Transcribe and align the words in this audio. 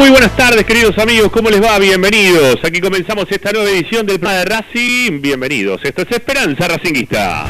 Muy 0.00 0.08
buenas 0.08 0.34
tardes 0.34 0.64
queridos 0.64 0.96
amigos, 0.96 1.30
¿cómo 1.30 1.50
les 1.50 1.62
va? 1.62 1.78
Bienvenidos. 1.78 2.56
Aquí 2.64 2.80
comenzamos 2.80 3.26
esta 3.28 3.52
nueva 3.52 3.68
edición 3.68 4.06
del 4.06 4.18
programa 4.18 4.38
de 4.38 4.44
Racing. 4.46 5.20
Bienvenidos. 5.20 5.82
Esto 5.84 6.00
es 6.00 6.12
Esperanza 6.12 6.68
Racinguista. 6.68 7.44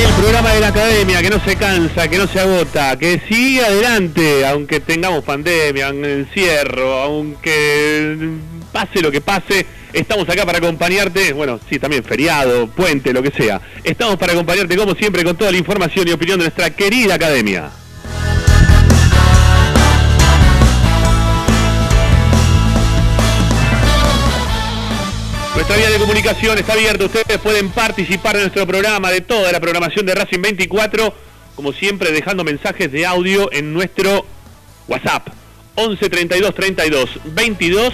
El 0.00 0.12
programa 0.12 0.54
de 0.54 0.60
la 0.60 0.68
academia 0.68 1.20
que 1.22 1.30
no 1.30 1.44
se 1.44 1.56
cansa, 1.56 2.06
que 2.06 2.18
no 2.18 2.28
se 2.28 2.38
agota, 2.38 2.96
que 2.96 3.20
sigue 3.28 3.64
adelante, 3.64 4.46
aunque 4.46 4.78
tengamos 4.78 5.24
pandemia, 5.24 5.88
encierro, 5.88 6.98
aunque 6.98 8.28
pase 8.70 9.02
lo 9.02 9.10
que 9.10 9.20
pase, 9.20 9.66
estamos 9.92 10.28
acá 10.28 10.44
para 10.46 10.58
acompañarte, 10.58 11.32
bueno, 11.32 11.60
sí, 11.68 11.78
también 11.78 12.04
feriado, 12.04 12.66
puente, 12.68 13.12
lo 13.12 13.22
que 13.22 13.30
sea. 13.30 13.60
Estamos 13.84 14.16
para 14.16 14.32
acompañarte 14.32 14.76
como 14.76 14.94
siempre 14.94 15.24
con 15.24 15.36
toda 15.36 15.50
la 15.50 15.58
información 15.58 16.08
y 16.08 16.12
opinión 16.12 16.38
de 16.38 16.44
nuestra 16.44 16.70
querida 16.70 17.14
academia. 17.14 17.70
Nuestra 25.54 25.76
vía 25.76 25.90
de 25.90 25.98
comunicación 25.98 26.58
está 26.58 26.72
abierta. 26.72 27.04
Ustedes 27.04 27.38
pueden 27.38 27.68
participar 27.70 28.36
en 28.36 28.42
nuestro 28.42 28.66
programa, 28.66 29.10
de 29.10 29.20
toda 29.20 29.52
la 29.52 29.60
programación 29.60 30.06
de 30.06 30.14
Racing 30.14 30.40
24, 30.40 31.14
como 31.54 31.72
siempre 31.72 32.10
dejando 32.10 32.42
mensajes 32.42 32.90
de 32.90 33.06
audio 33.06 33.52
en 33.52 33.72
nuestro 33.72 34.24
WhatsApp. 34.88 35.28
11 35.74 36.08
32 36.08 36.54
32 36.54 37.10
22 37.24 37.92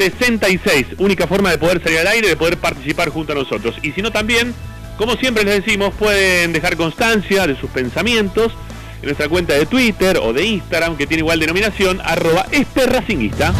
66. 0.00 0.86
Única 0.96 1.26
forma 1.26 1.50
de 1.50 1.58
poder 1.58 1.82
salir 1.82 1.98
al 1.98 2.06
aire, 2.06 2.28
de 2.28 2.36
poder 2.36 2.56
participar 2.56 3.10
junto 3.10 3.32
a 3.32 3.34
nosotros. 3.34 3.74
Y 3.82 3.92
si 3.92 4.00
no 4.00 4.10
también, 4.10 4.54
como 4.96 5.16
siempre 5.16 5.44
les 5.44 5.62
decimos, 5.62 5.94
pueden 5.94 6.54
dejar 6.54 6.76
constancia 6.76 7.46
de 7.46 7.54
sus 7.60 7.68
pensamientos 7.68 8.52
en 9.02 9.06
nuestra 9.06 9.28
cuenta 9.28 9.52
de 9.54 9.66
Twitter 9.66 10.18
o 10.22 10.32
de 10.32 10.44
Instagram, 10.44 10.96
que 10.96 11.06
tiene 11.06 11.20
igual 11.20 11.38
denominación, 11.38 12.00
arroba 12.02 12.46
este 12.50 12.86
racinguista. 12.86 13.52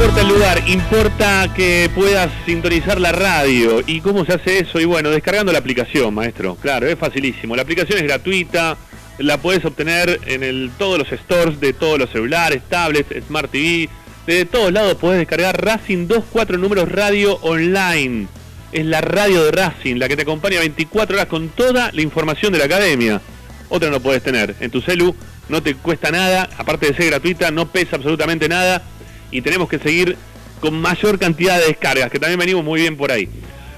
Importa 0.00 0.22
el 0.22 0.28
lugar, 0.28 0.62
importa 0.66 1.52
que 1.54 1.90
puedas 1.94 2.30
sintonizar 2.46 2.98
la 2.98 3.12
radio. 3.12 3.82
¿Y 3.86 4.00
cómo 4.00 4.24
se 4.24 4.32
hace 4.32 4.60
eso? 4.60 4.80
Y 4.80 4.86
bueno, 4.86 5.10
descargando 5.10 5.52
la 5.52 5.58
aplicación, 5.58 6.14
maestro. 6.14 6.54
Claro, 6.54 6.86
es 6.86 6.98
facilísimo. 6.98 7.54
La 7.54 7.60
aplicación 7.60 7.98
es 7.98 8.04
gratuita, 8.04 8.78
la 9.18 9.36
puedes 9.36 9.62
obtener 9.62 10.18
en 10.24 10.42
el, 10.42 10.70
todos 10.78 10.98
los 10.98 11.08
stores 11.08 11.60
de 11.60 11.74
todos 11.74 11.98
los 11.98 12.08
celulares, 12.08 12.62
tablets, 12.66 13.26
Smart 13.26 13.50
TV. 13.50 13.90
De 14.26 14.46
todos 14.46 14.72
lados 14.72 14.96
puedes 14.98 15.18
descargar 15.18 15.62
Racing 15.62 16.08
24 16.08 16.56
números 16.56 16.90
radio 16.90 17.34
online. 17.42 18.26
Es 18.72 18.86
la 18.86 19.02
radio 19.02 19.44
de 19.44 19.50
Racing, 19.50 19.96
la 19.96 20.08
que 20.08 20.16
te 20.16 20.22
acompaña 20.22 20.60
24 20.60 21.16
horas 21.16 21.28
con 21.28 21.50
toda 21.50 21.92
la 21.92 22.00
información 22.00 22.54
de 22.54 22.58
la 22.58 22.64
academia. 22.64 23.20
Otra 23.68 23.90
no 23.90 24.00
puedes 24.00 24.22
tener. 24.22 24.54
En 24.60 24.70
tu 24.70 24.80
celu 24.80 25.14
no 25.50 25.62
te 25.62 25.74
cuesta 25.74 26.10
nada, 26.10 26.48
aparte 26.56 26.86
de 26.86 26.94
ser 26.94 27.08
gratuita, 27.08 27.50
no 27.50 27.70
pesa 27.70 27.96
absolutamente 27.96 28.48
nada 28.48 28.82
y 29.30 29.42
tenemos 29.42 29.68
que 29.68 29.78
seguir 29.78 30.16
con 30.60 30.80
mayor 30.80 31.18
cantidad 31.18 31.58
de 31.58 31.66
descargas, 31.66 32.10
que 32.10 32.18
también 32.18 32.38
venimos 32.38 32.64
muy 32.64 32.80
bien 32.80 32.96
por 32.96 33.10
ahí. 33.10 33.28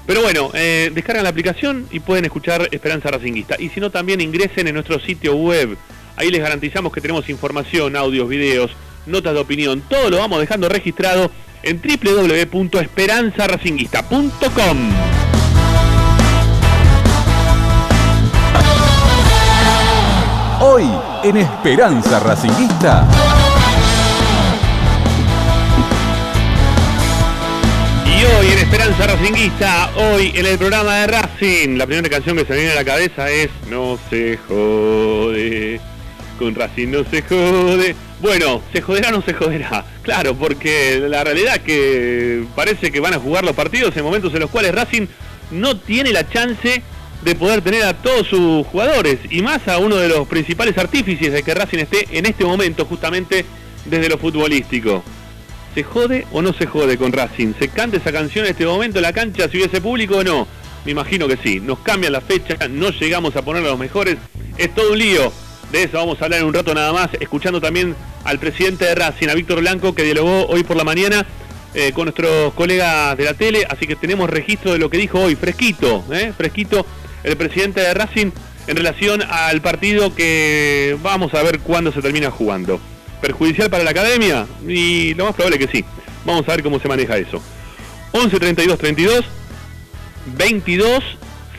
Pero 0.05 0.21
bueno, 0.21 0.51
eh, 0.53 0.91
descargan 0.93 1.23
la 1.23 1.29
aplicación 1.29 1.87
y 1.91 2.01
pueden 2.01 2.25
escuchar 2.25 2.67
Esperanza 2.71 3.09
Racinguista. 3.09 3.55
Y 3.57 3.69
si 3.69 3.79
no, 3.79 3.89
también 3.89 4.19
ingresen 4.19 4.67
en 4.67 4.73
nuestro 4.73 4.99
sitio 4.99 5.33
web. 5.35 5.77
Ahí 6.17 6.29
les 6.29 6.41
garantizamos 6.41 6.91
que 6.91 6.99
tenemos 6.99 7.29
información, 7.29 7.95
audios, 7.95 8.27
videos, 8.27 8.71
notas 9.05 9.33
de 9.33 9.39
opinión. 9.39 9.81
Todo 9.89 10.09
lo 10.09 10.17
vamos 10.17 10.41
dejando 10.41 10.67
registrado 10.67 11.31
en 11.63 11.81
www.esperanzaracinguista.com. 11.81 14.77
Hoy 20.59 20.83
en 21.23 21.37
Esperanza 21.37 22.19
Racinguista. 22.19 23.07
Racinguista, 28.99 29.91
hoy 29.95 30.31
en 30.35 30.45
el 30.45 30.57
programa 30.57 30.99
de 30.99 31.07
Racing, 31.07 31.77
la 31.77 31.85
primera 31.85 32.09
canción 32.09 32.37
que 32.37 32.45
se 32.45 32.53
viene 32.53 32.71
a 32.71 32.75
la 32.75 32.85
cabeza 32.85 33.29
es 33.29 33.49
No 33.69 33.99
se 34.09 34.37
jode, 34.37 35.81
con 36.37 36.55
Racing 36.55 36.89
no 36.89 37.03
se 37.03 37.21
jode. 37.23 37.95
Bueno, 38.21 38.61
¿se 38.71 38.81
joderá 38.81 39.09
o 39.09 39.11
no 39.13 39.21
se 39.21 39.33
joderá? 39.33 39.83
Claro, 40.03 40.35
porque 40.35 41.03
la 41.09 41.23
realidad 41.23 41.55
es 41.55 41.61
que 41.63 42.43
parece 42.55 42.91
que 42.91 42.99
van 42.99 43.13
a 43.13 43.19
jugar 43.19 43.43
los 43.43 43.55
partidos 43.55 43.95
en 43.97 44.03
momentos 44.03 44.33
en 44.33 44.39
los 44.39 44.49
cuales 44.49 44.73
Racing 44.73 45.07
no 45.51 45.77
tiene 45.77 46.11
la 46.11 46.29
chance 46.29 46.81
de 47.23 47.35
poder 47.35 47.61
tener 47.61 47.83
a 47.83 47.93
todos 47.93 48.27
sus 48.27 48.65
jugadores 48.67 49.19
y 49.29 49.41
más 49.41 49.67
a 49.67 49.79
uno 49.79 49.95
de 49.97 50.07
los 50.07 50.27
principales 50.27 50.77
artífices 50.77 51.33
de 51.33 51.43
que 51.43 51.53
Racing 51.53 51.79
esté 51.79 52.07
en 52.11 52.25
este 52.25 52.45
momento 52.45 52.85
justamente 52.85 53.45
desde 53.85 54.09
lo 54.09 54.17
futbolístico. 54.17 55.03
¿Se 55.73 55.83
jode 55.83 56.27
o 56.31 56.41
no 56.43 56.53
se 56.53 56.67
jode 56.67 56.97
con 56.97 57.11
Racing? 57.11 57.53
¿Se 57.57 57.67
canta 57.67 57.97
esa 57.97 58.11
canción 58.11 58.45
en 58.45 58.51
este 58.51 58.65
momento 58.65 58.99
en 58.99 59.03
la 59.03 59.13
cancha 59.13 59.49
si 59.49 59.57
hubiese 59.57 59.81
público 59.81 60.17
o 60.17 60.23
no? 60.23 60.47
Me 60.85 60.91
imagino 60.91 61.27
que 61.27 61.37
sí. 61.37 61.59
Nos 61.59 61.79
cambian 61.79 62.13
la 62.13 62.21
fecha, 62.21 62.55
no 62.69 62.91
llegamos 62.91 63.35
a 63.35 63.41
poner 63.41 63.63
a 63.63 63.69
los 63.69 63.79
mejores. 63.79 64.17
Es 64.57 64.73
todo 64.75 64.91
un 64.91 64.99
lío. 64.99 65.33
De 65.71 65.83
eso 65.83 65.97
vamos 65.97 66.21
a 66.21 66.25
hablar 66.25 66.41
en 66.41 66.45
un 66.45 66.53
rato 66.53 66.75
nada 66.75 66.93
más, 66.93 67.09
escuchando 67.19 67.59
también 67.59 67.95
al 68.23 68.37
presidente 68.37 68.85
de 68.85 68.93
Racing, 68.93 69.29
a 69.29 69.33
Víctor 69.33 69.61
Blanco, 69.61 69.95
que 69.95 70.03
dialogó 70.03 70.45
hoy 70.45 70.63
por 70.63 70.77
la 70.77 70.83
mañana 70.83 71.25
eh, 71.73 71.91
con 71.93 72.05
nuestros 72.05 72.53
colegas 72.53 73.17
de 73.17 73.23
la 73.23 73.33
tele, 73.33 73.65
así 73.67 73.87
que 73.87 73.95
tenemos 73.95 74.29
registro 74.29 74.73
de 74.73 74.77
lo 74.77 74.91
que 74.91 74.97
dijo 74.97 75.19
hoy, 75.19 75.35
fresquito, 75.35 76.03
¿eh? 76.11 76.31
fresquito, 76.37 76.85
el 77.23 77.35
presidente 77.37 77.81
de 77.81 77.91
Racing 77.95 78.29
en 78.67 78.75
relación 78.75 79.23
al 79.27 79.61
partido 79.61 80.13
que 80.13 80.95
vamos 81.01 81.33
a 81.33 81.41
ver 81.41 81.59
cuándo 81.61 81.91
se 81.91 82.03
termina 82.03 82.29
jugando 82.29 82.79
perjudicial 83.23 83.69
para 83.69 83.85
la 83.85 83.91
academia? 83.91 84.45
Y 84.67 85.13
lo 85.13 85.25
más 85.25 85.33
probable 85.33 85.57
es 85.57 85.65
que 85.65 85.77
sí. 85.77 85.85
Vamos 86.25 86.47
a 86.47 86.51
ver 86.51 86.61
cómo 86.61 86.79
se 86.79 86.89
maneja 86.89 87.17
eso. 87.17 87.41
11 88.11 88.39
32 88.39 88.77
32 88.77 89.25
22 90.37 91.03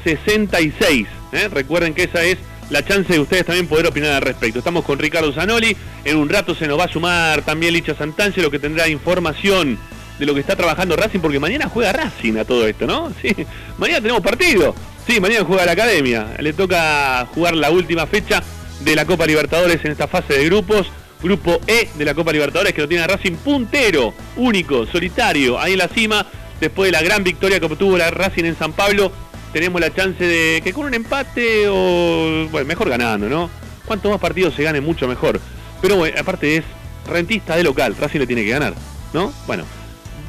66. 0.05 1.09
¿eh? 1.33 1.49
Recuerden 1.51 1.95
que 1.95 2.05
esa 2.05 2.23
es 2.23 2.37
la 2.69 2.85
chance 2.85 3.13
de 3.13 3.19
ustedes 3.19 3.47
también 3.47 3.67
poder 3.67 3.87
opinar 3.87 4.13
al 4.13 4.23
respecto. 4.23 4.59
Estamos 4.59 4.85
con 4.85 4.99
Ricardo 4.99 5.33
Zanoli. 5.33 5.75
En 6.05 6.17
un 6.19 6.29
rato 6.29 6.55
se 6.55 6.67
nos 6.69 6.79
va 6.79 6.85
a 6.85 6.89
sumar 6.89 7.43
también 7.43 7.73
Licha 7.73 7.95
Santancia, 7.95 8.43
lo 8.43 8.51
que 8.51 8.59
tendrá 8.59 8.87
información 8.89 9.79
de 10.19 10.27
lo 10.27 10.35
que 10.35 10.41
está 10.41 10.55
trabajando 10.55 10.97
Racing, 10.97 11.21
porque 11.21 11.41
mañana 11.41 11.69
juega 11.69 11.93
Racing 11.93 12.37
a 12.37 12.45
todo 12.45 12.69
esto, 12.69 12.87
¿no? 12.87 13.11
Sí, 13.23 13.35
mañana 13.79 14.01
tenemos 14.01 14.23
partido. 14.23 14.75
Sí, 15.07 15.19
mañana 15.19 15.45
juega 15.45 15.65
la 15.65 15.73
academia. 15.73 16.37
Le 16.39 16.53
toca 16.53 17.27
jugar 17.35 17.57
la 17.57 17.71
última 17.71 18.07
fecha 18.07 18.43
de 18.81 18.95
la 18.95 19.07
Copa 19.07 19.27
Libertadores 19.27 19.85
en 19.85 19.93
esta 19.93 20.09
fase 20.09 20.35
de 20.35 20.45
grupos. 20.45 20.87
Grupo 21.25 21.59
E 21.67 21.89
de 21.95 22.05
la 22.05 22.13
Copa 22.13 22.33
Libertadores 22.33 22.75
que 22.75 22.83
lo 22.83 22.87
tiene 22.87 23.07
Racing 23.07 23.37
puntero, 23.37 24.13
único, 24.37 24.85
solitario, 24.85 25.59
ahí 25.59 25.73
en 25.73 25.79
la 25.79 25.89
cima. 25.89 26.27
Después 26.61 26.89
de 26.89 26.93
la 26.93 27.03
gran 27.03 27.25
victoria 27.25 27.59
que 27.59 27.65
obtuvo 27.65 27.97
la 27.97 28.11
Racing 28.11 28.45
en 28.45 28.59
San 28.59 28.75
Pablo, 28.75 29.11
tenemos 29.51 29.81
la 29.81 29.93
chance 29.93 30.23
de 30.23 30.61
que 30.63 30.75
con 30.75 30.85
un 30.85 30.93
empate 30.93 31.67
o, 31.67 32.47
bueno, 32.51 32.67
mejor 32.67 32.91
ganando, 32.91 33.27
¿no? 33.31 33.49
Cuanto 33.87 34.11
más 34.11 34.21
partidos 34.21 34.55
se 34.55 34.65
gane, 34.65 34.83
mucho 34.83 35.09
mejor. 35.09 35.41
Pero 35.81 36.05
aparte 36.05 36.59
es 36.59 36.65
rentista 37.09 37.57
de 37.57 37.65
local, 37.65 37.97
Racing 37.99 38.19
le 38.19 38.27
tiene 38.27 38.45
que 38.45 38.51
ganar, 38.51 38.75
¿no? 39.15 39.33
Bueno, 39.47 39.65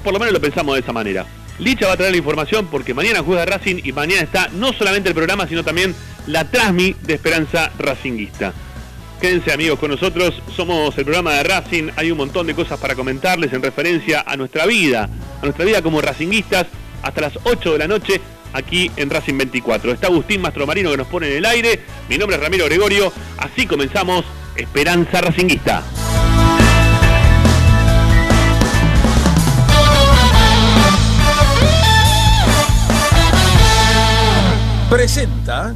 por 0.02 0.14
lo 0.14 0.20
menos 0.20 0.34
lo 0.34 0.40
pensamos 0.40 0.76
de 0.76 0.82
esa 0.82 0.94
manera. 0.94 1.26
Licha 1.60 1.88
va 1.88 1.94
a 1.94 1.98
traer 1.98 2.12
la 2.12 2.18
información 2.18 2.68
porque 2.68 2.94
mañana 2.94 3.22
juega 3.22 3.46
Racing 3.46 3.82
y 3.84 3.92
mañana 3.92 4.22
está 4.22 4.48
no 4.54 4.72
solamente 4.72 5.10
el 5.10 5.16
programa, 5.16 5.46
sino 5.46 5.62
también 5.62 5.94
la 6.26 6.50
Trasmi 6.50 6.96
de 7.02 7.16
Esperanza 7.16 7.70
Racinguista. 7.78 8.54
Quédense 9.20 9.52
amigos 9.52 9.80
con 9.80 9.90
nosotros, 9.90 10.42
somos 10.56 10.98
el 10.98 11.06
programa 11.06 11.34
de 11.34 11.44
Racing, 11.44 11.90
hay 11.96 12.12
un 12.12 12.18
montón 12.18 12.46
de 12.48 12.54
cosas 12.54 12.80
para 12.80 12.96
comentarles 12.96 13.54
en 13.54 13.62
referencia 13.62 14.24
a 14.28 14.36
nuestra 14.36 14.66
vida, 14.66 15.10
a 15.42 15.44
nuestra 15.44 15.66
vida 15.66 15.82
como 15.82 16.02
racinguistas, 16.02 16.68
hasta 17.02 17.22
las 17.22 17.40
8 17.44 17.74
de 17.74 17.80
la 17.80 17.88
noche 17.88 18.22
aquí 18.54 18.92
en 18.98 19.10
Racing 19.10 19.38
24. 19.38 19.92
Está 19.92 20.08
Agustín 20.08 20.42
Mastromarino 20.42 20.92
que 20.92 20.98
nos 20.98 21.08
pone 21.08 21.28
en 21.28 21.38
el 21.38 21.46
aire, 21.46 21.80
mi 22.10 22.18
nombre 22.18 22.38
es 22.38 22.44
Ramiro 22.44 22.66
Gregorio, 22.66 23.12
así 23.38 23.66
comenzamos 23.66 24.26
Esperanza 24.56 25.22
Racinguista. 25.22 25.84
Presenta 34.90 35.76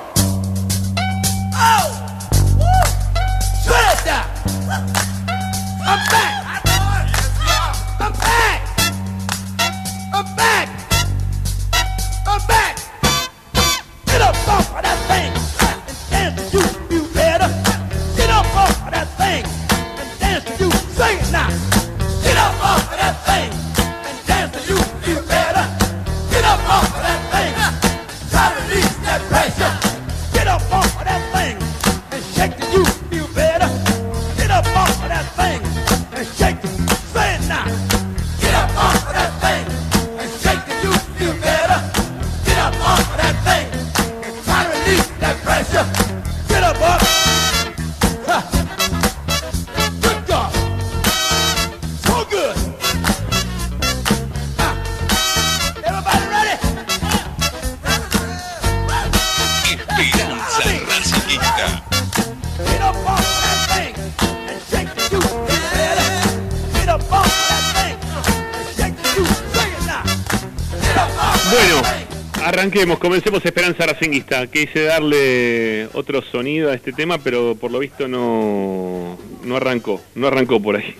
Racinguista. 73.85 74.47
Quise 74.47 74.83
darle 74.83 75.87
otro 75.93 76.21
sonido 76.21 76.71
a 76.71 76.73
este 76.73 76.93
tema, 76.93 77.17
pero 77.17 77.55
por 77.55 77.71
lo 77.71 77.79
visto 77.79 78.07
no, 78.07 79.17
no 79.43 79.55
arrancó, 79.57 80.01
no 80.15 80.27
arrancó 80.27 80.61
por 80.61 80.75
ahí. 80.75 80.95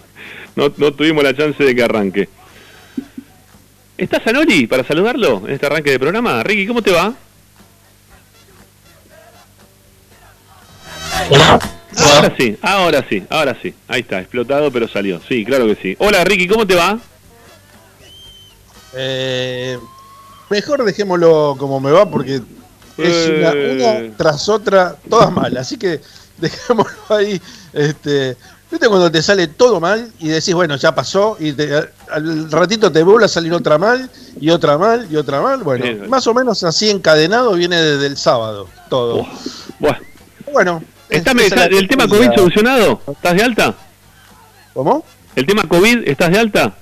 No, 0.56 0.72
no 0.78 0.94
tuvimos 0.94 1.24
la 1.24 1.36
chance 1.36 1.64
de 1.64 1.76
que 1.76 1.84
arranque. 1.84 2.30
¿Estás 3.98 4.24
Sanoli 4.24 4.68
para 4.68 4.84
saludarlo 4.84 5.44
en 5.48 5.54
este 5.54 5.66
arranque 5.66 5.92
de 5.92 6.00
programa? 6.00 6.42
Ricky, 6.44 6.68
¿cómo 6.68 6.82
te 6.82 6.92
va? 6.92 7.14
Hola. 11.30 11.60
Ahora 11.98 12.34
sí, 12.38 12.58
ahora 12.62 13.06
sí, 13.08 13.24
ahora 13.30 13.58
sí. 13.62 13.74
Ahí 13.88 14.02
está, 14.02 14.20
explotado, 14.20 14.72
pero 14.72 14.88
salió. 14.88 15.22
Sí, 15.28 15.46
claro 15.46 15.68
que 15.68 15.76
sí. 15.76 15.96
Hola 16.00 16.24
Ricky, 16.24 16.48
¿cómo 16.48 16.66
te 16.66 16.76
va? 16.76 17.00
Eh, 18.94 19.78
mejor 20.50 20.84
dejémoslo 20.84 21.56
como 21.58 21.80
me 21.80 21.92
va 21.92 22.10
porque 22.10 22.42
es 23.04 23.30
una, 23.30 23.52
Eh. 23.54 24.06
una 24.08 24.18
tras 24.18 24.48
otra, 24.50 24.96
todas 25.10 25.32
mal. 25.32 25.56
Así 25.58 25.78
que 25.78 26.02
dejémoslo 26.38 26.94
ahí. 27.16 27.42
Este, 27.74 28.38
¿Viste 28.70 28.88
cuando 28.88 29.12
te 29.12 29.22
sale 29.22 29.48
todo 29.48 29.82
mal 29.82 30.14
y 30.20 30.30
decís, 30.30 30.54
bueno, 30.54 30.78
ya 30.78 30.96
pasó 30.96 31.36
y 31.40 31.52
te- 31.52 31.90
al 32.10 32.50
ratito 32.50 32.90
te 32.90 33.04
vuelve 33.04 33.26
a 33.26 33.28
salir 33.28 33.52
otra 33.54 33.78
mal 33.78 34.10
y 34.40 34.50
otra 34.50 34.78
mal 34.78 35.08
y 35.12 35.18
otra 35.18 35.42
mal? 35.42 35.62
Bueno, 35.62 35.86
Sí. 35.86 36.08
más 36.08 36.26
o 36.28 36.34
menos 36.34 36.64
así 36.64 36.90
encadenado 36.90 37.52
viene 37.56 37.82
desde 37.82 38.06
el 38.08 38.16
sábado 38.16 38.68
todo. 38.90 39.28
Bueno, 39.80 39.98
Bueno, 40.54 40.84
¿está, 41.10 41.32
es 41.32 41.52
¿el 41.54 41.88
tema. 41.90 42.08
COVID 42.08 42.32
solucionado? 42.34 43.02
¿Estás 43.12 43.36
de 43.36 43.44
alta? 43.44 43.76
¿Cómo? 44.74 45.04
¿El 45.36 45.46
tema 45.46 45.64
COVID, 45.68 46.08
estás 46.08 46.32
de 46.32 46.40
alta? 46.40 46.74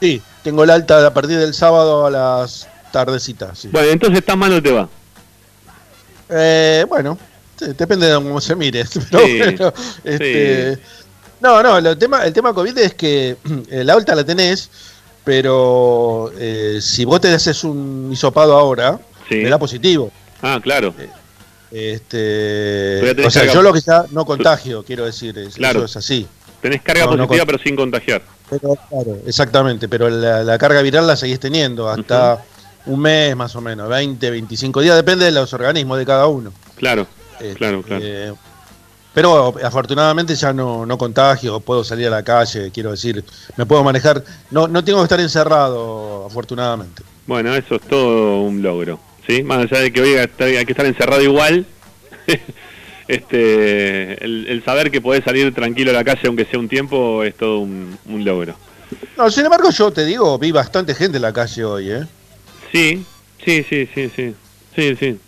Sí, 0.00 0.20
tengo 0.42 0.64
el 0.64 0.70
alta 0.70 1.06
a 1.06 1.12
partir 1.14 1.38
del 1.38 1.54
sábado 1.54 2.04
a 2.06 2.10
las 2.10 2.68
tardecitas. 2.92 3.58
sí. 3.58 3.68
Bueno, 3.72 3.88
entonces 3.88 4.18
está 4.18 4.36
mal 4.36 4.50
no 4.50 4.62
te 4.62 4.72
va. 4.72 4.88
Eh, 6.30 6.84
bueno, 6.88 7.18
depende 7.76 8.06
de 8.06 8.14
cómo 8.14 8.40
se 8.40 8.54
mire. 8.56 8.84
Pero 9.10 9.24
Sí, 9.26 9.38
bueno, 9.38 9.72
este, 10.04 10.78
No, 11.40 11.62
no, 11.62 11.78
el 11.78 11.98
tema, 11.98 12.24
el 12.24 12.32
tema 12.32 12.52
COVID 12.54 12.76
es 12.78 12.94
que 12.94 13.36
eh, 13.70 13.84
la 13.84 13.94
alta 13.94 14.14
la 14.14 14.24
tenés, 14.24 14.70
pero 15.24 16.30
eh, 16.38 16.78
si 16.80 17.04
vos 17.04 17.20
te 17.20 17.28
haces 17.32 17.62
un 17.64 18.08
hisopado 18.12 18.56
ahora, 18.56 18.98
Sí. 19.28 19.42
da 19.44 19.58
positivo. 19.58 20.10
Ah, 20.42 20.58
claro. 20.62 20.92
Este, 21.70 23.00
ya 23.02 23.14
tenés 23.14 23.26
o 23.26 23.30
sea, 23.30 23.42
carga- 23.42 23.54
yo 23.54 23.62
lo 23.62 23.72
que 23.72 23.80
ya 23.80 24.04
no 24.10 24.24
contagio, 24.24 24.82
quiero 24.84 25.04
decir, 25.04 25.34
Claro. 25.54 25.80
eso 25.80 25.86
es 25.86 25.96
así. 25.96 26.26
Tenés 26.60 26.82
carga 26.82 27.04
No, 27.06 27.16
positiva 27.16 27.46
pero 27.46 27.58
sin 27.58 27.76
contagiar. 27.76 28.22
Pero, 28.50 28.76
claro, 28.88 29.18
exactamente, 29.26 29.88
pero 29.88 30.10
la, 30.10 30.42
la 30.42 30.58
carga 30.58 30.82
viral 30.82 31.06
la 31.06 31.16
seguís 31.16 31.38
teniendo 31.38 31.88
hasta 31.88 32.44
un 32.86 33.00
mes 33.00 33.36
más 33.36 33.54
o 33.56 33.60
menos, 33.60 33.88
20, 33.88 34.30
25 34.30 34.80
días, 34.80 34.96
depende 34.96 35.24
de 35.26 35.32
los 35.32 35.52
organismos 35.52 35.98
de 35.98 36.06
cada 36.06 36.26
uno. 36.26 36.52
Claro, 36.76 37.06
Este, 37.38 37.54
claro, 37.54 37.82
claro. 37.82 38.02
eh, 38.04 38.32
pero 39.12 39.54
afortunadamente 39.64 40.34
ya 40.36 40.52
no, 40.52 40.86
no 40.86 40.96
contagio, 40.96 41.60
puedo 41.60 41.82
salir 41.84 42.06
a 42.06 42.10
la 42.10 42.22
calle, 42.22 42.70
quiero 42.72 42.92
decir, 42.92 43.24
me 43.56 43.66
puedo 43.66 43.82
manejar, 43.82 44.22
no, 44.50 44.68
no 44.68 44.84
tengo 44.84 45.00
que 45.00 45.04
estar 45.04 45.20
encerrado, 45.20 46.26
afortunadamente. 46.26 47.02
Bueno, 47.26 47.54
eso 47.54 47.74
es 47.76 47.82
todo 47.82 48.40
un 48.42 48.62
logro. 48.62 49.00
¿sí? 49.26 49.42
Más 49.42 49.58
allá 49.58 49.80
de 49.82 49.92
que 49.92 50.00
hoy 50.00 50.14
hay 50.14 50.64
que 50.64 50.72
estar 50.72 50.86
encerrado 50.86 51.22
igual, 51.22 51.66
este, 53.08 54.24
el, 54.24 54.46
el 54.48 54.64
saber 54.64 54.90
que 54.90 55.00
podés 55.00 55.24
salir 55.24 55.52
tranquilo 55.54 55.90
a 55.90 55.94
la 55.94 56.04
calle 56.04 56.20
aunque 56.26 56.44
sea 56.44 56.58
un 56.58 56.68
tiempo 56.68 57.24
es 57.24 57.34
todo 57.36 57.60
un, 57.60 57.98
un 58.06 58.24
logro. 58.24 58.54
No, 59.16 59.30
sin 59.30 59.44
embargo, 59.44 59.70
yo 59.70 59.90
te 59.92 60.04
digo, 60.04 60.38
vi 60.38 60.52
bastante 60.52 60.94
gente 60.94 61.16
en 61.18 61.22
la 61.22 61.32
calle 61.32 61.64
hoy, 61.64 61.90
¿eh? 61.90 62.04
Sí, 62.72 63.04
sí, 63.44 63.64
sí, 63.68 63.88
sí, 63.94 64.10
sí. 64.14 64.34
Sí, 64.76 64.96
sí. 64.96 65.18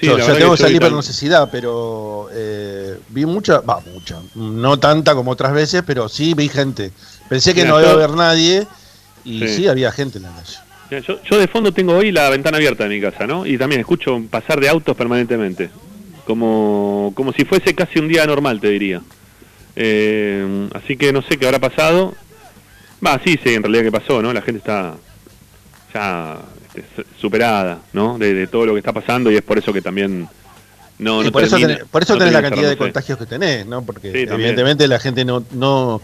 Sí, 0.00 0.06
yo, 0.06 0.16
tengo 0.36 0.56
tan- 0.56 0.96
necesidad, 0.96 1.48
pero 1.50 2.28
eh, 2.32 2.98
vi 3.10 3.24
mucha, 3.26 3.60
va, 3.60 3.80
mucha, 3.80 4.20
no 4.34 4.78
tanta 4.78 5.14
como 5.14 5.30
otras 5.30 5.52
veces, 5.52 5.82
pero 5.86 6.08
sí 6.08 6.34
vi 6.34 6.48
gente. 6.48 6.90
Pensé 7.28 7.54
que 7.54 7.62
Mira, 7.62 7.74
no 7.74 7.80
iba 7.80 7.90
a 7.90 7.92
haber 7.94 8.10
nadie 8.10 8.66
y 9.24 9.40
Sí. 9.40 9.48
sí. 9.56 9.68
había 9.68 9.92
gente 9.92 10.18
en 10.18 10.24
la 10.24 10.30
calle. 10.30 10.56
Mira, 10.90 11.02
Yo, 11.02 11.22
yo 11.22 11.38
de 11.38 11.46
fondo 11.48 11.72
tengo 11.72 11.94
hoy 11.96 12.10
la 12.12 12.28
ventana 12.28 12.56
abierta 12.56 12.84
de 12.84 12.90
mi 12.90 13.00
casa, 13.00 13.26
¿no? 13.26 13.46
Y 13.46 13.56
también 13.56 13.80
escucho 13.80 14.20
pasar 14.30 14.60
de 14.60 14.68
autos 14.68 14.96
permanentemente. 14.96 15.70
Como, 16.26 17.12
como 17.14 17.32
si 17.32 17.44
fuese 17.44 17.74
casi 17.74 17.98
un 17.98 18.08
día 18.08 18.26
normal, 18.26 18.60
te 18.60 18.68
diría. 18.68 19.00
Eh, 19.76 20.68
así 20.74 20.96
que 20.96 21.12
no 21.12 21.22
sé 21.22 21.36
qué 21.38 21.46
habrá 21.46 21.58
pasado. 21.60 22.14
Va, 23.04 23.20
sí, 23.24 23.38
sí, 23.42 23.54
en 23.54 23.62
realidad 23.62 23.84
qué 23.84 23.92
pasó, 23.92 24.22
¿no? 24.22 24.32
La 24.32 24.42
gente 24.42 24.58
está 24.58 24.94
ya 25.92 26.38
superada, 27.20 27.78
¿no? 27.92 28.18
De, 28.18 28.34
de 28.34 28.46
todo 28.46 28.66
lo 28.66 28.72
que 28.72 28.78
está 28.78 28.92
pasando 28.92 29.30
y 29.30 29.36
es 29.36 29.42
por 29.42 29.58
eso 29.58 29.72
que 29.72 29.80
también 29.82 30.28
no, 30.98 31.20
Sí, 31.20 31.26
no 31.26 31.32
por, 31.32 31.42
eso 31.44 31.56
tenés, 31.56 31.84
por 31.90 32.02
eso 32.02 32.12
no 32.14 32.18
tenés 32.20 32.34
la 32.34 32.42
cantidad 32.42 32.68
de 32.68 32.76
contagios 32.76 33.18
que 33.18 33.26
tenés, 33.26 33.66
¿no? 33.66 33.82
Porque 33.82 34.08
Sí, 34.12 34.26
también. 34.26 34.50
evidentemente 34.50 34.86
la 34.88 34.98
gente 35.00 35.24
no, 35.24 35.44
no, 35.52 36.00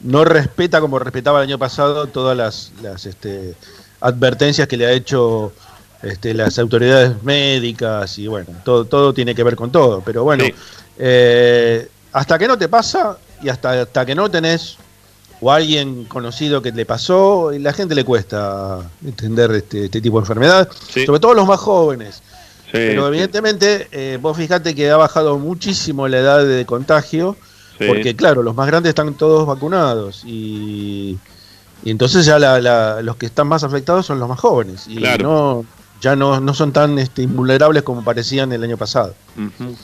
no 0.00 0.24
respeta 0.24 0.80
como 0.80 0.98
respetaba 0.98 1.38
el 1.42 1.48
año 1.48 1.58
pasado 1.58 2.06
todas 2.06 2.36
las, 2.36 2.72
las 2.82 3.04
este, 3.06 3.54
advertencias 4.00 4.66
que 4.68 4.76
le 4.76 4.86
ha 4.86 4.92
hecho 4.92 5.52
este, 6.02 6.34
las 6.34 6.58
autoridades 6.58 7.22
médicas 7.22 8.18
y 8.18 8.26
bueno, 8.26 8.48
todo, 8.64 8.84
todo 8.86 9.12
tiene 9.14 9.34
que 9.34 9.42
ver 9.42 9.56
con 9.56 9.70
todo. 9.70 10.02
Pero 10.02 10.24
bueno, 10.24 10.44
Sí. 10.44 10.54
eh, 10.98 11.88
hasta 12.12 12.38
que 12.38 12.46
no 12.48 12.56
te 12.56 12.68
pasa 12.68 13.18
y 13.42 13.48
hasta, 13.48 13.82
hasta 13.82 14.06
que 14.06 14.14
no 14.14 14.30
tenés 14.30 14.76
o 15.46 15.52
alguien 15.52 16.04
conocido 16.06 16.62
que 16.62 16.72
le 16.72 16.86
pasó, 16.86 17.50
la 17.58 17.72
gente 17.74 17.94
le 17.94 18.02
cuesta 18.04 18.78
entender 19.04 19.50
este, 19.52 19.84
este 19.86 20.00
tipo 20.00 20.16
de 20.18 20.22
enfermedad, 20.22 20.68
Sí. 20.88 21.04
sobre 21.04 21.20
todo 21.20 21.34
los 21.34 21.46
más 21.46 21.60
jóvenes. 21.60 22.22
Sí, 22.64 22.70
Pero 22.72 23.08
evidentemente, 23.08 23.88
eh, 23.92 24.18
vos 24.20 24.36
fijate 24.36 24.74
que 24.74 24.90
ha 24.90 24.96
bajado 24.96 25.38
muchísimo 25.38 26.08
la 26.08 26.18
edad 26.18 26.44
de 26.46 26.64
contagio, 26.64 27.36
sí. 27.78 27.84
porque 27.86 28.16
claro, 28.16 28.42
los 28.42 28.54
más 28.54 28.66
grandes 28.66 28.88
están 28.88 29.12
todos 29.14 29.46
vacunados 29.46 30.22
y, 30.24 31.18
y 31.84 31.90
entonces 31.90 32.24
ya 32.24 32.38
la- 32.38 32.58
la- 32.60 33.02
los 33.02 33.16
que 33.16 33.26
están 33.26 33.46
más 33.46 33.64
afectados 33.64 34.06
son 34.06 34.18
los 34.18 34.28
más 34.28 34.40
jóvenes 34.40 34.86
y 34.88 34.96
Claro. 34.96 35.24
no 35.28 35.64
ya 36.00 36.16
no, 36.16 36.40
no 36.40 36.52
son 36.54 36.72
tan 36.72 36.98
este, 36.98 37.22
invulnerables 37.22 37.82
como 37.82 38.02
parecían 38.04 38.50
el 38.52 38.62
año 38.64 38.76
pasado. 38.76 39.14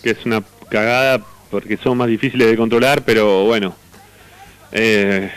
Que 0.02 0.10
es 0.10 0.24
una 0.26 0.42
cagada 0.70 1.22
porque 1.50 1.76
son 1.76 1.96
más 1.98 2.08
difíciles 2.08 2.46
de 2.48 2.56
controlar, 2.56 3.04
pero 3.04 3.44
bueno, 3.44 3.74
eh, 4.72 5.30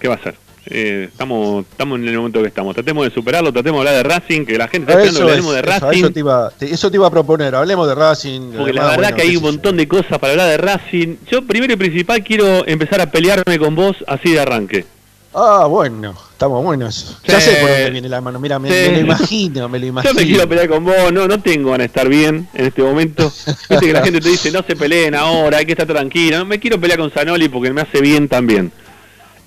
¿qué 0.00 0.08
va 0.08 0.14
a 0.14 0.22
ser? 0.22 0.34
Eh, 0.68 1.06
estamos, 1.12 1.64
estamos 1.70 1.96
en 2.00 2.08
el 2.08 2.16
momento 2.16 2.42
que 2.42 2.48
estamos. 2.48 2.74
Tratemos 2.74 3.04
de 3.04 3.14
superarlo, 3.14 3.52
tratemos 3.52 3.84
de 3.84 3.88
hablar 3.88 4.02
de 4.02 4.08
Racing, 4.14 4.44
que 4.44 4.58
la 4.58 4.66
gente 4.66 4.90
está 4.90 5.00
esperando 5.04 5.26
que 5.26 5.32
hablemos 5.32 5.54
de 5.54 5.62
Racing. 5.62 5.98
eso 5.98 6.10
te 6.10 6.18
iba, 6.20 6.50
te- 6.58 6.74
eso 6.74 6.90
te 6.90 6.96
iba 6.96 7.06
a 7.06 7.10
proponer, 7.10 7.54
hablemos 7.54 7.86
de 7.86 7.94
Racing. 7.94 8.52
Porque 8.56 8.72
la 8.72 8.82
verdad 8.82 8.96
bueno, 8.96 9.16
que 9.16 9.22
hay 9.22 9.36
un 9.36 9.42
montón 9.44 9.76
de 9.76 9.86
cosas 9.86 10.18
para 10.18 10.32
hablar 10.32 10.48
de 10.48 10.56
Racing. 10.56 11.16
Yo 11.30 11.42
primero 11.46 11.72
y 11.72 11.76
principal 11.76 12.24
quiero 12.24 12.66
empezar 12.66 13.00
a 13.00 13.10
pelearme 13.10 13.58
con 13.60 13.76
vos 13.76 13.96
así 14.08 14.32
de 14.32 14.40
arranque. 14.40 14.84
Ah, 15.38 15.66
bueno, 15.68 16.16
estamos 16.32 16.64
buenos. 16.64 17.18
Ya 17.28 17.38
sé 17.40 17.56
por 17.60 17.68
dónde 17.68 17.90
viene 17.90 18.08
la 18.08 18.20
mano. 18.22 18.40
Mira, 18.40 18.58
me, 18.58 18.90
lo 18.90 18.98
imagino, 19.00 19.68
me 19.68 19.78
lo 19.78 19.86
imagino. 19.86 20.14
Yo 20.14 20.18
me 20.20 20.26
quiero 20.26 20.48
pelear 20.48 20.68
con 20.68 20.82
vos, 20.84 21.12
no, 21.12 21.28
no 21.28 21.40
tengo 21.42 21.70
ganas 21.72 21.80
de 21.84 21.86
estar 21.86 22.08
bien 22.08 22.48
en 22.54 22.66
este 22.66 22.82
momento. 22.82 23.30
Viste 23.70 23.86
que 23.86 23.92
la 23.92 24.02
gente 24.04 24.20
te 24.20 24.30
dice, 24.30 24.50
no 24.50 24.62
se 24.66 24.74
peleen 24.74 25.14
ahora, 25.14 25.58
hay 25.58 25.66
que 25.66 25.72
estar 25.72 25.86
tranquilo. 25.86 26.38
No 26.38 26.44
me 26.46 26.58
quiero 26.58 26.80
pelear 26.80 26.98
con 26.98 27.10
Zanoli 27.12 27.48
porque 27.50 27.70
me 27.72 27.82
hace 27.82 28.00
bien 28.00 28.28
también. 28.28 28.72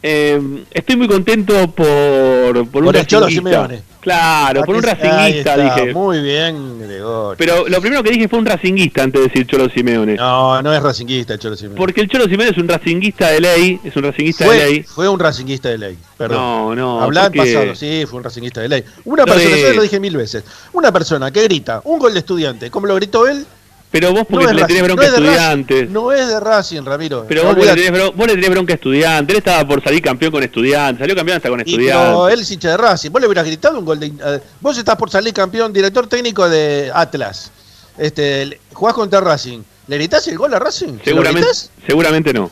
Eh, 0.01 0.63
estoy 0.71 0.95
muy 0.95 1.07
contento 1.07 1.71
por, 1.71 2.67
por, 2.69 2.83
un 2.85 2.95
el 2.95 3.05
Cholo 3.05 3.27
Simeone. 3.27 3.81
Claro, 3.99 4.63
por 4.63 4.77
un 4.77 4.83
racinguista, 4.83 5.57
dije. 5.57 5.93
Muy 5.93 6.21
bien, 6.21 6.79
Gregorio. 6.79 7.35
Pero 7.37 7.67
lo 7.67 7.81
primero 7.81 8.01
que 8.01 8.11
dije 8.11 8.29
fue 8.29 8.39
un 8.39 8.45
racinguista 8.45 9.03
antes 9.03 9.21
de 9.21 9.27
decir 9.27 9.45
Cholo 9.45 9.69
Simeone. 9.69 10.15
No, 10.15 10.61
no 10.61 10.73
es 10.73 10.81
racinguista 10.81 11.33
el 11.33 11.39
Cholo 11.39 11.57
Simeone. 11.57 11.77
Porque 11.77 11.99
el 12.01 12.07
Cholo 12.07 12.25
Simeone 12.25 12.51
es 12.51 12.57
un 12.57 12.67
racinguista 12.69 13.29
de 13.29 13.41
ley, 13.41 13.79
es 13.83 13.95
un 13.97 14.03
racinguista 14.03 14.49
de 14.49 14.57
ley. 14.57 14.83
Fue 14.83 15.09
un 15.09 15.19
racinguista 15.19 15.67
de 15.67 15.77
ley, 15.77 15.97
perdón. 16.17 16.77
No, 16.77 16.99
no. 17.01 17.29
Pasado, 17.35 17.75
sí, 17.75 18.05
fue 18.09 18.19
un 18.19 18.23
racinguista 18.23 18.61
de 18.61 18.69
ley. 18.69 18.83
Una 19.03 19.25
persona, 19.25 19.57
yo 19.57 19.73
lo 19.73 19.81
dije 19.81 19.99
mil 19.99 20.15
veces, 20.15 20.45
una 20.71 20.93
persona 20.93 21.29
que 21.31 21.43
grita 21.43 21.81
un 21.83 21.99
gol 21.99 22.13
de 22.13 22.19
estudiante, 22.19 22.71
como 22.71 22.87
lo 22.87 22.95
gritó 22.95 23.27
él, 23.27 23.45
pero 23.91 24.13
vos 24.13 24.25
porque 24.29 24.53
le 24.53 24.65
tenés 24.65 24.83
bronca 24.83 25.03
a 25.03 25.07
estudiantes. 25.07 25.89
No 25.89 26.11
es 26.11 26.27
de 26.27 26.39
Racing, 26.39 26.83
Ramiro. 26.83 27.25
Pero 27.27 27.43
vos, 27.43 27.55
le 27.57 27.73
tenés, 27.73 28.15
vos, 28.15 28.27
le 28.27 28.33
tenés, 28.35 28.49
bronca 28.49 28.73
a 28.73 28.75
estudiantes. 28.75 29.33
Él 29.33 29.37
estaba 29.39 29.67
por 29.67 29.83
salir 29.83 30.01
campeón 30.01 30.31
con 30.31 30.43
estudiantes. 30.43 30.99
Salió 30.99 31.15
campeón 31.15 31.37
hasta 31.37 31.49
con 31.49 31.59
estudiantes. 31.59 32.07
pero 32.07 32.29
él 32.29 32.39
es 32.39 32.51
hincha 32.51 32.69
de 32.69 32.77
Racing. 32.77 33.09
Vos 33.09 33.21
le 33.21 33.27
hubieras 33.27 33.45
gritado 33.45 33.79
un 33.79 33.85
gol 33.85 33.99
de. 33.99 34.07
Uh, 34.07 34.39
vos 34.61 34.77
estás 34.77 34.95
por 34.95 35.09
salir 35.09 35.33
campeón, 35.33 35.73
director 35.73 36.07
técnico 36.07 36.47
de 36.47 36.91
Atlas. 36.93 37.51
Este, 37.97 38.59
jugás 38.73 38.93
contra 38.93 39.21
Racing. 39.21 39.61
¿Le 39.87 39.95
gritás 39.97 40.27
el 40.27 40.37
gol 40.37 40.53
a 40.53 40.59
Racing? 40.59 40.99
Seguramente, 41.03 41.49
seguramente 41.85 42.31
no. 42.31 42.51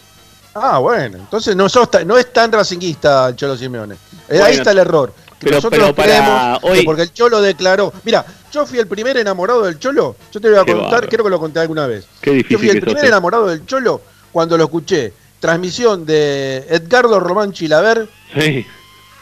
Ah, 0.56 0.79
bueno. 0.79 1.17
Entonces 1.17 1.56
no, 1.56 1.70
sos, 1.70 1.88
no 2.06 2.17
es 2.17 2.34
tan 2.34 2.51
racinguista 2.51 3.29
el 3.29 3.36
Cholo 3.36 3.56
Simeone. 3.56 3.96
Eh, 4.27 4.41
ahí 4.41 4.56
está 4.56 4.72
el 4.72 4.79
error. 4.79 5.13
Pero, 5.39 5.56
nosotros 5.56 5.94
creemos 5.96 6.60
hoy... 6.63 6.84
porque 6.84 7.03
el 7.03 7.13
Cholo 7.13 7.41
declaró. 7.41 7.94
Mira, 8.03 8.25
yo 8.51 8.65
fui 8.65 8.79
el 8.79 8.88
primer 8.88 9.17
enamorado 9.17 9.63
del 9.63 9.79
Cholo. 9.79 10.15
Yo 10.32 10.41
te 10.41 10.50
voy 10.50 10.58
a 10.58 10.65
contar, 10.65 11.08
creo 11.08 11.24
que 11.24 11.29
lo 11.29 11.39
conté 11.39 11.60
alguna 11.60 11.88
vez. 11.88 12.06
yo 12.24 12.58
fui 12.58 12.70
el 12.70 12.82
primer 12.82 13.06
enamorado 13.06 13.48
del 13.48 13.65
Cholo 13.65 14.01
cuando 14.32 14.58
lo 14.58 14.65
escuché. 14.65 15.13
Transmisión 15.39 16.06
de 16.06 16.65
Edgardo 16.70 17.20
Román 17.20 17.51
Chilaver. 17.51 18.10
Sí. 18.34 18.65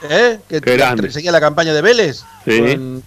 ¿eh? 0.09 0.39
Que 0.47 1.11
seguía 1.11 1.31
la 1.31 1.41
campaña 1.41 1.73
de 1.73 1.81
Vélez. 1.81 2.23
Sí. 2.45 3.01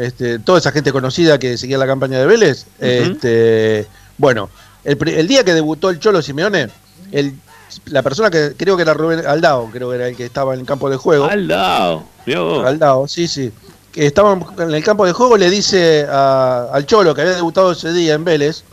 este, 0.00 0.38
toda 0.38 0.58
esa 0.58 0.70
gente 0.70 0.92
conocida 0.92 1.38
que 1.38 1.58
seguía 1.58 1.78
la 1.78 1.86
campaña 1.86 2.18
de 2.18 2.26
Vélez. 2.26 2.66
este, 2.78 3.86
bueno, 4.18 4.50
el, 4.84 5.28
día 5.28 5.44
que 5.44 5.54
debutó 5.54 5.90
el 5.90 5.98
Cholo 5.98 6.22
Simeone, 6.22 6.68
el, 7.10 7.34
la 7.86 8.02
persona 8.02 8.30
que 8.30 8.54
creo 8.56 8.76
que 8.76 8.82
era 8.82 8.94
Rubén 8.94 9.26
Aldao, 9.26 9.70
creo 9.70 9.90
que 9.90 9.96
era 9.96 10.08
el 10.08 10.16
que 10.16 10.26
estaba 10.26 10.54
en 10.54 10.60
el 10.60 10.66
campo 10.66 10.88
de 10.90 10.96
juego. 10.96 11.26
Aldao. 11.26 12.06
Aldao, 12.64 13.08
sí, 13.08 13.28
sí 13.28 13.52
que 13.92 14.06
estaba 14.06 14.38
en 14.58 14.74
el 14.74 14.82
campo 14.82 15.04
de 15.04 15.12
juego, 15.12 15.36
le 15.36 15.50
dice 15.50 16.06
al 16.08 16.86
Cholo, 16.86 17.14
que 17.14 17.20
había 17.20 17.34
debutado 17.34 17.72
ese 17.72 17.92
día 17.92 18.14
en 18.14 18.24
Vélez, 18.24 18.64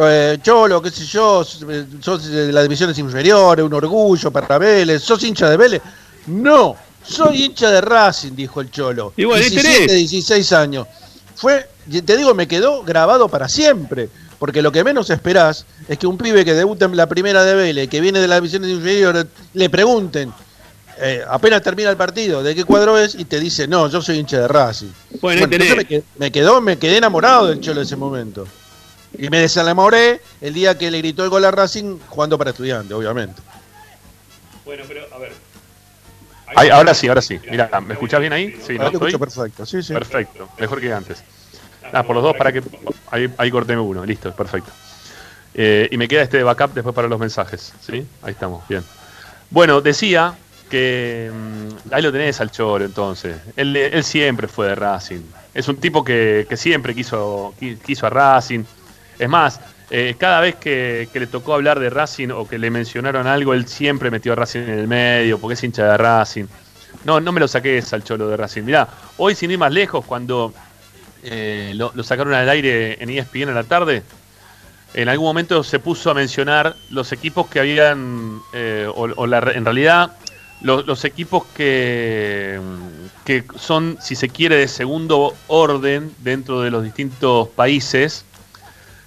eh, 0.00 0.38
Cholo, 0.42 0.82
qué 0.82 0.90
sé 0.90 1.04
yo, 1.04 1.44
sos 1.44 2.24
de 2.24 2.52
las 2.52 2.62
divisiones 2.64 2.98
inferiores, 2.98 3.64
un 3.64 3.74
orgullo 3.74 4.30
para 4.30 4.58
Vélez, 4.58 5.02
sos 5.02 5.22
hincha 5.22 5.48
de 5.48 5.56
Vélez. 5.56 5.82
No, 6.26 6.74
soy 7.02 7.44
hincha 7.44 7.70
de 7.70 7.80
Racing, 7.82 8.32
dijo 8.34 8.60
el 8.60 8.70
Cholo. 8.70 9.12
Y 9.16 9.24
bueno, 9.24 9.44
17, 9.44 9.92
16 9.92 10.52
años. 10.52 10.86
Fue, 11.36 11.68
te 12.04 12.16
digo, 12.16 12.34
me 12.34 12.48
quedó 12.48 12.82
grabado 12.82 13.28
para 13.28 13.48
siempre. 13.48 14.08
Porque 14.38 14.62
lo 14.62 14.72
que 14.72 14.84
menos 14.84 15.10
esperás 15.10 15.66
es 15.88 15.98
que 15.98 16.06
un 16.06 16.18
pibe 16.18 16.44
que 16.44 16.54
debuta 16.54 16.86
en 16.86 16.96
la 16.96 17.06
primera 17.06 17.44
de 17.44 17.54
Vélez, 17.54 17.88
que 17.88 18.00
viene 18.00 18.20
de 18.20 18.28
las 18.28 18.38
divisiones 18.38 18.70
inferiores, 18.70 19.26
le 19.52 19.70
pregunten, 19.70 20.32
eh, 20.98 21.24
apenas 21.28 21.62
termina 21.62 21.90
el 21.90 21.96
partido, 21.96 22.42
¿de 22.42 22.54
qué 22.54 22.64
cuadro 22.64 22.98
es? 22.98 23.14
Y 23.14 23.24
te 23.24 23.40
dice, 23.40 23.66
no, 23.66 23.88
yo 23.88 24.00
soy 24.00 24.18
hincha 24.18 24.40
de 24.40 24.48
Racing. 24.48 24.92
Bueno, 25.20 25.46
me, 26.18 26.30
quedó, 26.30 26.60
me 26.60 26.78
quedé 26.78 26.98
enamorado 26.98 27.48
del 27.48 27.60
Cholo 27.60 27.80
en 27.80 27.86
ese 27.86 27.96
momento. 27.96 28.46
Y 29.16 29.28
me 29.28 29.38
desenamoré 29.38 30.20
el 30.40 30.54
día 30.54 30.76
que 30.76 30.90
le 30.90 30.98
gritó 30.98 31.24
el 31.24 31.30
gol 31.30 31.44
a 31.44 31.50
Racing 31.50 31.98
jugando 32.08 32.36
para 32.36 32.50
estudiante, 32.50 32.94
obviamente. 32.94 33.40
Bueno, 34.64 34.84
pero 34.88 35.06
a 35.12 35.18
ver. 35.18 35.32
ahora 36.72 36.94
sí, 36.94 37.08
ahora 37.08 37.22
sí. 37.22 37.38
Mira, 37.50 37.68
¿me 37.80 37.94
escuchás 37.94 38.20
bien 38.20 38.32
ahí? 38.32 38.56
Sí, 38.64 38.78
¿no? 38.78 38.88
Escucho 38.88 39.18
perfecto, 39.18 39.66
sí, 39.66 39.82
sí. 39.82 39.92
Perfecto, 39.92 40.48
mejor 40.58 40.80
que 40.80 40.92
antes. 40.92 41.22
Ah, 41.94 42.02
por 42.02 42.16
los 42.16 42.24
dos 42.24 42.36
para 42.36 42.52
que. 42.52 42.62
Ahí, 43.10 43.32
ahí 43.38 43.50
corté 43.50 43.76
uno, 43.76 44.04
listo, 44.04 44.34
perfecto. 44.34 44.70
Eh, 45.54 45.88
y 45.90 45.96
me 45.96 46.08
queda 46.08 46.22
este 46.22 46.42
backup 46.42 46.74
después 46.74 46.94
para 46.94 47.06
los 47.06 47.18
mensajes, 47.18 47.72
¿sí? 47.80 48.04
Ahí 48.22 48.32
estamos, 48.32 48.66
bien. 48.68 48.82
Bueno, 49.50 49.80
decía 49.80 50.34
que 50.68 51.30
mm, 51.32 51.94
ahí 51.94 52.02
lo 52.02 52.10
tenés 52.10 52.40
al 52.40 52.50
Choro 52.50 52.84
entonces. 52.84 53.36
Él, 53.56 54.02
siempre 54.02 54.48
fue 54.48 54.68
de 54.68 54.74
Racing. 54.74 55.20
Es 55.54 55.68
un 55.68 55.76
tipo 55.76 56.02
que, 56.02 56.48
siempre 56.56 56.94
quiso, 56.94 57.54
quiso 57.84 58.06
a 58.08 58.10
Racing. 58.10 58.64
Es 59.16 59.28
más, 59.28 59.60
eh, 59.90 60.16
cada 60.18 60.40
vez 60.40 60.56
que, 60.56 61.08
le 61.12 61.26
tocó 61.28 61.54
hablar 61.54 61.78
de 61.78 61.88
Racing 61.88 62.30
o 62.30 62.48
que 62.48 62.58
le 62.58 62.70
mencionaron 62.70 63.28
algo, 63.28 63.54
él 63.54 63.68
siempre 63.68 64.10
metió 64.10 64.32
a 64.32 64.36
Racing 64.36 64.62
en 64.62 64.78
el 64.78 64.88
medio 64.88 65.38
porque 65.38 65.54
es 65.54 65.62
hincha 65.62 65.86
de 65.86 65.96
Racing. 65.96 66.46
No, 67.04 67.20
no 67.20 67.30
me 67.30 67.38
lo 67.38 67.46
saques 67.46 67.92
al 67.92 68.02
Cholo 68.02 68.26
de 68.26 68.36
Racing. 68.36 68.62
Mirá, 68.62 68.88
hoy 69.18 69.36
sin 69.36 69.52
ir 69.52 69.58
más 69.58 69.72
lejos, 69.72 70.04
cuando 70.04 70.52
eh, 71.24 71.72
lo, 71.74 71.90
sacaron 72.02 72.34
al 72.34 72.48
aire 72.48 73.02
en 73.02 73.10
ESPN 73.10 73.48
en 73.48 73.54
la 73.54 73.64
tarde, 73.64 74.02
en 74.94 75.08
algún 75.08 75.26
momento 75.26 75.64
se 75.64 75.78
puso 75.78 76.10
a 76.10 76.14
mencionar 76.14 76.76
los 76.90 77.12
equipos 77.12 77.48
que 77.48 77.60
habían, 77.60 78.40
eh, 78.52 78.88
o, 78.94 79.26
la, 79.26 79.38
en 79.38 79.64
realidad 79.64 80.12
los, 80.60 81.04
equipos 81.04 81.44
que, 81.56 82.60
que 83.24 83.44
son, 83.56 83.98
si 84.00 84.14
se 84.14 84.28
quiere, 84.28 84.56
de 84.56 84.68
segundo 84.68 85.34
orden 85.48 86.14
dentro 86.20 86.60
de 86.60 86.70
los 86.70 86.84
distintos 86.84 87.48
países, 87.48 88.24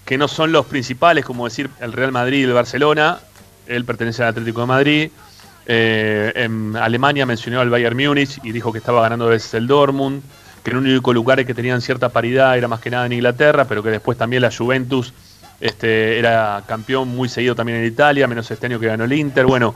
que 0.05 0.17
no 0.17 0.27
son 0.27 0.51
los 0.51 0.65
principales, 0.65 1.25
como 1.25 1.45
decir 1.45 1.69
el 1.79 1.93
Real 1.93 2.11
Madrid 2.11 2.39
y 2.39 2.43
el 2.43 2.53
Barcelona, 2.53 3.19
él 3.67 3.85
pertenece 3.85 4.23
al 4.23 4.29
Atlético 4.29 4.61
de 4.61 4.67
Madrid. 4.67 5.11
Eh, 5.65 6.31
en 6.35 6.75
Alemania 6.77 7.25
mencionó 7.25 7.59
al 7.59 7.69
Bayern 7.69 7.97
Múnich 7.97 8.39
y 8.43 8.53
dijo 8.53 8.71
que 8.71 8.77
estaba 8.77 9.01
ganando 9.01 9.27
veces 9.27 9.53
el 9.53 9.67
Dortmund, 9.67 10.23
que 10.67 10.71
el 10.71 10.77
único 10.79 11.13
lugar 11.13 11.45
que 11.45 11.53
tenían 11.53 11.81
cierta 11.81 12.09
paridad 12.09 12.57
era 12.57 12.67
más 12.67 12.81
que 12.81 12.89
nada 12.89 13.05
en 13.05 13.13
Inglaterra, 13.13 13.65
pero 13.65 13.81
que 13.81 13.89
después 13.89 14.17
también 14.17 14.41
la 14.41 14.51
Juventus 14.51 15.13
este, 15.61 16.19
era 16.19 16.61
campeón 16.67 17.07
muy 17.07 17.29
seguido 17.29 17.55
también 17.55 17.77
en 17.77 17.85
Italia, 17.85 18.27
menos 18.27 18.51
este 18.51 18.65
año 18.65 18.77
que 18.77 18.87
ganó 18.87 19.05
el 19.05 19.13
Inter. 19.13 19.45
Bueno, 19.45 19.73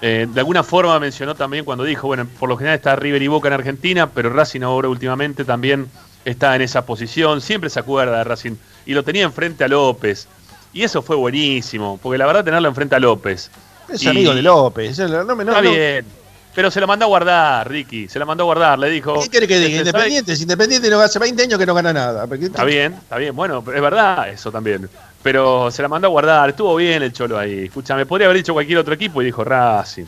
eh, 0.00 0.28
de 0.32 0.40
alguna 0.40 0.62
forma 0.62 0.96
mencionó 1.00 1.34
también 1.34 1.64
cuando 1.64 1.82
dijo, 1.82 2.06
bueno, 2.06 2.28
por 2.38 2.48
lo 2.48 2.56
general 2.56 2.76
está 2.76 2.94
River 2.94 3.20
y 3.20 3.26
Boca 3.26 3.48
en 3.48 3.54
Argentina, 3.54 4.10
pero 4.10 4.30
Racing 4.30 4.60
ahora 4.60 4.88
últimamente 4.88 5.44
también 5.44 5.88
está 6.24 6.54
en 6.54 6.62
esa 6.62 6.86
posición, 6.86 7.40
siempre 7.40 7.68
se 7.68 7.80
acuerda 7.80 8.18
de 8.18 8.22
Racing, 8.22 8.54
y 8.86 8.94
lo 8.94 9.02
tenía 9.02 9.24
enfrente 9.24 9.64
a 9.64 9.68
López. 9.68 10.28
Y 10.72 10.84
eso 10.84 11.02
fue 11.02 11.16
buenísimo, 11.16 11.98
porque 12.00 12.16
la 12.16 12.26
verdad 12.26 12.44
tenerlo 12.44 12.68
enfrente 12.68 12.94
a 12.94 13.00
López. 13.00 13.50
Es 13.88 14.06
amigo 14.06 14.36
de 14.36 14.42
López, 14.42 14.96
no, 15.00 15.32
está 15.32 15.60
bien. 15.60 16.21
Pero 16.54 16.70
se 16.70 16.80
lo 16.80 16.86
mandó 16.86 17.06
a 17.06 17.08
guardar, 17.08 17.68
Ricky. 17.68 18.08
Se 18.08 18.18
lo 18.18 18.26
mandó 18.26 18.44
a 18.44 18.46
guardar. 18.46 18.78
Le 18.78 18.90
dijo. 18.90 19.20
¿Qué 19.22 19.28
quiere 19.28 19.48
que 19.48 19.58
diga? 19.58 19.68
Este, 19.68 19.88
Independiente. 19.88 20.34
Independiente 20.34 20.90
no 20.90 21.00
hace 21.00 21.18
20 21.18 21.42
años 21.42 21.58
que 21.58 21.66
no 21.66 21.74
gana 21.74 21.92
nada. 21.92 22.28
Está 22.30 22.64
bien, 22.64 22.94
está 22.94 23.16
bien. 23.16 23.34
Bueno, 23.34 23.58
es 23.58 23.80
verdad 23.80 24.28
eso 24.28 24.52
también. 24.52 24.88
Pero 25.22 25.70
se 25.70 25.80
la 25.80 25.88
mandó 25.88 26.08
a 26.08 26.10
guardar. 26.10 26.50
Estuvo 26.50 26.76
bien 26.76 27.02
el 27.02 27.12
Cholo 27.12 27.38
ahí. 27.38 27.64
Escúchame, 27.64 28.04
podría 28.04 28.26
haber 28.26 28.38
dicho 28.38 28.52
cualquier 28.52 28.78
otro 28.78 28.92
equipo 28.92 29.22
y 29.22 29.26
dijo 29.26 29.42
Racing. 29.44 30.04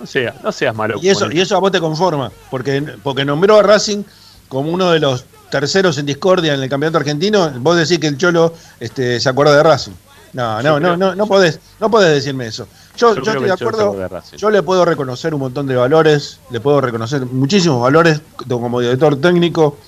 No, 0.00 0.06
sea, 0.06 0.34
no 0.42 0.50
seas 0.50 0.74
malo. 0.74 0.98
Y 1.00 1.08
eso, 1.08 1.30
y 1.30 1.40
eso 1.40 1.56
a 1.56 1.60
vos 1.60 1.70
te 1.70 1.80
conforma. 1.80 2.32
Porque, 2.50 2.82
porque 3.02 3.24
nombró 3.24 3.58
a 3.58 3.62
Racing 3.62 4.02
como 4.48 4.70
uno 4.70 4.90
de 4.92 5.00
los 5.00 5.26
terceros 5.50 5.98
en 5.98 6.06
discordia 6.06 6.54
en 6.54 6.62
el 6.62 6.70
campeonato 6.70 6.98
argentino. 6.98 7.52
Vos 7.58 7.76
decís 7.76 7.98
que 7.98 8.06
el 8.06 8.16
Cholo 8.16 8.54
este, 8.80 9.20
se 9.20 9.28
acuerda 9.28 9.56
de 9.56 9.62
Racing. 9.62 9.92
No, 10.32 10.62
no, 10.62 10.80
no, 10.80 10.96
no, 10.96 11.14
no 11.14 11.26
podés, 11.26 11.60
no 11.80 11.90
podés 11.90 12.12
decirme 12.12 12.46
eso. 12.46 12.66
Yo, 12.96 13.14
yo, 13.14 13.22
estoy 13.22 13.44
de 13.44 13.52
acuerdo. 13.52 13.96
yo 14.36 14.50
le 14.50 14.62
puedo 14.62 14.84
reconocer 14.84 15.34
un 15.34 15.40
montón 15.40 15.66
de 15.66 15.74
valores, 15.74 16.38
le 16.50 16.60
puedo 16.60 16.80
reconocer 16.80 17.26
muchísimos 17.26 17.80
valores 17.80 18.20
como 18.48 18.80
director 18.80 19.20
técnico. 19.20 19.78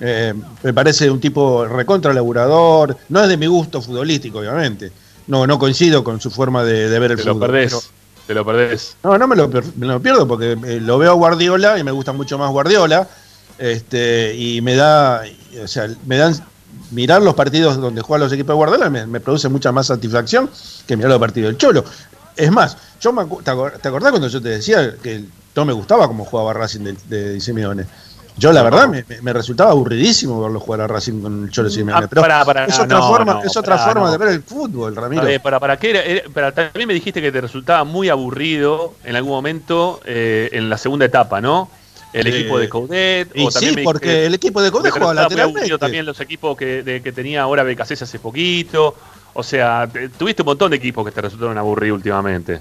Eh, 0.00 0.34
me 0.62 0.74
parece 0.74 1.10
un 1.10 1.20
tipo 1.20 1.64
recontra 1.64 2.12
laburador. 2.12 2.96
No 3.08 3.22
es 3.22 3.28
de 3.28 3.36
mi 3.36 3.46
gusto 3.46 3.80
futbolístico, 3.80 4.40
obviamente. 4.40 4.92
No, 5.28 5.46
no 5.46 5.58
coincido 5.58 6.02
con 6.02 6.20
su 6.20 6.30
forma 6.30 6.64
de, 6.64 6.88
ver 6.98 7.12
el 7.12 7.16
te 7.16 7.22
fútbol. 7.22 7.40
Lo 7.40 7.46
perdés, 7.46 7.90
te 8.26 8.34
lo 8.34 8.44
perdés. 8.44 8.96
No, 9.02 9.16
no 9.16 9.26
me 9.26 9.36
lo, 9.36 9.48
me 9.48 9.86
lo 9.86 10.00
pierdo 10.00 10.26
porque 10.26 10.52
eh, 10.52 10.80
lo 10.80 10.98
veo 10.98 11.12
a 11.12 11.14
Guardiola 11.14 11.78
y 11.78 11.84
me 11.84 11.92
gusta 11.92 12.12
mucho 12.12 12.36
más 12.36 12.50
Guardiola. 12.50 13.08
Este, 13.58 14.34
y 14.34 14.60
me 14.60 14.74
da, 14.74 15.22
o 15.62 15.68
sea, 15.68 15.88
me 16.06 16.16
dan 16.16 16.34
mirar 16.90 17.22
los 17.22 17.34
partidos 17.34 17.80
donde 17.80 18.02
juegan 18.02 18.24
los 18.24 18.32
equipos 18.32 18.48
de 18.48 18.54
Guardiola 18.54 18.90
me, 18.90 19.20
produce 19.20 19.48
mucha 19.48 19.72
más 19.72 19.86
satisfacción 19.86 20.50
que 20.86 20.96
mirar 20.96 21.10
los 21.10 21.20
partidos 21.20 21.50
del 21.50 21.58
Cholo. 21.58 21.84
Es 22.36 22.50
más, 22.50 22.76
yo 23.00 23.12
me, 23.12 23.24
¿te 23.42 23.50
acordás 23.50 24.10
cuando 24.10 24.28
yo 24.28 24.40
te 24.40 24.48
decía 24.50 24.94
que 25.02 25.24
no 25.54 25.64
me 25.64 25.72
gustaba 25.72 26.06
cómo 26.08 26.24
jugaba 26.24 26.52
Racing 26.52 26.80
de, 26.80 26.96
de 27.08 27.40
Simeone? 27.40 27.84
Yo 28.38 28.50
la 28.50 28.62
verdad 28.62 28.88
me, 28.88 29.04
me 29.20 29.32
resultaba 29.34 29.72
aburridísimo 29.72 30.40
verlo 30.40 30.58
jugar 30.58 30.80
a 30.80 30.86
Racing 30.86 31.20
con 31.20 31.44
el 31.44 31.50
Cholo 31.50 31.68
Simeone. 31.68 32.06
Ah, 32.06 32.08
pero 32.08 32.22
pará, 32.22 32.42
pará, 32.46 32.64
es 32.64 32.78
otra 32.78 32.98
no, 32.98 33.06
forma, 33.06 33.34
no, 33.34 33.42
es 33.42 33.54
otra 33.56 33.76
forma 33.76 34.06
no. 34.06 34.10
de 34.12 34.16
ver 34.18 34.28
el 34.28 34.42
fútbol, 34.42 34.96
Ramiro. 34.96 35.22
Ver, 35.22 35.42
para, 35.42 35.60
para 35.60 35.76
qué 35.78 35.90
era- 35.90 36.30
para- 36.32 36.50
también 36.52 36.88
me 36.88 36.94
dijiste 36.94 37.20
que 37.20 37.30
te 37.30 37.42
resultaba 37.42 37.84
muy 37.84 38.08
aburrido 38.08 38.94
en 39.04 39.16
algún 39.16 39.32
momento 39.32 40.00
eh, 40.06 40.48
en 40.52 40.70
la 40.70 40.78
segunda 40.78 41.04
etapa, 41.04 41.42
¿no? 41.42 41.70
El 42.14 42.26
Eh, 42.26 42.30
equipo 42.40 42.58
de 42.58 42.68
Coudet. 42.70 43.30
y 43.34 43.46
o 43.46 43.50
sí, 43.50 43.72
me 43.74 43.82
porque 43.84 44.24
el 44.26 44.32
equipo 44.34 44.62
de 44.62 44.70
muy 44.70 44.80
aburrido 44.88 45.12
lateralmente. 45.14 45.78
también 45.78 46.06
los 46.06 46.18
equipos 46.20 46.56
que, 46.56 46.82
de- 46.82 47.02
que 47.02 47.12
tenía 47.12 47.42
ahora 47.42 47.64
BKC 47.64 47.92
hace 48.02 48.18
poquito. 48.18 48.96
O 49.34 49.42
sea, 49.42 49.88
te- 49.90 50.08
tuviste 50.08 50.42
un 50.42 50.46
montón 50.46 50.70
de 50.70 50.76
equipos 50.76 51.04
que 51.04 51.10
te 51.12 51.20
resultaron 51.20 51.56
aburridos 51.58 51.96
últimamente. 51.96 52.60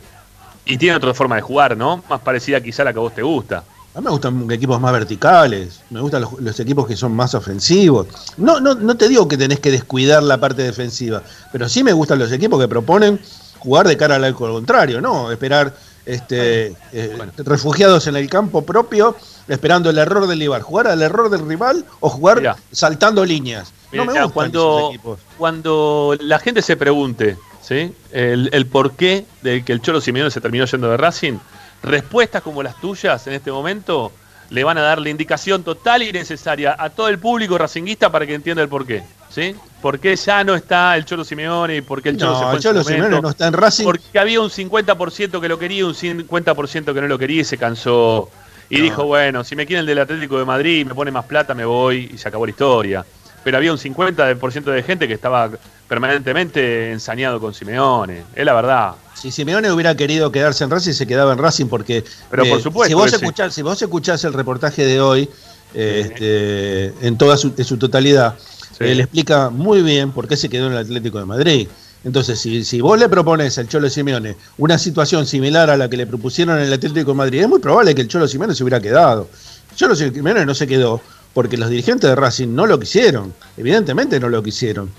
Y 0.65 0.77
tiene 0.77 0.95
otra 0.95 1.13
forma 1.13 1.35
de 1.35 1.41
jugar, 1.41 1.75
¿no? 1.75 2.03
Más 2.09 2.21
parecida 2.21 2.61
quizá 2.61 2.83
a 2.83 2.85
la 2.85 2.93
que 2.93 2.99
a 2.99 3.01
vos 3.01 3.15
te 3.15 3.21
gusta. 3.21 3.63
A 3.93 3.99
mí 3.99 4.05
me 4.05 4.11
gustan 4.11 4.49
equipos 4.49 4.79
más 4.79 4.93
verticales, 4.93 5.81
me 5.89 5.99
gustan 5.99 6.21
los, 6.39 6.59
equipos 6.61 6.87
que 6.87 6.95
son 6.95 7.13
más 7.13 7.35
ofensivos. 7.35 8.07
No, 8.37 8.61
no, 8.61 8.73
no 8.73 8.95
te 8.95 9.09
digo 9.09 9.27
que 9.27 9.37
tenés 9.37 9.59
que 9.59 9.69
descuidar 9.69 10.23
la 10.23 10.39
parte 10.39 10.61
defensiva, 10.61 11.21
pero 11.51 11.67
sí 11.67 11.83
me 11.83 11.91
gustan 11.91 12.19
los 12.19 12.31
equipos 12.31 12.57
que 12.61 12.69
proponen 12.69 13.19
jugar 13.59 13.87
de 13.87 13.97
cara 13.97 14.15
al 14.15 14.33
contrario, 14.33 15.01
no 15.01 15.29
esperar 15.29 15.75
este, 16.05 16.75
eh, 16.91 17.13
Bueno. 17.17 17.31
refugiados 17.37 18.07
en 18.07 18.15
el 18.15 18.29
campo 18.29 18.63
propio, 18.63 19.15
esperando 19.47 19.89
el 19.89 19.97
error 19.97 20.27
del 20.27 20.39
rival. 20.39 20.61
Jugar 20.61 20.87
al 20.87 21.01
error 21.01 21.29
del 21.29 21.47
rival 21.47 21.85
o 21.99 22.09
jugar 22.09 22.37
Mirá. 22.39 22.57
saltando 22.71 23.23
líneas. 23.25 23.73
No 23.91 24.05
me 24.05 24.13
gustan 24.13 24.29
cuando, 24.31 24.91
esos 24.93 25.19
cuando 25.37 26.15
la 26.21 26.39
gente 26.39 26.61
se 26.61 26.77
pregunte 26.77 27.37
¿sí? 27.61 27.93
el, 28.11 28.49
el 28.53 28.65
porqué 28.65 29.25
de 29.41 29.63
que 29.65 29.73
el 29.73 29.81
Cholo 29.81 29.99
Simeone 29.99 30.31
se 30.31 30.39
terminó 30.39 30.65
yendo 30.65 30.89
de 30.89 30.97
Racing, 30.97 31.37
respuestas 31.83 32.41
como 32.41 32.63
las 32.63 32.79
tuyas 32.79 33.25
en 33.27 33.33
este 33.33 33.51
momento 33.51 34.11
le 34.51 34.63
van 34.65 34.77
a 34.77 34.81
dar 34.81 34.99
la 35.01 35.09
indicación 35.09 35.63
total 35.63 36.03
y 36.03 36.11
necesaria 36.11 36.75
a 36.77 36.89
todo 36.89 37.07
el 37.07 37.17
público 37.19 37.57
racinguista 37.57 38.11
para 38.11 38.27
que 38.27 38.33
entienda 38.35 38.61
el 38.61 38.69
porqué. 38.69 39.01
¿sí? 39.29 39.55
¿Por 39.81 39.97
qué 39.99 40.15
ya 40.15 40.43
no 40.43 40.55
está 40.55 40.95
el 40.97 41.05
Cholo 41.05 41.23
Simeone 41.23 41.77
y 41.77 41.81
por 41.81 42.01
qué 42.01 42.09
el 42.09 42.17
Cholo 42.17 42.35
se 42.35 42.41
No, 42.41 42.47
fue 42.47 42.51
el 42.51 42.57
en 42.57 42.61
Cholo 42.61 42.79
momento? 42.81 43.03
Simeone 43.05 43.21
no 43.21 43.29
está 43.29 43.47
en 43.47 43.53
Racing. 43.53 43.85
Porque 43.85 44.19
había 44.19 44.41
un 44.41 44.49
50% 44.49 45.39
que 45.39 45.47
lo 45.47 45.57
quería, 45.57 45.85
un 45.87 45.95
50% 45.95 46.93
que 46.93 47.01
no 47.01 47.07
lo 47.07 47.17
quería 47.17 47.41
y 47.41 47.45
se 47.45 47.57
cansó. 47.57 48.29
Y 48.69 48.77
No. 48.77 48.83
dijo, 48.83 49.05
bueno, 49.05 49.43
si 49.45 49.55
me 49.55 49.65
quieren 49.65 49.85
del 49.85 49.99
Atlético 49.99 50.37
de 50.37 50.45
Madrid, 50.45 50.85
me 50.85 50.93
pone 50.93 51.11
más 51.11 51.25
plata, 51.25 51.53
me 51.53 51.63
voy 51.65 52.11
y 52.13 52.17
se 52.17 52.27
acabó 52.27 52.45
la 52.45 52.51
historia. 52.51 53.05
Pero 53.43 53.55
había 53.57 53.71
un 53.71 53.79
50% 53.79 54.63
de 54.65 54.83
gente 54.83 55.07
que 55.07 55.13
estaba 55.13 55.49
permanentemente 55.91 56.89
ensañado 56.93 57.41
con 57.41 57.53
Simeone. 57.53 58.23
Es 58.33 58.45
la 58.45 58.53
verdad. 58.53 58.91
Si 59.13 59.29
Simeone 59.29 59.69
hubiera 59.73 59.93
querido 59.93 60.31
quedarse 60.31 60.63
en 60.63 60.69
Racing, 60.69 60.93
se 60.93 61.05
quedaba 61.05 61.33
en 61.33 61.37
Racing 61.37 61.65
porque. 61.65 61.97
eh, 61.97 62.03
Pero 62.29 62.45
por 62.45 62.61
supuesto 62.61 62.87
Si 62.87 62.93
vos, 62.93 63.11
escuchás, 63.11 63.53
si 63.53 63.61
vos 63.61 63.81
escuchás 63.81 64.23
el 64.23 64.31
reportaje 64.31 64.85
de 64.85 65.01
hoy, 65.01 65.29
eh, 65.73 66.03
este, 66.05 67.05
en 67.05 67.17
toda 67.17 67.35
su, 67.35 67.51
en 67.57 67.65
su 67.65 67.75
totalidad, 67.75 68.35
Sí. 68.39 68.85
él 68.85 69.01
explica 69.01 69.49
muy 69.49 69.81
bien 69.81 70.11
por 70.13 70.29
qué 70.29 70.37
se 70.37 70.47
quedó 70.47 70.67
en 70.67 70.71
el 70.71 70.77
Atlético 70.77 71.19
de 71.19 71.25
Madrid. 71.25 71.67
Entonces, 72.05 72.39
si, 72.39 72.63
si 72.63 72.79
vos 72.79 72.97
le 72.97 73.09
propones 73.09 73.57
al 73.57 73.67
Cholo 73.67 73.89
Simeone 73.89 74.37
una 74.59 74.77
situación 74.77 75.25
similar 75.25 75.69
a 75.69 75.75
la 75.75 75.89
que 75.89 75.97
le 75.97 76.07
propusieron 76.07 76.57
en 76.57 76.67
el 76.67 76.71
Atlético 76.73 77.11
de 77.11 77.17
Madrid, 77.17 77.41
es 77.41 77.49
muy 77.49 77.59
probable 77.59 77.93
que 77.93 77.99
el 77.99 78.07
Cholo 78.07 78.29
Simeone 78.29 78.55
se 78.55 78.63
hubiera 78.63 78.79
quedado. 78.79 79.27
El 79.71 79.75
Cholo 79.75 79.93
Simeone 79.95 80.45
no 80.45 80.55
se 80.55 80.67
quedó 80.67 81.01
porque 81.33 81.57
los 81.57 81.69
dirigentes 81.69 82.09
de 82.09 82.15
Racing 82.15 82.47
no 82.55 82.65
lo 82.65 82.79
quisieron. 82.79 83.33
Evidentemente 83.57 84.21
no 84.21 84.29
lo 84.29 84.41
quisieron. 84.41 84.89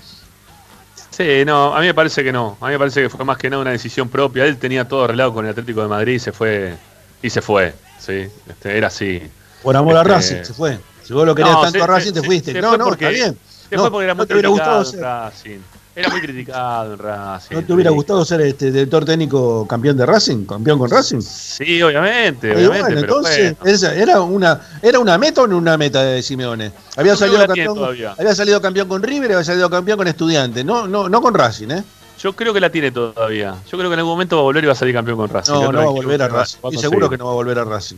Sí, 1.15 1.45
no, 1.45 1.75
a 1.75 1.79
mí 1.79 1.85
me 1.85 1.93
parece 1.93 2.23
que 2.23 2.31
no. 2.31 2.57
A 2.59 2.65
mí 2.65 2.71
me 2.71 2.79
parece 2.79 3.03
que 3.03 3.09
fue 3.09 3.23
más 3.23 3.37
que 3.37 3.47
nada 3.49 3.61
una 3.61 3.69
decisión 3.71 4.09
propia. 4.09 4.45
Él 4.45 4.57
tenía 4.57 4.87
todo 4.87 5.03
arreglado 5.03 5.31
con 5.31 5.45
el 5.45 5.51
Atlético 5.51 5.81
de 5.83 5.87
Madrid 5.87 6.13
y 6.15 6.19
se 6.19 6.31
fue. 6.31 6.75
Y 7.21 7.29
se 7.29 7.41
fue, 7.41 7.73
sí. 7.99 8.27
Este, 8.49 8.75
era 8.77 8.87
así. 8.87 9.21
Por 9.61 9.77
amor 9.77 9.95
a 9.95 10.01
Este- 10.01 10.13
Racing, 10.13 10.43
se 10.43 10.53
fue. 10.55 10.79
Si 11.03 11.13
vos 11.13 11.25
lo 11.25 11.35
querías 11.35 11.53
No, 11.55 11.61
tanto 11.61 11.77
se- 11.77 11.83
a 11.83 11.87
Racing, 11.87 12.13
se- 12.13 12.21
te 12.21 12.23
fuiste. 12.25 12.51
se 12.53 12.61
no, 12.61 12.77
no, 12.77 12.85
porque- 12.85 13.05
está 13.05 13.13
bien. 13.25 13.37
Se 13.69 13.75
No, 13.75 13.81
fue 13.83 13.91
porque 13.91 14.03
era 14.05 14.13
no 14.13 14.17
muy 14.17 14.27
te 14.27 14.33
hubiera 14.33 14.49
gustado 14.49 14.83
Racing. 15.01 15.59
Era 15.95 16.09
muy 16.09 16.21
criticado 16.21 16.93
en 16.93 16.99
Racing. 16.99 17.55
¿No 17.55 17.63
te 17.63 17.73
hubiera 17.73 17.91
gustado 17.91 18.25
ser 18.25 18.41
este 18.41 18.71
director 18.71 19.05
técnico 19.05 19.67
campeón 19.67 19.95
de 19.95 20.07
Racing? 20.07 20.45
¿Campeón 20.45 20.79
con 20.79 20.89
Racing? 20.89 21.21
Sí, 21.21 21.83
obviamente, 21.83 22.51
obviamente. 22.51 22.67
bueno, 22.67 22.85
pero 22.87 22.99
entonces, 22.99 23.55
bueno. 23.59 23.75
esa 23.75 23.93
era 23.93 24.21
una 24.21 24.59
era 24.81 24.97
una 24.97 25.19
meta 25.19 25.43
o 25.43 25.47
no 25.47 25.57
una 25.57 25.77
meta 25.77 26.03
de 26.03 26.23
Simeone. 26.23 26.71
Había 26.97 27.15
salido 27.15 27.45
campeón, 27.45 27.77
había 28.17 28.35
salido 28.35 28.59
campeón 28.59 28.87
con 28.87 29.03
River 29.03 29.29
y 29.29 29.33
había 29.33 29.45
salido 29.45 29.69
campeón 29.69 29.99
con 29.99 30.07
Estudiantes, 30.07 30.65
no 30.65 30.87
no 30.87 31.09
no 31.09 31.21
con 31.21 31.33
Racing, 31.35 31.69
¿eh? 31.69 31.83
Yo 32.19 32.33
creo 32.33 32.53
que 32.53 32.59
la 32.59 32.71
tiene 32.71 32.89
todavía. 32.89 33.55
Yo 33.69 33.77
creo 33.77 33.89
que 33.89 33.93
en 33.93 33.99
algún 33.99 34.13
momento 34.13 34.37
va 34.37 34.41
a 34.41 34.45
volver 34.45 34.63
y 34.63 34.67
va 34.67 34.73
a 34.73 34.77
salir 34.77 34.95
campeón 34.95 35.17
con 35.17 35.29
Racing. 35.29 35.53
No, 35.53 35.71
no 35.71 35.77
va 35.77 35.83
a 35.83 35.89
volver 35.89 36.21
a 36.23 36.27
Racing. 36.27 36.57
Estoy 36.63 36.77
seguro 36.77 37.07
que 37.09 37.17
no 37.17 37.25
va 37.25 37.31
a 37.31 37.35
volver 37.35 37.59
a 37.59 37.65
Racing. 37.65 37.97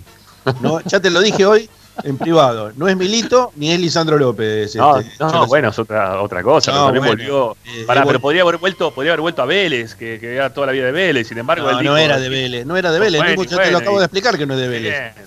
No, 0.61 0.81
ya 0.81 0.99
te 0.99 1.09
lo 1.09 1.21
dije 1.21 1.45
hoy 1.45 1.69
en 2.03 2.17
privado. 2.17 2.71
No 2.75 2.87
es 2.87 2.95
Milito 2.97 3.51
ni 3.55 3.71
es 3.71 3.79
Lisandro 3.79 4.17
López. 4.17 4.75
No, 4.75 4.99
este, 4.99 5.11
no, 5.19 5.47
bueno, 5.47 5.69
es 5.69 5.79
otra, 5.79 6.21
otra 6.21 6.43
cosa. 6.43 6.71
No, 6.71 6.85
también 6.85 7.05
bueno, 7.05 7.17
volvió. 7.23 7.57
eh, 7.73 7.83
Pará, 7.87 8.05
pero 8.05 8.19
podría 8.19 8.41
haber 8.43 8.57
vuelto, 8.57 8.91
podría 8.93 9.13
haber 9.13 9.21
vuelto 9.21 9.41
a 9.41 9.45
Vélez, 9.45 9.95
que, 9.95 10.19
que 10.19 10.35
era 10.35 10.53
toda 10.53 10.67
la 10.67 10.73
vida 10.73 10.85
de 10.85 10.91
Vélez. 10.91 11.27
Sin 11.27 11.37
embargo, 11.37 11.67
él 11.69 11.75
No, 11.75 11.81
dijo, 11.81 11.93
no 11.93 11.97
era 11.97 12.19
de 12.19 12.29
Vélez, 12.29 12.65
no 12.65 12.77
era 12.77 12.91
de 12.91 12.99
Vélez. 12.99 13.21
Bueno, 13.21 13.43
yo 13.43 13.57
te 13.57 13.71
lo 13.71 13.77
acabo 13.77 13.95
y- 13.97 13.99
de 13.99 14.05
explicar 14.05 14.37
que 14.37 14.45
no 14.45 14.53
es 14.55 14.59
de 14.59 14.67
Vélez. 14.67 14.91
Bien. 15.15 15.25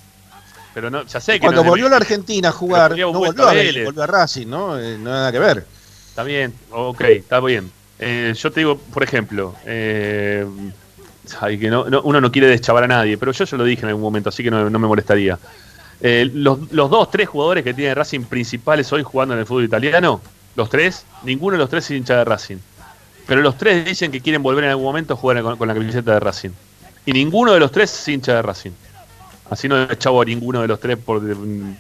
Pero 0.74 0.90
no, 0.90 1.04
ya 1.06 1.20
sé 1.20 1.32
que 1.34 1.40
Cuando 1.40 1.64
no 1.64 1.70
volvió 1.70 1.86
a 1.86 1.90
la. 1.90 1.96
Argentina 1.96 2.50
a 2.50 2.52
jugar, 2.52 2.96
no 2.96 3.12
volvió 3.12 3.48
a 3.48 3.52
Vélez, 3.52 3.66
Vélez. 3.74 3.84
volvió 3.86 4.02
a 4.02 4.06
Racing, 4.06 4.46
¿no? 4.46 4.78
Eh, 4.78 4.96
no 4.98 5.10
nada 5.10 5.32
que 5.32 5.38
ver. 5.38 5.64
Está 6.10 6.22
bien, 6.22 6.52
ok, 6.70 7.00
está 7.02 7.40
bien. 7.40 7.70
Eh, 7.98 8.32
yo 8.36 8.52
te 8.52 8.60
digo, 8.60 8.78
por 8.78 9.02
ejemplo, 9.02 9.54
eh, 9.64 10.46
ay, 11.40 11.58
que 11.58 11.68
no, 11.68 11.86
no- 11.90 12.02
uno 12.02 12.20
no 12.20 12.30
quiere 12.30 12.46
deschavar 12.48 12.84
a 12.84 12.88
nadie, 12.88 13.18
pero 13.18 13.32
yo 13.32 13.44
ya 13.44 13.56
lo 13.56 13.64
dije 13.64 13.82
en 13.82 13.88
algún 13.88 14.02
momento, 14.02 14.28
así 14.28 14.42
que 14.44 14.50
no, 14.50 14.70
no 14.70 14.78
me 14.78 14.86
molestaría. 14.86 15.38
Eh, 16.00 16.30
los, 16.32 16.70
los 16.72 16.90
dos, 16.90 17.10
tres 17.10 17.28
jugadores 17.28 17.64
que 17.64 17.74
tiene 17.74 17.94
Racing 17.94 18.22
principales 18.22 18.92
hoy 18.92 19.02
jugando 19.02 19.34
en 19.34 19.40
el 19.40 19.46
fútbol 19.46 19.64
italiano, 19.64 20.20
los 20.54 20.70
tres, 20.70 21.04
ninguno 21.24 21.52
de 21.52 21.58
los 21.58 21.70
tres 21.70 21.84
es 21.90 21.96
hincha 21.96 22.16
de 22.16 22.24
Racing. 22.24 22.58
Pero 23.26 23.42
los 23.42 23.58
tres 23.58 23.84
dicen 23.84 24.10
que 24.10 24.20
quieren 24.20 24.42
volver 24.42 24.64
en 24.64 24.70
algún 24.70 24.84
momento 24.84 25.14
a 25.14 25.16
jugar 25.16 25.42
con, 25.42 25.56
con 25.56 25.68
la 25.68 25.74
camiseta 25.74 26.14
de 26.14 26.20
Racing. 26.20 26.50
Y 27.04 27.12
ninguno 27.12 27.52
de 27.52 27.60
los 27.60 27.70
tres 27.72 27.92
es 27.92 28.08
hincha 28.08 28.34
de 28.34 28.42
Racing. 28.42 28.70
Así 29.50 29.68
no 29.68 29.86
deschavo 29.86 30.22
a 30.22 30.24
ninguno 30.24 30.60
de 30.60 30.68
los 30.68 30.78
tres 30.78 30.98
por, 30.98 31.22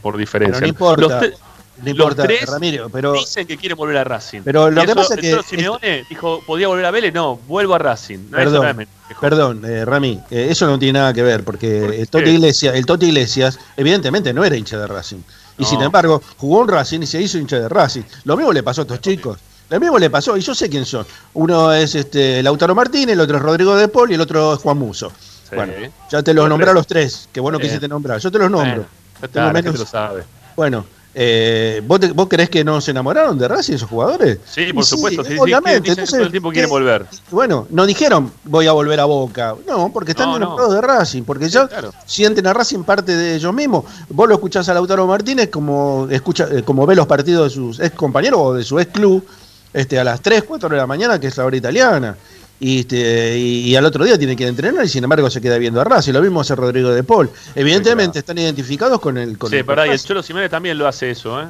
por 0.00 0.16
diferencia. 0.16 0.60
Pero 0.60 0.60
no 0.60 0.66
importa. 0.66 1.26
Los 1.26 1.40
No 1.78 1.84
Los 1.84 1.92
importa, 1.92 2.22
tres 2.24 2.46
Ramiro, 2.46 2.88
pero 2.90 3.12
dicen 3.12 3.46
que 3.46 3.56
quieren 3.56 3.78
volver 3.78 3.96
a 3.98 4.04
Racing. 4.04 4.40
Pero 4.44 4.70
lo 4.70 4.84
que 4.84 4.94
pasa 4.94 5.14
es 5.14 5.20
que 5.20 5.42
Simeone 5.44 6.04
dijo, 6.08 6.42
¿podía 6.46 6.66
volver 6.68 6.84
a 6.86 6.90
Vélez? 6.90 7.14
No, 7.14 7.36
vuelvo 7.46 7.74
a 7.74 7.78
Racing. 7.78 8.18
No, 8.30 8.36
Perdón, 8.36 8.76
no. 8.78 9.16
Perdón, 9.20 9.62
eh, 9.64 9.84
Rami, 9.84 10.20
eh, 10.30 10.48
eso 10.50 10.66
no 10.66 10.78
tiene 10.78 10.98
nada 10.98 11.14
que 11.14 11.22
ver, 11.22 11.44
porque 11.44 11.80
¿Por 11.80 11.94
el 11.94 12.08
Toti, 12.08 12.24
qué? 12.24 12.30
Iglesias, 12.32 12.74
el 12.74 12.84
Toti 12.84 13.06
Iglesias 13.06 13.58
evidentemente 13.76 14.32
no 14.32 14.44
era 14.44 14.56
hincha 14.56 14.76
de 14.78 14.86
Racing. 14.86 15.18
Y 15.56 15.62
No. 15.62 15.68
sin 15.68 15.80
embargo, 15.82 16.20
jugó 16.36 16.62
en 16.62 16.68
Racing 16.68 17.00
y 17.02 17.06
se 17.06 17.20
hizo 17.22 17.38
hincha 17.38 17.58
de 17.60 17.68
Racing. 17.68 18.02
Lo 18.24 18.36
mismo 18.36 18.52
le 18.52 18.62
pasó 18.62 18.80
a 18.80 18.84
estos 18.84 19.00
chicos. 19.00 19.38
Lo 19.70 19.78
mismo 19.78 19.98
le 19.98 20.08
pasó, 20.10 20.36
y 20.36 20.40
yo 20.40 20.54
sé 20.54 20.68
quién 20.70 20.84
son. 20.86 21.06
Uno 21.34 21.72
es 21.72 21.94
este 21.94 22.42
Lautaro 22.42 22.74
Martínez, 22.74 23.12
el 23.14 23.20
otro 23.20 23.36
es 23.36 23.42
Rodrigo 23.42 23.76
De 23.76 23.86
Paul 23.88 24.10
y 24.10 24.14
el 24.14 24.20
otro 24.20 24.54
es 24.54 24.60
Juan 24.60 24.78
Muso. 24.78 25.10
Sí. 25.48 25.54
Bueno, 25.54 25.72
ya 26.10 26.22
te 26.22 26.32
los 26.34 26.42
Los 26.44 26.48
nombré 26.50 26.70
a 26.70 26.72
los 26.74 26.86
tres, 26.86 27.28
que 27.32 27.40
bueno 27.40 27.58
Bien. 27.58 27.68
quisiste 27.68 27.86
nombrar. 27.88 28.18
Yo 28.18 28.30
te 28.32 28.38
los 28.38 28.50
nombro. 28.50 28.72
Bueno, 28.74 28.86
está, 29.22 29.52
menos- 29.52 29.78
lo 29.78 29.86
sabe. 29.86 30.24
Bueno, 30.56 30.84
eh, 31.20 31.82
¿vos, 31.84 31.98
te- 31.98 32.12
¿vos 32.12 32.28
creés 32.28 32.48
que 32.48 32.62
no 32.62 32.80
se 32.80 32.92
enamoraron 32.92 33.36
de 33.36 33.48
Racing 33.48 33.74
esos 33.74 33.88
jugadores? 33.90 34.38
Sí, 34.48 34.72
por 34.72 34.84
supuesto. 34.84 35.24
Sí, 35.24 35.36
obviamente. 35.36 35.80
dicen 35.80 35.90
Entonces, 36.04 36.14
todo 36.16 36.22
el 36.26 36.30
tiempo 36.30 36.50
quieren 36.50 36.68
¿qué? 36.68 36.70
volver. 36.72 37.06
Bueno, 37.32 37.66
no 37.70 37.86
dijeron 37.86 38.30
voy 38.44 38.68
a 38.68 38.72
volver 38.72 39.00
a 39.00 39.04
Boca. 39.04 39.56
No, 39.66 39.90
porque 39.92 40.12
están 40.12 40.28
No, 40.30 40.36
enamorados 40.36 40.74
de 40.74 40.80
Racing, 40.80 41.24
porque 41.24 41.48
ya 41.48 41.66
claro. 41.66 41.92
sienten 42.06 42.46
a 42.46 42.52
Racing 42.52 42.84
parte 42.84 43.16
de 43.16 43.34
ellos 43.34 43.52
mismos. 43.52 43.84
Vos 44.10 44.28
lo 44.28 44.34
escuchás 44.36 44.68
a 44.68 44.74
Lautaro 44.74 45.06
Martínez 45.08 45.48
como 45.50 46.06
escucha, 46.08 46.46
eh, 46.52 46.62
como 46.62 46.86
ve 46.86 46.94
los 46.94 47.08
partidos 47.08 47.48
de 47.48 47.54
sus 47.54 47.80
ex 47.80 47.96
compañeros 47.96 48.38
o 48.40 48.54
de 48.54 48.62
su 48.62 48.78
ex 48.78 48.92
club 48.92 49.26
este, 49.72 49.98
a 49.98 50.04
las 50.04 50.20
3, 50.22 50.44
4 50.44 50.68
de 50.68 50.76
la 50.76 50.86
mañana, 50.86 51.18
que 51.18 51.26
es 51.26 51.36
la 51.36 51.44
hora 51.44 51.56
italiana. 51.56 52.16
Y, 52.60 52.80
este, 52.80 53.38
y, 53.38 53.60
y 53.70 53.76
al 53.76 53.84
otro 53.84 54.04
día 54.04 54.18
tiene 54.18 54.34
que 54.34 54.42
ir 54.42 54.46
a 54.48 54.50
entrenar 54.50 54.84
y 54.84 54.88
sin 54.88 55.04
embargo 55.04 55.30
se 55.30 55.40
queda 55.40 55.58
viendo 55.58 55.80
a 55.80 55.84
Racing. 55.84 56.12
Lo 56.12 56.20
mismo 56.20 56.40
hace 56.40 56.56
Rodrigo 56.56 56.90
de 56.90 57.04
Paul. 57.04 57.30
Evidentemente 57.54 58.14
Sí, 58.14 58.18
están 58.18 58.36
identificados 58.38 59.00
con 59.00 59.16
el 59.16 59.38
con, 59.38 59.50
Sí, 59.50 59.56
el- 59.58 59.62
verdad, 59.62 59.84
y 59.86 59.90
el. 59.90 60.00
Cholo 60.00 60.22
Simeone 60.22 60.48
también 60.48 60.76
lo 60.76 60.88
hace 60.88 61.10
eso, 61.12 61.40
¿eh? 61.40 61.46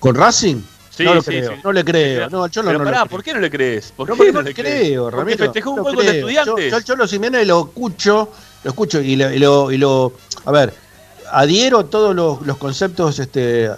¿Con 0.00 0.14
Racing? 0.16 0.56
Sí, 0.90 1.04
no 1.04 1.14
lo 1.14 1.22
sí, 1.22 1.26
creo, 1.30 1.50
sí. 1.52 1.60
no 1.62 1.72
le 1.72 1.84
creo. 1.84 2.30
No, 2.30 2.44
al 2.44 2.50
Cholo 2.50 2.66
Pero 2.68 2.78
no 2.80 2.84
pará. 2.84 3.04
¿por 3.06 3.22
qué 3.22 3.32
no 3.34 3.40
le 3.40 3.50
crees? 3.50 3.92
¿Por 3.96 4.08
No, 4.08 4.14
qué 4.14 4.18
porque 4.18 4.32
no 4.32 4.38
no 4.42 4.48
le 4.48 4.54
crees? 4.54 4.80
creo, 4.88 5.02
Porque 5.04 5.16
Ramiro. 5.16 5.44
festejó 5.44 5.70
un 5.70 5.82
contra 5.82 6.00
creo. 6.02 6.12
estudiantes. 6.14 6.64
Yo, 6.64 6.70
yo 6.70 6.76
al 6.76 6.84
Cholo 6.84 7.06
Simeone 7.08 7.44
lo 7.44 7.60
escucho, 7.66 8.28
lo 8.64 8.70
escucho 8.70 9.00
y 9.00 9.16
lo, 9.16 9.32
y 9.32 9.38
lo, 9.38 9.70
y 9.72 9.78
lo- 9.78 10.12
a 10.44 10.52
ver, 10.52 10.72
adhiero 11.32 11.84
todos 11.86 12.14
los, 12.14 12.42
los 12.46 12.56
conceptos, 12.58 13.18
este, 13.18 13.70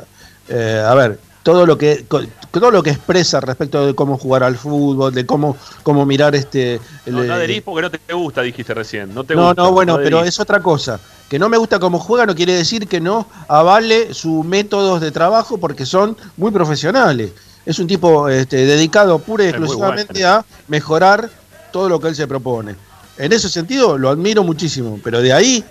eh, 0.49 0.83
a 0.87 0.95
ver, 0.95 1.19
todo 1.47 1.65
lo 1.65 1.79
que 1.79 2.05
todo 2.51 2.73
lo 2.73 2.83
que 2.83 2.91
expresa 2.91 3.41
respecto 3.41 3.87
de 3.87 3.95
cómo 3.95 4.19
jugar 4.19 4.43
al 4.43 4.57
fútbol, 4.57 5.15
de 5.15 5.25
cómo 5.25 5.57
cómo 5.85 6.05
mirar 6.05 6.35
este. 6.35 6.81
No, 7.07 7.21
el- 7.23 7.29
no 7.29 7.35
adherís 7.35 7.63
porque 7.63 7.83
no 7.83 7.91
te 7.93 8.13
gusta, 8.13 8.43
dijiste 8.43 8.75
recién. 8.75 9.15
No, 9.15 9.23
te 9.23 9.37
no, 9.37 9.47
gusta, 9.47 9.63
no, 9.63 9.71
bueno, 9.71 9.97
pero 10.03 10.25
es 10.25 10.41
otra 10.41 10.59
cosa. 10.61 10.99
Que 11.29 11.39
no 11.39 11.49
me 11.49 11.57
gusta 11.57 11.79
cómo 11.79 12.01
juega 12.01 12.27
no 12.27 12.35
quiere 12.35 12.55
decir 12.55 12.89
que 12.89 13.01
no 13.01 13.29
avale 13.47 14.13
sus 14.13 14.45
métodos 14.45 15.01
de 15.01 15.13
trabajo 15.13 15.57
porque 15.59 15.87
son 15.87 16.17
muy 16.37 16.51
profesionales. 16.51 17.31
Es 17.65 17.79
un 17.79 17.87
tipo 17.87 18.29
este, 18.29 18.67
dedicado 18.67 19.21
pura 19.21 19.45
y 19.45 19.49
exclusivamente 19.51 20.15
bueno. 20.15 20.29
a 20.29 20.45
mejorar 20.67 21.31
todo 21.71 21.89
lo 21.89 22.01
que 22.01 22.09
él 22.09 22.17
se 22.17 22.27
propone. 22.27 22.75
En 23.19 23.33
ese 23.33 23.49
sentido 23.49 23.97
lo 23.97 24.11
admiro 24.11 24.43
muchísimo, 24.43 24.99
pero 25.05 25.23
de 25.23 25.33
ahí 25.33 25.65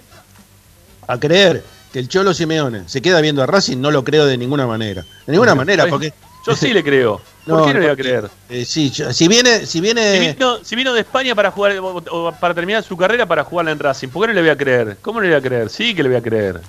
a 1.05 1.19
creer 1.19 1.65
que 1.95 1.99
el 1.99 2.09
Cholo 2.09 2.33
Simeone 2.33 2.89
se 2.89 3.01
queda 3.01 3.21
viendo 3.21 3.41
a 3.41 3.45
Racing, 3.45 3.77
no 3.77 3.89
lo 3.89 4.03
creo 4.03 4.25
de 4.25 4.37
ninguna 4.37 4.67
manera. 4.67 5.03
De 5.25 5.31
ninguna 5.31 5.55
manera, 5.55 5.87
porque. 5.87 6.13
Yo 6.45 6.53
sí 6.53 6.73
le 6.73 6.83
creo. 6.83 7.21
¿Por 7.45 7.59
No, 7.59 7.65
qué 7.67 7.73
no 7.73 7.79
le 7.79 7.85
voy 7.85 7.93
a 7.93 7.95
creer? 7.95 8.29
eh, 8.49 8.65
sí, 8.65 8.89
yo- 8.91 9.13
si 9.13 9.29
viene, 9.29 9.59
si 9.61 9.65
Si 9.67 9.79
viene. 9.79 10.33
vino, 10.33 10.57
si 10.61 10.75
vino 10.75 10.91
de 10.93 10.99
España 10.99 11.33
para 11.35 11.51
jugar 11.51 11.77
o, 11.79 11.95
o 12.11 12.31
para 12.33 12.53
terminar 12.53 12.83
su 12.83 12.97
carrera 12.97 13.25
para 13.25 13.45
jugarla 13.45 13.71
en 13.71 13.79
Racing, 13.79 14.09
¿por 14.09 14.23
qué 14.23 14.27
no 14.27 14.33
le 14.33 14.41
voy 14.41 14.49
a 14.49 14.57
creer? 14.57 14.97
¿Cómo 15.01 15.21
no 15.21 15.23
le 15.23 15.29
voy 15.29 15.37
a 15.37 15.41
creer? 15.41 15.69
Sí 15.69 15.95
que 15.95 16.03
le 16.03 16.09
voy 16.09 16.17
a 16.17 16.21
creer. 16.21 16.59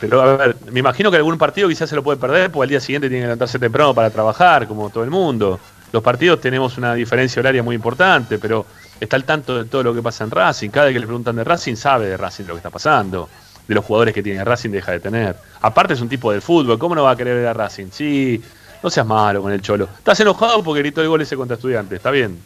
Pero 0.00 0.22
a 0.22 0.34
ver, 0.38 0.56
me 0.72 0.80
imagino 0.80 1.10
que 1.10 1.18
algún 1.18 1.36
partido 1.36 1.68
quizás 1.68 1.90
se 1.90 1.94
lo 1.94 2.02
puede 2.02 2.16
perder 2.18 2.50
porque 2.50 2.64
al 2.64 2.70
día 2.70 2.80
siguiente 2.80 3.08
tiene 3.08 3.20
que 3.24 3.26
levantarse 3.26 3.58
temprano 3.58 3.94
para 3.94 4.08
trabajar, 4.08 4.66
como 4.66 4.88
todo 4.88 5.04
el 5.04 5.10
mundo. 5.10 5.60
Los 5.92 6.02
partidos 6.02 6.40
tenemos 6.40 6.78
una 6.78 6.94
diferencia 6.94 7.38
horaria 7.40 7.62
muy 7.62 7.74
importante, 7.74 8.38
pero 8.38 8.64
está 8.98 9.16
al 9.16 9.24
tanto 9.24 9.58
de 9.62 9.66
todo 9.68 9.82
lo 9.82 9.94
que 9.94 10.00
pasa 10.00 10.24
en 10.24 10.30
Racing. 10.30 10.70
Cada 10.70 10.86
vez 10.86 10.94
que 10.94 11.00
le 11.00 11.06
preguntan 11.06 11.36
de 11.36 11.44
Racing, 11.44 11.74
sabe 11.76 12.06
de 12.08 12.16
Racing 12.16 12.44
lo 12.44 12.54
que 12.54 12.58
está 12.60 12.70
pasando. 12.70 13.28
De 13.70 13.76
los 13.76 13.84
jugadores 13.84 14.12
que 14.12 14.20
tiene 14.20 14.44
Racing 14.44 14.70
deja 14.70 14.90
de 14.90 14.98
tener. 14.98 15.36
Aparte 15.60 15.94
es 15.94 16.00
un 16.00 16.08
tipo 16.08 16.32
del 16.32 16.42
fútbol, 16.42 16.76
¿cómo 16.76 16.96
no 16.96 17.04
va 17.04 17.12
a 17.12 17.16
querer 17.16 17.36
ver 17.36 17.46
a 17.46 17.52
Racing? 17.52 17.92
Sí, 17.92 18.42
no 18.82 18.90
seas 18.90 19.06
malo 19.06 19.42
con 19.42 19.52
el 19.52 19.62
cholo. 19.62 19.88
Estás 19.96 20.18
enojado 20.18 20.60
porque 20.64 20.80
gritó 20.80 21.02
el 21.02 21.08
gol 21.08 21.20
ese 21.20 21.36
contra 21.36 21.54
estudiantes, 21.54 21.98
está 21.98 22.10
bien. 22.10 22.36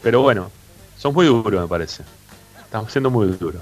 Pero 0.00 0.22
bueno, 0.22 0.50
son 0.96 1.12
muy 1.12 1.26
duros, 1.26 1.60
me 1.60 1.68
parece. 1.68 2.04
Estamos 2.64 2.90
siendo 2.90 3.10
muy 3.10 3.26
duros. 3.26 3.60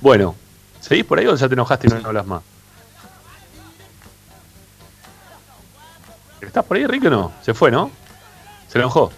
Bueno, 0.00 0.36
¿seguís 0.80 1.04
por 1.04 1.18
ahí 1.18 1.26
o 1.26 1.34
ya 1.34 1.48
te 1.48 1.54
enojaste 1.54 1.88
y 1.88 1.90
no 1.90 2.06
hablas 2.06 2.26
más? 2.26 2.42
¿Estás 6.42 6.64
por 6.64 6.76
ahí, 6.76 6.84
Enrique, 6.84 7.08
o 7.08 7.10
no? 7.10 7.32
Se 7.42 7.54
fue, 7.54 7.72
¿no? 7.72 7.90
Se 8.68 8.78
enojó. 8.78 9.10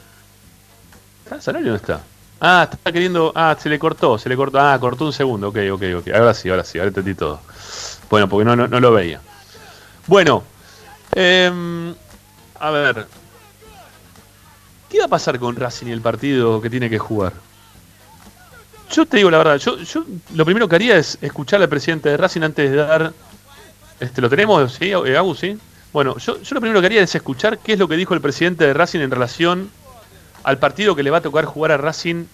¿Está 1.24 1.42
Zanoli 1.42 1.66
o 1.66 1.72
no 1.72 1.76
está? 1.76 2.00
Ah, 2.40 2.68
está 2.70 2.92
queriendo. 2.92 3.33
Ah, 3.35 3.57
se 3.59 3.68
le 3.68 3.79
cortó, 3.79 4.18
se 4.18 4.29
le 4.29 4.37
cortó. 4.37 4.61
Ah, 4.61 4.79
cortó 4.79 5.07
un 5.07 5.12
segundo. 5.12 5.49
Ok, 5.49 5.59
ok, 5.72 5.83
ok. 5.99 6.09
Ahora 6.14 6.35
sí, 6.35 6.49
ahora 6.49 6.64
sí, 6.64 6.79
ahora 6.79 6.88
entendí 6.88 7.14
todo. 7.14 7.40
Bueno, 8.11 8.29
porque 8.29 8.44
no, 8.44 8.55
no, 8.55 8.68
no 8.68 8.81
lo 8.81 8.92
veía. 8.92 9.20
Bueno, 10.07 10.42
em, 11.12 11.94
a 12.61 12.70
ver. 12.70 13.07
¿Qué 14.88 14.99
va 15.01 15.07
a 15.07 15.09
pasar 15.09 15.38
con 15.38 15.57
Racing 15.57 15.87
y 15.87 15.92
el 15.92 16.01
partido 16.01 16.61
que 16.61 16.70
tiene 16.70 16.88
que 16.88 16.99
jugar? 16.99 17.33
Yo 18.92 19.05
te 19.05 19.16
digo 19.16 19.31
la 19.31 19.38
verdad, 19.38 19.57
yo, 19.57 19.79
yo 19.79 20.05
lo 20.35 20.44
primero 20.44 20.68
que 20.68 20.77
haría 20.77 20.96
es 20.96 21.18
escuchar 21.20 21.61
al 21.61 21.68
presidente 21.68 22.09
de 22.11 22.16
Racing 22.16 22.42
antes 22.42 22.70
de 22.70 22.77
dar. 22.77 23.12
Este, 23.99 24.20
¿Lo 24.20 24.31
tenemos? 24.31 24.75
¿Sí? 24.75 24.92
Eh, 24.92 25.16
Agus, 25.16 25.40
¿sí? 25.40 25.59
Bueno, 25.92 26.16
yo, 26.18 26.40
yo 26.40 26.55
lo 26.55 26.61
primero 26.61 26.81
que 26.81 26.87
haría 26.87 27.03
es 27.03 27.14
escuchar 27.14 27.59
qué 27.59 27.72
es 27.72 27.79
lo 27.79 27.88
que 27.88 27.96
dijo 27.96 28.14
el 28.14 28.20
presidente 28.20 28.64
de 28.64 28.75
Racing 28.75 29.01
en 29.01 29.11
relación 29.11 29.70
al 30.46 30.59
partido 30.59 30.94
que 30.94 31.02
le 31.02 31.11
va 31.11 31.18
a 31.18 31.22
tocar 31.22 31.44
jugar 31.44 31.72
a 31.72 31.76
Racing 31.76 32.24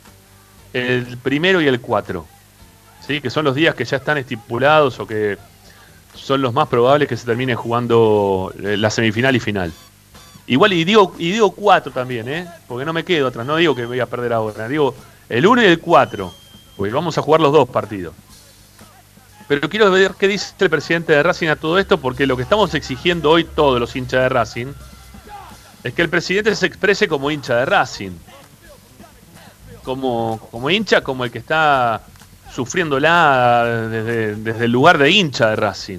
el 0.74 1.16
primero 1.16 1.62
y 1.62 1.66
el 1.66 1.80
4. 1.80 2.26
¿Sí? 3.06 3.22
Que 3.22 3.30
son 3.30 3.46
los 3.46 3.54
días 3.54 3.74
que 3.74 3.86
ya 3.86 3.96
están 3.96 4.18
estipulados 4.18 5.00
o 5.00 5.06
que 5.06 5.38
son 6.14 6.42
los 6.42 6.52
más 6.52 6.68
probables 6.68 7.08
que 7.08 7.16
se 7.16 7.24
termine 7.24 7.54
jugando 7.54 8.52
eh, 8.62 8.76
la 8.76 8.90
semifinal 8.90 9.34
y 9.34 9.40
final. 9.40 9.72
Igual 10.46 10.74
y 10.74 10.84
digo, 10.84 11.14
y 11.18 11.32
digo 11.32 11.52
4 11.52 11.90
también, 11.90 12.28
¿eh? 12.28 12.46
Porque 12.68 12.84
no 12.84 12.92
me 12.92 13.02
quedo 13.02 13.28
atrás, 13.28 13.46
no 13.46 13.56
digo 13.56 13.74
que 13.74 13.86
voy 13.86 14.00
a 14.00 14.06
perder 14.06 14.34
ahora, 14.34 14.68
digo 14.68 14.94
el 15.30 15.46
1 15.46 15.62
y 15.62 15.66
el 15.66 15.78
4, 15.78 16.34
porque 16.76 16.92
vamos 16.92 17.16
a 17.16 17.22
jugar 17.22 17.40
los 17.40 17.50
dos 17.50 17.66
partidos. 17.70 18.12
Pero 19.48 19.70
quiero 19.70 19.90
ver 19.90 20.12
qué 20.18 20.28
dice 20.28 20.52
el 20.58 20.68
presidente 20.68 21.14
de 21.14 21.22
Racing 21.22 21.48
a 21.48 21.56
todo 21.56 21.78
esto, 21.78 21.96
porque 21.96 22.26
lo 22.26 22.36
que 22.36 22.42
estamos 22.42 22.74
exigiendo 22.74 23.30
hoy 23.30 23.44
todos 23.44 23.80
los 23.80 23.96
hinchas 23.96 24.20
de 24.20 24.28
Racing 24.28 24.74
es 25.84 25.94
que 25.94 26.02
el 26.02 26.08
presidente 26.08 26.54
se 26.54 26.66
exprese 26.66 27.08
como 27.08 27.30
hincha 27.30 27.56
de 27.56 27.64
Racing. 27.64 28.12
Como, 29.82 30.38
como 30.50 30.70
hincha, 30.70 31.00
como 31.00 31.24
el 31.24 31.30
que 31.30 31.38
está 31.38 32.02
sufriéndola 32.52 33.88
desde, 33.90 34.36
desde 34.36 34.64
el 34.66 34.70
lugar 34.70 34.98
de 34.98 35.10
hincha 35.10 35.50
de 35.50 35.56
Racing. 35.56 35.98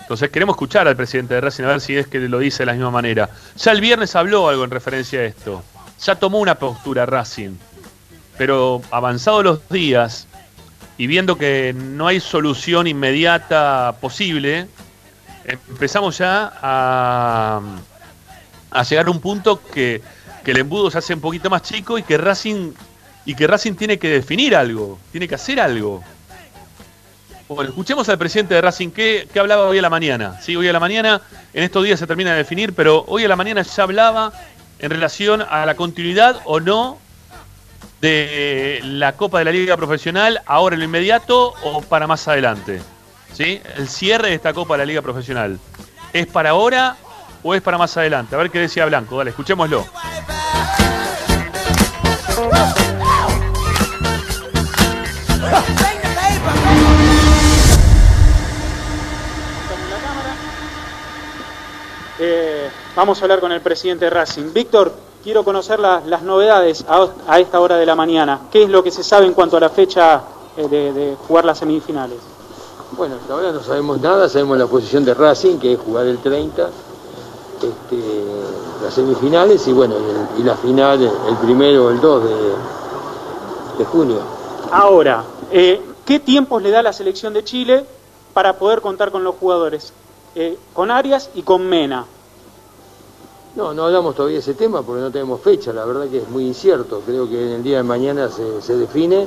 Entonces 0.00 0.30
queremos 0.30 0.54
escuchar 0.54 0.88
al 0.88 0.96
presidente 0.96 1.34
de 1.34 1.42
Racing 1.42 1.64
a 1.64 1.68
ver 1.68 1.80
si 1.80 1.96
es 1.96 2.06
que 2.06 2.18
lo 2.18 2.38
dice 2.38 2.60
de 2.60 2.66
la 2.66 2.72
misma 2.72 2.90
manera. 2.90 3.28
Ya 3.56 3.72
el 3.72 3.80
viernes 3.80 4.16
habló 4.16 4.48
algo 4.48 4.64
en 4.64 4.70
referencia 4.70 5.20
a 5.20 5.24
esto. 5.24 5.62
Ya 6.02 6.14
tomó 6.14 6.38
una 6.38 6.54
postura 6.54 7.04
Racing. 7.04 7.56
Pero 8.38 8.80
avanzados 8.90 9.44
los 9.44 9.68
días 9.68 10.26
y 10.96 11.06
viendo 11.06 11.36
que 11.36 11.74
no 11.76 12.06
hay 12.08 12.20
solución 12.20 12.86
inmediata 12.86 13.96
posible, 14.00 14.66
empezamos 15.44 16.18
ya 16.18 16.52
a, 16.60 17.60
a 18.70 18.82
llegar 18.82 19.06
a 19.06 19.10
un 19.10 19.20
punto 19.20 19.60
que, 19.72 20.02
que 20.44 20.50
el 20.50 20.58
embudo 20.58 20.90
se 20.90 20.98
hace 20.98 21.14
un 21.14 21.20
poquito 21.20 21.50
más 21.50 21.62
chico 21.62 21.98
y 21.98 22.02
que 22.02 22.18
Racing 22.18 22.72
y 23.24 23.34
que 23.34 23.46
Racing 23.46 23.74
tiene 23.74 23.98
que 23.98 24.08
definir 24.08 24.56
algo, 24.56 24.98
tiene 25.12 25.28
que 25.28 25.34
hacer 25.34 25.60
algo. 25.60 26.02
Bueno, 27.46 27.70
escuchemos 27.70 28.08
al 28.08 28.18
presidente 28.18 28.54
de 28.54 28.60
Racing 28.60 28.90
que, 28.90 29.28
hablaba 29.38 29.64
hoy 29.64 29.78
a 29.78 29.82
la 29.82 29.90
mañana. 29.90 30.40
Sí, 30.40 30.56
hoy 30.56 30.68
a 30.68 30.72
la 30.72 30.80
mañana, 30.80 31.20
en 31.52 31.64
estos 31.64 31.84
días 31.84 31.98
se 31.98 32.06
termina 32.06 32.32
de 32.32 32.38
definir, 32.38 32.74
pero 32.74 33.04
hoy 33.06 33.24
a 33.24 33.28
la 33.28 33.36
mañana 33.36 33.60
ya 33.60 33.82
hablaba 33.82 34.32
en 34.78 34.90
relación 34.90 35.42
a 35.42 35.66
la 35.66 35.74
continuidad 35.74 36.40
o 36.46 36.60
no 36.60 36.98
de 38.00 38.80
la 38.82 39.12
Copa 39.12 39.40
de 39.40 39.44
la 39.46 39.52
Liga 39.52 39.76
Profesional, 39.76 40.40
ahora 40.46 40.74
en 40.74 40.80
lo 40.80 40.84
inmediato 40.84 41.54
o 41.64 41.82
para 41.82 42.06
más 42.06 42.28
adelante. 42.28 42.80
¿Sí? 43.34 43.60
El 43.76 43.88
cierre 43.88 44.28
de 44.28 44.34
esta 44.34 44.52
Copa 44.52 44.74
de 44.74 44.78
la 44.78 44.86
Liga 44.86 45.02
Profesional. 45.02 45.58
¿Es 46.14 46.26
para 46.26 46.50
ahora 46.50 46.96
o 47.48 47.54
es 47.54 47.62
para 47.62 47.78
más 47.78 47.96
adelante? 47.96 48.34
A 48.34 48.38
ver 48.38 48.50
qué 48.50 48.58
decía 48.60 48.84
Blanco. 48.84 49.16
Dale, 49.16 49.30
escuchémoslo. 49.30 49.86
Eh, 62.20 62.68
vamos 62.96 63.20
a 63.20 63.24
hablar 63.24 63.40
con 63.40 63.52
el 63.52 63.60
presidente 63.60 64.06
de 64.06 64.10
Racing. 64.10 64.52
Víctor, 64.52 64.92
quiero 65.22 65.44
conocer 65.44 65.78
la- 65.78 66.02
las 66.04 66.22
novedades 66.22 66.84
a, 66.88 67.06
a 67.28 67.38
esta 67.38 67.60
hora 67.60 67.76
de 67.76 67.86
la 67.86 67.94
mañana. 67.94 68.40
¿Qué 68.50 68.64
es 68.64 68.68
lo 68.70 68.82
que 68.82 68.90
se 68.90 69.04
sabe 69.04 69.26
en 69.26 69.34
cuanto 69.34 69.56
a 69.56 69.60
la 69.60 69.68
fecha 69.70 70.22
eh, 70.56 70.66
de, 70.68 70.92
de 70.92 71.16
jugar 71.26 71.44
las 71.44 71.58
semifinales? 71.58 72.18
Bueno, 72.92 73.16
hasta 73.20 73.32
ahora 73.34 73.52
no 73.52 73.62
sabemos 73.62 74.00
nada, 74.00 74.28
sabemos 74.28 74.58
la 74.58 74.66
posición 74.66 75.04
de 75.04 75.14
Racing, 75.14 75.58
que 75.58 75.74
es 75.74 75.78
jugar 75.78 76.06
el 76.06 76.18
30, 76.18 76.68
este, 77.66 78.24
las 78.82 78.94
semifinales 78.94 79.66
y 79.66 79.72
bueno, 79.72 79.94
y, 79.98 80.10
el- 80.38 80.40
y 80.40 80.42
la 80.44 80.56
final 80.56 81.02
el, 81.02 81.36
primero 81.36 81.86
o 81.86 81.90
el 81.90 82.00
2 82.00 82.24
de, 82.24 82.30
de 83.78 83.84
junio. 83.84 84.18
Ahora, 84.70 85.24
eh, 85.50 85.80
¿qué 86.04 86.20
tiempos 86.20 86.62
le 86.62 86.70
da 86.70 86.82
la 86.82 86.92
selección 86.92 87.32
de 87.32 87.44
Chile 87.44 87.86
para 88.32 88.58
poder 88.58 88.80
contar 88.80 89.10
con 89.10 89.24
los 89.24 89.36
jugadores? 89.36 89.92
Eh, 90.34 90.58
con 90.72 90.90
Arias 90.90 91.30
y 91.34 91.42
con 91.42 91.66
Mena. 91.68 92.06
No, 93.56 93.74
no 93.74 93.84
hablamos 93.86 94.14
todavía 94.14 94.36
de 94.36 94.40
ese 94.40 94.54
tema 94.54 94.82
porque 94.82 95.00
no 95.02 95.10
tenemos 95.10 95.40
fecha, 95.40 95.72
la 95.72 95.84
verdad 95.84 96.06
que 96.08 96.18
es 96.18 96.28
muy 96.28 96.46
incierto, 96.46 97.00
creo 97.04 97.28
que 97.28 97.40
en 97.42 97.52
el 97.54 97.62
día 97.62 97.78
de 97.78 97.82
mañana 97.82 98.28
se, 98.28 98.62
se 98.62 98.76
define 98.76 99.26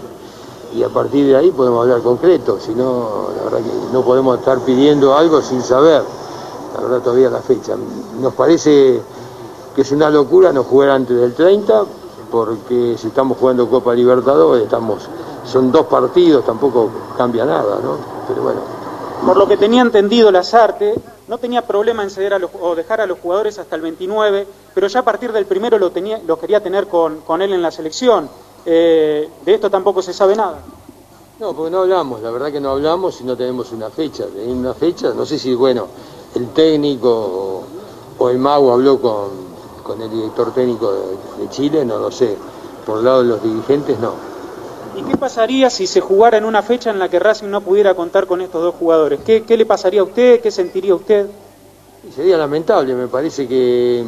y 0.74 0.84
a 0.84 0.90
partir 0.90 1.26
de 1.28 1.36
ahí 1.36 1.52
podemos 1.52 1.82
hablar 1.84 2.02
concreto, 2.02 2.58
si 2.60 2.74
no, 2.74 3.30
la 3.36 3.44
verdad 3.44 3.60
que 3.60 3.94
no 3.94 4.02
podemos 4.04 4.40
estar 4.40 4.60
pidiendo 4.60 5.16
algo 5.18 5.42
sin 5.42 5.62
saber, 5.62 6.04
verdad 6.80 7.02
todavía 7.02 7.30
la 7.30 7.42
fecha. 7.42 7.76
Nos 8.20 8.34
parece 8.34 9.02
que 9.76 9.82
es 9.82 9.92
una 9.92 10.10
locura 10.10 10.54
no 10.54 10.64
jugar 10.64 10.90
antes 10.90 11.18
del 11.18 11.34
30, 11.34 11.84
porque 12.32 12.96
si 12.98 13.08
estamos 13.08 13.38
jugando 13.38 13.70
Copa 13.70 13.94
Libertadores, 13.94 14.64
estamos, 14.64 15.04
son 15.46 15.72
dos 15.72 15.86
partidos, 15.88 16.46
tampoco 16.46 16.90
cambia 17.18 17.46
nada, 17.46 17.80
¿no? 17.84 17.98
Pero 18.28 18.44
bueno, 18.44 18.62
Por 19.26 19.38
lo 19.38 19.48
que 19.48 19.58
tenía 19.58 19.82
entendido 19.82 20.32
Lazarte, 20.32 20.96
no 21.28 21.38
tenía 21.38 21.66
problema 21.66 22.04
en 22.04 22.10
ceder 22.10 22.34
a 22.34 22.40
los, 22.40 22.52
o 22.60 22.76
dejar 22.76 23.02
a 23.02 23.06
los 23.06 23.20
jugadores 23.20 23.60
hasta 23.60 23.76
el 23.76 23.82
29, 23.82 24.48
pero 24.74 24.88
ya 24.88 25.00
a 25.00 25.04
partir 25.04 25.32
del 25.32 25.46
primero 25.46 25.78
lo, 25.78 25.92
tenía, 25.92 26.20
lo 26.26 26.40
quería 26.40 26.62
tener 26.62 26.88
con, 26.88 27.22
con 27.22 27.42
él 27.42 27.54
en 27.54 27.62
la 27.62 27.72
selección. 27.72 28.30
Eh, 28.66 29.30
de 29.44 29.54
esto 29.54 29.70
tampoco 29.70 30.02
se 30.02 30.14
sabe 30.14 30.36
nada. 30.36 30.60
No, 31.40 31.54
porque 31.54 31.72
no 31.72 31.80
hablamos, 31.80 32.22
la 32.22 32.30
verdad 32.30 32.52
que 32.52 32.60
no 32.60 32.70
hablamos 32.70 33.20
y 33.22 33.24
no 33.24 33.36
tenemos 33.36 33.72
una 33.72 33.90
fecha. 33.90 34.26
Teniendo 34.26 34.70
una 34.70 34.74
fecha, 34.74 35.14
no 35.16 35.26
sé 35.26 35.40
si, 35.40 35.56
bueno, 35.56 35.88
el 36.36 36.50
técnico 36.50 37.64
o, 38.18 38.30
el 38.30 38.38
mago 38.38 38.72
habló 38.72 39.02
con, 39.02 39.30
con 39.84 40.02
el 40.02 40.10
director 40.10 40.54
técnico 40.54 40.92
de, 40.92 41.44
de 41.44 41.50
Chile, 41.50 41.86
no 41.86 41.98
lo 41.98 42.12
sé. 42.12 42.38
Por 42.86 43.00
el 43.00 43.06
lado 43.06 43.24
de 43.24 43.30
los 43.30 43.44
dirigentes, 43.44 44.00
no. 44.00 44.14
¿Y 44.96 45.04
qué 45.04 45.16
pasaría 45.16 45.70
si 45.70 45.88
se 45.88 46.02
jugara 46.02 46.38
en 46.38 46.46
una 46.46 46.62
fecha 46.62 46.90
en 46.90 47.00
la 47.00 47.10
que 47.10 47.20
Racing 47.20 47.48
no 47.48 47.62
pudiera 47.62 47.94
contar 47.94 48.28
con 48.28 48.42
estos 48.42 48.62
dos 48.62 48.76
jugadores? 48.76 49.22
¿Qué, 49.26 49.44
qué 49.44 49.56
le 49.56 49.66
pasaría 49.66 50.02
a 50.02 50.04
usted? 50.04 50.42
¿Qué 50.42 50.52
sentiría 50.52 50.96
usted? 50.96 51.28
Y 52.08 52.12
sería 52.12 52.38
lamentable, 52.38 52.96
me 52.96 53.08
parece 53.08 53.48
que 53.48 54.04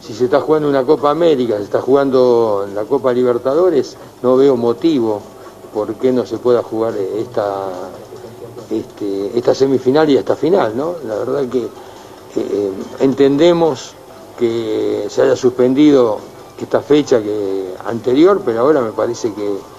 si 0.00 0.14
se 0.14 0.24
está 0.24 0.40
jugando 0.40 0.68
una 0.68 0.84
Copa 0.84 1.10
América, 1.10 1.56
se 1.58 1.64
está 1.64 1.80
jugando 1.80 2.66
la 2.74 2.84
Copa 2.84 3.12
Libertadores, 3.12 3.96
no 4.22 4.36
veo 4.36 4.56
motivo 4.56 5.20
por 5.74 5.94
qué 5.94 6.12
no 6.12 6.24
se 6.24 6.38
pueda 6.38 6.62
jugar 6.62 6.94
esta, 6.96 7.68
este, 8.70 9.38
esta 9.38 9.54
semifinal 9.54 10.08
y 10.10 10.16
esta 10.16 10.36
final, 10.36 10.76
¿no? 10.76 10.94
La 11.06 11.16
verdad 11.16 11.48
que 11.48 11.68
eh, 12.36 12.70
entendemos 13.00 13.94
que 14.38 15.06
se 15.08 15.22
haya 15.22 15.36
suspendido 15.36 16.18
esta 16.60 16.80
fecha 16.80 17.22
que 17.22 17.74
anterior, 17.86 18.42
pero 18.44 18.60
ahora 18.60 18.80
me 18.80 18.92
parece 18.92 19.32
que, 19.32 19.76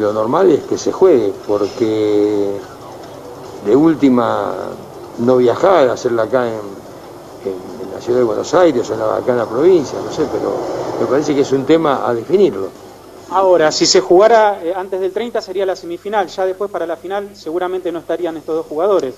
lo 0.00 0.12
normal 0.12 0.50
es 0.50 0.62
que 0.62 0.78
se 0.78 0.90
juegue, 0.90 1.34
porque 1.46 2.52
de 3.66 3.76
última 3.76 4.54
no 5.18 5.36
viajar, 5.36 5.90
hacerla 5.90 6.22
acá 6.22 6.48
en, 6.48 6.82
la 7.92 8.00
ciudad 8.00 8.20
de 8.20 8.24
Buenos 8.24 8.54
Aires 8.54 8.88
o 8.90 8.94
acá 8.94 9.32
en 9.32 9.38
la 9.38 9.46
provincia, 9.46 9.98
no 10.02 10.10
sé, 10.10 10.26
pero 10.32 10.54
me 10.98 11.06
parece 11.06 11.34
que 11.34 11.42
es 11.42 11.52
un 11.52 11.66
tema 11.66 12.08
a 12.08 12.14
definirlo. 12.14 12.68
Ahora, 13.32 13.72
si 13.72 13.86
se 13.86 14.00
jugara 14.00 14.62
eh, 14.62 14.74
antes 14.76 15.00
del 15.00 15.10
30 15.10 15.40
sería 15.40 15.64
la 15.64 15.74
semifinal, 15.74 16.28
ya 16.28 16.44
después 16.44 16.70
para 16.70 16.86
la 16.86 16.96
final 16.96 17.30
seguramente 17.34 17.90
no 17.90 18.00
estarían 18.00 18.36
estos 18.36 18.56
dos 18.56 18.66
jugadores. 18.66 19.14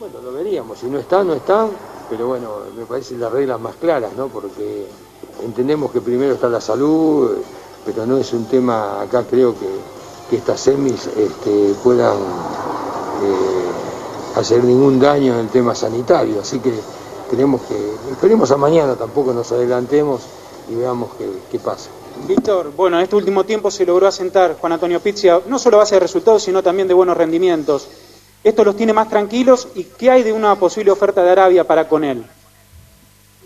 Bueno, 0.00 0.16
lo 0.24 0.32
veríamos, 0.32 0.78
si 0.78 0.86
no 0.86 0.98
están, 0.98 1.28
no 1.28 1.34
están, 1.34 1.70
pero 2.10 2.26
bueno, 2.26 2.48
me 2.76 2.84
parecen 2.84 3.20
las 3.20 3.30
reglas 3.30 3.60
más 3.60 3.76
claras, 3.76 4.12
¿no? 4.16 4.26
Porque 4.26 4.86
entendemos 5.44 5.92
que 5.92 6.00
primero 6.00 6.34
está 6.34 6.48
la 6.48 6.60
salud, 6.60 7.38
pero 7.86 8.04
no 8.06 8.18
es 8.18 8.32
un 8.32 8.46
tema, 8.46 9.00
acá 9.00 9.24
creo 9.30 9.54
que, 9.54 9.68
que 10.28 10.36
estas 10.38 10.58
semis 10.58 11.06
este, 11.06 11.74
puedan 11.84 12.16
eh, 12.16 14.34
hacer 14.34 14.64
ningún 14.64 14.98
daño 14.98 15.34
en 15.34 15.40
el 15.40 15.48
tema 15.48 15.76
sanitario, 15.76 16.40
así 16.40 16.58
que 16.58 16.72
creemos 17.30 17.60
que, 17.62 17.76
esperemos 18.10 18.50
a 18.50 18.56
mañana, 18.56 18.96
tampoco 18.96 19.32
nos 19.32 19.52
adelantemos 19.52 20.22
y 20.68 20.74
veamos 20.74 21.10
qué 21.50 21.58
pasa. 21.60 21.88
Víctor, 22.26 22.72
bueno, 22.76 22.98
en 22.98 23.04
este 23.04 23.16
último 23.16 23.44
tiempo 23.44 23.70
se 23.70 23.84
logró 23.84 24.06
asentar 24.06 24.56
Juan 24.58 24.72
Antonio 24.72 25.00
Pizia, 25.00 25.40
no 25.46 25.58
solo 25.58 25.76
a 25.76 25.80
base 25.80 25.96
de 25.96 26.00
resultados, 26.00 26.42
sino 26.42 26.62
también 26.62 26.88
de 26.88 26.94
buenos 26.94 27.16
rendimientos. 27.16 27.88
¿Esto 28.44 28.64
los 28.64 28.76
tiene 28.76 28.92
más 28.92 29.08
tranquilos 29.08 29.68
y 29.74 29.84
qué 29.84 30.10
hay 30.10 30.22
de 30.22 30.32
una 30.32 30.56
posible 30.56 30.90
oferta 30.90 31.22
de 31.22 31.30
Arabia 31.30 31.64
para 31.64 31.88
con 31.88 32.04
él? 32.04 32.24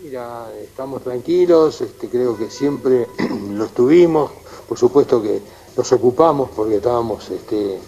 Mira, 0.01 0.47
estamos 0.61 1.03
tranquilos, 1.03 1.81
este, 1.81 2.09
creo 2.09 2.37
que 2.37 2.49
siempre 2.49 3.07
lo 3.51 3.65
estuvimos, 3.65 4.31
por 4.67 4.77
supuesto 4.77 5.21
que 5.21 5.41
nos 5.75 5.91
ocupamos 5.91 6.49
porque 6.55 6.77
estábamos 6.77 7.29
este, 7.29 7.79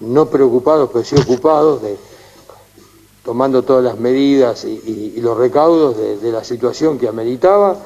no 0.00 0.26
preocupados, 0.26 0.90
pero 0.92 1.04
sí 1.04 1.16
ocupados 1.16 1.82
de 1.82 1.96
tomando 3.26 3.64
todas 3.64 3.82
las 3.82 3.98
medidas 3.98 4.64
y, 4.64 5.20
los 5.20 5.36
recaudos 5.36 5.96
de, 5.96 6.30
la 6.30 6.44
situación 6.44 6.96
que 6.96 7.08
ameritaba. 7.08 7.76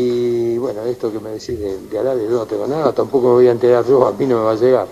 Y 0.00 0.56
bueno, 0.58 0.84
esto 0.84 1.10
que 1.10 1.18
me 1.18 1.30
decís 1.30 1.58
de, 1.58 1.76
de 1.76 1.98
Arabia, 1.98 2.22
yo 2.22 2.30
no 2.30 2.46
tengo 2.46 2.68
nada, 2.68 2.92
tampoco 2.92 3.30
me 3.30 3.32
voy 3.34 3.48
a 3.48 3.50
enterar 3.50 3.84
yo, 3.84 4.06
a 4.06 4.12
mí 4.12 4.26
no 4.26 4.36
me 4.36 4.44
va 4.44 4.52
a 4.52 4.54
llegar. 4.54 4.86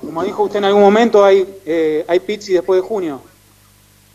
Como 0.00 0.22
dijo 0.22 0.44
usted 0.44 0.58
en 0.58 0.66
algún 0.66 0.82
momento, 0.82 1.24
hay, 1.24 1.62
eh, 1.66 2.04
hay 2.06 2.20
pizzi 2.20 2.52
después 2.52 2.80
de 2.80 2.86
junio. 2.86 3.20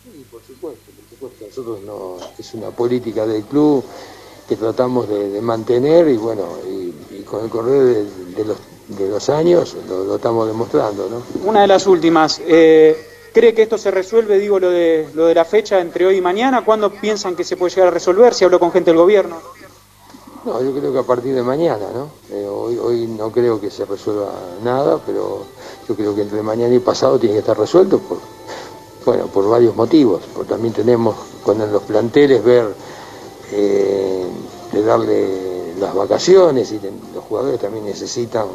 Sí, 0.01 0.25
por 0.31 0.41
supuesto, 0.41 0.89
por 0.95 1.09
supuesto. 1.09 1.45
Nosotros 1.47 1.81
no, 1.85 2.15
es 2.39 2.53
una 2.53 2.69
política 2.69 3.27
del 3.27 3.43
club 3.43 3.83
que 4.47 4.55
tratamos 4.55 5.09
de, 5.09 5.41
mantener 5.41 6.07
y 6.07 6.15
bueno, 6.15 6.45
y, 6.65 7.23
con 7.23 7.43
el 7.43 7.49
correr 7.49 8.05
de, 8.05 8.45
los, 8.45 8.57
de 8.87 9.09
los 9.09 9.29
años 9.29 9.75
lo, 9.89 10.15
estamos 10.15 10.47
demostrando. 10.47 11.09
¿no? 11.09 11.23
Una 11.45 11.63
de 11.63 11.67
las 11.67 11.85
últimas, 11.87 12.41
eh, 12.47 12.95
¿cree 13.33 13.53
que 13.53 13.63
esto 13.63 13.77
se 13.77 13.91
resuelve, 13.91 14.39
digo, 14.39 14.61
lo 14.61 14.69
de, 14.69 15.09
lo 15.13 15.25
de 15.25 15.35
la 15.35 15.43
fecha 15.43 15.81
entre 15.81 16.05
hoy 16.05 16.15
y 16.15 16.21
mañana? 16.21 16.63
¿Cuándo 16.63 16.89
piensan 16.89 17.35
que 17.35 17.43
se 17.43 17.57
puede 17.57 17.75
llegar 17.75 17.89
a 17.89 17.91
resolver? 17.91 18.33
¿Si 18.33 18.45
habló 18.45 18.61
con 18.61 18.71
gente 18.71 18.91
del 18.91 18.97
gobierno? 18.97 19.41
No, 20.45 20.61
yo 20.63 20.73
creo 20.73 20.91
que 20.91 20.99
a 20.99 21.03
partir 21.03 21.35
de 21.35 21.43
mañana, 21.43 21.85
¿no? 21.93 22.09
Eh, 22.35 22.47
hoy, 22.47 22.77
hoy 22.79 23.07
no 23.07 23.31
creo 23.31 23.61
que 23.61 23.69
se 23.69 23.85
resuelva 23.85 24.31
nada, 24.63 24.99
pero 25.05 25.43
yo 25.87 25.95
creo 25.95 26.15
que 26.15 26.23
entre 26.23 26.41
mañana 26.41 26.73
y 26.73 26.79
pasado 26.79 27.19
tiene 27.19 27.35
que 27.35 27.39
estar 27.39 27.57
resuelto 27.57 27.99
por, 27.99 28.17
bueno, 29.05 29.27
por 29.27 29.47
varios 29.47 29.75
motivos. 29.75 30.21
Porque 30.33 30.49
también 30.49 30.73
tenemos 30.73 31.15
con 31.43 31.59
los 31.71 31.83
planteles 31.83 32.43
ver 32.43 32.73
eh, 33.51 34.25
de 34.71 34.83
darle 34.83 35.75
las 35.79 35.93
vacaciones 35.93 36.71
y 36.71 36.79
los 37.13 37.23
jugadores 37.25 37.59
también 37.59 37.85
necesitan 37.85 38.47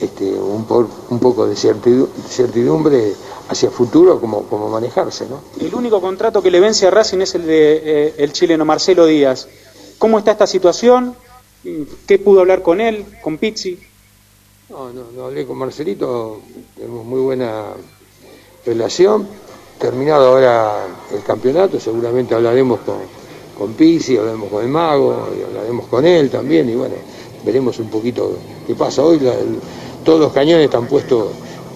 este, 0.00 0.24
un, 0.32 0.66
un 1.10 1.18
poco 1.18 1.46
de 1.46 1.54
certidumbre 1.56 3.14
hacia 3.48 3.70
futuro 3.70 4.20
como, 4.20 4.42
como 4.44 4.68
manejarse. 4.68 5.26
¿no? 5.28 5.40
El 5.64 5.74
único 5.74 6.00
contrato 6.00 6.42
que 6.42 6.50
le 6.50 6.60
vence 6.60 6.86
a 6.86 6.90
Racing 6.90 7.20
es 7.20 7.34
el 7.34 7.46
de 7.46 7.82
eh, 7.84 8.14
el 8.18 8.32
chileno 8.32 8.64
Marcelo 8.64 9.06
Díaz. 9.06 9.48
¿Cómo 10.02 10.18
está 10.18 10.32
esta 10.32 10.48
situación? 10.48 11.14
¿Qué 12.08 12.18
pudo 12.18 12.40
hablar 12.40 12.60
con 12.60 12.80
él, 12.80 13.04
con 13.22 13.38
Pizzi? 13.38 13.78
No, 14.68 14.92
no, 14.92 15.04
no 15.14 15.26
hablé 15.26 15.46
con 15.46 15.56
Marcelito, 15.56 16.40
tenemos 16.74 17.04
muy 17.04 17.20
buena 17.20 17.66
relación. 18.66 19.28
Terminado 19.78 20.26
ahora 20.26 20.86
el 21.14 21.22
campeonato, 21.22 21.78
seguramente 21.78 22.34
hablaremos 22.34 22.80
con, 22.80 22.96
con 23.56 23.74
Pizzi, 23.74 24.16
hablaremos 24.16 24.50
con 24.50 24.64
el 24.64 24.70
Mago, 24.70 25.28
hablaremos 25.46 25.86
con 25.86 26.04
él 26.04 26.30
también, 26.30 26.68
y 26.68 26.74
bueno, 26.74 26.96
veremos 27.44 27.78
un 27.78 27.88
poquito 27.88 28.36
qué 28.66 28.74
pasa. 28.74 29.04
Hoy 29.04 29.20
todos 30.04 30.18
los 30.18 30.32
cañones 30.32 30.64
están 30.64 30.88
puestos 30.88 31.28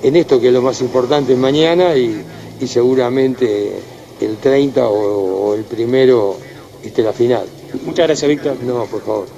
en 0.03 0.17
esto 0.17 0.41
que 0.41 0.49
es 0.49 0.53
lo 0.53 0.63
más 0.63 0.81
importante 0.81 1.37
mañana 1.37 1.95
y, 1.97 2.25
seguramente 2.67 3.79
el 4.21 4.37
30 4.39 4.89
o, 4.89 5.51
o 5.51 5.55
el 5.55 5.63
primero 5.63 6.37
esté 6.83 7.05
la 7.05 7.13
final. 7.13 7.47
Muchas 7.85 8.07
gracias, 8.07 8.29
Víctor. 8.29 8.57
No, 8.63 8.87
por 8.87 9.01
favor. 9.01 9.29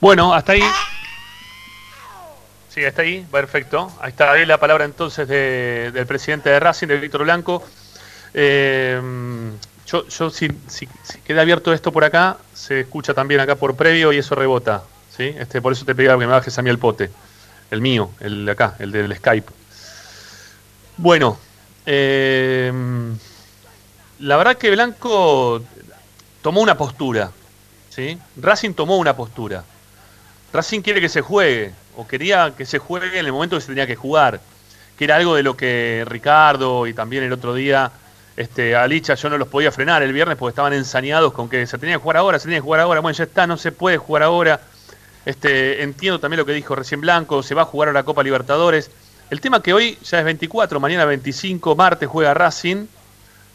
Bueno, 0.00 0.34
hasta 0.34 0.52
ahí. 0.52 0.62
Sí, 2.68 2.84
hasta 2.84 3.02
ahí, 3.02 3.26
perfecto. 3.30 3.92
Ahí 4.00 4.10
está 4.10 4.32
ahí 4.32 4.46
la 4.46 4.58
palabra 4.58 4.84
entonces 4.84 5.28
del 5.28 6.06
presidente 6.06 6.50
de 6.50 6.58
Racing, 6.58 6.88
de 6.88 6.96
Víctor 6.96 7.24
Blanco. 7.24 7.62
Eh, 8.34 9.00
yo, 9.86 10.08
yo 10.08 10.30
si, 10.30 10.48
si, 10.68 10.86
queda 11.24 11.42
abierto 11.42 11.72
esto 11.72 11.92
por 11.92 12.04
acá, 12.04 12.38
se 12.54 12.80
escucha 12.80 13.12
también 13.12 13.40
acá 13.40 13.56
por 13.56 13.76
previo 13.76 14.12
y 14.12 14.18
eso 14.18 14.34
rebota. 14.34 14.84
¿sí? 15.16 15.34
Este, 15.38 15.60
por 15.60 15.72
eso 15.72 15.84
te 15.84 15.94
pedía 15.94 16.12
que 16.12 16.18
me 16.18 16.26
bajes 16.26 16.58
a 16.58 16.62
mí 16.62 16.70
el 16.70 16.78
pote. 16.78 17.10
El 17.70 17.80
mío, 17.80 18.10
el 18.20 18.46
de 18.46 18.52
acá, 18.52 18.76
el 18.78 18.90
del 18.90 19.14
Skype. 19.16 19.52
Bueno, 20.96 21.38
eh, 21.86 22.72
la 24.18 24.36
verdad 24.36 24.56
que 24.56 24.70
Blanco 24.70 25.62
tomó 26.42 26.60
una 26.60 26.76
postura. 26.76 27.30
¿sí? 27.88 28.18
Racing 28.36 28.74
tomó 28.74 28.98
una 28.98 29.16
postura. 29.16 29.64
Racing 30.52 30.82
quiere 30.82 31.00
que 31.00 31.08
se 31.08 31.22
juegue, 31.22 31.72
o 31.96 32.06
quería 32.06 32.52
que 32.56 32.66
se 32.66 32.78
juegue 32.78 33.18
en 33.18 33.24
el 33.24 33.32
momento 33.32 33.56
que 33.56 33.62
se 33.62 33.68
tenía 33.68 33.86
que 33.86 33.96
jugar, 33.96 34.40
que 34.98 35.04
era 35.04 35.16
algo 35.16 35.34
de 35.34 35.42
lo 35.42 35.56
que 35.56 36.04
Ricardo 36.06 36.86
y 36.86 36.92
también 36.92 37.22
el 37.24 37.32
otro 37.32 37.54
día 37.54 37.90
este, 38.36 38.72
yo 39.16 39.30
no 39.30 39.38
los 39.38 39.48
podía 39.48 39.70
frenar 39.70 40.02
el 40.02 40.12
viernes 40.12 40.36
porque 40.38 40.50
estaban 40.50 40.72
ensañados 40.72 41.32
con 41.32 41.48
que 41.48 41.66
se 41.66 41.78
tenía 41.78 41.96
que 41.96 42.02
jugar 42.02 42.16
ahora, 42.16 42.38
se 42.38 42.44
tenía 42.44 42.58
que 42.58 42.62
jugar 42.62 42.80
ahora, 42.80 43.00
bueno, 43.00 43.16
ya 43.16 43.24
está, 43.24 43.46
no 43.46 43.56
se 43.56 43.72
puede 43.72 43.98
jugar 43.98 44.22
ahora. 44.22 44.60
Este, 45.24 45.82
entiendo 45.82 46.18
también 46.18 46.38
lo 46.38 46.46
que 46.46 46.52
dijo 46.52 46.74
recién 46.74 47.00
Blanco, 47.00 47.42
se 47.42 47.54
va 47.54 47.62
a 47.62 47.66
jugar 47.66 47.90
a 47.90 47.92
la 47.92 48.02
Copa 48.02 48.22
Libertadores. 48.22 48.90
El 49.30 49.40
tema 49.40 49.62
que 49.62 49.72
hoy 49.72 49.98
ya 50.02 50.18
es 50.18 50.24
24, 50.24 50.80
mañana 50.80 51.04
25, 51.04 51.76
martes 51.76 52.08
juega 52.08 52.34
Racing. 52.34 52.86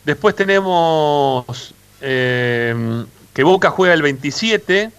Después 0.06 0.36
tenemos 0.36 1.73
eh, 2.02 3.06
que 3.34 3.44
Boca 3.44 3.70
juega 3.70 3.94
el 3.94 4.02
27. 4.02 4.92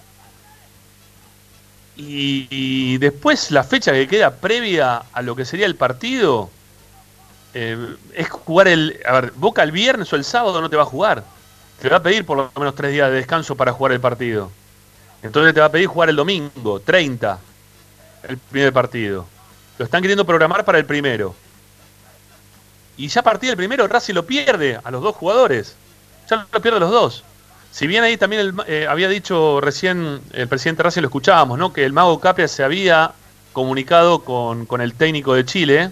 Y, 2.01 2.97
después 2.99 3.51
la 3.51 3.65
fecha 3.65 3.91
que 3.91 4.07
queda 4.07 4.35
previa 4.35 5.03
a 5.11 5.21
lo 5.21 5.35
que 5.35 5.43
sería 5.43 5.65
el 5.65 5.75
partido 5.75 6.49
eh, 7.53 7.95
es 8.13 8.29
jugar 8.29 8.69
el. 8.69 8.99
A 9.05 9.19
ver, 9.19 9.33
Boca 9.35 9.63
el 9.63 9.71
viernes 9.71 10.11
o 10.13 10.15
el 10.15 10.23
sábado 10.23 10.61
no 10.61 10.69
te 10.69 10.77
va 10.77 10.83
a 10.83 10.85
jugar. 10.85 11.25
Te 11.81 11.89
va 11.89 11.97
a 11.97 12.03
pedir 12.03 12.25
por 12.25 12.37
lo 12.37 12.51
menos 12.55 12.75
tres 12.75 12.93
días 12.93 13.09
de 13.09 13.17
descanso 13.17 13.55
para 13.55 13.73
jugar 13.73 13.91
el 13.91 13.99
partido. 13.99 14.49
Entonces 15.21 15.53
te 15.53 15.59
va 15.59 15.65
a 15.65 15.71
pedir 15.71 15.87
jugar 15.87 16.09
el 16.09 16.15
domingo, 16.15 16.79
30, 16.79 17.39
el 18.29 18.37
primer 18.37 18.71
partido. 18.71 19.25
Lo 19.77 19.85
están 19.85 20.01
queriendo 20.01 20.25
programar 20.25 20.63
para 20.63 20.77
el 20.77 20.85
primero. 20.85 21.35
Y 22.95 23.07
ya 23.07 23.21
a 23.21 23.23
partir 23.23 23.49
del 23.49 23.57
primero, 23.57 23.87
Racing 23.87 24.13
lo 24.13 24.25
pierde 24.25 24.79
a 24.83 24.91
los 24.91 25.01
dos 25.01 25.15
jugadores. 25.15 25.75
Ya 26.29 26.45
lo 26.51 26.61
pierde 26.61 26.79
los 26.79 26.91
dos. 26.91 27.23
Si 27.71 27.87
bien 27.87 28.03
ahí 28.03 28.17
también 28.17 28.55
eh, 28.67 28.87
había 28.87 29.07
dicho 29.09 29.61
recién 29.61 30.21
el 30.33 30.47
presidente 30.47 30.83
Racing, 30.83 31.01
lo 31.01 31.07
escuchábamos, 31.07 31.57
¿no? 31.57 31.73
Que 31.73 31.85
el 31.85 31.93
Mago 31.93 32.19
Capia 32.19 32.47
se 32.47 32.63
había 32.63 33.13
comunicado 33.53 34.23
con, 34.23 34.81
el 34.81 34.93
técnico 34.93 35.33
de 35.33 35.45
Chile 35.45 35.91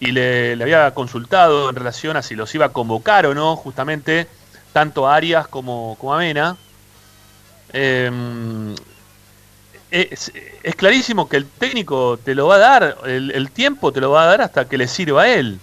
y 0.00 0.12
le, 0.12 0.52
había 0.52 0.92
consultado 0.92 1.70
en 1.70 1.76
relación 1.76 2.16
a 2.16 2.22
si 2.22 2.34
los 2.34 2.54
iba 2.54 2.66
a 2.66 2.72
convocar 2.72 3.26
o 3.26 3.34
no, 3.34 3.56
justamente, 3.56 4.26
tanto 4.72 5.08
a 5.08 5.14
Arias 5.16 5.48
como, 5.48 5.96
como 5.98 6.14
a 6.14 6.18
Mena. 6.18 6.56
Em, 7.72 8.74
es, 9.90 10.32
clarísimo 10.76 11.28
que 11.28 11.36
el 11.36 11.46
técnico 11.46 12.18
te 12.22 12.34
lo 12.34 12.46
va 12.46 12.56
a 12.56 12.58
dar, 12.58 12.98
el, 13.06 13.30
el, 13.30 13.50
tiempo 13.50 13.92
te 13.92 14.00
lo 14.00 14.10
va 14.10 14.24
a 14.24 14.26
dar 14.26 14.42
hasta 14.42 14.68
que 14.68 14.78
le 14.78 14.88
sirva 14.88 15.22
a 15.22 15.28
él. 15.28 15.58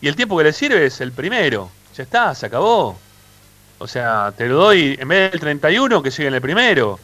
Y 0.00 0.08
el 0.08 0.16
tiempo 0.16 0.36
que 0.38 0.44
le 0.44 0.52
sirve 0.52 0.86
es 0.86 1.00
el 1.00 1.12
primero. 1.12 1.70
Ya 2.00 2.04
está, 2.04 2.34
se 2.34 2.46
acabó. 2.46 2.98
O 3.78 3.86
sea, 3.86 4.32
te 4.34 4.46
lo 4.46 4.56
doy 4.56 4.96
en 4.98 5.06
vez 5.06 5.32
del 5.32 5.40
31 5.40 6.02
que 6.02 6.10
sigue 6.10 6.28
en 6.28 6.34
el 6.34 6.40
primero. 6.40 6.98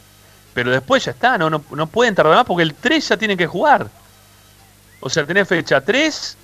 Pero 0.55 0.71
después 0.71 1.05
ya 1.05 1.11
está, 1.11 1.37
no, 1.37 1.51
no, 1.51 1.63
no 1.69 1.85
pueden 1.85 2.15
tardar 2.15 2.35
más 2.35 2.45
porque 2.45 2.63
el 2.63 2.73
3 2.73 3.09
ya 3.09 3.15
tiene 3.15 3.37
que 3.37 3.45
jugar. 3.45 3.87
O 4.99 5.07
sea, 5.07 5.23
tenés 5.23 5.47
fecha 5.47 5.81
3 5.81 6.35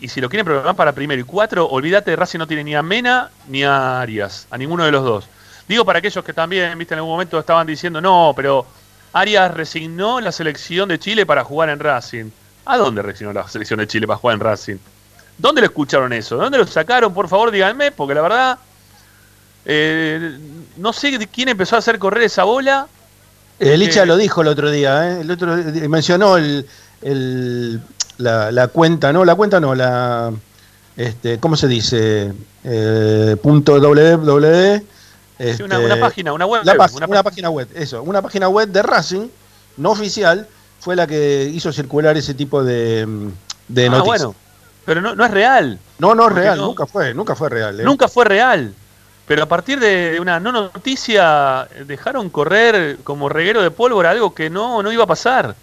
y 0.00 0.08
si 0.08 0.20
lo 0.20 0.28
quieren 0.28 0.44
programar 0.44 0.74
para 0.74 0.92
primero 0.92 1.20
y 1.20 1.24
4, 1.24 1.64
olvídate 1.64 2.10
de 2.10 2.16
Racing 2.16 2.40
no 2.40 2.48
tiene 2.48 2.64
ni 2.64 2.74
a 2.74 2.82
Mena 2.82 3.30
ni 3.46 3.62
a 3.62 4.00
Arias, 4.00 4.48
a 4.50 4.58
ninguno 4.58 4.84
de 4.84 4.90
los 4.90 5.04
dos. 5.04 5.28
Digo 5.68 5.84
para 5.84 6.00
aquellos 6.00 6.24
que 6.24 6.32
también, 6.32 6.76
viste, 6.76 6.94
en 6.94 6.98
algún 6.98 7.12
momento 7.12 7.38
estaban 7.38 7.68
diciendo, 7.68 8.00
no, 8.00 8.32
pero 8.34 8.66
Arias 9.12 9.54
resignó 9.54 10.20
la 10.20 10.32
selección 10.32 10.88
de 10.88 10.98
Chile 10.98 11.24
para 11.24 11.44
jugar 11.44 11.68
en 11.68 11.78
Racing. 11.78 12.30
¿A 12.64 12.76
dónde 12.76 13.00
reaccionó 13.00 13.32
la 13.32 13.46
selección 13.46 13.78
de 13.78 13.86
Chile 13.86 14.08
para 14.08 14.18
jugar 14.18 14.34
en 14.34 14.40
Racing? 14.40 14.76
¿Dónde 15.38 15.60
lo 15.60 15.66
escucharon 15.68 16.12
eso? 16.12 16.36
¿Dónde 16.36 16.58
lo 16.58 16.66
sacaron? 16.66 17.14
Por 17.14 17.28
favor, 17.28 17.50
díganme, 17.50 17.92
porque 17.92 18.14
la 18.14 18.22
verdad, 18.22 18.58
eh, 19.64 20.38
no 20.76 20.92
sé 20.92 21.16
quién 21.32 21.48
empezó 21.48 21.76
a 21.76 21.78
hacer 21.78 21.98
correr 21.98 22.24
esa 22.24 22.44
bola. 22.44 22.86
El 23.58 23.80
Licha 23.80 24.02
Eh, 24.02 24.06
lo 24.06 24.16
dijo 24.16 24.42
el 24.42 24.48
otro 24.48 24.70
día, 24.70 25.10
¿eh? 25.10 25.20
el 25.22 25.30
otro 25.30 25.56
mencionó 25.88 26.36
el, 26.36 26.66
el- 27.02 27.80
la, 28.18 28.50
la 28.50 28.68
cuenta, 28.68 29.12
no, 29.12 29.24
la 29.24 29.34
cuenta 29.36 29.60
no, 29.60 29.74
la 29.74 30.32
este, 30.96 31.38
¿cómo 31.38 31.56
se 31.56 31.68
dice? 31.68 32.32
Eh, 32.64 33.36
punto 33.40 33.78
www. 33.78 34.78
Sí, 35.38 35.62
una, 35.62 35.76
este, 35.76 35.76
una 35.86 36.00
página, 36.00 36.32
una 36.32 36.46
web. 36.46 36.62
la 36.64 36.72
una 36.72 37.06
una, 37.06 37.06
pá- 37.06 37.22
página 37.22 37.50
web, 37.50 37.68
eso, 37.74 38.02
una 38.02 38.20
página 38.22 38.48
web 38.48 38.68
de 38.70 38.82
Racing, 38.82 39.28
no 39.76 39.90
oficial, 39.90 40.48
fue 40.80 40.96
la 40.96 41.06
que 41.06 41.44
hizo 41.54 41.72
circular 41.72 42.16
ese 42.16 42.34
tipo 42.34 42.64
de, 42.64 43.06
mm, 43.06 43.28
de 43.68 43.86
Ah, 43.86 43.90
noticias. 43.90 44.04
bueno, 44.24 44.34
pero 44.88 45.02
no, 45.02 45.14
no 45.14 45.24
es 45.24 45.30
real. 45.30 45.78
no, 45.98 46.14
no 46.14 46.28
es 46.28 46.32
real, 46.34 46.56
no- 46.58 46.66
nunca 46.68 46.86
fue, 46.86 47.12
nunca 47.12 47.34
fue 47.36 47.50
real. 47.50 47.78
¿eh? 47.78 47.84
Nunca 47.84 48.08
fue 48.08 48.24
real. 48.24 48.72
Pero 49.26 49.42
a 49.42 49.46
partir 49.46 49.78
de 49.78 50.16
una 50.18 50.40
no 50.40 50.50
noticia, 50.52 51.68
dejaron 51.84 52.30
correr 52.30 52.96
como 53.04 53.28
reguero 53.28 53.60
de 53.62 53.70
pólvora 53.70 54.10
algo 54.10 54.34
que 54.34 54.48
no, 54.48 54.82
no 54.82 54.90
iba 54.90 55.04
a 55.04 55.06
pasar. 55.06 55.54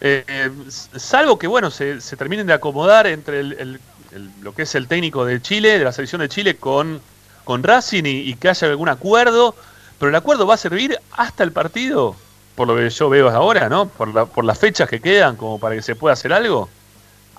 Eh, 0.00 0.24
eh, 0.26 0.50
salvo 0.96 1.38
que, 1.38 1.46
bueno, 1.46 1.70
se, 1.70 2.00
se 2.00 2.16
terminen 2.16 2.46
de 2.48 2.52
acomodar 2.54 3.06
entre 3.06 3.38
el- 3.38 3.52
el- 3.52 3.80
el- 4.10 4.30
lo 4.42 4.52
que 4.52 4.62
es 4.62 4.74
el 4.74 4.88
técnico 4.88 5.24
de 5.24 5.40
Chile, 5.40 5.78
de 5.78 5.84
la 5.84 5.92
selección 5.92 6.20
de 6.22 6.28
Chile, 6.28 6.56
con, 6.56 7.00
con 7.44 7.62
Racing 7.62 8.02
y, 8.04 8.18
y 8.30 8.34
que 8.34 8.48
haya 8.48 8.66
algún 8.68 8.88
acuerdo. 8.88 9.54
Pero 10.00 10.10
el 10.10 10.16
acuerdo 10.16 10.44
va 10.48 10.54
a 10.54 10.58
servir 10.58 10.98
hasta 11.12 11.44
el 11.44 11.52
partido, 11.52 12.16
por 12.56 12.66
lo 12.66 12.74
que 12.74 12.90
yo 12.90 13.08
veo 13.08 13.30
ahora, 13.30 13.68
¿no? 13.68 13.86
Por, 13.86 14.12
la- 14.12 14.26
por 14.26 14.44
las 14.44 14.58
fechas 14.58 14.88
que 14.88 14.98
quedan, 15.00 15.36
como 15.36 15.60
para 15.60 15.76
que 15.76 15.82
se 15.82 15.94
pueda 15.94 16.14
hacer 16.14 16.32
algo. 16.32 16.68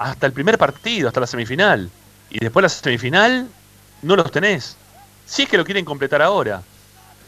Hasta 0.04 0.28
el 0.28 0.34
primer 0.34 0.58
partido, 0.58 1.08
hasta 1.08 1.22
la 1.22 1.28
semifinal. 1.28 1.90
Y 2.30 2.40
después 2.40 2.62
la 2.62 2.68
semifinal, 2.68 3.48
no 4.02 4.18
los 4.18 4.30
tenés. 4.34 4.76
Si 5.26 5.44
es 5.44 5.50
que 5.50 5.58
lo 5.58 5.64
quieren 5.64 5.86
completar 5.86 6.22
ahora. 6.22 6.62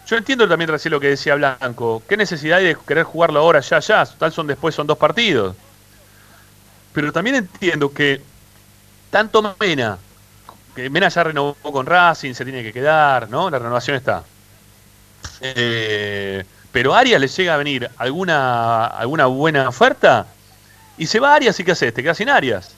Yo 0.05 0.17
entiendo 0.17 0.45
también 0.45 0.69
recién 0.69 0.91
lo 0.91 0.99
que 0.99 1.07
decía 1.07 1.35
Blanco. 1.35 2.03
¿Qué 2.05 2.17
necesidad 2.17 2.57
hay 2.57 2.65
de 2.65 2.77
querer 2.85 3.05
jugarlo 3.05 3.39
ahora, 3.39 3.61
ya, 3.61 3.79
ya? 3.79 4.05
Tal 4.05 4.33
son 4.33 4.47
después, 4.47 4.75
son 4.75 4.87
dos 4.87 4.97
partidos. 4.97 5.55
Pero 6.91 7.13
también 7.13 7.37
entiendo 7.37 7.93
que 7.93 8.21
tanto 9.09 9.55
Mena, 9.57 9.97
que 10.75 10.89
Mena 10.89 11.07
ya 11.07 11.23
renovó 11.23 11.55
con 11.61 11.85
Racing, 11.85 12.33
se 12.33 12.43
tiene 12.43 12.61
que 12.61 12.73
quedar, 12.73 13.29
¿no? 13.29 13.49
La 13.49 13.57
renovación 13.57 13.95
está. 13.95 14.21
Eh, 15.39 16.43
pero 16.73 16.93
a 16.93 16.99
Arias 16.99 17.21
le 17.21 17.29
llega 17.29 17.53
a 17.53 17.57
venir 17.57 17.89
alguna, 17.95 18.87
alguna 18.87 19.27
buena 19.27 19.69
oferta 19.69 20.27
y 20.97 21.07
se 21.07 21.19
va 21.19 21.31
a 21.31 21.35
Arias 21.35 21.59
y 21.59 21.63
¿qué 21.63 21.71
haces? 21.71 21.93
Te 21.93 22.01
quedas 22.01 22.17
sin 22.17 22.29
Arias. 22.29 22.71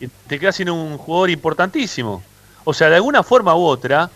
Y 0.00 0.08
te 0.08 0.38
quedas 0.38 0.56
sin 0.56 0.70
un 0.70 0.96
jugador 0.98 1.30
importantísimo. 1.30 2.22
O 2.64 2.72
sea, 2.72 2.88
de 2.88 2.96
alguna 2.96 3.22
forma 3.22 3.54
u 3.54 3.64
otra, 3.64 4.10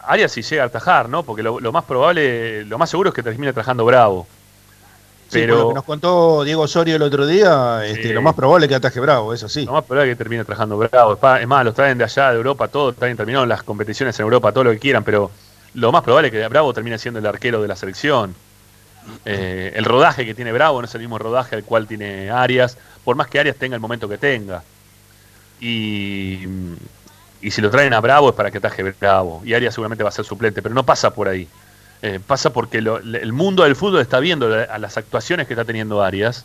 Arias 0.00 0.32
si 0.32 0.42
llega 0.42 0.64
a 0.64 0.66
atajar, 0.66 1.08
¿no? 1.08 1.22
Porque 1.22 1.42
lo, 1.42 1.60
lo 1.60 1.72
más 1.72 1.84
probable, 1.84 2.64
lo 2.64 2.78
más 2.78 2.90
seguro 2.90 3.10
es 3.10 3.14
que 3.14 3.22
termine 3.22 3.48
atajando 3.48 3.84
Bravo. 3.84 4.26
Sí, 5.28 5.40
Pero 5.40 5.58
lo 5.58 5.68
que 5.68 5.74
nos 5.74 5.84
contó 5.84 6.44
Diego 6.44 6.62
Osorio 6.62 6.96
el 6.96 7.02
otro 7.02 7.26
día, 7.26 7.84
este, 7.86 8.12
lo 8.12 8.22
más 8.22 8.34
probable 8.34 8.66
es 8.66 8.68
que 8.68 8.74
ataje 8.74 9.00
Bravo, 9.00 9.32
eso 9.32 9.48
sí. 9.48 9.64
lo 9.64 9.72
más 9.72 9.84
probable 9.84 10.12
es 10.12 10.16
que 10.16 10.22
termine 10.22 10.42
atajando 10.42 10.76
Bravo. 10.76 11.18
Es 11.40 11.46
más, 11.46 11.64
los 11.64 11.74
traen 11.74 11.98
de 11.98 12.04
allá, 12.04 12.30
de 12.30 12.36
Europa, 12.36 12.68
todo, 12.68 12.92
traen, 12.92 13.16
terminaron 13.16 13.48
las 13.48 13.62
competiciones 13.62 14.18
en 14.18 14.24
Europa, 14.24 14.52
todo 14.52 14.64
lo 14.64 14.70
que 14.72 14.78
quieran, 14.78 15.02
pero 15.02 15.30
lo 15.74 15.90
más 15.90 16.02
probable 16.02 16.28
es 16.28 16.32
que 16.32 16.46
Bravo 16.48 16.72
termine 16.72 16.98
siendo 16.98 17.20
el 17.20 17.26
arquero 17.26 17.62
de 17.62 17.68
la 17.68 17.76
selección. 17.76 18.34
Eh, 19.24 19.72
el 19.74 19.84
rodaje 19.84 20.24
que 20.24 20.34
tiene 20.34 20.52
Bravo 20.52 20.80
no 20.80 20.86
es 20.86 20.94
el 20.94 21.00
mismo 21.00 21.18
rodaje 21.18 21.56
al 21.56 21.64
cual 21.64 21.86
tiene 21.86 22.30
Arias, 22.30 22.78
por 23.04 23.16
más 23.16 23.28
que 23.28 23.38
Arias 23.38 23.56
tenga 23.56 23.74
el 23.74 23.80
momento 23.80 24.08
que 24.08 24.18
tenga. 24.18 24.62
Y, 25.60 26.46
y 27.40 27.50
si 27.50 27.60
lo 27.60 27.70
traen 27.70 27.92
a 27.94 28.00
Bravo 28.00 28.30
es 28.30 28.34
para 28.34 28.50
que 28.50 28.58
ataje 28.58 28.82
Bravo. 28.98 29.42
Y 29.44 29.54
Arias 29.54 29.74
seguramente 29.74 30.02
va 30.02 30.08
a 30.08 30.12
ser 30.12 30.24
suplente, 30.24 30.62
pero 30.62 30.74
no 30.74 30.84
pasa 30.84 31.12
por 31.12 31.28
ahí. 31.28 31.48
Eh, 32.02 32.20
pasa 32.24 32.52
porque 32.52 32.78
el 32.78 33.32
mundo 33.32 33.64
del 33.64 33.76
fútbol 33.76 34.00
está 34.00 34.20
viendo 34.20 34.46
a 34.46 34.78
las 34.78 34.98
actuaciones 34.98 35.46
que 35.46 35.54
está 35.54 35.64
teniendo 35.64 36.02
Arias. 36.02 36.44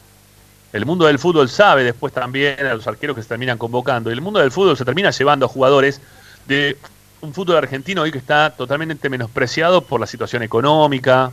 El 0.72 0.86
mundo 0.86 1.06
del 1.06 1.20
fútbol 1.20 1.50
sabe 1.50 1.84
después 1.84 2.14
también 2.14 2.66
a 2.66 2.76
los 2.76 2.88
arqueros 2.88 3.16
que 3.16 3.24
se 3.24 3.28
terminan 3.28 3.58
convocando. 3.58 4.10
Y 4.10 4.14
el 4.14 4.22
mundo 4.22 4.40
del 4.40 4.52
fútbol 4.52 4.78
se 4.78 4.86
termina 4.86 5.12
llevando 5.12 5.48
a 5.48 5.50
jugadores 5.50 6.00
de 6.48 6.78
un 7.22 7.34
fútbol 7.34 7.58
argentino 7.58 8.04
hoy 8.04 8.12
que 8.12 8.18
está 8.18 8.52
totalmente 8.52 9.10
menospreciado 9.10 9.82
por 9.82 10.00
la 10.00 10.08
situación 10.08 10.44
económica, 10.44 11.32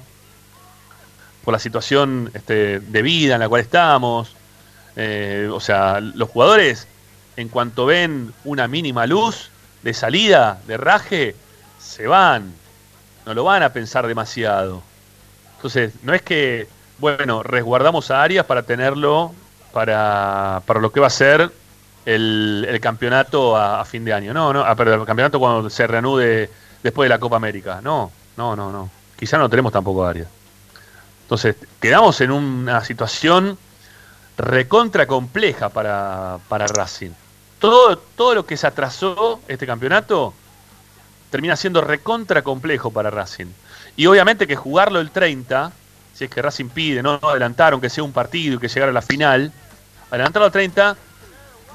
por 1.46 1.52
la 1.52 1.60
situación 1.60 2.28
este, 2.34 2.80
de 2.80 3.02
vida 3.02 3.34
en 3.34 3.40
la 3.40 3.48
cual 3.48 3.62
estamos. 3.62 4.34
Eh, 4.96 5.48
o 5.52 5.60
sea, 5.60 6.00
los 6.00 6.28
jugadores, 6.28 6.88
en 7.36 7.48
cuanto 7.48 7.86
ven 7.86 8.34
una 8.42 8.66
mínima 8.66 9.06
luz 9.06 9.50
de 9.84 9.94
salida, 9.94 10.58
de 10.66 10.76
raje, 10.76 11.36
se 11.78 12.08
van. 12.08 12.52
No 13.24 13.32
lo 13.32 13.44
van 13.44 13.62
a 13.62 13.72
pensar 13.72 14.08
demasiado. 14.08 14.82
Entonces, 15.54 15.92
no 16.02 16.14
es 16.14 16.22
que, 16.22 16.66
bueno, 16.98 17.44
resguardamos 17.44 18.10
a 18.10 18.24
Arias 18.24 18.44
para 18.44 18.64
tenerlo 18.64 19.32
para, 19.72 20.62
para 20.66 20.80
lo 20.80 20.90
que 20.90 20.98
va 20.98 21.06
a 21.06 21.10
ser 21.10 21.52
el, 22.06 22.78
campeonato 22.82 23.56
a, 23.56 23.82
a 23.82 23.84
fin 23.84 24.04
de 24.04 24.12
año. 24.12 24.34
No, 24.34 24.52
no, 24.52 24.64
ah, 24.64 24.74
perdón, 24.74 25.02
el 25.02 25.06
campeonato 25.06 25.38
cuando 25.38 25.70
se 25.70 25.86
reanude 25.86 26.50
después 26.82 27.04
de 27.04 27.10
la 27.10 27.20
Copa 27.20 27.36
América. 27.36 27.78
No, 27.80 28.10
no, 28.36 28.56
no, 28.56 28.72
no. 28.72 28.90
Quizá 29.16 29.38
no 29.38 29.48
tenemos 29.48 29.72
tampoco 29.72 30.04
a 30.04 30.10
Arias. 30.10 30.26
Entonces, 31.26 31.56
quedamos 31.80 32.20
en 32.20 32.30
una 32.30 32.84
situación 32.84 33.58
recontra 34.38 35.08
compleja 35.08 35.70
para, 35.70 36.38
para 36.48 36.68
Racing. 36.68 37.10
Todo, 37.58 37.98
todo 37.98 38.36
lo 38.36 38.46
que 38.46 38.56
se 38.56 38.68
atrasó 38.68 39.40
este 39.48 39.66
campeonato 39.66 40.32
termina 41.30 41.56
siendo 41.56 41.80
recontra 41.80 42.42
complejo 42.42 42.92
para 42.92 43.10
Racing. 43.10 43.46
Y 43.96 44.06
obviamente 44.06 44.46
que 44.46 44.54
jugarlo 44.54 45.00
el 45.00 45.10
30, 45.10 45.72
si 46.14 46.24
es 46.26 46.30
que 46.30 46.40
Racing 46.40 46.68
pide, 46.68 47.02
no, 47.02 47.18
adelantar, 47.20 47.72
aunque 47.72 47.90
sea 47.90 48.04
un 48.04 48.12
partido 48.12 48.54
y 48.54 48.58
que 48.60 48.68
llegara 48.68 48.90
a 48.90 48.94
la 48.94 49.02
final, 49.02 49.50
adelantarlo 50.12 50.46
al 50.46 50.52
30 50.52 50.96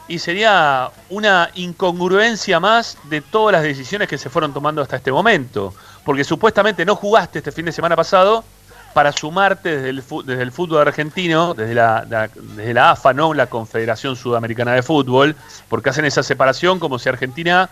y 0.08 0.20
sería 0.20 0.92
una 1.10 1.52
incongruencia 1.56 2.62
más 2.62 2.98
de 3.04 3.20
todas 3.20 3.52
las 3.52 3.64
decisiones 3.64 4.08
que 4.08 4.18
se 4.18 4.30
fueron 4.30 4.54
tomando 4.54 4.82
hasta 4.82 4.96
este 4.96 5.12
momento. 5.12 5.74
Porque 6.06 6.24
supuestamente 6.24 6.86
no 6.86 6.96
jugaste 6.96 7.40
este 7.40 7.52
fin 7.52 7.66
de 7.66 7.74
semana 7.74 7.98
pasado 7.98 8.46
para 8.94 9.12
sumarte 9.12 9.78
desde 9.78 9.90
el, 9.90 10.04
desde 10.26 10.44
el 10.44 10.52
fútbol 10.52 10.88
argentino, 10.88 11.54
desde 11.54 11.74
la, 11.76 12.06
desde 12.36 12.74
la 12.74 12.92
AFA, 12.92 13.14
no 13.14 13.34
la 13.34 13.48
Confederación 13.48 14.16
Sudamericana 14.16 14.74
de 14.74 14.84
Fútbol, 14.84 15.36
porque 15.70 15.90
hacen 15.90 16.06
esa 16.06 16.24
separación 16.24 16.80
como 16.80 17.00
si 17.00 17.08
Argentina 17.10 17.70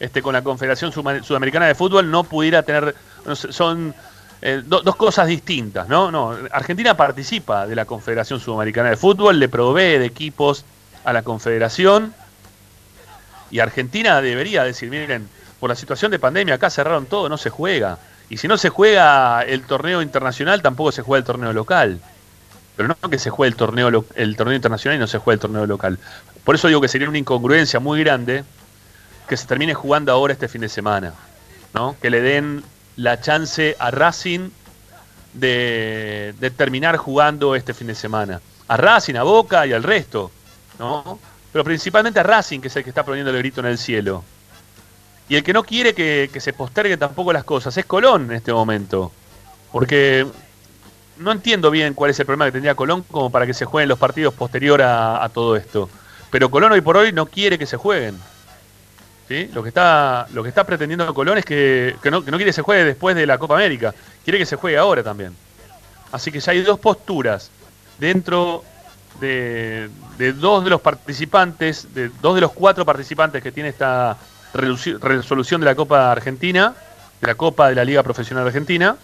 este, 0.00 0.22
con 0.22 0.32
la 0.32 0.42
Confederación 0.42 0.92
Sudamericana 0.92 1.66
de 1.66 1.74
Fútbol 1.74 2.10
no 2.10 2.24
pudiera 2.24 2.62
tener, 2.62 2.94
no 3.24 3.36
sé, 3.36 3.52
son 3.52 3.94
eh, 4.42 4.62
do- 4.64 4.82
dos 4.82 4.96
cosas 4.96 5.26
distintas, 5.26 5.88
¿no? 5.88 6.10
No, 6.10 6.36
Argentina 6.52 6.96
participa 6.96 7.66
de 7.66 7.74
la 7.76 7.84
Confederación 7.84 8.40
Sudamericana 8.40 8.90
de 8.90 8.96
Fútbol, 8.96 9.38
le 9.38 9.48
provee 9.48 9.98
de 9.98 10.04
equipos 10.04 10.64
a 11.04 11.12
la 11.12 11.22
Confederación 11.22 12.12
y 13.50 13.60
Argentina 13.60 14.20
debería 14.20 14.64
decir, 14.64 14.90
miren, 14.90 15.28
por 15.60 15.70
la 15.70 15.76
situación 15.76 16.10
de 16.10 16.18
pandemia 16.18 16.56
acá 16.56 16.70
cerraron 16.70 17.06
todo, 17.06 17.28
no 17.28 17.38
se 17.38 17.50
juega. 17.50 17.98
Y 18.34 18.36
si 18.36 18.48
no 18.48 18.58
se 18.58 18.68
juega 18.68 19.42
el 19.42 19.62
torneo 19.62 20.02
internacional, 20.02 20.60
tampoco 20.60 20.90
se 20.90 21.02
juega 21.02 21.20
el 21.20 21.24
torneo 21.24 21.52
local. 21.52 22.00
Pero 22.76 22.88
no 22.88 23.08
que 23.08 23.20
se 23.20 23.30
juegue 23.30 23.50
el 23.50 23.56
torneo, 23.56 24.04
el 24.16 24.36
torneo 24.36 24.56
internacional 24.56 24.96
y 24.96 24.98
no 24.98 25.06
se 25.06 25.18
juegue 25.18 25.34
el 25.34 25.40
torneo 25.40 25.66
local. 25.66 26.00
Por 26.42 26.56
eso 26.56 26.66
digo 26.66 26.80
que 26.80 26.88
sería 26.88 27.08
una 27.08 27.18
incongruencia 27.18 27.78
muy 27.78 28.00
grande 28.00 28.42
que 29.28 29.36
se 29.36 29.46
termine 29.46 29.72
jugando 29.72 30.10
ahora 30.10 30.32
este 30.32 30.48
fin 30.48 30.62
de 30.62 30.68
semana. 30.68 31.14
¿no? 31.74 31.94
Que 32.02 32.10
le 32.10 32.22
den 32.22 32.64
la 32.96 33.20
chance 33.20 33.76
a 33.78 33.92
Racing 33.92 34.50
de, 35.34 36.34
de 36.40 36.50
terminar 36.50 36.96
jugando 36.96 37.54
este 37.54 37.72
fin 37.72 37.86
de 37.86 37.94
semana. 37.94 38.40
A 38.66 38.76
Racing, 38.76 39.14
a 39.14 39.22
Boca 39.22 39.64
y 39.64 39.72
al 39.72 39.84
resto. 39.84 40.32
¿no? 40.80 41.20
Pero 41.52 41.62
principalmente 41.62 42.18
a 42.18 42.24
Racing, 42.24 42.58
que 42.58 42.66
es 42.66 42.74
el 42.74 42.82
que 42.82 42.90
está 42.90 43.04
poniendo 43.04 43.30
el 43.30 43.38
grito 43.38 43.60
en 43.60 43.66
el 43.66 43.78
cielo. 43.78 44.24
Y 45.28 45.36
el 45.36 45.42
que 45.42 45.52
no 45.52 45.62
quiere 45.62 45.94
que, 45.94 46.28
se 46.40 46.52
posterguen 46.52 46.98
tampoco 46.98 47.32
las 47.32 47.44
cosas 47.44 47.76
es 47.76 47.86
Colón 47.86 48.26
en 48.26 48.36
este 48.36 48.52
momento. 48.52 49.10
Porque 49.72 50.26
no 51.18 51.32
entiendo 51.32 51.70
bien 51.70 51.94
cuál 51.94 52.10
es 52.10 52.20
el 52.20 52.26
problema 52.26 52.46
que 52.46 52.52
tendría 52.52 52.74
Colón 52.74 53.02
como 53.10 53.30
para 53.30 53.46
que 53.46 53.54
se 53.54 53.64
jueguen 53.64 53.88
los 53.88 53.98
partidos 53.98 54.34
posterior 54.34 54.82
a, 54.82 55.28
todo 55.32 55.56
esto. 55.56 55.88
Pero 56.30 56.50
Colón 56.50 56.72
hoy 56.72 56.80
por 56.80 56.96
hoy 56.96 57.12
no 57.12 57.26
quiere 57.26 57.58
que 57.58 57.66
se 57.66 57.76
jueguen. 57.76 58.18
¿Sí? 59.26 59.48
Lo, 59.54 59.62
que 59.62 59.70
está, 59.70 60.26
lo 60.34 60.42
que 60.42 60.50
está 60.50 60.64
pretendiendo 60.64 61.14
Colón 61.14 61.38
es 61.38 61.46
que, 61.46 61.96
no, 62.10 62.22
quiere 62.22 62.44
que 62.44 62.52
se 62.52 62.60
juegue 62.60 62.84
después 62.84 63.16
de 63.16 63.26
la 63.26 63.38
Copa 63.38 63.54
América. 63.54 63.94
Quiere 64.22 64.38
que 64.38 64.46
se 64.46 64.56
juegue 64.56 64.76
ahora 64.76 65.02
también. 65.02 65.34
Así 66.12 66.30
que 66.30 66.40
ya 66.40 66.52
hay 66.52 66.60
dos 66.60 66.78
posturas 66.78 67.50
dentro 67.98 68.62
de, 69.20 69.88
de 70.18 70.32
dos 70.34 70.62
de 70.62 70.70
los 70.70 70.82
participantes, 70.82 71.94
de 71.94 72.10
dos 72.20 72.34
de 72.34 72.42
los 72.42 72.52
cuatro 72.52 72.84
participantes 72.84 73.42
que 73.42 73.50
tiene 73.50 73.70
esta 73.70 74.18
resolución 74.54 75.60
de 75.60 75.66
la 75.66 75.74
Copa 75.74 76.10
Argentina, 76.10 76.74
de 77.20 77.26
la 77.26 77.34
Copa 77.34 77.68
de 77.68 77.74
la 77.74 77.84
Liga 77.84 78.02
Profesional 78.02 78.46
Argentina, 78.46 78.96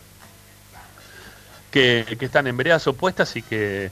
que, 1.71 2.17
que 2.19 2.25
están 2.25 2.47
en 2.47 2.57
veredas 2.57 2.87
opuestas 2.87 3.37
y 3.37 3.43
que 3.43 3.91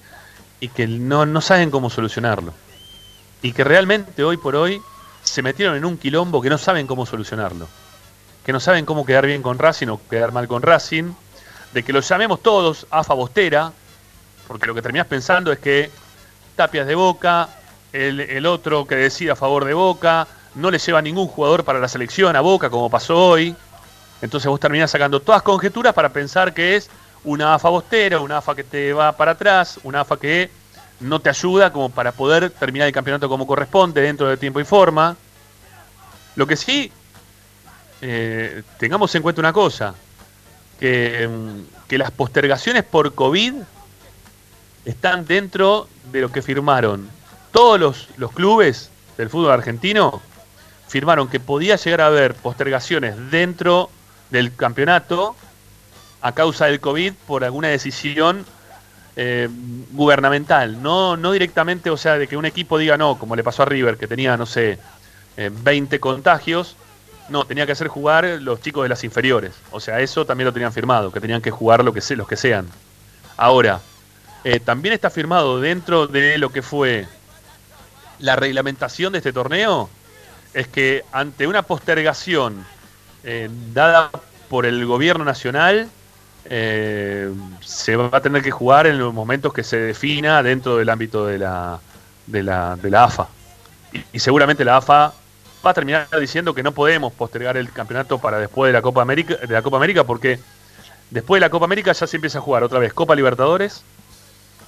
y 0.60 0.68
que 0.68 0.86
no, 0.86 1.26
no 1.26 1.40
saben 1.40 1.70
cómo 1.70 1.90
solucionarlo. 1.90 2.52
Y 3.42 3.52
que 3.52 3.64
realmente 3.64 4.24
hoy 4.24 4.36
por 4.36 4.56
hoy 4.56 4.82
se 5.22 5.42
metieron 5.42 5.76
en 5.76 5.84
un 5.84 5.98
quilombo 5.98 6.40
que 6.40 6.50
no 6.50 6.58
saben 6.58 6.86
cómo 6.86 7.06
solucionarlo. 7.06 7.68
Que 8.44 8.52
no 8.52 8.60
saben 8.60 8.84
cómo 8.84 9.06
quedar 9.06 9.26
bien 9.26 9.42
con 9.42 9.58
Racing 9.58 9.88
o 9.88 10.00
quedar 10.08 10.32
mal 10.32 10.48
con 10.48 10.62
Racing. 10.62 11.12
De 11.72 11.82
que 11.82 11.92
los 11.92 12.08
llamemos 12.08 12.42
todos 12.42 12.86
a 12.90 13.02
Bostera, 13.14 13.72
porque 14.46 14.66
lo 14.66 14.74
que 14.74 14.82
terminás 14.82 15.06
pensando 15.06 15.52
es 15.52 15.58
que 15.58 15.90
Tapias 16.56 16.86
de 16.86 16.94
Boca, 16.94 17.48
el, 17.92 18.20
el 18.20 18.46
otro 18.46 18.86
que 18.86 18.96
decide 18.96 19.30
a 19.32 19.36
favor 19.36 19.64
de 19.64 19.74
Boca, 19.74 20.26
no 20.58 20.70
le 20.70 20.78
lleva 20.78 21.00
ningún 21.00 21.28
jugador 21.28 21.64
para 21.64 21.78
la 21.78 21.88
selección 21.88 22.34
a 22.34 22.40
Boca 22.40 22.68
como 22.68 22.90
pasó 22.90 23.16
hoy. 23.16 23.54
Entonces 24.20 24.48
vos 24.48 24.58
terminás 24.58 24.90
sacando 24.90 25.20
todas 25.20 25.42
conjeturas 25.42 25.94
para 25.94 26.12
pensar 26.12 26.52
que 26.52 26.76
es 26.76 26.90
una 27.24 27.54
AFA 27.54 27.68
bostera, 27.68 28.20
una 28.20 28.38
AFA 28.38 28.56
que 28.56 28.64
te 28.64 28.92
va 28.92 29.12
para 29.12 29.32
atrás, 29.32 29.78
una 29.84 30.00
AFA 30.00 30.16
que 30.16 30.50
no 31.00 31.20
te 31.20 31.30
ayuda 31.30 31.72
como 31.72 31.90
para 31.90 32.10
poder 32.10 32.50
terminar 32.50 32.88
el 32.88 32.92
campeonato 32.92 33.28
como 33.28 33.46
corresponde 33.46 34.00
dentro 34.00 34.28
de 34.28 34.36
tiempo 34.36 34.58
y 34.58 34.64
forma. 34.64 35.16
Lo 36.34 36.46
que 36.46 36.56
sí, 36.56 36.90
eh, 38.00 38.62
tengamos 38.78 39.14
en 39.14 39.22
cuenta 39.22 39.40
una 39.40 39.52
cosa, 39.52 39.94
que, 40.80 41.28
que 41.86 41.98
las 41.98 42.10
postergaciones 42.10 42.82
por 42.82 43.14
COVID 43.14 43.54
están 44.84 45.24
dentro 45.26 45.88
de 46.10 46.20
lo 46.20 46.32
que 46.32 46.42
firmaron 46.42 47.08
todos 47.52 47.78
los, 47.78 48.08
los 48.16 48.32
clubes 48.32 48.90
del 49.16 49.30
fútbol 49.30 49.52
argentino, 49.52 50.22
firmaron 50.88 51.28
que 51.28 51.40
podía 51.40 51.76
llegar 51.76 52.00
a 52.00 52.06
haber 52.06 52.34
postergaciones 52.34 53.30
dentro 53.30 53.90
del 54.30 54.54
campeonato 54.54 55.36
a 56.20 56.32
causa 56.32 56.66
del 56.66 56.80
COVID 56.80 57.12
por 57.26 57.44
alguna 57.44 57.68
decisión 57.68 58.44
eh, 59.16 59.48
gubernamental, 59.92 60.82
no, 60.82 61.16
no 61.16 61.32
directamente, 61.32 61.90
o 61.90 61.96
sea, 61.96 62.18
de 62.18 62.28
que 62.28 62.36
un 62.36 62.44
equipo 62.44 62.78
diga 62.78 62.96
no, 62.96 63.18
como 63.18 63.36
le 63.36 63.42
pasó 63.42 63.62
a 63.62 63.66
River, 63.66 63.96
que 63.96 64.06
tenía, 64.06 64.36
no 64.36 64.46
sé, 64.46 64.78
20 65.36 65.96
eh, 65.96 66.00
contagios, 66.00 66.76
no, 67.28 67.44
tenía 67.44 67.66
que 67.66 67.72
hacer 67.72 67.88
jugar 67.88 68.24
los 68.40 68.60
chicos 68.60 68.84
de 68.84 68.88
las 68.88 69.04
inferiores, 69.04 69.54
o 69.70 69.80
sea, 69.80 70.00
eso 70.00 70.24
también 70.24 70.46
lo 70.46 70.52
tenían 70.52 70.72
firmado, 70.72 71.10
que 71.12 71.20
tenían 71.20 71.42
que 71.42 71.50
jugar 71.50 71.84
lo 71.84 71.92
que 71.92 72.00
los 72.14 72.28
que 72.28 72.36
sean. 72.36 72.68
Ahora, 73.36 73.80
eh, 74.44 74.60
también 74.60 74.94
está 74.94 75.10
firmado 75.10 75.60
dentro 75.60 76.06
de 76.06 76.38
lo 76.38 76.50
que 76.50 76.62
fue 76.62 77.06
la 78.20 78.36
reglamentación 78.36 79.12
de 79.12 79.18
este 79.18 79.32
torneo, 79.32 79.90
es 80.54 80.68
que 80.68 81.04
ante 81.12 81.46
una 81.46 81.62
postergación 81.62 82.64
dada 83.74 84.10
por 84.48 84.64
el 84.64 84.86
gobierno 84.86 85.24
nacional, 85.24 85.88
eh, 86.50 87.30
se 87.60 87.96
va 87.96 88.08
a 88.16 88.20
tener 88.20 88.42
que 88.42 88.50
jugar 88.50 88.86
en 88.86 88.98
los 88.98 89.12
momentos 89.12 89.52
que 89.52 89.62
se 89.62 89.78
defina 89.78 90.42
dentro 90.42 90.78
del 90.78 90.88
ámbito 90.88 91.26
de 91.26 91.38
la, 91.38 91.78
de 92.26 92.42
la, 92.42 92.76
de 92.76 92.90
la 92.90 93.04
AFA. 93.04 93.28
Y, 94.12 94.18
seguramente 94.18 94.64
la 94.64 94.78
AFA 94.78 95.12
va 95.64 95.70
a 95.70 95.74
terminar 95.74 96.08
diciendo 96.18 96.54
que 96.54 96.62
no 96.62 96.72
podemos 96.72 97.12
postergar 97.12 97.56
el 97.56 97.70
campeonato 97.70 98.18
para 98.18 98.38
después 98.38 98.70
de 98.70 98.72
la 98.72 98.82
Copa 98.82 99.02
América, 99.02 99.36
de 99.36 99.52
la 99.52 99.62
Copa 99.62 99.76
América 99.76 100.04
porque 100.04 100.38
después 101.10 101.40
de 101.40 101.46
la 101.46 101.50
Copa 101.50 101.66
América 101.66 101.92
ya 101.92 102.06
se 102.06 102.16
empieza 102.16 102.38
a 102.38 102.42
jugar 102.42 102.62
otra 102.62 102.78
vez 102.78 102.92
Copa 102.94 103.14
Libertadores, 103.14 103.82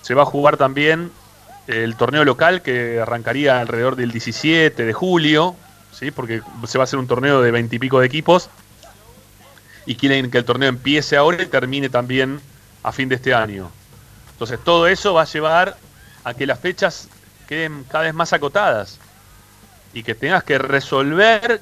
se 0.03 0.14
va 0.14 0.22
a 0.22 0.26
jugar 0.26 0.57
también 0.57 1.11
el 1.66 1.97
torneo 1.97 2.24
local 2.24 2.62
que 2.62 3.01
arrancaría 3.01 3.61
alrededor 3.61 3.97
del 3.97 4.11
17 4.11 4.85
de 4.85 4.93
julio, 4.93 5.55
¿sí? 5.93 6.11
porque 6.11 6.43
se 6.66 6.78
va 6.78 6.82
a 6.82 6.84
hacer 6.84 6.99
un 6.99 7.07
torneo 7.07 7.43
de 7.43 7.51
20 7.51 7.76
y 7.76 7.78
pico 7.78 8.01
de 8.01 8.07
equipos 8.07 8.49
y 9.86 9.95
quieren 9.97 10.30
que 10.30 10.38
el 10.38 10.45
torneo 10.45 10.68
empiece 10.68 11.16
ahora 11.16 11.43
y 11.43 11.47
termine 11.47 11.88
también 11.88 12.41
a 12.82 12.93
fin 12.93 13.09
de 13.09 13.16
este 13.16 13.34
año. 13.34 13.70
Entonces 14.32 14.59
todo 14.62 14.86
eso 14.86 15.14
va 15.14 15.22
a 15.22 15.26
llevar 15.26 15.76
a 16.24 16.34
que 16.34 16.47
las 16.47 16.59
fechas 16.59 17.09
queden 17.49 17.84
cada 17.88 18.05
vez 18.05 18.14
más 18.14 18.32
acotadas 18.32 18.99
y 19.93 20.03
que 20.03 20.14
tengas 20.14 20.45
que 20.45 20.59
resolver 20.59 21.61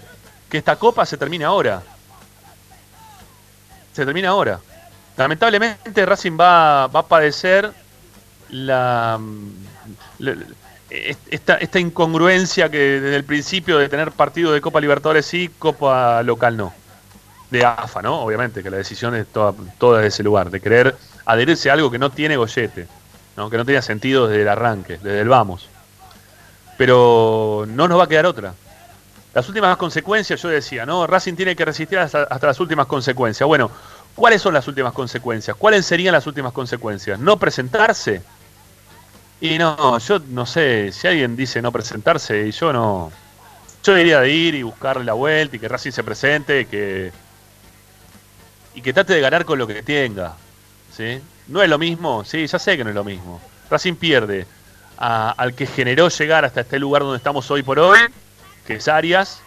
que 0.48 0.58
esta 0.58 0.76
copa 0.76 1.06
se 1.06 1.16
termine 1.16 1.44
ahora. 1.44 1.82
Se 3.92 4.04
termina 4.04 4.28
ahora. 4.28 4.60
Lamentablemente 5.16 6.06
Racing 6.06 6.38
va, 6.38 6.86
va 6.86 7.00
a 7.00 7.06
padecer 7.06 7.72
la, 8.50 9.18
esta, 10.90 11.54
esta 11.56 11.78
incongruencia 11.78 12.70
que 12.70 12.78
desde 12.78 13.16
el 13.16 13.24
principio 13.24 13.78
de 13.78 13.88
tener 13.88 14.12
partido 14.12 14.52
de 14.52 14.60
Copa 14.60 14.80
Libertadores 14.80 15.26
sí, 15.26 15.50
Copa 15.58 16.22
local 16.22 16.56
no 16.56 16.72
de 17.50 17.64
AFA, 17.64 18.02
¿no? 18.02 18.20
Obviamente, 18.20 18.62
que 18.62 18.70
la 18.70 18.76
decisión 18.76 19.14
es 19.14 19.26
toda, 19.26 19.54
toda 19.78 20.00
de 20.00 20.08
ese 20.08 20.22
lugar, 20.22 20.50
de 20.50 20.60
querer 20.60 20.96
adherirse 21.24 21.70
a 21.70 21.74
algo 21.74 21.90
que 21.90 21.98
no 21.98 22.10
tiene 22.10 22.36
gollete, 22.36 22.86
¿no? 23.36 23.48
que 23.50 23.56
no 23.56 23.64
tenía 23.64 23.82
sentido 23.82 24.28
desde 24.28 24.42
el 24.42 24.48
arranque, 24.48 24.98
desde 24.98 25.20
el 25.20 25.28
vamos. 25.28 25.68
Pero 26.76 27.64
no 27.68 27.88
nos 27.88 27.98
va 27.98 28.04
a 28.04 28.08
quedar 28.08 28.26
otra. 28.26 28.54
Las 29.34 29.48
últimas 29.48 29.76
consecuencias, 29.76 30.40
yo 30.42 30.48
decía, 30.48 30.86
¿no? 30.86 31.06
Racing 31.06 31.34
tiene 31.34 31.54
que 31.54 31.64
resistir 31.64 31.98
hasta, 31.98 32.24
hasta 32.24 32.46
las 32.46 32.60
últimas 32.60 32.86
consecuencias. 32.86 33.46
Bueno, 33.46 33.70
¿cuáles 34.14 34.42
son 34.42 34.54
las 34.54 34.66
últimas 34.68 34.92
consecuencias? 34.92 35.56
¿Cuáles 35.56 35.86
serían 35.86 36.12
las 36.12 36.26
últimas 36.26 36.52
consecuencias? 36.52 37.18
¿No 37.18 37.36
presentarse? 37.36 38.22
Y 39.40 39.58
no, 39.58 39.98
yo 39.98 40.18
no 40.18 40.46
sé, 40.46 40.90
si 40.92 41.06
alguien 41.06 41.36
dice 41.36 41.62
no 41.62 41.70
presentarse, 41.70 42.46
y 42.46 42.50
yo 42.50 42.72
no. 42.72 43.12
Yo 43.84 43.94
diría 43.94 44.20
de 44.20 44.30
ir 44.30 44.54
y 44.54 44.62
buscarle 44.62 45.04
la 45.04 45.12
vuelta 45.12 45.56
y 45.56 45.58
que 45.60 45.68
Racing 45.68 45.92
se 45.92 46.02
presente, 46.02 46.66
que 46.66 47.12
y 48.74 48.82
que 48.82 48.92
trate 48.92 49.14
de 49.14 49.20
ganar 49.20 49.44
con 49.44 49.58
lo 49.58 49.66
que 49.66 49.82
tenga. 49.82 50.34
¿sí? 50.96 51.20
No 51.48 51.62
es 51.62 51.68
lo 51.68 51.78
mismo, 51.78 52.24
sí, 52.24 52.46
ya 52.46 52.58
sé 52.58 52.76
que 52.76 52.84
no 52.84 52.90
es 52.90 52.96
lo 52.96 53.04
mismo. 53.04 53.40
Racing 53.70 53.94
pierde 53.94 54.46
al 54.96 55.54
que 55.54 55.66
generó 55.66 56.08
llegar 56.08 56.44
hasta 56.44 56.62
este 56.62 56.78
lugar 56.78 57.02
donde 57.02 57.18
estamos 57.18 57.48
hoy 57.50 57.62
por 57.62 57.78
hoy, 57.78 57.98
que 58.66 58.74
es 58.74 58.88
Arias, 58.88 59.40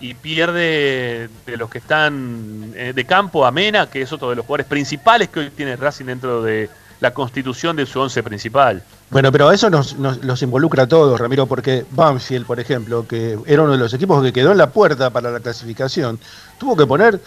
y 0.00 0.14
pierde 0.14 1.28
de 1.46 1.56
los 1.56 1.70
que 1.70 1.78
están 1.78 2.72
eh, 2.76 2.92
de 2.94 3.04
campo 3.04 3.46
a 3.46 3.50
Mena, 3.50 3.88
que 3.88 4.02
es 4.02 4.12
otro 4.12 4.30
de 4.30 4.36
los 4.36 4.44
jugadores 4.44 4.66
principales 4.66 5.28
que 5.28 5.40
hoy 5.40 5.50
tiene 5.50 5.76
Racing 5.76 6.06
dentro 6.06 6.42
de 6.42 6.68
la 7.00 7.14
constitución 7.14 7.76
de 7.76 7.86
su 7.86 8.00
once 8.00 8.22
principal. 8.22 8.82
Bueno, 9.10 9.30
pero 9.30 9.52
eso 9.52 9.70
nos, 9.70 9.96
nos, 9.98 10.42
involucra 10.42 10.82
a 10.82 10.88
todos, 10.88 11.18
Ramiro, 11.20 11.46
porque 11.46 11.86
Banfield, 11.92 12.44
por 12.44 12.58
ejemplo, 12.58 13.06
que 13.06 13.38
era 13.46 13.62
uno 13.62 13.72
de 13.72 13.78
los 13.78 13.94
equipos 13.94 14.22
que 14.22 14.32
quedó 14.32 14.50
en 14.50 14.58
la 14.58 14.70
puerta 14.70 15.10
para 15.10 15.30
la 15.30 15.38
clasificación, 15.38 16.18
tuvo 16.58 16.76
que 16.76 16.86
poner 16.86 17.20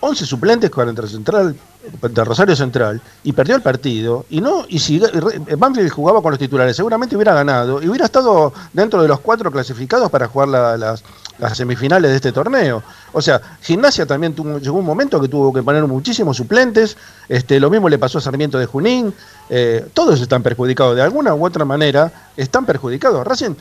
11 0.00 0.26
suplentes 0.26 0.70
contra 0.70 1.06
Central, 1.06 1.56
contra 2.00 2.24
Rosario 2.24 2.54
Central, 2.54 3.00
y 3.24 3.32
perdió 3.32 3.56
el 3.56 3.62
partido, 3.62 4.26
y 4.28 4.40
no, 4.40 4.66
y 4.68 4.78
si 4.78 5.00
Banfield 5.56 5.90
jugaba 5.90 6.20
con 6.20 6.32
los 6.32 6.38
titulares, 6.38 6.76
seguramente 6.76 7.16
hubiera 7.16 7.34
ganado, 7.34 7.82
y 7.82 7.88
hubiera 7.88 8.04
estado 8.04 8.52
dentro 8.72 9.00
de 9.00 9.08
los 9.08 9.20
cuatro 9.20 9.50
clasificados 9.50 10.10
para 10.10 10.28
jugar 10.28 10.48
las, 10.48 11.02
semifinales 11.54 12.10
de 12.10 12.16
este 12.16 12.32
torneo. 12.32 12.82
O 13.12 13.22
sea, 13.22 13.40
Gimnasia 13.62 14.06
también 14.06 14.34
tuvo, 14.34 14.58
llegó 14.58 14.78
un 14.78 14.84
momento 14.84 15.20
que 15.20 15.28
tuvo 15.28 15.52
que 15.52 15.62
poner 15.62 15.84
muchísimos 15.86 16.36
suplentes, 16.36 16.96
este, 17.28 17.60
lo 17.60 17.70
mismo 17.70 17.88
le 17.88 17.98
pasó 17.98 18.18
a 18.18 18.20
Sarmiento 18.20 18.58
de 18.58 18.66
Junín, 18.66 19.12
eh, 19.48 19.86
todos 19.94 20.20
están 20.20 20.42
perjudicados, 20.42 20.96
de 20.96 21.02
alguna 21.02 21.34
u 21.34 21.44
otra 21.44 21.64
manera, 21.64 22.12
están 22.36 22.64
perjudicados. 22.64 23.26
Racing, 23.26 23.54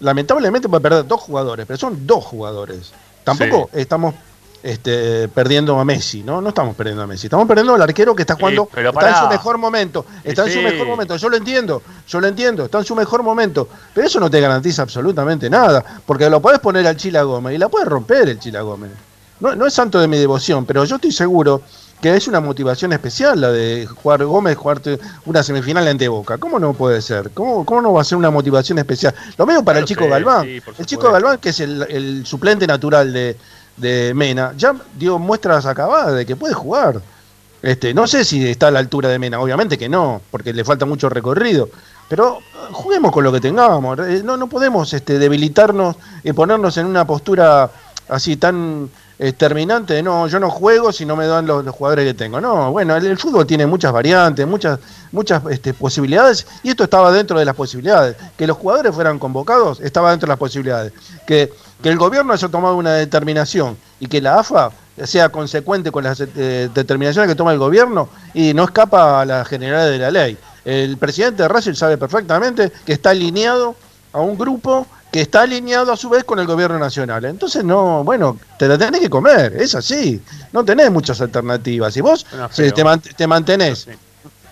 lamentablemente, 0.00 0.68
va 0.68 0.78
a 0.78 0.80
perder 0.80 1.06
dos 1.06 1.20
jugadores, 1.20 1.66
pero 1.66 1.78
son 1.78 2.06
dos 2.06 2.24
jugadores. 2.24 2.92
Tampoco 3.24 3.70
estamos 3.72 4.14
este, 4.62 5.28
perdiendo 5.28 5.78
a 5.78 5.84
Messi, 5.84 6.22
¿no? 6.22 6.40
No 6.40 6.50
estamos 6.50 6.76
perdiendo 6.76 7.02
a 7.02 7.06
Messi, 7.06 7.26
estamos 7.26 7.48
perdiendo 7.48 7.74
al 7.74 7.82
arquero 7.82 8.14
que 8.14 8.22
está 8.22 8.34
jugando, 8.34 8.68
está 8.72 9.08
en 9.08 9.16
su 9.16 9.28
mejor 9.28 9.58
momento, 9.58 10.06
está 10.22 10.46
en 10.46 10.52
su 10.52 10.60
mejor 10.60 10.86
momento, 10.86 11.16
yo 11.16 11.28
lo 11.28 11.36
entiendo, 11.36 11.82
yo 12.06 12.20
lo 12.20 12.26
entiendo, 12.28 12.64
está 12.64 12.78
en 12.78 12.84
su 12.84 12.94
mejor 12.94 13.22
momento, 13.22 13.68
pero 13.92 14.06
eso 14.06 14.20
no 14.20 14.30
te 14.30 14.40
garantiza 14.40 14.82
absolutamente 14.82 15.50
nada, 15.50 15.84
porque 16.06 16.30
lo 16.30 16.40
puedes 16.40 16.60
poner 16.60 16.86
al 16.86 16.96
Chila 16.96 17.22
Gómez 17.22 17.54
y 17.54 17.58
la 17.58 17.68
puedes 17.68 17.88
romper 17.88 18.28
el 18.28 18.38
Chila 18.38 18.60
Gómez. 18.62 18.90
No, 19.40 19.56
no 19.56 19.66
es 19.66 19.74
santo 19.74 20.00
de 20.00 20.06
mi 20.06 20.18
devoción, 20.18 20.64
pero 20.64 20.84
yo 20.84 20.94
estoy 20.96 21.10
seguro 21.10 21.62
que 22.00 22.14
es 22.14 22.28
una 22.28 22.40
motivación 22.40 22.92
especial 22.92 23.40
la 23.40 23.50
de 23.50 23.86
jugar 23.86 24.24
Gómez, 24.24 24.56
jugarte 24.56 24.98
una 25.24 25.42
semifinal 25.42 25.86
ante 25.86 26.08
Boca. 26.08 26.36
¿Cómo 26.38 26.58
no 26.58 26.74
puede 26.74 27.00
ser? 27.00 27.30
¿Cómo, 27.30 27.64
cómo 27.64 27.80
no 27.80 27.92
va 27.92 28.02
a 28.02 28.04
ser 28.04 28.18
una 28.18 28.30
motivación 28.30 28.78
especial? 28.78 29.14
Lo 29.36 29.46
mismo 29.46 29.64
para 29.64 29.78
el 29.78 29.84
chico 29.84 30.08
Galván. 30.08 30.48
el 30.48 30.86
chico 30.86 31.12
Galván, 31.12 31.38
que 31.38 31.50
es 31.50 31.60
el 31.60 32.26
suplente 32.26 32.66
natural 32.66 33.12
de, 33.12 33.36
de 33.76 34.12
Mena, 34.14 34.52
ya 34.56 34.74
dio 34.98 35.18
muestras 35.18 35.66
acabadas 35.66 36.14
de 36.14 36.26
que 36.26 36.36
puede 36.36 36.54
jugar. 36.54 37.00
Este, 37.62 37.94
no 37.94 38.06
sé 38.06 38.24
si 38.24 38.48
está 38.48 38.68
a 38.68 38.70
la 38.72 38.80
altura 38.80 39.08
de 39.08 39.18
Mena, 39.18 39.40
obviamente 39.40 39.78
que 39.78 39.88
no, 39.88 40.20
porque 40.30 40.52
le 40.52 40.64
falta 40.64 40.84
mucho 40.84 41.08
recorrido. 41.08 41.68
Pero 42.08 42.38
uh, 42.38 42.72
juguemos 42.72 43.12
con 43.12 43.24
lo 43.24 43.32
que 43.32 43.40
tengamos. 43.40 43.98
Eh, 44.00 44.22
no, 44.24 44.36
no 44.36 44.48
podemos 44.48 44.92
este, 44.92 45.18
debilitarnos 45.18 45.96
y 46.24 46.32
ponernos 46.32 46.76
en 46.76 46.86
una 46.86 47.06
postura 47.06 47.70
así 48.08 48.36
tan 48.36 48.90
terminante 49.30 49.94
de 49.94 50.02
no, 50.02 50.26
yo 50.26 50.40
no 50.40 50.50
juego 50.50 50.90
si 50.90 51.06
no 51.06 51.14
me 51.14 51.26
dan 51.26 51.46
los, 51.46 51.64
jugadores 51.68 52.06
que 52.06 52.14
tengo. 52.14 52.40
No, 52.40 52.72
bueno, 52.72 52.96
el, 52.96 53.16
fútbol 53.16 53.46
tiene 53.46 53.66
muchas 53.66 53.92
variantes, 53.92 54.46
muchas, 54.46 54.80
muchas 55.12 55.42
este, 55.50 55.74
posibilidades, 55.74 56.46
y 56.64 56.70
esto 56.70 56.82
estaba 56.82 57.12
dentro 57.12 57.38
de 57.38 57.44
las 57.44 57.54
posibilidades. 57.54 58.16
Que 58.36 58.46
los 58.48 58.56
jugadores 58.56 58.92
fueran 58.92 59.20
convocados 59.20 59.80
estaba 59.80 60.10
dentro 60.10 60.26
de 60.26 60.30
las 60.30 60.38
posibilidades. 60.38 60.92
Que 61.24 61.52
que 61.82 61.88
el 61.88 61.98
gobierno 61.98 62.32
haya 62.32 62.48
tomado 62.48 62.76
una 62.76 62.94
determinación 62.94 63.76
y 64.00 64.06
que 64.06 64.20
la 64.20 64.38
AFA 64.38 64.70
sea 65.04 65.30
consecuente 65.30 65.90
con 65.90 66.04
las 66.04 66.20
eh, 66.20 66.68
determinaciones 66.72 67.28
que 67.28 67.34
toma 67.34 67.52
el 67.52 67.58
gobierno 67.58 68.08
y 68.34 68.54
no 68.54 68.64
escapa 68.64 69.20
a 69.20 69.24
la 69.24 69.44
generalidad 69.44 69.90
de 69.90 69.98
la 69.98 70.10
ley. 70.10 70.38
El 70.64 70.96
presidente 70.96 71.42
de 71.42 71.48
Racing 71.48 71.74
sabe 71.74 71.98
perfectamente 71.98 72.70
que 72.86 72.92
está 72.92 73.10
alineado 73.10 73.74
a 74.12 74.20
un 74.20 74.38
grupo 74.38 74.86
que 75.10 75.20
está 75.20 75.42
alineado 75.42 75.92
a 75.92 75.96
su 75.96 76.08
vez 76.08 76.24
con 76.24 76.38
el 76.38 76.46
gobierno 76.46 76.78
nacional. 76.78 77.24
Entonces, 77.24 77.64
no, 77.64 78.02
bueno, 78.04 78.38
te 78.58 78.66
la 78.66 78.78
tenés 78.78 79.00
que 79.00 79.10
comer, 79.10 79.54
es 79.58 79.74
así. 79.74 80.22
No 80.52 80.64
tenés 80.64 80.90
muchas 80.90 81.20
alternativas. 81.20 81.92
Si 81.92 82.00
vos 82.00 82.24
te, 82.54 83.26
mantenés, 83.26 83.88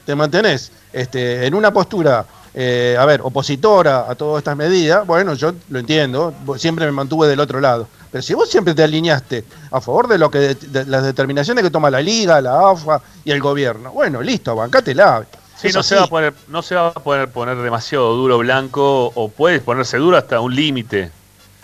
te 0.05 0.15
mantenés 0.15 0.71
este, 0.93 1.47
en 1.47 1.55
una 1.55 1.73
postura, 1.73 2.27
eh, 2.55 2.97
a 2.99 3.05
ver, 3.05 3.21
opositora 3.23 4.11
a 4.11 4.15
todas 4.15 4.41
estas 4.41 4.57
medidas, 4.57 5.07
bueno, 5.07 5.35
yo 5.35 5.53
lo 5.69 5.79
entiendo, 5.79 6.35
siempre 6.57 6.87
me 6.87 6.93
mantuve 6.93 7.29
del 7.29 7.41
otro 7.41 7.61
lado. 7.61 7.87
Pero 8.11 8.23
si 8.23 8.35
vos 8.35 8.51
siempre 8.51 8.75
te 8.75 8.83
alineaste 8.83 9.45
a 9.71 9.81
favor 9.81 10.09
de 10.09 10.19
lo 10.19 10.31
que 10.31 10.57
las 10.87 11.05
determinaciones 11.05 11.63
que 11.63 11.71
toma 11.71 11.91
la 11.91 12.01
Liga, 12.01 12.41
la 12.41 12.71
AFA 12.71 13.01
y 13.25 13.31
el 13.31 13.41
gobierno, 13.41 13.93
bueno, 13.93 14.21
listo, 14.21 14.57
bancátela. 14.57 15.25
Sí, 15.57 15.69
no 15.73 15.83
se, 15.83 15.95
va 15.95 16.05
a 16.05 16.07
poner, 16.07 16.35
no 16.49 16.63
se 16.63 16.75
va 16.75 16.89
a 16.89 16.93
poder 16.95 17.29
poner 17.31 17.57
demasiado 17.59 18.15
duro 18.17 18.39
blanco 18.39 19.13
o 19.15 19.29
puede 19.29 19.61
ponerse 19.61 19.99
duro 19.99 20.17
hasta 20.17 20.41
un 20.41 20.55
límite. 20.55 21.13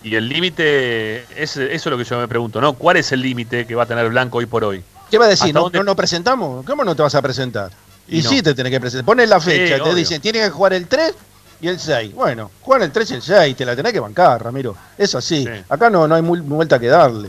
Y 0.02 0.14
el 0.14 0.28
límite, 0.28 1.24
es, 1.34 1.56
eso 1.56 1.62
es 1.64 1.86
lo 1.86 1.98
que 1.98 2.04
yo 2.04 2.18
me 2.18 2.28
pregunto, 2.28 2.60
¿no? 2.60 2.74
¿Cuál 2.74 2.98
es 2.98 3.10
el 3.10 3.22
límite 3.22 3.66
que 3.66 3.74
va 3.74 3.84
a 3.84 3.86
tener 3.86 4.08
Blanco 4.08 4.38
hoy 4.38 4.46
por 4.46 4.62
hoy? 4.62 4.84
¿Qué 5.10 5.18
va 5.18 5.24
a 5.24 5.28
decir? 5.28 5.52
¿No, 5.52 5.68
¿No 5.68 5.96
presentamos? 5.96 6.64
¿Cómo 6.64 6.84
no 6.84 6.94
te 6.94 7.02
vas 7.02 7.14
a 7.14 7.22
presentar? 7.22 7.72
Y, 8.08 8.22
sí 8.22 8.42
te 8.42 8.54
tenés 8.54 8.70
que 8.70 8.80
presentar. 8.80 9.04
Pones 9.04 9.28
la 9.28 9.40
fecha, 9.40 9.82
te 9.82 9.94
dicen, 9.94 10.20
tienes 10.20 10.44
que 10.44 10.50
jugar 10.50 10.72
el 10.74 10.86
3 10.86 11.14
y 11.60 11.68
el 11.68 11.78
6. 11.78 12.14
Bueno, 12.14 12.50
juegan 12.60 12.84
el 12.84 12.92
3 12.92 13.10
y 13.10 13.14
el 13.14 13.22
6, 13.22 13.56
te 13.56 13.64
la 13.64 13.74
tenés 13.74 13.92
que 13.92 14.00
bancar, 14.00 14.42
Ramiro. 14.42 14.76
Es 14.96 15.14
así. 15.14 15.46
Acá 15.68 15.90
no, 15.90 16.06
no 16.06 16.14
hay 16.14 16.22
vuelta 16.22 16.78
que 16.78 16.86
darle. 16.86 17.28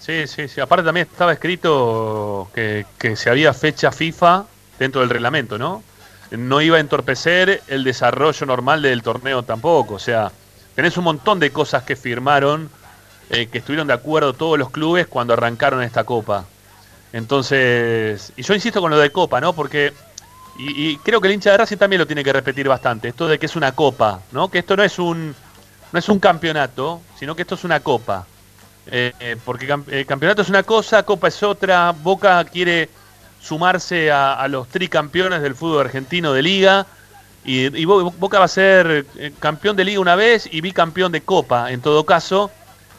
Sí, 0.00 0.26
sí, 0.26 0.48
sí. 0.48 0.60
Aparte 0.60 0.84
también 0.84 1.06
estaba 1.10 1.32
escrito 1.32 2.50
que, 2.54 2.86
que 2.98 3.14
si 3.14 3.28
había 3.28 3.54
fecha 3.54 3.92
FIFA 3.92 4.46
dentro 4.78 5.00
del 5.00 5.10
reglamento, 5.10 5.58
¿no? 5.58 5.82
No 6.30 6.60
iba 6.60 6.78
a 6.78 6.80
entorpecer 6.80 7.62
el 7.68 7.84
desarrollo 7.84 8.46
normal 8.46 8.82
del 8.82 9.02
torneo 9.02 9.42
tampoco. 9.42 9.94
O 9.94 9.98
sea, 9.98 10.32
tenés 10.74 10.96
un 10.96 11.04
montón 11.04 11.38
de 11.38 11.50
cosas 11.50 11.84
que 11.84 11.94
firmaron, 11.94 12.70
eh, 13.30 13.46
que 13.46 13.58
estuvieron 13.58 13.86
de 13.86 13.92
acuerdo 13.92 14.32
todos 14.32 14.58
los 14.58 14.70
clubes 14.70 15.06
cuando 15.06 15.34
arrancaron 15.34 15.82
esta 15.82 16.04
copa. 16.04 16.46
Entonces, 17.12 18.32
y 18.36 18.42
yo 18.42 18.54
insisto 18.54 18.80
con 18.80 18.90
lo 18.90 18.98
de 18.98 19.10
copa, 19.10 19.40
¿no? 19.40 19.52
Porque, 19.52 19.92
y, 20.58 20.96
creo 20.98 21.20
que 21.20 21.28
el 21.28 21.34
hincha 21.34 21.50
de 21.50 21.58
Racing 21.58 21.76
también 21.76 22.00
lo 22.00 22.06
tiene 22.06 22.24
que 22.24 22.32
repetir 22.32 22.68
bastante, 22.68 23.08
esto 23.08 23.28
de 23.28 23.38
que 23.38 23.46
es 23.46 23.56
una 23.56 23.72
copa, 23.72 24.20
¿no? 24.32 24.48
Que 24.48 24.60
esto 24.60 24.76
no 24.76 24.82
es 24.82 24.98
un, 24.98 25.34
no 25.92 25.98
es 25.98 26.08
un 26.08 26.18
campeonato, 26.18 27.00
sino 27.18 27.36
que 27.36 27.42
esto 27.42 27.54
es 27.54 27.64
una 27.64 27.80
copa. 27.80 28.26
Eh, 28.86 29.12
eh, 29.20 29.36
porque 29.44 29.72
el 29.88 30.06
campeonato 30.06 30.42
es 30.42 30.48
una 30.48 30.62
cosa, 30.62 31.04
copa 31.04 31.28
es 31.28 31.42
otra, 31.42 31.92
Boca 31.92 32.44
quiere 32.44 32.88
sumarse 33.40 34.10
a, 34.10 34.46
los 34.48 34.68
tricampeones 34.68 35.42
del 35.42 35.54
fútbol 35.54 35.86
argentino 35.86 36.32
de 36.32 36.42
liga. 36.42 36.86
Y, 37.44 37.84
Boca 37.84 38.38
va 38.38 38.44
a 38.44 38.48
ser 38.48 39.04
eh, 39.16 39.32
campeón 39.38 39.76
de 39.76 39.84
liga 39.84 40.00
una 40.00 40.16
vez 40.16 40.48
y 40.50 40.60
bicampeón 40.60 41.12
de 41.12 41.22
copa 41.22 41.72
en 41.72 41.80
todo 41.80 42.06
caso, 42.06 42.50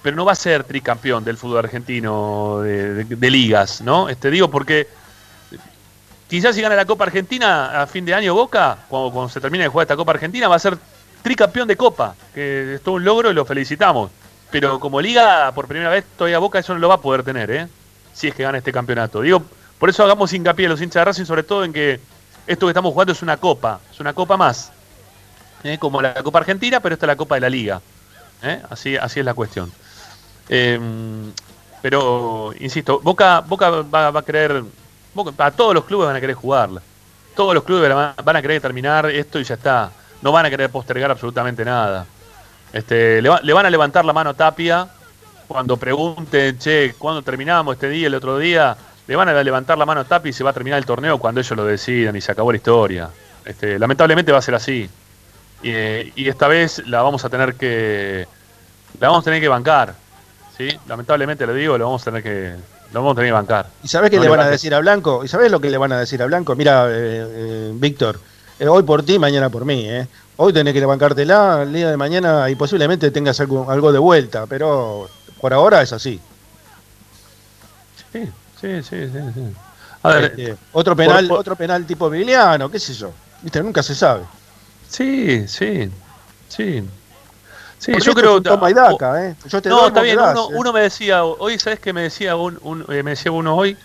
pero 0.04 0.16
no 0.16 0.26
va 0.26 0.34
a 0.34 0.36
ser 0.36 0.66
tricampeón 0.66 1.24
del 1.24 1.38
fútbol 1.38 1.60
argentino 1.60 2.60
de, 2.62 3.32
ligas, 3.32 3.82
¿no? 3.82 4.10
Este 4.10 4.30
digo 4.30 4.52
porque 4.52 4.88
quizás 6.30 6.54
si 6.54 6.62
gana 6.62 6.76
la 6.76 6.86
Copa 6.86 7.06
Argentina 7.06 7.82
a 7.82 7.88
fin 7.88 8.04
de 8.06 8.14
año 8.14 8.36
Boca, 8.36 8.78
cuando, 8.90 9.12
cuando 9.12 9.30
se 9.30 9.40
termine 9.40 9.64
de 9.64 9.70
jugar 9.70 9.86
esta 9.86 9.96
Copa 9.96 10.12
Argentina, 10.12 10.50
va 10.50 10.58
a 10.58 10.60
ser 10.60 10.78
tricampeón 11.22 11.68
de 11.68 11.78
Copa, 11.78 12.16
que 12.34 12.76
es 12.76 12.82
todo 12.82 12.96
un 12.96 13.06
logro 13.06 13.32
y 13.32 13.34
lo 13.34 13.46
felicitamos. 13.46 14.12
Pero 14.52 14.80
como 14.80 15.02
liga, 15.02 15.52
por 15.56 15.68
primera 15.68 15.90
vez, 15.90 16.04
todavía 16.18 16.38
Boca 16.38 16.60
eso 16.60 16.74
no 16.74 16.80
lo 16.80 16.90
va 16.90 16.96
a 16.96 17.02
poder 17.02 17.24
tener, 17.24 17.50
¿eh? 17.50 17.68
Si 18.14 18.28
es 18.28 18.36
que 18.36 18.44
gana 18.44 18.60
este 18.60 18.72
campeonato. 18.72 19.22
Digo, 19.22 19.42
por 19.80 19.90
eso 19.90 20.04
hagamos 20.04 20.32
hincapié 20.34 20.68
a 20.68 20.70
los 20.70 20.82
hinchas 20.82 21.02
de 21.02 21.06
Racing, 21.06 21.26
sobre 21.26 21.44
todo 21.44 21.64
en 21.64 21.74
que 21.74 22.00
esto 22.46 22.66
que 22.66 22.72
estamos 22.72 22.92
jugando 22.92 23.14
es 23.14 23.22
una 23.22 23.38
copa, 23.38 23.80
es 23.92 24.00
una 24.00 24.14
copa 24.14 24.38
más. 24.38 24.72
¿eh? 25.64 25.78
Como 25.80 26.02
la 26.02 26.14
Copa 26.22 26.40
Argentina, 26.40 26.80
pero 26.82 26.94
esta 26.94 27.06
es 27.06 27.08
la 27.08 27.16
Copa 27.16 27.36
de 27.36 27.42
la 27.42 27.50
Liga. 27.50 27.82
¿eh? 28.44 28.62
Así, 28.70 28.98
así 28.98 29.20
es 29.20 29.26
la 29.26 29.34
cuestión. 29.34 29.72
Em, 30.50 31.32
pero, 31.82 32.54
insisto, 32.60 33.00
Boca, 33.02 33.42
Boca 33.42 33.70
va, 33.70 34.08
a 34.08 34.22
querer, 34.22 34.64
a 35.38 35.52
todos 35.52 35.74
los 35.74 35.86
clubes 35.86 36.08
van 36.08 36.16
a 36.16 36.22
querer 36.22 36.36
jugarla. 36.36 36.82
Todos 37.36 37.54
los 37.54 37.64
clubes 37.64 37.94
van 37.94 38.36
a 38.36 38.42
querer 38.42 38.62
terminar 38.62 39.10
esto 39.10 39.40
y 39.40 39.44
ya 39.44 39.56
está. 39.56 39.92
No 40.22 40.32
van 40.32 40.46
a 40.46 40.50
querer 40.50 40.70
postergar 40.70 41.12
absolutamente 41.12 41.66
nada. 41.66 42.06
Este, 42.72 43.22
le, 43.22 43.54
van 43.54 43.66
a 43.66 43.70
levantar 43.70 44.06
la 44.06 44.14
mano 44.14 44.32
a 44.32 44.34
Tapia 44.34 44.88
cuando 45.48 45.78
pregunten, 45.78 46.58
che, 46.58 46.96
¿cuándo 46.98 47.22
terminamos 47.22 47.76
este 47.76 47.90
día, 47.90 48.08
el 48.08 48.16
otro 48.16 48.38
día? 48.38 48.76
le 49.08 49.16
van 49.16 49.28
a 49.30 49.44
levantar 49.44 49.78
la 49.78 49.86
mano 49.86 50.02
a 50.02 50.04
Tapi 50.06 50.30
y 50.30 50.34
se 50.34 50.44
va 50.44 50.52
a 50.52 50.54
terminar 50.54 50.80
el 50.80 50.86
torneo 50.86 51.18
cuando 51.18 51.42
ellos 51.42 51.58
lo 51.58 51.66
decidan 51.66 52.16
y 52.16 52.22
se 52.22 52.32
acabó 52.32 52.52
la 52.52 52.58
historia. 52.58 53.10
Este, 53.46 53.78
lamentablemente 53.78 54.32
va 54.32 54.38
a 54.38 54.42
ser 54.42 54.56
así. 54.56 54.90
Y, 55.62 56.28
esta 56.28 56.48
vez 56.48 56.86
la 56.88 57.02
vamos 57.02 57.24
a 57.24 57.30
tener 57.30 57.56
que 57.56 58.28
la 59.00 59.08
vamos 59.08 59.24
a 59.24 59.26
tener 59.26 59.42
que 59.42 59.48
bancar. 59.48 59.96
¿Sí? 60.58 60.70
Lamentablemente 60.88 61.46
le 61.48 61.54
digo, 61.54 61.78
lo 61.78 61.86
vamos 61.86 62.02
a 62.02 62.06
tener 62.06 62.24
que 62.24 62.56
lo 62.94 63.00
vamos 63.02 63.14
a 63.14 63.16
tener 63.16 63.30
que 63.30 63.34
bancar. 63.34 63.68
¿Y 63.84 63.88
sabés 63.88 64.12
qué 64.12 64.20
le 64.20 64.30
van 64.30 64.40
a 64.40 64.48
decir 64.48 64.74
a 64.74 64.80
Blanco? 64.80 65.24
¿Y 65.24 65.28
sabés 65.28 65.52
lo 65.52 65.60
que 65.60 65.70
le 65.70 65.78
van 65.78 65.92
a 65.92 66.00
decir 66.00 66.22
a 66.22 66.26
Blanco? 66.26 66.56
Mira, 66.56 66.88
eh, 66.90 66.92
eh, 66.94 67.72
Víctor, 67.74 68.20
eh, 68.60 68.68
hoy 68.68 68.84
por 68.84 69.04
ti, 69.04 69.18
mañana 69.18 69.50
por 69.50 69.66
mí. 69.66 69.88
Hoy 70.38 70.54
tenés 70.54 70.74
que 70.74 70.86
bancártela, 70.86 71.64
el 71.64 71.74
día 71.74 71.90
de 71.90 71.98
mañana 71.98 72.50
y 72.50 72.56
posiblemente 72.56 73.12
tengas 73.12 73.40
algo, 73.40 73.70
algo 73.70 73.92
de 73.92 74.00
vuelta, 74.00 74.46
pero 74.48 75.10
por 75.40 75.54
ahora 75.54 75.82
es 75.82 75.94
así. 75.94 76.20
Sí, 78.12 78.30
Sí, 78.64 78.82
sí, 78.82 79.10
sí, 79.12 79.20
sí. 79.34 79.54
A 80.04 80.10
ver, 80.14 80.24
este, 80.38 80.56
otro 80.72 80.96
penal, 80.96 81.30
otro 81.30 81.54
penal 81.58 81.86
tipo 81.86 82.10
Vigliano, 82.10 82.72
qué 82.72 82.80
sé 82.80 82.94
yo. 82.94 83.12
Viste, 83.42 83.62
nunca 83.62 83.84
se 83.84 83.94
sabe. 83.94 84.24
Sí, 84.88 85.46
sí, 85.50 85.92
sí. 86.48 86.82
Sí, 87.84 87.92
yo 88.02 88.14
creo 88.14 88.42
toma 88.42 88.72
y 88.72 88.74
daca, 88.74 89.26
¿eh? 89.26 89.36
Yo 89.46 89.62
te 89.62 89.68
no, 89.68 89.88
está 89.88 90.02
bien. 90.02 90.18
uno, 90.18 90.48
uno, 90.48 90.72
me 90.72 90.82
decía 90.82 91.26
hoy, 91.26 91.60
¿sabes 91.60 91.80
qué 91.80 91.92
me 91.92 92.04
decía 92.04 92.38
un, 92.38 92.86
eh, 92.88 93.04
me 93.04 93.12
decía 93.12 93.32
uno 93.32 93.58
hoy? 93.58 93.76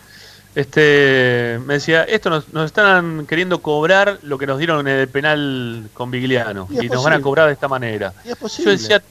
Este, 0.55 1.59
me 1.66 1.74
decía, 1.74 2.05
esto 2.05 2.30
nos, 2.30 2.53
nos, 2.53 2.66
están 2.66 3.26
queriendo 3.26 3.61
cobrar 3.61 4.20
lo 4.22 4.38
que 4.38 4.46
nos 4.46 4.59
dieron 4.59 4.86
en 4.86 5.01
el 5.01 5.09
penal 5.09 5.88
con 5.94 6.12
Vigliano 6.12 6.68
y, 6.70 6.88
nos 6.88 7.03
van 7.03 7.14
a 7.14 7.20
cobrar 7.20 7.49
de 7.49 7.55
esta 7.55 7.66
manera. 7.66 8.12
Y 8.24 8.30
es 8.30 8.36
posible. 8.36 8.76
Yo 8.76 8.78
decía, 8.78 9.03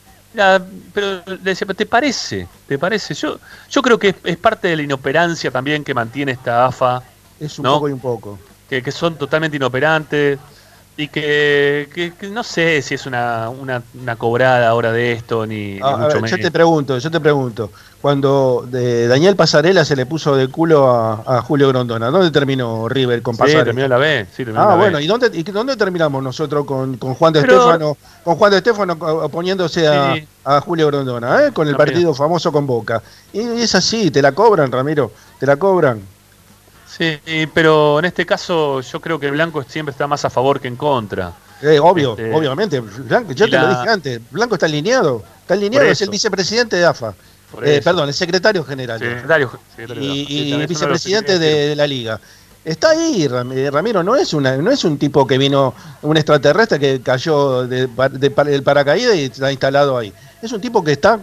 pero 0.93 1.21
decía, 1.41 1.67
¿te 1.67 1.85
parece? 1.85 2.47
¿Te 2.65 2.79
parece? 2.79 3.13
Yo, 3.13 3.39
yo 3.69 3.81
creo 3.81 3.99
que 3.99 4.15
es, 4.23 4.37
parte 4.37 4.69
de 4.69 4.77
la 4.77 4.83
inoperancia 4.83 5.51
también 5.51 5.83
que 5.83 5.93
mantiene 5.93 6.31
esta 6.31 6.65
AFA. 6.65 7.03
Es 7.41 7.59
un 7.59 7.65
poco 7.65 7.89
y 7.89 7.91
un 7.91 7.99
poco. 7.99 8.39
Que, 8.69 8.81
que 8.81 8.91
son 8.91 9.17
totalmente 9.17 9.57
inoperantes 9.57 10.39
y 10.99 11.09
que, 11.09 12.11
no 12.31 12.43
sé 12.43 12.81
si 12.81 12.95
es 12.95 13.05
una, 13.05 13.49
una, 13.49 14.15
cobrada 14.17 14.67
ahora 14.67 14.91
de 14.91 15.11
esto 15.11 15.45
ni, 15.45 15.79
ah, 15.81 16.09
Yo 16.25 16.37
te 16.37 16.49
pregunto, 16.49 16.97
yo 16.97 17.11
te 17.11 17.19
pregunto, 17.19 17.71
cuando 18.01 18.65
de 18.67 19.07
Daniel 19.07 19.35
Pasarela 19.35 19.85
se 19.85 19.95
le 19.95 20.07
puso 20.07 20.35
de 20.35 20.47
culo 20.47 20.89
a, 20.89 21.39
Julio 21.43 21.67
Grondona, 21.67 22.09
¿dónde 22.09 22.31
terminó 22.31 22.89
River 22.89 23.21
con 23.21 23.37
Pasarela? 23.37 23.59
Sí, 23.59 23.65
terminó 23.65 23.87
la 23.87 23.97
B, 23.97 24.25
sí, 24.35 24.43
Ah, 24.55 24.75
bueno, 24.75 24.99
¿y 24.99 25.05
dónde, 25.05 25.29
y 25.33 25.43
dónde 25.43 25.77
terminamos 25.77 26.23
nosotros 26.23 26.65
con, 26.65 26.97
con 26.97 27.13
Juan 27.13 27.31
de 27.31 27.41
Estefano, 27.41 27.95
con 28.23 28.35
Juan 28.35 28.51
de 28.51 28.57
Estefano 28.57 28.93
oponiéndose 28.99 29.87
a, 29.87 30.61
Julio 30.61 30.87
Grondona, 30.87 31.45
¿eh? 31.45 31.51
con 31.53 31.67
el 31.67 31.75
partido 31.75 32.15
famoso 32.15 32.51
con 32.51 32.65
Boca? 32.65 33.03
Y 33.33 33.41
es 33.41 33.75
así, 33.75 34.09
te 34.09 34.23
la 34.23 34.31
cobran, 34.31 34.71
Ramiro, 34.71 35.11
te 35.39 35.45
la 35.45 35.57
cobran. 35.57 36.16
Sí, 36.97 37.19
pero 37.53 37.99
en 37.99 38.05
este 38.05 38.25
caso 38.25 38.81
yo 38.81 38.99
creo 38.99 39.19
que 39.19 39.29
Blanco 39.29 39.63
siempre 39.63 39.91
está 39.91 40.07
más 40.07 40.25
a 40.25 40.29
favor 40.29 40.59
que 40.59 40.67
en 40.67 40.75
contra. 40.75 41.31
Eh, 41.61 41.79
obvio, 41.79 42.11
este, 42.11 42.33
obviamente. 42.33 42.81
yo 43.35 43.49
te 43.49 43.57
lo 43.57 43.69
dije 43.69 43.89
antes, 43.89 44.21
Blanco 44.31 44.55
está 44.55 44.65
alineado. 44.65 45.23
Está 45.41 45.53
alineado, 45.53 45.85
es 45.87 46.01
el 46.01 46.09
vicepresidente 46.09 46.75
de 46.75 46.85
AFA. 46.85 47.13
Eh, 47.63 47.81
perdón, 47.83 48.09
el 48.09 48.13
secretario 48.13 48.63
general. 48.63 49.01
y, 49.99 50.65
vicepresidente 50.65 51.39
de, 51.39 51.75
la 51.75 51.87
liga. 51.87 52.19
Está 52.65 52.89
ahí, 52.89 53.23
eh, 53.23 53.71
Ramiro, 53.71 54.03
no 54.03 54.15
es, 54.15 54.33
una, 54.33 54.57
no 54.57 54.71
es 54.71 54.83
un 54.83 54.97
tipo 54.97 55.25
que 55.25 55.37
vino, 55.37 55.73
un 56.01 56.17
extraterrestre 56.17 56.79
que 56.79 57.01
cayó 57.01 57.65
del 57.65 57.89
paracaídas 58.63 59.15
y 59.15 59.23
está 59.23 59.51
instalado 59.51 59.97
ahí. 59.97 60.11
Es 60.41 60.51
un 60.51 60.59
tipo 60.59 60.83
que 60.83 60.91
está 60.91 61.19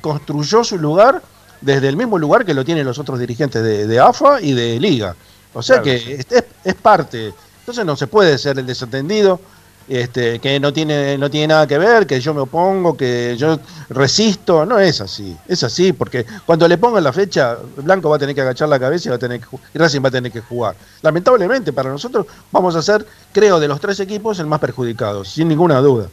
construyó 0.00 0.64
su 0.64 0.76
lugar 0.76 1.22
desde 1.62 1.88
el 1.88 1.96
mismo 1.96 2.18
lugar 2.18 2.44
que 2.44 2.54
lo 2.54 2.64
tienen 2.64 2.84
los 2.84 2.98
otros 2.98 3.18
dirigentes 3.18 3.62
de, 3.62 4.00
AFA 4.00 4.40
y 4.40 4.52
de 4.52 4.78
Liga. 4.78 5.14
O 5.54 5.62
sea 5.62 5.80
que 5.80 6.24
es, 6.64 6.74
parte. 6.74 7.32
Entonces 7.60 7.84
no 7.84 7.96
se 7.96 8.06
puede 8.06 8.36
ser 8.38 8.58
el 8.58 8.66
desatendido, 8.66 9.40
este, 9.88 10.38
que 10.38 10.58
no 10.58 10.72
tiene, 10.72 11.18
no 11.18 11.30
tiene 11.30 11.48
nada 11.48 11.66
que 11.66 11.78
ver, 11.78 12.06
que 12.06 12.20
yo 12.20 12.34
me 12.34 12.40
opongo, 12.40 12.96
que 12.96 13.36
yo 13.38 13.58
resisto. 13.88 14.66
No 14.66 14.78
es 14.78 15.00
así. 15.00 15.36
Es 15.46 15.62
así 15.62 15.92
porque 15.92 16.26
cuando 16.44 16.66
le 16.66 16.78
pongan 16.78 17.04
la 17.04 17.12
fecha, 17.12 17.56
Blanco 17.76 18.08
va 18.10 18.16
a 18.16 18.18
tener 18.18 18.34
que 18.34 18.40
agachar 18.40 18.68
la 18.68 18.80
cabeza 18.80 19.08
y, 19.08 19.10
va 19.10 19.16
a 19.16 19.20
tener 19.20 19.40
que, 19.40 19.46
y 19.74 19.78
Racing 19.78 20.02
va 20.02 20.08
a 20.08 20.12
tener 20.12 20.32
que 20.32 20.40
jugar. 20.40 20.74
Lamentablemente 21.02 21.72
para 21.72 21.90
nosotros 21.90 22.26
vamos 22.50 22.74
a 22.74 22.82
ser, 22.82 23.06
creo, 23.32 23.60
de 23.60 23.68
los 23.68 23.80
tres 23.80 24.00
equipos 24.00 24.38
el 24.40 24.46
más 24.46 24.60
perjudicado, 24.60 25.24
sin 25.24 25.48
ninguna 25.48 25.80
duda. 25.80 26.08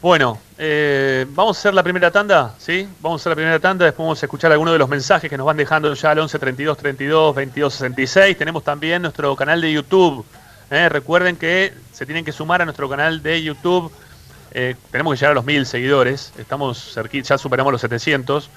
Bueno, 0.00 0.40
eh, 0.58 1.26
vamos 1.30 1.56
a 1.56 1.60
hacer 1.60 1.74
la 1.74 1.82
primera 1.82 2.10
tanda, 2.10 2.54
¿sí? 2.58 2.88
Vamos 3.00 3.20
a 3.20 3.22
hacer 3.22 3.30
la 3.30 3.36
primera 3.36 3.58
tanda, 3.58 3.84
después 3.84 4.04
vamos 4.04 4.22
a 4.22 4.26
escuchar 4.26 4.52
algunos 4.52 4.72
de 4.72 4.78
los 4.78 4.88
mensajes 4.88 5.28
que 5.28 5.36
nos 5.36 5.46
van 5.46 5.56
dejando 5.56 5.92
ya 5.94 6.10
al 6.10 6.18
11 6.18 6.38
32 6.38 6.76
32 6.78 7.34
22 7.34 7.74
66. 7.74 8.38
Tenemos 8.38 8.64
también 8.64 9.02
nuestro 9.02 9.34
canal 9.36 9.60
de 9.60 9.72
YouTube, 9.72 10.24
¿eh? 10.70 10.88
Recuerden 10.88 11.36
que 11.36 11.72
se 11.92 12.06
tienen 12.06 12.24
que 12.24 12.32
sumar 12.32 12.62
a 12.62 12.64
nuestro 12.64 12.88
canal 12.88 13.22
de 13.22 13.42
YouTube. 13.42 13.92
Eh, 14.52 14.74
tenemos 14.90 15.14
que 15.14 15.18
llegar 15.18 15.32
a 15.32 15.34
los 15.34 15.44
mil 15.44 15.66
seguidores. 15.66 16.32
Estamos 16.38 16.94
cerquita, 16.94 17.28
ya 17.28 17.38
superamos 17.38 17.72
los 17.72 17.80
700. 17.80 18.48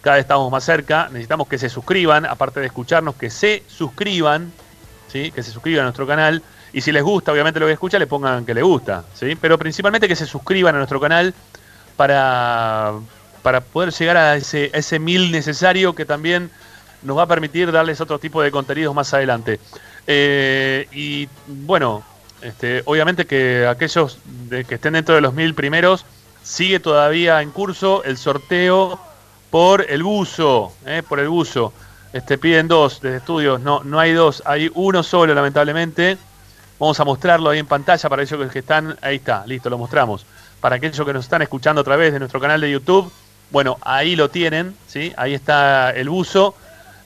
Cada 0.00 0.16
vez 0.16 0.24
estamos 0.24 0.50
más 0.50 0.64
cerca. 0.64 1.08
Necesitamos 1.10 1.46
que 1.48 1.58
se 1.58 1.68
suscriban, 1.68 2.26
aparte 2.26 2.60
de 2.60 2.66
escucharnos, 2.66 3.14
que 3.16 3.30
se 3.30 3.62
suscriban. 3.68 4.52
¿sí? 5.08 5.30
Que 5.30 5.42
se 5.42 5.50
suscriban 5.50 5.82
a 5.82 5.84
nuestro 5.84 6.06
canal. 6.06 6.42
Y 6.72 6.80
si 6.80 6.92
les 6.92 7.02
gusta, 7.02 7.32
obviamente 7.32 7.60
lo 7.60 7.66
que 7.66 7.72
escuchan, 7.72 8.00
le 8.00 8.06
pongan 8.06 8.44
que 8.46 8.54
les 8.54 8.64
gusta. 8.64 9.04
¿sí? 9.14 9.36
Pero 9.40 9.58
principalmente 9.58 10.08
que 10.08 10.16
se 10.16 10.26
suscriban 10.26 10.74
a 10.74 10.78
nuestro 10.78 11.00
canal 11.00 11.34
para, 11.96 12.92
para 13.42 13.60
poder 13.60 13.92
llegar 13.92 14.16
a 14.16 14.36
ese, 14.36 14.70
ese 14.72 14.98
mil 14.98 15.30
necesario 15.30 15.94
que 15.94 16.04
también 16.04 16.50
nos 17.02 17.18
va 17.18 17.22
a 17.22 17.26
permitir 17.26 17.70
darles 17.72 18.00
otro 18.00 18.18
tipo 18.18 18.42
de 18.42 18.50
contenidos 18.50 18.94
más 18.94 19.12
adelante. 19.12 19.60
Eh, 20.06 20.88
y 20.92 21.28
bueno, 21.46 22.02
este, 22.40 22.82
obviamente 22.86 23.26
que 23.26 23.66
aquellos 23.66 24.18
de 24.24 24.64
que 24.64 24.76
estén 24.76 24.94
dentro 24.94 25.14
de 25.14 25.20
los 25.20 25.34
mil 25.34 25.54
primeros, 25.54 26.04
sigue 26.42 26.80
todavía 26.80 27.40
en 27.42 27.50
curso 27.50 28.02
el 28.04 28.16
sorteo 28.16 28.98
por 29.50 29.86
el 29.88 30.02
buzo, 30.02 30.72
eh, 30.86 31.02
por 31.06 31.20
el 31.20 31.28
buzo. 31.28 31.72
Este, 32.12 32.36
piden 32.36 32.68
dos 32.68 33.00
desde 33.00 33.18
estudios, 33.18 33.60
no, 33.60 33.82
no 33.84 33.98
hay 33.98 34.12
dos, 34.12 34.42
hay 34.44 34.70
uno 34.74 35.02
solo 35.02 35.34
lamentablemente. 35.34 36.18
Vamos 36.82 36.98
a 36.98 37.04
mostrarlo 37.04 37.48
ahí 37.48 37.60
en 37.60 37.66
pantalla 37.66 38.08
para 38.08 38.24
aquellos 38.24 38.50
que 38.50 38.58
están, 38.58 38.98
ahí 39.02 39.14
está, 39.14 39.46
listo, 39.46 39.70
lo 39.70 39.78
mostramos. 39.78 40.26
Para 40.60 40.74
aquellos 40.74 41.06
que 41.06 41.12
nos 41.12 41.24
están 41.24 41.40
escuchando 41.40 41.80
a 41.80 41.84
través 41.84 42.12
de 42.12 42.18
nuestro 42.18 42.40
canal 42.40 42.60
de 42.60 42.72
YouTube, 42.72 43.08
bueno, 43.52 43.78
ahí 43.82 44.16
lo 44.16 44.30
tienen, 44.30 44.74
¿sí? 44.88 45.12
Ahí 45.16 45.32
está 45.32 45.92
el 45.92 46.08
buzo. 46.08 46.56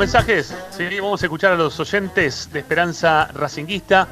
Mensajes. 0.00 0.54
Vamos 1.02 1.22
a 1.22 1.26
escuchar 1.26 1.52
a 1.52 1.56
los 1.56 1.78
oyentes 1.78 2.48
de 2.50 2.60
Esperanza 2.60 3.28
Racinguista. 3.34 4.08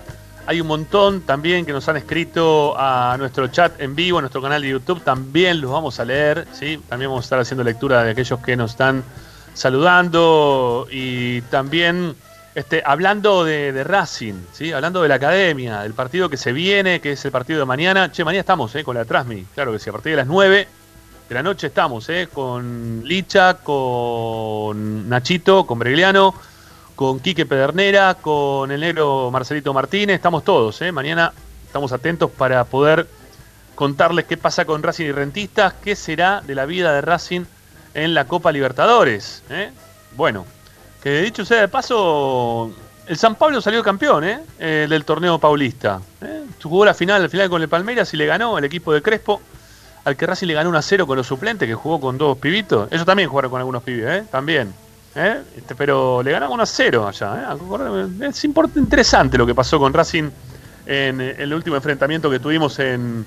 Hay 0.46 0.60
un 0.60 0.66
montón 0.66 1.22
también 1.22 1.64
que 1.64 1.72
nos 1.72 1.88
han 1.88 1.96
escrito 1.96 2.74
a 2.78 3.16
nuestro 3.18 3.48
chat 3.48 3.80
en 3.80 3.96
vivo, 3.96 4.18
a 4.18 4.20
nuestro 4.20 4.42
canal 4.42 4.60
de 4.60 4.68
YouTube. 4.68 5.02
También 5.02 5.62
los 5.62 5.70
vamos 5.70 5.98
a 5.98 6.04
leer. 6.04 6.46
¿sí? 6.52 6.78
También 6.90 7.10
vamos 7.10 7.24
a 7.24 7.26
estar 7.26 7.38
haciendo 7.38 7.64
lectura 7.64 8.04
de 8.04 8.10
aquellos 8.10 8.38
que 8.40 8.54
nos 8.54 8.72
están 8.72 9.02
saludando 9.54 10.86
y 10.90 11.40
también 11.42 12.14
este, 12.54 12.82
hablando 12.84 13.44
de, 13.44 13.72
de 13.72 13.82
Racing, 13.82 14.34
¿sí? 14.52 14.72
hablando 14.72 15.00
de 15.00 15.08
la 15.08 15.14
academia, 15.14 15.80
del 15.80 15.94
partido 15.94 16.28
que 16.28 16.36
se 16.36 16.52
viene, 16.52 17.00
que 17.00 17.12
es 17.12 17.24
el 17.24 17.30
partido 17.30 17.60
de 17.60 17.64
mañana. 17.64 18.12
Che, 18.12 18.24
mañana 18.24 18.40
estamos 18.40 18.74
¿eh? 18.74 18.84
con 18.84 18.94
la 18.94 19.06
Trasmi, 19.06 19.46
claro 19.54 19.72
que 19.72 19.78
sí, 19.78 19.88
a 19.88 19.92
partir 19.94 20.12
de 20.12 20.16
las 20.16 20.26
9 20.26 20.68
de 21.28 21.34
la 21.34 21.42
noche 21.42 21.66
estamos 21.66 22.08
¿eh? 22.08 22.28
con 22.32 23.02
Licha, 23.04 23.54
con 23.54 25.08
Nachito, 25.08 25.66
con 25.66 25.78
Bregliano, 25.78 26.34
con 26.96 27.20
Quique 27.20 27.44
Pedernera, 27.44 28.14
con 28.14 28.70
el 28.70 28.80
negro 28.80 29.30
Marcelito 29.30 29.74
Martínez, 29.74 30.16
estamos 30.16 30.42
todos. 30.42 30.80
¿eh? 30.80 30.90
Mañana 30.90 31.32
estamos 31.66 31.92
atentos 31.92 32.30
para 32.30 32.64
poder 32.64 33.06
contarles 33.74 34.24
qué 34.24 34.36
pasa 34.36 34.64
con 34.64 34.82
Racing 34.82 35.06
y 35.06 35.12
Rentistas, 35.12 35.74
qué 35.84 35.94
será 35.94 36.40
de 36.40 36.54
la 36.54 36.64
vida 36.64 36.92
de 36.94 37.02
Racing 37.02 37.44
en 37.94 38.14
la 38.14 38.26
Copa 38.26 38.50
Libertadores. 38.50 39.42
¿eh? 39.50 39.70
Bueno, 40.16 40.46
que 41.02 41.20
dicho 41.20 41.44
sea 41.44 41.60
de 41.60 41.68
paso, 41.68 42.72
el 43.06 43.16
San 43.16 43.36
Pablo 43.36 43.60
salió 43.60 43.82
campeón 43.82 44.24
¿eh? 44.24 44.40
Eh, 44.58 44.86
del 44.88 45.04
torneo 45.04 45.38
paulista. 45.38 46.00
¿eh? 46.20 46.44
Jugó 46.62 46.84
la 46.84 46.94
final, 46.94 47.22
la 47.22 47.28
final 47.28 47.48
con 47.48 47.62
el 47.62 47.68
Palmeiras 47.68 48.12
y 48.12 48.16
le 48.16 48.26
ganó 48.26 48.58
el 48.58 48.64
equipo 48.64 48.92
de 48.92 49.00
Crespo, 49.00 49.40
al 50.08 50.16
que 50.16 50.26
Racing 50.26 50.46
le 50.46 50.54
ganó 50.54 50.70
1 50.70 50.78
a 50.78 50.82
0 50.82 51.06
con 51.06 51.16
los 51.16 51.26
suplentes, 51.26 51.68
que 51.68 51.74
jugó 51.74 52.00
con 52.00 52.18
dos 52.18 52.38
pibitos. 52.38 52.88
Ellos 52.90 53.04
también 53.06 53.28
jugaron 53.28 53.50
con 53.50 53.60
algunos 53.60 53.82
pibes, 53.82 54.22
¿eh? 54.22 54.24
también. 54.30 54.72
¿eh? 55.14 55.42
Este, 55.56 55.74
pero 55.74 56.22
le 56.22 56.32
ganamos 56.32 56.54
1 56.54 56.62
a 56.62 56.66
0 56.66 57.08
allá. 57.08 57.56
¿eh? 57.58 58.26
Es 58.28 58.44
interesante 58.44 59.36
lo 59.38 59.46
que 59.46 59.54
pasó 59.54 59.78
con 59.78 59.92
Racing 59.92 60.30
en 60.86 61.20
eh, 61.20 61.36
el 61.38 61.52
último 61.52 61.76
enfrentamiento 61.76 62.30
que 62.30 62.40
tuvimos 62.40 62.78
en, 62.78 63.24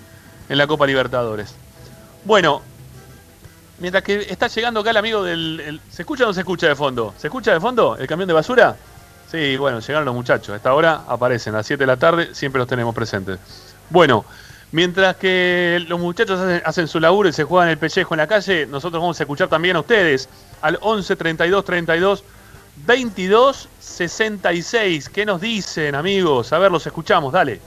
la 0.49 0.67
Copa 0.67 0.85
Libertadores. 0.85 1.55
Bueno, 2.25 2.61
Mientras 3.79 4.03
que 4.03 4.27
está 4.29 4.45
llegando 4.45 4.81
acá 4.81 4.91
el 4.91 4.97
amigo 4.97 5.23
del. 5.23 5.59
el- 5.59 5.81
¿Se 5.89 6.03
escucha 6.03 6.23
o 6.25 6.27
no 6.27 6.33
se 6.33 6.41
escucha 6.41 6.67
de 6.67 6.75
fondo? 6.75 7.15
¿Se 7.17 7.27
escucha 7.27 7.51
de 7.51 7.59
fondo 7.59 7.97
el 7.97 8.05
camión 8.05 8.27
de 8.27 8.33
basura? 8.33 8.75
Sí, 9.31 9.57
bueno, 9.57 9.79
llegaron 9.79 10.05
los 10.05 10.13
muchachos. 10.13 10.49
A 10.49 10.57
esta 10.57 10.71
hora 10.75 11.01
aparecen, 11.07 11.55
a 11.55 11.57
las 11.57 11.65
7 11.65 11.81
de 11.81 11.87
la 11.87 11.97
tarde, 11.97 12.35
siempre 12.35 12.59
los 12.59 12.67
tenemos 12.67 12.93
presentes. 12.93 13.39
Bueno, 13.89 14.23
mientras 14.71 15.15
que 15.17 15.83
los 15.87 15.99
muchachos 15.99 16.39
hacen, 16.63 16.87
su 16.87 16.99
laburo 16.99 17.29
y 17.29 17.33
se 17.33 17.43
juegan 17.43 17.69
el 17.69 17.77
pellejo 17.77 18.13
en 18.13 18.19
la 18.19 18.27
calle, 18.27 18.65
nosotros 18.65 19.01
vamos 19.01 19.19
a 19.19 19.23
escuchar 19.23 19.47
también 19.47 19.75
a 19.75 19.81
ustedes 19.81 20.29
al 20.61 20.77
11 20.81 21.15
32 21.15 21.65
32 21.65 22.23
22 22.85 23.69
66. 23.79 25.09
¿Qué 25.09 25.25
nos 25.25 25.41
dicen, 25.41 25.95
amigos? 25.95 26.53
A 26.53 26.59
ver, 26.59 26.71
los 26.71 26.85
escuchamos, 26.85 27.33
dale. 27.33 27.59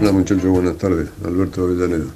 Hola 0.00 0.12
muchachos, 0.12 0.44
buenas 0.44 0.78
tardes. 0.78 1.10
Alberto 1.24 1.64
Avellaneda. 1.64 2.06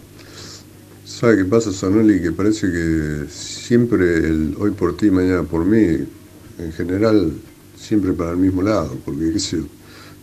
¿Sabe 1.14 1.36
qué 1.36 1.44
pasa, 1.44 1.72
Sanoli? 1.72 2.20
Que 2.20 2.32
parece 2.32 2.66
que 2.72 3.26
siempre 3.30 4.18
el 4.18 4.56
hoy 4.58 4.72
por 4.72 4.96
ti, 4.96 5.12
mañana 5.12 5.44
por 5.44 5.64
mí, 5.64 6.04
en 6.58 6.72
general, 6.72 7.32
siempre 7.78 8.12
para 8.12 8.32
el 8.32 8.38
mismo 8.38 8.62
lado. 8.62 8.98
Porque, 9.04 9.32
qué 9.32 9.38
sé 9.38 9.58
yo, 9.58 9.62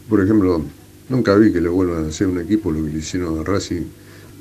por 0.09 0.19
ejemplo, 0.19 0.61
nunca 1.07 1.33
vi 1.35 1.53
que 1.53 1.61
le 1.61 1.69
vuelvan 1.69 2.03
a 2.03 2.07
hacer 2.09 2.27
un 2.27 2.41
equipo 2.41 2.73
lo 2.73 2.83
que 2.83 2.91
le 2.91 2.99
hicieron 2.99 3.39
a 3.39 3.43
Racing 3.43 3.83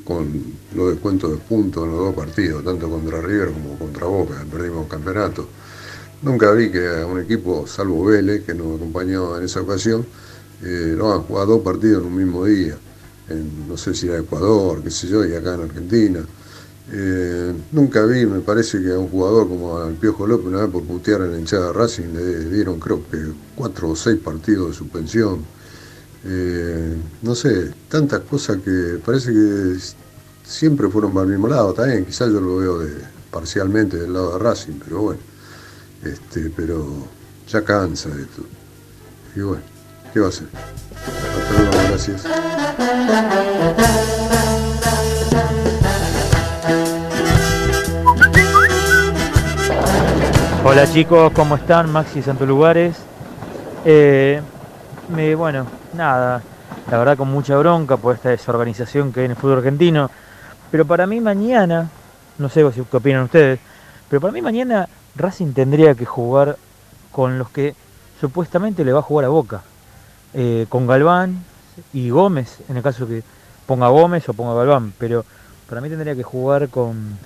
con 0.05 0.27
los 0.75 0.91
descuentos 0.91 1.31
de 1.31 1.37
puntos 1.37 1.85
en 1.85 1.93
los 1.93 2.01
dos 2.01 2.15
partidos, 2.17 2.65
tanto 2.65 2.91
contra 2.91 3.21
River 3.21 3.53
como 3.53 3.79
contra 3.79 4.07
Boca, 4.07 4.45
perdimos 4.51 4.89
campeonato. 4.89 5.47
Nunca 6.21 6.51
vi 6.51 6.69
que 6.73 7.05
un 7.05 7.21
equipo, 7.21 7.65
salvo 7.69 8.07
Vélez, 8.07 8.45
que 8.45 8.55
nos 8.55 8.75
acompañó 8.75 9.39
en 9.39 9.45
esa 9.45 9.61
ocasión, 9.61 10.05
eh, 10.65 10.95
lo 10.97 11.13
hagan 11.13 11.23
jugar 11.27 11.47
dos 11.47 11.63
partidos 11.63 12.03
en 12.03 12.09
un 12.09 12.17
mismo 12.17 12.45
día. 12.45 12.77
En, 13.29 13.69
no 13.69 13.77
sé 13.77 13.95
si 13.95 14.09
era 14.09 14.19
Ecuador, 14.19 14.83
qué 14.83 14.91
sé 14.91 15.07
yo, 15.07 15.25
y 15.25 15.33
acá 15.33 15.55
en 15.55 15.61
Argentina. 15.61 16.27
Eh, 16.93 17.55
nunca 17.71 18.05
vi, 18.05 18.27
me 18.27 18.41
parece 18.41 18.83
que 18.83 18.91
a 18.91 18.99
un 18.99 19.09
jugador 19.09 19.49
como 19.49 19.79
al 19.79 19.95
Piojo 19.95 20.27
López, 20.27 20.47
una 20.47 20.63
vez 20.63 20.71
por 20.71 20.83
putear 20.83 21.21
en 21.21 21.33
la 21.33 21.39
hinchada 21.39 21.69
de 21.69 21.73
Racing, 21.73 22.13
le 22.13 22.45
dieron 22.47 22.81
creo 22.81 23.03
que 23.09 23.19
cuatro 23.55 23.91
o 23.91 23.97
seis 23.97 24.19
partidos 24.19 24.71
de 24.71 24.75
suspensión. 24.75 25.45
Eh, 26.25 26.97
no 27.23 27.35
sé, 27.35 27.73
tantas 27.89 28.21
cosas 28.21 28.59
que 28.59 29.01
parece 29.05 29.33
que 29.33 29.77
siempre 30.45 30.89
fueron 30.89 31.13
para 31.13 31.27
el 31.27 31.31
mismo 31.33 31.49
lado, 31.49 31.73
también 31.73 32.05
quizás 32.05 32.31
yo 32.33 32.41
lo 32.41 32.57
veo 32.57 32.81
parcialmente 33.31 33.97
del 33.97 34.13
lado 34.13 34.33
de 34.33 34.39
Racing, 34.41 34.81
pero 34.85 35.03
bueno, 35.03 35.21
este, 36.05 36.51
pero 36.51 36.87
ya 37.49 37.63
cansa 37.63 38.09
esto. 38.09 38.43
Y 39.37 39.41
bueno, 39.41 39.63
¿qué 40.13 40.21
va 40.21 40.27
a 40.27 40.29
hacer? 40.31 40.49
Hasta 41.07 41.53
luego, 41.57 41.71
gracias. 41.89 42.27
Hola 50.63 50.87
chicos, 50.87 51.33
¿cómo 51.33 51.57
están? 51.57 51.91
Maxi 51.91 52.21
Santo 52.21 52.45
Lugares. 52.45 52.95
Eh, 53.87 54.43
me, 55.09 55.35
bueno, 55.35 55.67
nada, 55.95 56.43
la 56.91 56.99
verdad 56.99 57.17
con 57.17 57.29
mucha 57.31 57.57
bronca 57.57 57.97
por 57.97 58.15
esta 58.15 58.29
desorganización 58.29 59.11
que 59.11 59.21
hay 59.21 59.25
en 59.27 59.31
el 59.33 59.37
fútbol 59.39 59.59
argentino. 59.59 60.11
Pero 60.71 60.85
para 60.85 61.07
mí 61.07 61.19
mañana, 61.21 61.89
no 62.39 62.49
sé 62.51 62.71
si- 62.73 62.83
qué 62.83 62.97
opinan 62.99 63.23
ustedes, 63.25 63.59
pero 64.11 64.21
para 64.21 64.33
mí 64.35 64.43
mañana 64.43 64.87
Racing 65.17 65.53
tendría 65.55 65.95
que 65.95 66.05
jugar 66.05 66.57
con 67.11 67.39
los 67.39 67.49
que 67.49 67.75
supuestamente 68.21 68.85
le 68.85 68.93
va 68.93 68.99
a 69.01 69.03
jugar 69.03 69.25
a 69.25 69.29
Boca. 69.29 69.63
Eh, 70.35 70.67
con 70.69 70.87
Galván 70.87 71.43
y 71.95 72.11
Gómez, 72.11 72.59
en 72.69 72.77
el 72.77 72.83
caso 72.83 73.09
que 73.09 73.23
ponga 73.67 73.89
Gómez 73.89 74.29
o 74.29 74.35
ponga 74.35 74.55
Galván. 74.55 74.93
Pero 74.99 75.25
para 75.69 75.81
mí 75.81 75.89
tendría 75.89 76.15
que 76.15 76.23
jugar 76.23 76.69
con, 76.69 77.19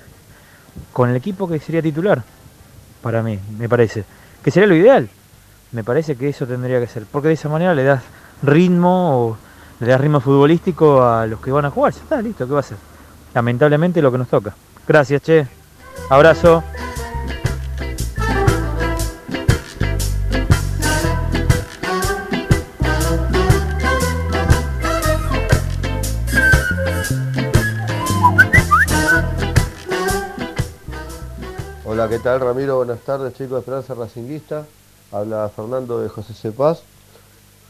con 0.93 1.09
el 1.09 1.17
equipo 1.17 1.49
que 1.49 1.59
sería 1.59 1.81
titular 1.81 2.23
para 3.05 3.21
mí, 3.21 3.39
me 3.59 3.69
parece. 3.69 4.03
Que 4.43 4.49
sería 4.49 4.65
lo 4.65 4.73
ideal. 4.73 5.07
Me 5.73 5.83
parece 5.83 6.15
que 6.15 6.27
eso 6.27 6.47
tendría 6.47 6.79
que 6.79 6.87
ser. 6.87 7.03
Porque 7.05 7.27
de 7.27 7.35
esa 7.35 7.47
manera 7.49 7.75
le 7.75 7.83
das 7.83 8.01
ritmo 8.41 9.27
o 9.27 9.37
le 9.79 9.85
das 9.85 10.01
ritmo 10.01 10.19
futbolístico 10.19 11.03
a 11.03 11.27
los 11.27 11.39
que 11.39 11.51
van 11.51 11.65
a 11.65 11.69
jugar. 11.69 11.93
Ya 11.93 12.01
está, 12.01 12.19
listo, 12.19 12.47
¿qué 12.47 12.53
va 12.53 12.61
a 12.61 12.63
ser? 12.63 12.77
Lamentablemente 13.35 14.01
lo 14.01 14.11
que 14.11 14.17
nos 14.17 14.27
toca. 14.27 14.55
Gracias, 14.87 15.21
che. 15.21 15.45
Abrazo. 16.09 16.63
Hola, 32.05 32.17
¿qué 32.17 32.23
tal 32.23 32.39
Ramiro? 32.39 32.77
Buenas 32.77 32.99
tardes 32.99 33.33
chicos 33.33 33.53
de 33.53 33.59
Esperanza 33.61 33.95
Racinguista. 33.95 34.67
Habla 35.11 35.49
Fernando 35.49 35.99
de 35.99 36.07
José 36.07 36.35
Cepaz. 36.35 36.83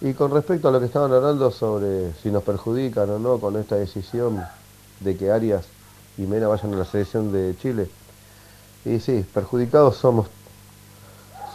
Y 0.02 0.12
con 0.12 0.30
respecto 0.30 0.68
a 0.68 0.72
lo 0.72 0.82
que 0.82 0.88
estaban 0.88 1.14
hablando 1.14 1.52
sobre 1.52 2.12
si 2.22 2.32
nos 2.32 2.44
perjudican 2.44 3.10
o 3.12 3.18
no 3.18 3.40
con 3.40 3.56
esta 3.56 3.78
decisión 3.78 4.44
de 5.00 5.16
que 5.16 5.32
Arias 5.32 5.64
y 6.18 6.24
Mena 6.24 6.50
vayan 6.50 6.74
a 6.74 6.78
la 6.80 6.84
selección 6.84 7.32
de 7.32 7.56
Chile. 7.62 7.90
Y 8.84 9.00
sí, 9.00 9.26
perjudicados 9.34 9.96
somos, 9.96 10.28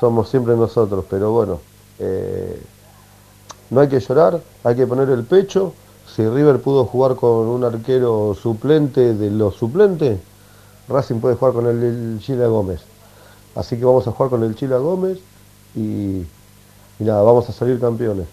somos 0.01 0.31
siempre 0.31 0.57
nosotros, 0.57 1.05
pero 1.11 1.33
bueno, 1.33 1.61
eh, 1.99 2.62
no 3.68 3.81
hay 3.81 3.89
que 3.89 4.01
llorar, 4.01 4.41
hay 4.64 4.74
que 4.74 4.87
poner 4.87 5.11
el 5.11 5.24
pecho. 5.24 5.74
Si 6.07 6.26
River 6.26 6.62
pudo 6.62 6.87
jugar 6.87 7.14
con 7.16 7.47
un 7.47 7.62
arquero 7.62 8.35
suplente 8.35 9.12
de 9.12 9.31
los 9.31 9.57
suplentes, 9.57 10.18
Racing 10.91 11.20
puede 11.20 11.36
jugar 11.36 11.55
con 11.55 11.66
el, 11.66 11.82
el 11.82 12.20
Chila 12.20 12.47
Gómez. 12.47 12.80
Así 13.55 13.78
que 13.78 13.84
vamos 13.84 14.07
a 14.07 14.12
jugar 14.12 14.30
con 14.30 14.43
el 14.45 14.55
Chila 14.55 14.76
Gómez 14.78 15.18
y, 15.74 16.24
nada, 16.99 17.22
vamos 17.22 17.49
a 17.49 17.53
salir 17.53 17.80
campeones. 17.80 18.26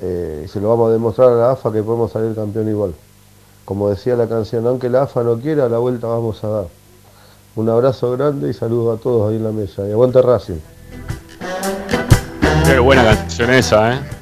Eh, 0.00 0.46
se 0.50 0.60
lo 0.60 0.70
vamos 0.70 0.88
a 0.88 0.92
demostrar 0.92 1.28
a 1.28 1.34
la 1.34 1.50
AFA 1.52 1.72
que 1.72 1.82
podemos 1.82 2.12
salir 2.12 2.34
campeón 2.34 2.68
igual. 2.68 2.94
Como 3.64 3.90
decía 3.90 4.16
la 4.16 4.28
canción, 4.28 4.66
aunque 4.66 4.88
la 4.88 5.02
AFA 5.02 5.22
no 5.22 5.38
quiera, 5.38 5.68
la 5.68 5.78
vuelta 5.78 6.06
vamos 6.06 6.42
a 6.44 6.48
dar. 6.48 6.66
Un 7.54 7.68
abrazo 7.68 8.10
grande 8.12 8.50
y 8.50 8.54
saludos 8.54 8.98
a 8.98 9.02
todos 9.02 9.30
ahí 9.30 9.36
en 9.36 9.44
la 9.44 9.52
mesa. 9.52 9.86
Y 9.86 9.92
aguante 9.92 10.22
Racing. 10.22 10.60
Qué 12.64 12.78
buena 12.78 13.04
canción 13.04 13.52
esa, 13.52 13.94
¿eh? 13.94 14.21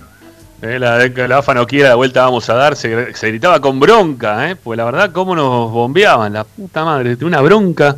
Eh, 0.63 0.79
la 0.79 1.09
la 1.09 1.39
AFA 1.39 1.55
no 1.55 1.67
quiera, 1.67 1.89
la 1.91 1.95
vuelta 1.95 2.23
vamos 2.23 2.49
a 2.51 2.55
dar. 2.55 2.77
Se, 2.77 3.13
gritaba 3.29 3.61
con 3.61 3.81
bronca, 3.81 4.51
¿eh? 4.51 4.57
Pues 4.57 4.77
la 4.77 4.85
verdad, 4.85 5.11
cómo 5.11 5.35
nos 5.35 5.71
bombeaban, 5.71 6.35
la 6.35 6.45
puta 6.45 6.85
madre, 6.85 7.17
de 7.17 7.25
una 7.25 7.41
bronca. 7.41 7.97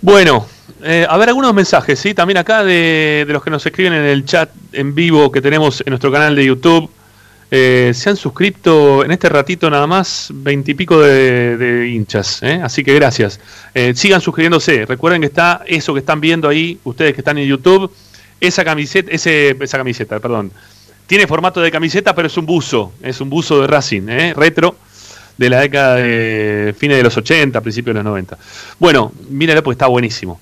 Bueno, 0.00 0.46
eh, 0.82 1.06
a 1.08 1.16
ver 1.18 1.28
algunos 1.28 1.52
mensajes, 1.52 1.98
¿sí? 1.98 2.14
También 2.14 2.38
acá 2.38 2.64
de, 2.64 3.26
los 3.28 3.42
que 3.44 3.50
nos 3.50 3.64
escriben 3.66 3.92
en 3.92 4.04
el 4.04 4.24
chat 4.24 4.48
en 4.72 4.94
vivo 4.94 5.30
que 5.30 5.42
tenemos 5.42 5.82
en 5.82 5.90
nuestro 5.90 6.10
canal 6.10 6.34
de 6.34 6.46
YouTube. 6.46 6.90
Eh, 7.50 7.90
se 7.94 8.08
han 8.08 8.16
suscrito 8.16 9.04
en 9.04 9.10
este 9.10 9.28
ratito 9.28 9.68
nada 9.68 9.86
más 9.86 10.30
veintipico 10.32 11.00
de, 11.00 11.56
de 11.58 11.88
hinchas, 11.88 12.42
¿eh? 12.42 12.60
así 12.62 12.84
que 12.84 12.94
gracias. 12.94 13.38
Sigan 13.94 14.22
suscribiéndose. 14.22 14.86
Recuerden 14.86 15.20
que 15.20 15.26
está 15.26 15.62
eso 15.66 15.92
que 15.92 16.00
están 16.00 16.22
viendo 16.22 16.48
ahí, 16.48 16.78
ustedes 16.84 17.12
que 17.12 17.20
están 17.20 17.36
en 17.36 17.46
YouTube, 17.46 17.92
esa 18.40 18.64
camiseta, 18.64 19.10
ese, 19.10 19.56
esa 19.60 19.76
camiseta, 19.76 20.18
perdón. 20.20 20.52
Tiene 21.10 21.26
formato 21.26 21.60
de 21.60 21.72
camiseta, 21.72 22.14
pero 22.14 22.28
es 22.28 22.36
un 22.36 22.46
buzo, 22.46 22.92
es 23.02 23.20
un 23.20 23.28
buzo 23.28 23.60
de 23.60 23.66
Racing, 23.66 24.08
¿eh? 24.08 24.32
retro, 24.32 24.76
de 25.36 25.50
la 25.50 25.58
década 25.58 25.96
de 25.96 26.72
fines 26.78 26.98
de 26.98 27.02
los 27.02 27.16
80, 27.16 27.60
principios 27.62 27.94
de 27.94 27.98
los 27.98 28.04
90. 28.04 28.38
Bueno, 28.78 29.10
míralo 29.28 29.60
porque 29.64 29.74
está 29.74 29.88
buenísimo. 29.88 30.40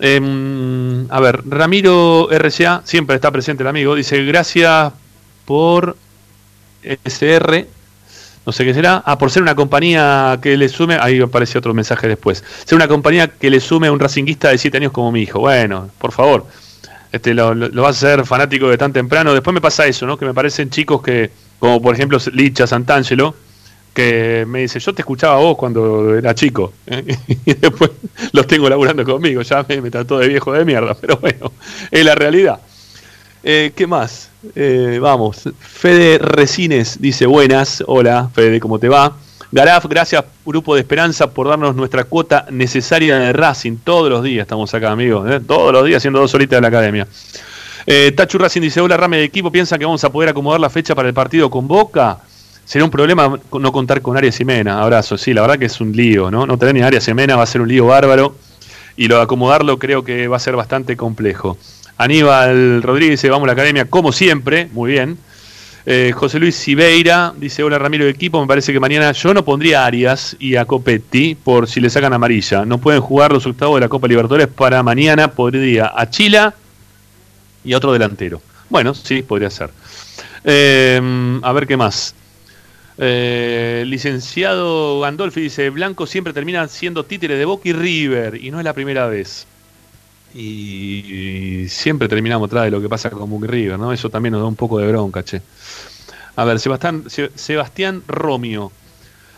Em, 0.00 1.06
a 1.12 1.20
ver, 1.20 1.42
Ramiro 1.48 2.28
RCA, 2.28 2.82
siempre 2.84 3.14
está 3.14 3.30
presente 3.30 3.62
el 3.62 3.68
amigo, 3.68 3.94
dice 3.94 4.24
gracias 4.24 4.92
por 5.44 5.96
SR, 6.82 7.68
no 8.44 8.50
sé 8.52 8.64
qué 8.64 8.74
será, 8.74 9.04
ah, 9.06 9.16
por 9.16 9.30
ser 9.30 9.42
una 9.42 9.54
compañía 9.54 10.40
que 10.42 10.56
le 10.56 10.68
sume, 10.68 10.98
ahí 11.00 11.20
aparece 11.20 11.56
otro 11.56 11.72
mensaje 11.72 12.08
después, 12.08 12.42
ser 12.64 12.74
una 12.74 12.88
compañía 12.88 13.28
que 13.28 13.48
le 13.48 13.60
sume 13.60 13.86
a 13.86 13.92
un 13.92 14.00
racinguista 14.00 14.48
de 14.48 14.58
7 14.58 14.76
años 14.76 14.90
como 14.90 15.12
mi 15.12 15.22
hijo. 15.22 15.38
Bueno, 15.38 15.88
por 16.00 16.10
favor, 16.10 16.46
este, 17.12 17.34
lo, 17.34 17.54
lo, 17.54 17.82
vas 17.82 18.02
a 18.02 18.08
hacer 18.08 18.26
fanático 18.26 18.68
de 18.68 18.78
tan 18.78 18.92
temprano. 18.92 19.32
Después 19.32 19.54
me 19.54 19.60
pasa 19.60 19.86
eso, 19.86 20.06
¿no? 20.06 20.16
Que 20.16 20.26
me 20.26 20.34
parecen 20.34 20.70
chicos 20.70 21.02
que, 21.02 21.30
como 21.58 21.80
por 21.80 21.94
ejemplo 21.94 22.18
Licha 22.32 22.66
Santangelo, 22.66 23.34
que 23.92 24.44
me 24.46 24.60
dice, 24.60 24.78
yo 24.78 24.94
te 24.94 25.02
escuchaba 25.02 25.34
a 25.34 25.38
vos 25.38 25.56
cuando 25.56 26.16
era 26.16 26.34
chico, 26.34 26.72
¿eh? 26.86 27.16
y 27.44 27.54
después 27.54 27.90
los 28.32 28.46
tengo 28.46 28.68
laburando 28.68 29.04
conmigo, 29.04 29.42
ya 29.42 29.64
me, 29.68 29.80
me 29.80 29.90
trató 29.90 30.18
de 30.18 30.28
viejo 30.28 30.52
de 30.52 30.64
mierda, 30.64 30.94
pero 30.94 31.16
bueno, 31.16 31.52
es 31.90 32.04
la 32.04 32.14
realidad. 32.14 32.60
Eh, 33.42 33.72
¿Qué 33.74 33.86
más? 33.86 34.30
Eh, 34.54 34.98
vamos, 35.00 35.48
Fede 35.58 36.18
Resines 36.18 37.00
dice 37.00 37.26
buenas, 37.26 37.82
hola 37.86 38.30
Fede, 38.32 38.60
¿cómo 38.60 38.78
te 38.78 38.88
va? 38.88 39.16
Garaf, 39.52 39.86
gracias 39.86 40.24
Grupo 40.46 40.76
de 40.76 40.82
Esperanza 40.82 41.30
por 41.30 41.48
darnos 41.48 41.74
nuestra 41.74 42.04
cuota 42.04 42.46
necesaria 42.50 43.18
de 43.18 43.32
Racing. 43.32 43.78
Todos 43.82 44.08
los 44.08 44.22
días 44.22 44.42
estamos 44.42 44.72
acá, 44.74 44.92
amigos. 44.92 45.28
¿eh? 45.28 45.40
Todos 45.40 45.72
los 45.72 45.84
días 45.84 45.96
haciendo 45.98 46.20
dos 46.20 46.32
horitas 46.34 46.58
de 46.58 46.60
la 46.60 46.68
academia. 46.68 47.08
Eh, 47.84 48.12
Tachu 48.12 48.38
Racing 48.38 48.60
dice, 48.60 48.80
hola 48.80 48.96
Rame 48.96 49.16
de 49.16 49.24
equipo, 49.24 49.50
¿piensa 49.50 49.76
que 49.76 49.84
vamos 49.84 50.04
a 50.04 50.10
poder 50.10 50.28
acomodar 50.28 50.60
la 50.60 50.70
fecha 50.70 50.94
para 50.94 51.08
el 51.08 51.14
partido 51.14 51.50
con 51.50 51.66
Boca? 51.66 52.18
Será 52.64 52.84
un 52.84 52.92
problema 52.92 53.40
no 53.50 53.72
contar 53.72 54.00
con 54.00 54.16
Arias 54.16 54.38
y 54.38 54.44
Mena. 54.44 54.80
Abrazo, 54.80 55.18
sí, 55.18 55.34
la 55.34 55.40
verdad 55.40 55.58
que 55.58 55.64
es 55.64 55.80
un 55.80 55.90
lío, 55.90 56.30
¿no? 56.30 56.46
No 56.46 56.56
tener 56.56 56.72
ni 56.72 56.82
Arias 56.82 57.08
y 57.08 57.14
Mena 57.14 57.34
va 57.34 57.42
a 57.42 57.46
ser 57.46 57.60
un 57.60 57.66
lío 57.66 57.86
bárbaro. 57.86 58.36
Y 58.96 59.08
lo 59.08 59.16
de 59.16 59.22
acomodarlo 59.22 59.80
creo 59.80 60.04
que 60.04 60.28
va 60.28 60.36
a 60.36 60.40
ser 60.40 60.54
bastante 60.54 60.96
complejo. 60.96 61.58
Aníbal 61.96 62.82
Rodríguez 62.82 63.20
dice, 63.20 63.30
vamos 63.30 63.46
a 63.46 63.48
la 63.48 63.52
academia 63.54 63.86
como 63.86 64.12
siempre, 64.12 64.68
muy 64.72 64.92
bien. 64.92 65.18
Eh, 65.86 66.12
José 66.14 66.38
Luis 66.38 66.54
Sibeira 66.56 67.32
dice, 67.36 67.62
hola 67.62 67.78
Ramiro 67.78 68.04
de 68.04 68.10
equipo, 68.10 68.40
me 68.40 68.46
parece 68.46 68.72
que 68.72 68.80
mañana 68.80 69.12
yo 69.12 69.32
no 69.32 69.44
pondría 69.44 69.82
a 69.82 69.86
Arias 69.86 70.36
y 70.38 70.56
a 70.56 70.64
Copetti 70.64 71.34
por 71.34 71.66
si 71.66 71.80
le 71.80 71.88
sacan 71.88 72.12
amarilla. 72.12 72.64
No 72.64 72.78
pueden 72.78 73.00
jugar 73.00 73.32
los 73.32 73.46
octavos 73.46 73.76
de 73.76 73.80
la 73.80 73.88
Copa 73.88 74.06
Libertadores 74.06 74.48
para 74.48 74.82
mañana, 74.82 75.28
podría 75.28 75.92
a 75.94 76.10
Chila 76.10 76.54
y 77.64 77.72
a 77.72 77.78
otro 77.78 77.92
delantero. 77.92 78.42
Bueno, 78.68 78.94
sí, 78.94 79.22
podría 79.22 79.50
ser. 79.50 79.70
Eh, 80.44 81.40
a 81.42 81.52
ver 81.52 81.66
qué 81.66 81.76
más. 81.76 82.14
Eh, 83.02 83.84
licenciado 83.86 85.00
Gandolfi 85.00 85.40
dice, 85.40 85.70
Blanco 85.70 86.06
siempre 86.06 86.34
termina 86.34 86.68
siendo 86.68 87.04
títere 87.04 87.36
de 87.36 87.46
Boca 87.46 87.66
y 87.68 87.72
River, 87.72 88.44
y 88.44 88.50
no 88.50 88.58
es 88.58 88.64
la 88.64 88.74
primera 88.74 89.06
vez. 89.06 89.46
Y, 90.34 91.66
siempre 91.68 92.08
terminamos 92.08 92.46
atrás 92.46 92.64
de 92.64 92.70
lo 92.70 92.80
que 92.80 92.88
pasa 92.88 93.10
con 93.10 93.32
y 93.32 93.46
River, 93.46 93.78
¿no? 93.78 93.92
Eso 93.92 94.10
también 94.10 94.32
nos 94.32 94.42
da 94.42 94.46
un 94.46 94.56
poco 94.56 94.78
de 94.78 94.86
bronca, 94.86 95.24
che. 95.24 95.42
A 96.36 96.44
ver, 96.44 96.60
Sebastián, 96.60 97.04
Sebastián 97.34 98.02
Romio. 98.06 98.72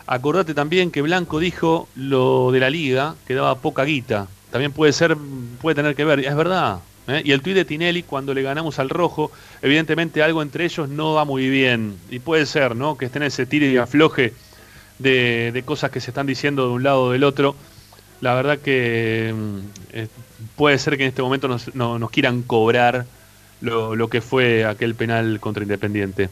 Acordate 0.07 0.55
también 0.55 0.91
que 0.91 1.01
Blanco 1.01 1.39
dijo 1.39 1.89
lo 1.97 2.53
de 2.53 2.61
la 2.61 2.71
liga, 2.71 3.15
que 3.27 3.35
daba 3.35 3.57
poca 3.57 3.85
guita. 3.85 4.29
También 4.51 4.73
puede 4.73 4.93
ser, 4.93 5.17
puede 5.61 5.75
tener 5.75 5.95
que 5.95 6.05
ver, 6.05 6.21
es 6.21 6.37
verdad. 6.37 6.81
¿eh? 7.09 7.23
Y 7.25 7.33
el 7.33 7.41
tuit 7.41 7.57
de 7.57 7.65
Tinelli, 7.65 8.03
cuando 8.03 8.35
le 8.35 8.43
ganamos 8.43 8.79
al 8.79 8.91
rojo, 8.91 9.33
evidentemente 9.63 10.23
algo 10.23 10.43
entre 10.43 10.65
ellos 10.65 10.89
no 10.89 11.15
va 11.15 11.25
muy 11.25 11.49
bien. 11.49 11.97
Y 12.11 12.19
puede 12.19 12.45
ser, 12.45 12.77
¿no? 12.77 12.99
Que 12.99 13.07
estén 13.07 13.23
ese 13.23 13.47
tire 13.47 13.71
y 13.71 13.79
afloje 13.79 14.35
de, 14.99 15.51
de 15.53 15.63
cosas 15.63 15.91
que 15.91 16.01
se 16.01 16.11
están 16.11 16.27
diciendo 16.27 16.67
de 16.67 16.75
un 16.75 16.83
lado 16.83 17.05
o 17.05 17.11
del 17.13 17.25
otro. 17.25 17.57
La 18.23 18.35
verdad 18.35 18.59
que 18.59 19.35
eh, 19.93 20.07
puede 20.55 20.79
ser 20.79 20.97
que 20.97 21.03
en 21.03 21.09
este 21.09 21.23
momento 21.23 21.49
nos, 21.49 21.75
no, 21.75 21.99
nos 21.99 22.11
quieran 22.11 22.43
cobrar 22.43 23.05
lo, 23.61 24.09
que 24.09 24.21
fue 24.21 24.65
aquel 24.65 24.95
penal 24.95 25.41
contra 25.41 25.65
Independiente. 25.65 26.31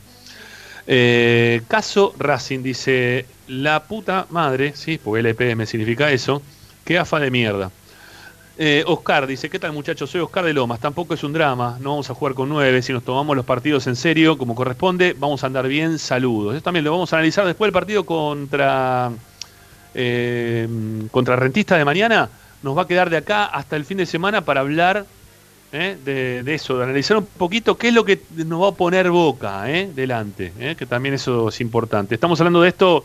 Eh, 0.86 1.62
caso 1.66 2.14
Racing 2.16 2.62
dice, 2.62 3.26
la 3.48 3.82
puta 3.82 4.26
madre, 4.30 4.72
sí, 4.76 5.00
porque 5.02 5.20
LPM 5.20 5.66
significa 5.66 6.12
eso, 6.12 6.40
que 6.84 6.96
afa 6.96 7.18
de 7.18 7.32
mierda. 7.32 7.72
Eh, 8.56 8.84
Oscar 8.86 9.26
dice, 9.26 9.50
¿qué 9.50 9.58
tal 9.58 9.72
muchachos? 9.72 10.10
Soy 10.10 10.20
Oscar 10.20 10.44
de 10.44 10.52
Lomas, 10.52 10.78
tampoco 10.78 11.14
es 11.14 11.24
un 11.24 11.32
drama, 11.32 11.76
no 11.80 11.90
vamos 11.90 12.08
a 12.08 12.14
jugar 12.14 12.34
con 12.34 12.48
nueve, 12.48 12.82
si 12.82 12.92
nos 12.92 13.02
tomamos 13.02 13.34
los 13.34 13.44
partidos 13.44 13.88
en 13.88 13.96
serio, 13.96 14.38
como 14.38 14.54
corresponde, 14.54 15.16
vamos 15.18 15.42
a 15.42 15.48
andar 15.48 15.66
bien, 15.66 15.98
saludos. 15.98 16.54
Eso 16.54 16.62
también 16.62 16.84
lo 16.84 16.92
vamos 16.92 17.12
a 17.12 17.16
analizar 17.16 17.46
después 17.46 17.66
del 17.66 17.72
partido 17.72 18.04
contra, 18.06 19.10
eh, 19.94 20.68
contra 21.10 21.36
Rentista 21.36 21.76
de 21.76 21.84
mañana, 21.84 22.28
nos 22.62 22.76
va 22.76 22.82
a 22.82 22.86
quedar 22.86 23.10
de 23.10 23.16
acá 23.16 23.46
hasta 23.46 23.76
el 23.76 23.84
fin 23.84 23.98
de 23.98 24.06
semana 24.06 24.42
para 24.42 24.60
hablar 24.60 25.06
¿eh? 25.72 25.96
de, 26.04 26.54
eso, 26.54 26.78
de 26.78 26.84
analizar 26.84 27.16
un 27.16 27.26
poquito 27.26 27.76
qué 27.76 27.88
es 27.88 27.94
lo 27.94 28.04
que 28.04 28.20
nos 28.36 28.62
va 28.62 28.68
a 28.68 28.72
poner 28.72 29.10
Boca 29.10 29.70
¿eh? 29.70 29.90
delante, 29.94 30.52
¿eh? 30.58 30.76
que 30.76 30.86
también 30.86 31.14
eso 31.14 31.48
es 31.48 31.60
importante. 31.60 32.14
Estamos 32.14 32.40
hablando 32.40 32.62
de 32.62 32.68
esto, 32.68 33.04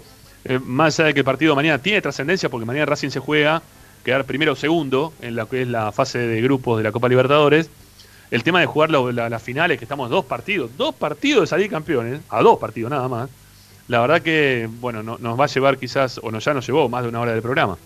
más 0.63 0.99
allá 0.99 1.07
de 1.07 1.13
que 1.13 1.19
el 1.21 1.25
partido 1.25 1.51
de 1.51 1.55
mañana 1.55 1.79
tiene 1.79 2.01
trascendencia, 2.01 2.49
porque 2.49 2.65
mañana 2.65 2.85
Racing 2.85 3.09
se 3.09 3.19
juega 3.19 3.61
quedar 4.03 4.25
primero 4.25 4.53
o 4.53 4.55
segundo 4.55 5.13
en 5.21 5.35
la 5.35 5.47
que 5.47 5.63
es 5.63 5.67
la 5.67 5.91
fase 5.91 6.19
de 6.19 6.41
grupos 6.41 6.77
de 6.77 6.83
la 6.83 6.91
Copa 6.91 7.09
Libertadores. 7.09 7.69
El 8.31 8.43
tema 8.43 8.59
de 8.59 8.65
jugar 8.65 8.91
las 8.91 9.13
la, 9.13 9.29
la 9.29 9.39
finales, 9.39 9.77
que 9.77 9.85
estamos 9.85 10.09
dos 10.09 10.25
partidos, 10.25 10.71
dos 10.77 10.93
partidos 10.93 11.41
de 11.41 11.47
salir 11.47 11.69
campeones, 11.69 12.21
a 12.29 12.41
dos 12.41 12.59
partidos 12.59 12.91
nada 12.91 13.07
más. 13.07 13.29
La 13.87 14.01
verdad 14.01 14.21
que, 14.21 14.67
bueno, 14.79 15.03
no, 15.03 15.17
nos 15.19 15.39
va 15.39 15.45
a 15.45 15.47
llevar 15.47 15.77
quizás, 15.77 16.19
o 16.23 16.31
nos 16.31 16.43
ya 16.43 16.53
nos 16.53 16.65
llevó 16.65 16.89
más 16.89 17.03
de 17.03 17.09
una 17.09 17.19
hora 17.21 17.33
del 17.33 17.41
programa. 17.41 17.77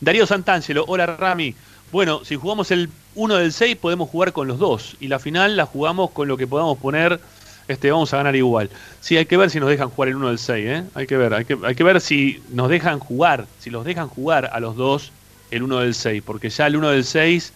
Darío 0.00 0.26
Santangelo, 0.26 0.84
hola 0.86 1.06
Rami. 1.06 1.54
Bueno, 1.92 2.24
si 2.24 2.36
jugamos 2.36 2.70
el 2.70 2.90
1 3.14 3.36
del 3.36 3.52
6 3.52 3.76
podemos 3.76 4.10
jugar 4.10 4.32
con 4.32 4.48
los 4.48 4.58
dos 4.58 4.96
y 5.00 5.08
la 5.08 5.18
final 5.18 5.56
la 5.56 5.64
jugamos 5.64 6.10
con 6.10 6.28
lo 6.28 6.36
que 6.36 6.46
podamos 6.46 6.76
poner, 6.78 7.18
este, 7.68 7.90
vamos 7.90 8.12
a 8.12 8.18
ganar 8.18 8.36
igual. 8.36 8.68
Sí, 9.00 9.16
hay 9.16 9.24
que 9.24 9.36
ver 9.36 9.50
si 9.50 9.60
nos 9.60 9.70
dejan 9.70 9.88
jugar 9.88 10.10
el 10.10 10.16
1 10.16 10.28
del 10.28 10.38
6, 10.38 10.66
¿eh? 10.66 10.84
hay 10.94 11.06
que 11.06 11.16
ver, 11.16 11.32
hay 11.32 11.44
que, 11.44 11.56
hay 11.62 11.74
que 11.74 11.84
ver 11.84 12.00
si 12.00 12.42
nos 12.50 12.68
dejan 12.68 12.98
jugar, 12.98 13.46
si 13.58 13.70
los 13.70 13.84
dejan 13.84 14.08
jugar 14.08 14.50
a 14.52 14.60
los 14.60 14.76
dos 14.76 15.12
el 15.50 15.62
1 15.62 15.80
del 15.80 15.94
6, 15.94 16.22
porque 16.26 16.50
ya 16.50 16.66
el 16.66 16.76
1 16.76 16.90
del 16.90 17.04
6 17.04 17.52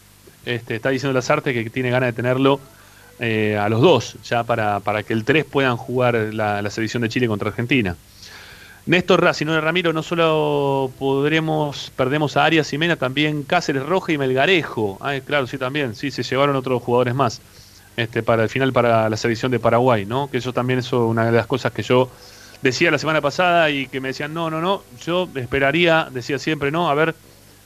este, 0.46 0.76
está 0.76 0.88
diciendo 0.88 1.12
las 1.12 1.28
artes 1.28 1.52
que 1.52 1.68
tiene 1.68 1.90
ganas 1.90 2.08
de 2.08 2.12
tenerlo 2.14 2.60
eh, 3.22 3.58
a 3.58 3.68
los 3.68 3.82
dos, 3.82 4.16
ya 4.24 4.44
para, 4.44 4.80
para 4.80 5.02
que 5.02 5.12
el 5.12 5.24
3 5.24 5.44
puedan 5.44 5.76
jugar 5.76 6.14
la, 6.32 6.70
selección 6.70 7.02
de 7.02 7.10
Chile 7.10 7.28
contra 7.28 7.50
Argentina. 7.50 7.94
Néstor 8.86 9.22
Racing, 9.22 9.44
no 9.44 9.60
Ramiro, 9.60 9.92
no 9.92 10.02
solo 10.02 10.90
podremos, 10.98 11.92
perdemos 11.94 12.38
a 12.38 12.44
Arias 12.46 12.72
y 12.72 12.78
Mena, 12.78 12.96
también 12.96 13.42
Cáceres 13.42 13.84
Roja 13.84 14.12
y 14.12 14.18
Melgarejo. 14.18 14.96
Ah, 15.02 15.14
claro, 15.24 15.46
sí, 15.46 15.58
también, 15.58 15.94
sí, 15.94 16.10
se 16.10 16.22
llevaron 16.22 16.56
otros 16.56 16.82
jugadores 16.82 17.14
más. 17.14 17.42
Este, 17.96 18.22
para 18.22 18.44
el 18.44 18.48
final 18.48 18.72
para 18.72 19.10
la 19.10 19.16
selección 19.18 19.52
de 19.52 19.58
Paraguay, 19.58 20.06
¿no? 20.06 20.30
Que 20.30 20.38
eso 20.38 20.54
también 20.54 20.78
es 20.78 20.90
una 20.92 21.26
de 21.26 21.32
las 21.32 21.46
cosas 21.46 21.72
que 21.72 21.82
yo 21.82 22.08
decía 22.62 22.90
la 22.90 22.98
semana 22.98 23.20
pasada 23.20 23.68
y 23.68 23.86
que 23.86 24.00
me 24.00 24.08
decían, 24.08 24.32
no, 24.32 24.48
no, 24.48 24.62
no, 24.62 24.82
yo 25.04 25.28
esperaría, 25.34 26.08
decía 26.10 26.38
siempre, 26.38 26.70
no, 26.70 26.88
a 26.88 26.94
ver, 26.94 27.14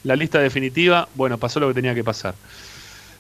la 0.03 0.17
lista 0.17 0.41
definitiva, 0.41 1.09
bueno, 1.15 1.39
pasó 1.39 1.61
lo 1.61 1.69
que 1.69 1.75
tenía 1.75 1.95
que 1.95 2.03
pasar. 2.03 2.35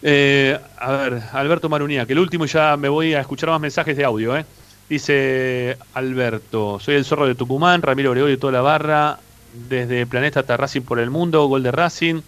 Eh, 0.06 0.60
a 0.78 0.92
ver, 0.92 1.22
Alberto 1.32 1.70
Marunía, 1.70 2.04
que 2.04 2.12
el 2.12 2.18
último 2.18 2.44
ya 2.44 2.76
me 2.76 2.90
voy 2.90 3.14
a 3.14 3.20
escuchar 3.22 3.48
más 3.48 3.60
mensajes 3.60 3.96
de 3.96 4.04
audio, 4.04 4.36
¿eh? 4.36 4.44
Dice 4.86 5.78
Alberto, 5.94 6.78
soy 6.78 6.96
el 6.96 7.06
zorro 7.06 7.26
de 7.26 7.34
Tucumán, 7.34 7.80
Ramiro 7.80 8.10
Gregorio 8.10 8.34
y 8.34 8.36
toda 8.36 8.52
la 8.52 8.60
barra, 8.60 9.18
desde 9.66 10.04
Planeta 10.04 10.40
hasta 10.40 10.58
Racing 10.58 10.82
por 10.82 10.98
el 10.98 11.08
mundo, 11.08 11.46
gol 11.46 11.62
de 11.62 11.72
Racing. 11.72 12.20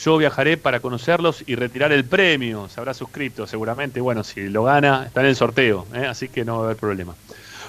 Yo 0.00 0.16
viajaré 0.16 0.56
para 0.56 0.78
conocerlos 0.78 1.42
y 1.44 1.56
retirar 1.56 1.90
el 1.90 2.04
premio. 2.04 2.68
Se 2.68 2.78
habrá 2.78 2.94
suscrito 2.94 3.48
seguramente. 3.48 4.00
Bueno, 4.00 4.22
si 4.22 4.48
lo 4.48 4.62
gana, 4.62 5.06
está 5.06 5.22
en 5.22 5.26
el 5.26 5.34
sorteo, 5.34 5.88
¿eh? 5.92 6.06
así 6.06 6.28
que 6.28 6.44
no 6.44 6.58
va 6.58 6.62
a 6.62 6.64
haber 6.66 6.76
problema. 6.76 7.16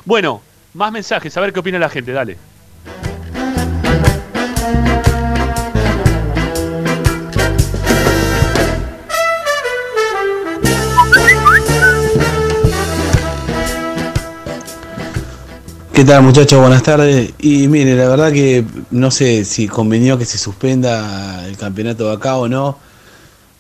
Bueno, 0.06 0.44
más 0.76 0.92
mensajes, 0.92 1.36
a 1.36 1.42
ver 1.42 1.52
qué 1.54 1.60
opina 1.60 1.80
la 1.80 1.90
gente, 1.90 2.12
dale. 2.12 2.38
¿Qué 15.94 16.04
tal 16.04 16.24
muchachos? 16.24 16.60
Buenas 16.60 16.82
tardes. 16.82 17.34
Y 17.38 17.68
mire, 17.68 17.96
la 17.96 18.10
verdad 18.10 18.32
que 18.32 18.66
no 18.90 19.12
sé 19.12 19.46
si 19.46 19.68
convenió 19.68 20.18
que 20.18 20.26
se 20.26 20.40
suspenda 20.40 21.46
el 21.46 21.56
campeonato 21.56 22.08
de 22.08 22.16
acá 22.16 22.38
o 22.38 22.48
no. 22.48 22.80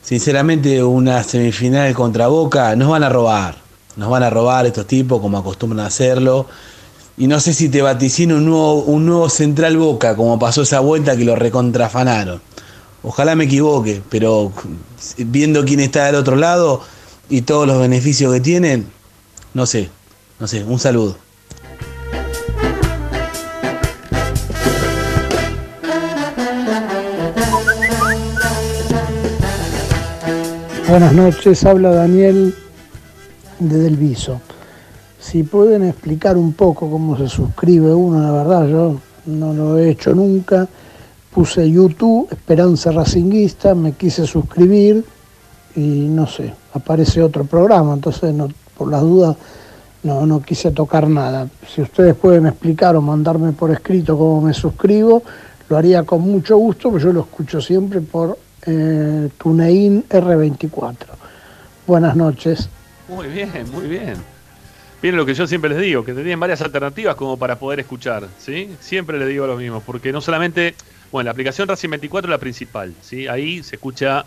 Sinceramente, 0.01 0.83
una 0.83 1.23
semifinal 1.23 1.93
contra 1.93 2.25
Boca 2.25 2.75
nos 2.75 2.89
van 2.89 3.03
a 3.03 3.09
robar. 3.09 3.57
nos 3.97 4.09
van 4.09 4.23
a 4.23 4.31
robar 4.31 4.65
estos 4.65 4.87
tipos 4.87 5.21
como 5.21 5.37
acostumbran 5.37 5.85
a 5.85 5.87
hacerlo. 5.87 6.47
Y 7.17 7.27
no 7.27 7.39
sé 7.39 7.53
si 7.53 7.69
te 7.69 7.83
vaticino 7.83 8.37
un 8.37 8.45
nuevo, 8.45 8.81
un 8.81 9.05
nuevo 9.05 9.29
Central 9.29 9.77
Boca, 9.77 10.15
como 10.15 10.39
pasó 10.39 10.63
esa 10.63 10.79
vuelta 10.79 11.15
que 11.15 11.25
lo 11.25 11.35
recontrafanaron. 11.35 12.41
Ojalá 13.03 13.35
me 13.35 13.43
equivoque, 13.43 14.01
pero 14.09 14.51
viendo 15.19 15.63
quién 15.65 15.81
está 15.81 16.05
del 16.07 16.15
otro 16.15 16.35
lado 16.35 16.81
y 17.29 17.43
todos 17.43 17.67
los 17.67 17.79
beneficios 17.79 18.33
que 18.33 18.39
tienen, 18.39 18.87
no 19.53 19.67
sé, 19.67 19.91
no 20.39 20.47
sé, 20.47 20.63
un 20.63 20.79
saludo. 20.79 21.15
Buenas 30.93 31.13
noches, 31.15 31.65
habla 31.65 31.89
Daniel 31.89 32.53
de 33.57 33.79
Del 33.79 33.97
Viso. 33.97 34.39
Si 35.19 35.41
pueden 35.41 35.85
explicar 35.85 36.37
un 36.37 36.53
poco 36.53 36.87
cómo 36.87 37.17
se 37.17 37.27
suscribe 37.27 37.91
uno, 37.91 38.21
la 38.21 38.31
verdad, 38.31 38.67
yo 38.67 38.99
no 39.25 39.55
lo 39.55 39.79
he 39.79 39.89
hecho 39.89 40.13
nunca. 40.13 40.67
Puse 41.33 41.67
YouTube, 41.67 42.27
Esperanza 42.29 42.91
Racinguista, 42.91 43.73
me 43.73 43.93
quise 43.93 44.27
suscribir 44.27 45.03
y 45.75 45.79
no 45.81 46.27
sé, 46.27 46.53
aparece 46.75 47.23
otro 47.23 47.43
programa, 47.45 47.95
entonces 47.95 48.31
por 48.77 48.91
las 48.91 49.01
dudas 49.01 49.35
no, 50.03 50.27
no 50.27 50.43
quise 50.43 50.69
tocar 50.69 51.09
nada. 51.09 51.49
Si 51.73 51.81
ustedes 51.81 52.13
pueden 52.13 52.45
explicar 52.45 52.95
o 52.95 53.01
mandarme 53.01 53.51
por 53.51 53.71
escrito 53.71 54.15
cómo 54.15 54.41
me 54.41 54.53
suscribo, 54.53 55.23
lo 55.69 55.75
haría 55.75 56.03
con 56.03 56.21
mucho 56.21 56.55
gusto, 56.57 56.91
porque 56.91 57.05
yo 57.05 57.13
lo 57.13 57.21
escucho 57.21 57.59
siempre 57.59 57.99
por 57.99 58.37
eh, 58.65 59.29
TuneIn 59.37 60.07
R24. 60.09 60.95
Buenas 61.87 62.15
noches. 62.15 62.69
Muy 63.07 63.27
bien, 63.27 63.49
muy 63.71 63.87
bien. 63.87 64.15
Miren 65.01 65.17
lo 65.17 65.25
que 65.25 65.33
yo 65.33 65.45
siempre 65.47 65.69
les 65.69 65.81
digo, 65.81 66.05
que 66.05 66.13
tienen 66.13 66.39
varias 66.39 66.61
alternativas 66.61 67.15
como 67.15 67.35
para 67.35 67.59
poder 67.59 67.81
escuchar, 67.81 68.25
¿sí? 68.39 68.69
Siempre 68.79 69.19
les 69.19 69.27
digo 69.27 69.45
lo 69.45 69.57
mismo, 69.57 69.81
porque 69.81 70.13
no 70.13 70.21
solamente, 70.21 70.75
bueno, 71.11 71.25
la 71.25 71.31
aplicación 71.31 71.67
Racing 71.67 71.89
24 71.89 72.29
es 72.29 72.31
la 72.31 72.37
principal, 72.37 72.93
¿sí? 73.01 73.27
Ahí 73.27 73.61
se 73.63 73.75
escucha 73.75 74.25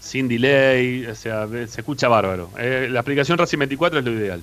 sin 0.00 0.28
delay, 0.28 1.06
o 1.06 1.14
sea, 1.14 1.48
se 1.48 1.80
escucha 1.80 2.08
bárbaro. 2.08 2.50
Eh, 2.58 2.88
la 2.90 3.00
aplicación 3.00 3.38
Racing 3.38 3.58
24 3.58 4.00
es 4.00 4.04
lo 4.04 4.10
ideal. 4.10 4.42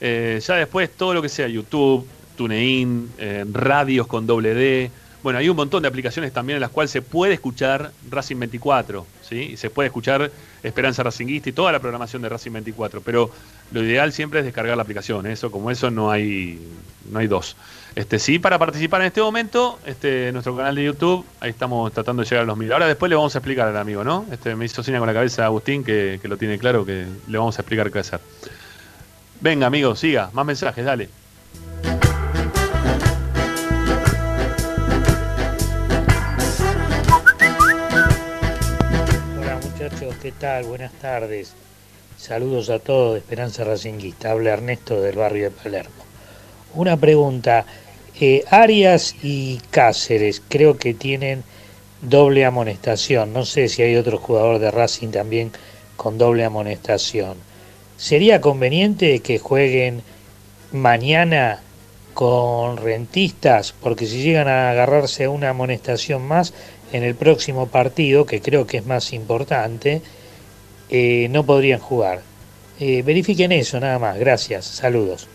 Eh, 0.00 0.40
ya 0.42 0.54
después 0.54 0.90
todo 0.90 1.12
lo 1.12 1.20
que 1.20 1.28
sea 1.28 1.46
YouTube, 1.46 2.06
TuneIn, 2.36 3.10
eh, 3.18 3.44
radios 3.52 4.06
con 4.06 4.26
doble 4.26 4.54
D, 4.54 4.90
bueno, 5.22 5.38
hay 5.38 5.48
un 5.48 5.56
montón 5.56 5.82
de 5.82 5.88
aplicaciones 5.88 6.32
también 6.32 6.56
en 6.56 6.60
las 6.60 6.70
cuales 6.70 6.90
se 6.90 7.00
puede 7.00 7.34
escuchar 7.34 7.92
Racing 8.10 8.38
24, 8.38 9.06
¿sí? 9.22 9.50
Y 9.52 9.56
se 9.56 9.70
puede 9.70 9.86
escuchar 9.86 10.30
Esperanza 10.62 11.02
Racinguista 11.02 11.48
y 11.48 11.52
toda 11.52 11.70
la 11.70 11.78
programación 11.78 12.22
de 12.22 12.28
Racing 12.28 12.52
24, 12.52 13.00
pero 13.02 13.30
lo 13.70 13.82
ideal 13.82 14.12
siempre 14.12 14.40
es 14.40 14.44
descargar 14.44 14.76
la 14.76 14.82
aplicación, 14.82 15.26
¿eh? 15.26 15.32
eso 15.32 15.50
como 15.50 15.70
eso 15.70 15.90
no 15.90 16.10
hay 16.10 16.60
no 17.10 17.20
hay 17.20 17.28
dos. 17.28 17.56
Este 17.94 18.18
sí 18.18 18.38
para 18.38 18.58
participar 18.58 19.00
en 19.02 19.08
este 19.08 19.20
momento, 19.20 19.78
este 19.86 20.32
nuestro 20.32 20.56
canal 20.56 20.74
de 20.74 20.84
YouTube, 20.84 21.24
ahí 21.40 21.50
estamos 21.50 21.92
tratando 21.92 22.22
de 22.22 22.28
llegar 22.28 22.42
a 22.42 22.46
los 22.46 22.56
mil. 22.56 22.72
Ahora 22.72 22.86
después 22.86 23.08
le 23.08 23.14
vamos 23.14 23.34
a 23.36 23.38
explicar 23.38 23.68
al 23.68 23.76
amigo, 23.76 24.02
¿no? 24.02 24.26
Este 24.32 24.56
me 24.56 24.64
hizo 24.64 24.82
seña 24.82 24.98
con 24.98 25.06
la 25.06 25.14
cabeza 25.14 25.44
Agustín 25.44 25.84
que, 25.84 26.18
que 26.20 26.28
lo 26.28 26.36
tiene 26.36 26.58
claro 26.58 26.84
que 26.84 27.06
le 27.28 27.38
vamos 27.38 27.58
a 27.58 27.62
explicar 27.62 27.92
qué 27.92 28.00
hacer. 28.00 28.20
Venga, 29.40 29.66
amigo, 29.66 29.94
siga, 29.94 30.30
más 30.32 30.46
mensajes, 30.46 30.84
dale. 30.84 31.21
¿Qué 40.22 40.30
tal? 40.30 40.62
Buenas 40.66 40.92
tardes. 40.92 41.52
Saludos 42.16 42.70
a 42.70 42.78
todos 42.78 43.14
de 43.14 43.18
Esperanza 43.18 43.64
Racinguista. 43.64 44.30
Habla 44.30 44.52
Ernesto 44.52 45.00
del 45.00 45.16
barrio 45.16 45.46
de 45.46 45.50
Palermo. 45.50 46.04
Una 46.74 46.96
pregunta. 46.96 47.66
Eh, 48.20 48.44
Arias 48.48 49.16
y 49.24 49.60
Cáceres 49.72 50.40
creo 50.48 50.78
que 50.78 50.94
tienen 50.94 51.42
doble 52.02 52.44
amonestación. 52.44 53.32
No 53.32 53.44
sé 53.44 53.68
si 53.68 53.82
hay 53.82 53.96
otro 53.96 54.16
jugador 54.16 54.60
de 54.60 54.70
Racing 54.70 55.08
también 55.08 55.50
con 55.96 56.18
doble 56.18 56.44
amonestación. 56.44 57.34
¿Sería 57.96 58.40
conveniente 58.40 59.18
que 59.18 59.40
jueguen 59.40 60.04
mañana 60.70 61.62
con 62.14 62.76
rentistas? 62.76 63.72
Porque 63.72 64.06
si 64.06 64.22
llegan 64.22 64.46
a 64.46 64.70
agarrarse 64.70 65.26
una 65.26 65.48
amonestación 65.48 66.22
más, 66.22 66.54
en 66.92 67.02
el 67.02 67.14
próximo 67.14 67.66
partido, 67.66 68.26
que 68.26 68.40
creo 68.40 68.66
que 68.66 68.76
es 68.76 68.86
más 68.86 69.12
importante, 69.12 70.02
eh, 70.90 71.28
no 71.30 71.44
podrían 71.44 71.80
jugar. 71.80 72.20
Eh, 72.78 73.02
verifiquen 73.02 73.50
eso 73.52 73.80
nada 73.80 73.98
más. 73.98 74.18
Gracias. 74.18 74.66
Saludos. 74.66 75.26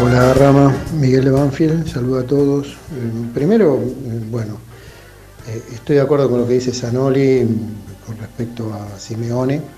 Hola 0.00 0.32
Rama, 0.34 0.72
Miguel 0.94 1.24
de 1.24 1.30
Banfield, 1.32 1.88
saludo 1.88 2.20
a 2.20 2.22
todos. 2.22 2.68
Eh, 2.68 2.74
primero, 3.34 3.80
bueno, 4.30 4.58
estoy 5.74 5.96
de 5.96 6.02
acuerdo 6.02 6.30
con 6.30 6.40
lo 6.40 6.46
que 6.46 6.54
dice 6.54 6.72
Zanoli 6.72 7.46
con 8.06 8.16
respecto 8.16 8.72
a 8.72 8.98
Simeone 8.98 9.77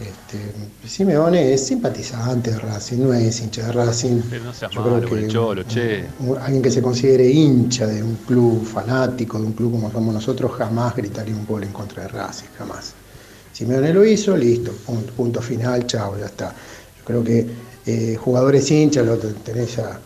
este, 0.00 0.88
Simeone 0.88 1.52
es 1.52 1.66
simpatizante 1.66 2.52
de 2.52 2.58
Racing, 2.58 2.98
no 2.98 3.12
es 3.12 3.40
hincha 3.40 3.66
de 3.66 3.72
Racing. 3.72 4.20
Yo 4.70 4.82
creo 4.82 5.00
que 5.00 5.26
cholo, 5.26 5.64
che. 5.64 6.04
alguien 6.40 6.62
que 6.62 6.70
se 6.70 6.80
considere 6.80 7.28
hincha 7.28 7.86
de 7.86 8.02
un 8.02 8.14
club 8.26 8.64
fanático, 8.64 9.38
de 9.40 9.46
un 9.46 9.52
club 9.54 9.72
como 9.72 9.90
somos 9.90 10.14
nosotros, 10.14 10.52
jamás 10.52 10.94
gritaría 10.94 11.34
un 11.34 11.44
gol 11.44 11.64
en 11.64 11.72
contra 11.72 12.04
de 12.04 12.08
Racing, 12.10 12.46
jamás. 12.56 12.92
Simeone 13.52 13.92
lo 13.92 14.04
hizo, 14.04 14.36
listo, 14.36 14.72
punto, 15.16 15.42
final, 15.42 15.84
chao, 15.86 16.16
ya 16.16 16.26
está. 16.26 16.54
Yo 16.98 17.04
creo 17.04 17.24
que 17.24 17.46
eh, 17.86 18.16
jugadores 18.16 18.70
hinchas, 18.70 19.04
lo 19.04 19.18
tenés 19.18 19.78
a 19.80 19.98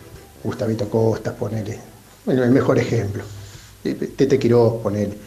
Gustavito 0.42 0.88
Costas, 0.88 1.34
ponele, 1.34 1.78
bueno, 2.24 2.42
el 2.44 2.50
mejor 2.50 2.78
ejemplo. 2.78 3.24
Tete 3.82 4.38
Quiroz, 4.38 4.80
ponele. 4.82 5.18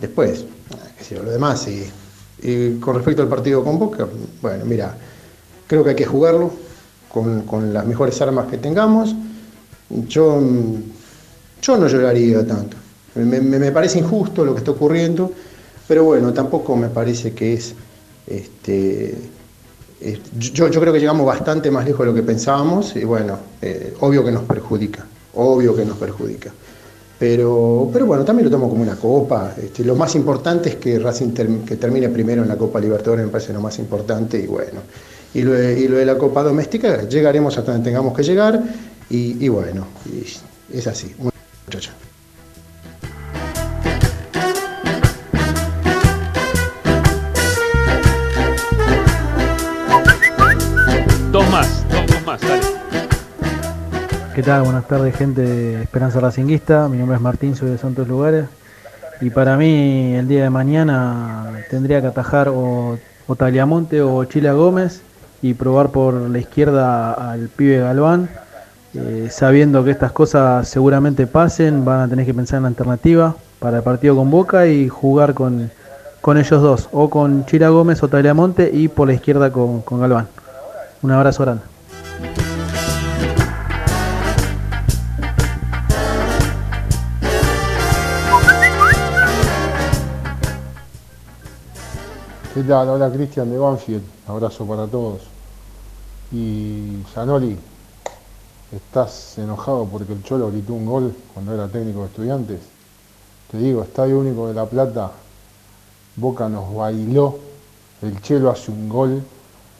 Después, 0.00 0.44
qué 0.98 1.04
sé 1.04 1.14
yo, 1.14 1.22
lo 1.22 1.30
demás, 1.30 1.62
sí 1.62 1.84
y 2.42 2.78
con 2.78 2.96
respecto 2.96 3.22
al 3.22 3.28
partido 3.28 3.62
con 3.62 3.78
Boca, 3.78 4.06
bueno, 4.40 4.64
mira, 4.64 4.96
creo 5.66 5.84
que 5.84 5.90
hay 5.90 5.96
que 5.96 6.04
jugarlo 6.04 6.50
con, 7.08 7.72
las 7.72 7.86
mejores 7.86 8.20
armas 8.20 8.46
que 8.46 8.58
tengamos. 8.58 9.14
Yo, 10.08 10.40
yo 11.60 11.76
no 11.76 11.86
lloraría 11.86 12.46
tanto. 12.46 12.76
Me, 13.14 13.70
parece 13.70 13.98
injusto 13.98 14.44
lo 14.44 14.54
que 14.54 14.58
está 14.58 14.70
ocurriendo, 14.70 15.30
pero 15.86 16.04
bueno, 16.04 16.32
tampoco 16.32 16.76
me 16.76 16.88
parece 16.88 17.32
que 17.32 17.54
es... 17.54 17.74
Este, 18.26 19.14
yo, 20.38 20.68
yo, 20.68 20.80
creo 20.80 20.92
que 20.92 20.98
llegamos 20.98 21.26
bastante 21.26 21.70
más 21.70 21.84
lejos 21.84 22.00
de 22.00 22.06
lo 22.06 22.14
que 22.14 22.22
pensábamos 22.22 22.96
y 22.96 23.04
bueno, 23.04 23.38
eh, 23.60 23.94
obvio 24.00 24.24
que 24.24 24.32
nos 24.32 24.42
perjudica, 24.44 25.06
obvio 25.34 25.76
que 25.76 25.84
nos 25.84 25.96
perjudica. 25.96 26.52
Pero, 27.22 27.88
pero 27.92 28.04
bueno, 28.04 28.24
también 28.24 28.46
lo 28.46 28.50
tomo 28.50 28.68
como 28.68 28.82
una 28.82 28.96
copa. 28.96 29.54
Este, 29.56 29.84
lo 29.84 29.94
más 29.94 30.12
importante 30.16 30.70
es 30.70 30.74
que 30.74 30.98
Racing 30.98 31.30
que 31.64 31.76
termine 31.76 32.08
primero 32.08 32.42
en 32.42 32.48
la 32.48 32.56
Copa 32.56 32.80
Libertadores, 32.80 33.24
me 33.24 33.30
parece 33.30 33.52
lo 33.52 33.60
más 33.60 33.78
importante. 33.78 34.40
Y 34.40 34.48
bueno, 34.48 34.80
y 35.32 35.42
lo 35.42 35.52
de, 35.52 36.04
la 36.04 36.18
Copa 36.18 36.42
Doméstica, 36.42 37.06
llegaremos 37.06 37.56
hasta 37.56 37.70
donde 37.70 37.88
tengamos 37.88 38.12
que 38.16 38.24
llegar. 38.24 38.60
Y, 39.08 39.46
bueno, 39.46 39.86
es 40.72 40.86
así. 40.88 41.14
Muchacho. 41.66 41.92
¿Qué 54.34 54.42
tal? 54.42 54.62
Buenas 54.62 54.88
tardes, 54.88 55.14
gente 55.14 55.42
de 55.42 55.82
Esperanza 55.82 56.18
Racinguista. 56.18 56.88
Mi 56.88 56.96
nombre 56.96 57.16
es 57.16 57.22
Martín, 57.22 57.54
soy 57.54 57.68
de 57.68 57.76
Santos 57.76 58.08
Lugares. 58.08 58.46
Y 59.20 59.28
para 59.28 59.58
mí, 59.58 60.14
el 60.14 60.26
día 60.26 60.44
de 60.44 60.48
mañana 60.48 61.52
tendría 61.68 62.00
que 62.00 62.06
atajar 62.06 62.48
o, 62.48 62.98
o 63.26 63.36
Taliamonte 63.36 64.00
o 64.00 64.24
Chila 64.24 64.54
Gómez 64.54 65.02
y 65.42 65.52
probar 65.52 65.90
por 65.90 66.14
la 66.14 66.38
izquierda 66.38 67.12
al 67.12 67.50
pibe 67.50 67.80
Galván. 67.80 68.30
Eh, 68.94 69.28
sabiendo 69.30 69.84
que 69.84 69.90
estas 69.90 70.12
cosas 70.12 70.66
seguramente 70.66 71.26
pasen, 71.26 71.84
van 71.84 72.00
a 72.00 72.08
tener 72.08 72.24
que 72.24 72.32
pensar 72.32 72.56
en 72.56 72.62
la 72.62 72.68
alternativa 72.70 73.36
para 73.58 73.76
el 73.78 73.82
partido 73.82 74.16
con 74.16 74.30
Boca 74.30 74.66
y 74.66 74.88
jugar 74.88 75.34
con, 75.34 75.70
con 76.22 76.38
ellos 76.38 76.62
dos, 76.62 76.88
o 76.92 77.10
con 77.10 77.44
Chila 77.44 77.68
Gómez 77.68 78.02
o 78.02 78.08
Taliamonte 78.08 78.70
y 78.72 78.88
por 78.88 79.08
la 79.08 79.14
izquierda 79.14 79.52
con, 79.52 79.82
con 79.82 80.00
Galván. 80.00 80.26
Un 81.02 81.10
abrazo 81.10 81.42
grande. 81.42 81.71
¿Qué 92.54 92.62
tal? 92.64 92.86
Hola 92.86 93.10
Cristian 93.10 93.50
de 93.50 93.56
Banfield, 93.56 94.02
abrazo 94.26 94.66
para 94.66 94.86
todos. 94.86 95.22
Y 96.30 96.98
Zanoli, 97.14 97.56
estás 98.70 99.38
enojado 99.38 99.86
porque 99.86 100.12
el 100.12 100.22
Cholo 100.22 100.50
gritó 100.50 100.74
un 100.74 100.84
gol 100.84 101.16
cuando 101.32 101.54
era 101.54 101.66
técnico 101.66 102.00
de 102.00 102.06
estudiantes. 102.08 102.60
Te 103.50 103.56
digo, 103.56 103.82
Estadio 103.82 104.18
Único 104.18 104.48
de 104.48 104.52
La 104.52 104.66
Plata, 104.66 105.12
Boca 106.16 106.46
nos 106.50 106.74
bailó, 106.74 107.38
el 108.02 108.20
Chelo 108.20 108.50
hace 108.50 108.70
un 108.70 108.86
gol 108.86 109.22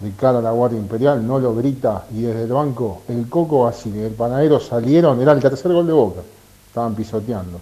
de 0.00 0.10
cara 0.12 0.38
a 0.38 0.42
la 0.42 0.52
Guardia 0.52 0.78
Imperial, 0.78 1.26
no 1.26 1.38
lo 1.38 1.54
grita 1.54 2.06
y 2.10 2.22
desde 2.22 2.44
el 2.44 2.52
banco 2.54 3.02
el 3.06 3.28
Coco 3.28 3.64
Basile 3.64 3.98
y 3.98 4.04
el 4.04 4.12
Panadero 4.12 4.58
salieron, 4.58 5.20
era 5.20 5.32
el 5.32 5.40
tercer 5.40 5.74
gol 5.74 5.86
de 5.86 5.92
Boca, 5.92 6.22
estaban 6.68 6.94
pisoteando. 6.94 7.60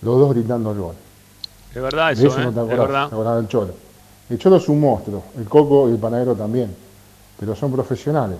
Los 0.00 0.18
dos 0.18 0.30
gritando 0.32 0.72
el 0.72 0.78
gol. 0.78 0.94
Es 1.76 1.82
verdad 1.82 2.16
De 2.16 2.26
eso, 2.26 2.40
¿eh? 2.40 2.44
no 2.44 2.52
te 2.52 2.60
es 2.60 2.64
acordás, 2.64 2.78
verdad. 2.78 3.08
te 3.10 3.14
acordás 3.14 3.36
del 3.36 3.48
Cholo. 3.48 3.74
El 4.30 4.38
Cholo 4.38 4.56
es 4.56 4.68
un 4.70 4.80
monstruo, 4.80 5.24
el 5.36 5.44
Coco 5.44 5.90
y 5.90 5.92
el 5.92 5.98
Panadero 5.98 6.34
también, 6.34 6.74
pero 7.38 7.54
son 7.54 7.70
profesionales. 7.70 8.38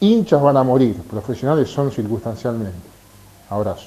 Hinchas 0.00 0.42
van 0.42 0.56
a 0.56 0.64
morir, 0.64 0.96
profesionales 1.08 1.70
son 1.70 1.92
circunstancialmente. 1.92 2.76
Abrazo. 3.50 3.86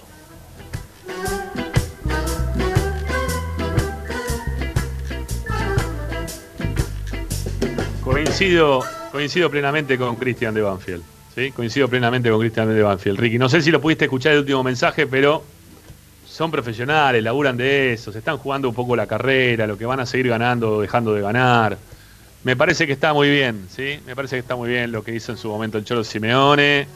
Coincido, 8.01 8.79
coincido 9.11 9.49
plenamente 9.49 9.97
con 9.97 10.15
Cristian 10.15 10.53
de 10.53 10.61
Banfield. 10.61 11.03
¿sí? 11.35 11.51
Coincido 11.51 11.89
plenamente 11.89 12.29
con 12.29 12.39
Cristian 12.39 12.73
de 12.73 12.81
Banfield. 12.81 13.19
Ricky, 13.19 13.37
no 13.37 13.49
sé 13.49 13.61
si 13.61 13.71
lo 13.71 13.81
pudiste 13.81 14.05
escuchar 14.05 14.31
el 14.33 14.39
último 14.39 14.63
mensaje, 14.63 15.05
pero 15.05 15.43
son 16.37 16.51
profesionales, 16.51 17.23
laburan 17.23 17.57
de 17.57 17.93
eso, 17.93 18.11
se 18.11 18.19
están 18.19 18.37
jugando 18.37 18.69
un 18.69 18.75
poco 18.75 18.95
la 18.95 19.07
carrera, 19.07 19.65
lo 19.65 19.75
que 19.75 19.87
van 19.87 19.99
a 19.99 20.05
seguir 20.05 20.27
ganando 20.27 20.75
o 20.75 20.81
dejando 20.81 21.15
de 21.15 21.21
ganar. 21.21 21.79
Me 22.43 22.55
parece 22.55 22.85
que 22.85 22.93
está 22.93 23.11
muy 23.11 23.27
bien, 23.27 23.65
¿sí? 23.75 23.99
Me 24.05 24.15
parece 24.15 24.35
que 24.35 24.41
está 24.41 24.55
muy 24.55 24.69
bien 24.69 24.91
lo 24.91 25.03
que 25.03 25.15
hizo 25.15 25.31
en 25.31 25.39
su 25.39 25.49
momento 25.49 25.79
el 25.79 25.83
Cholo 25.83 26.03
Simeone 26.03 26.87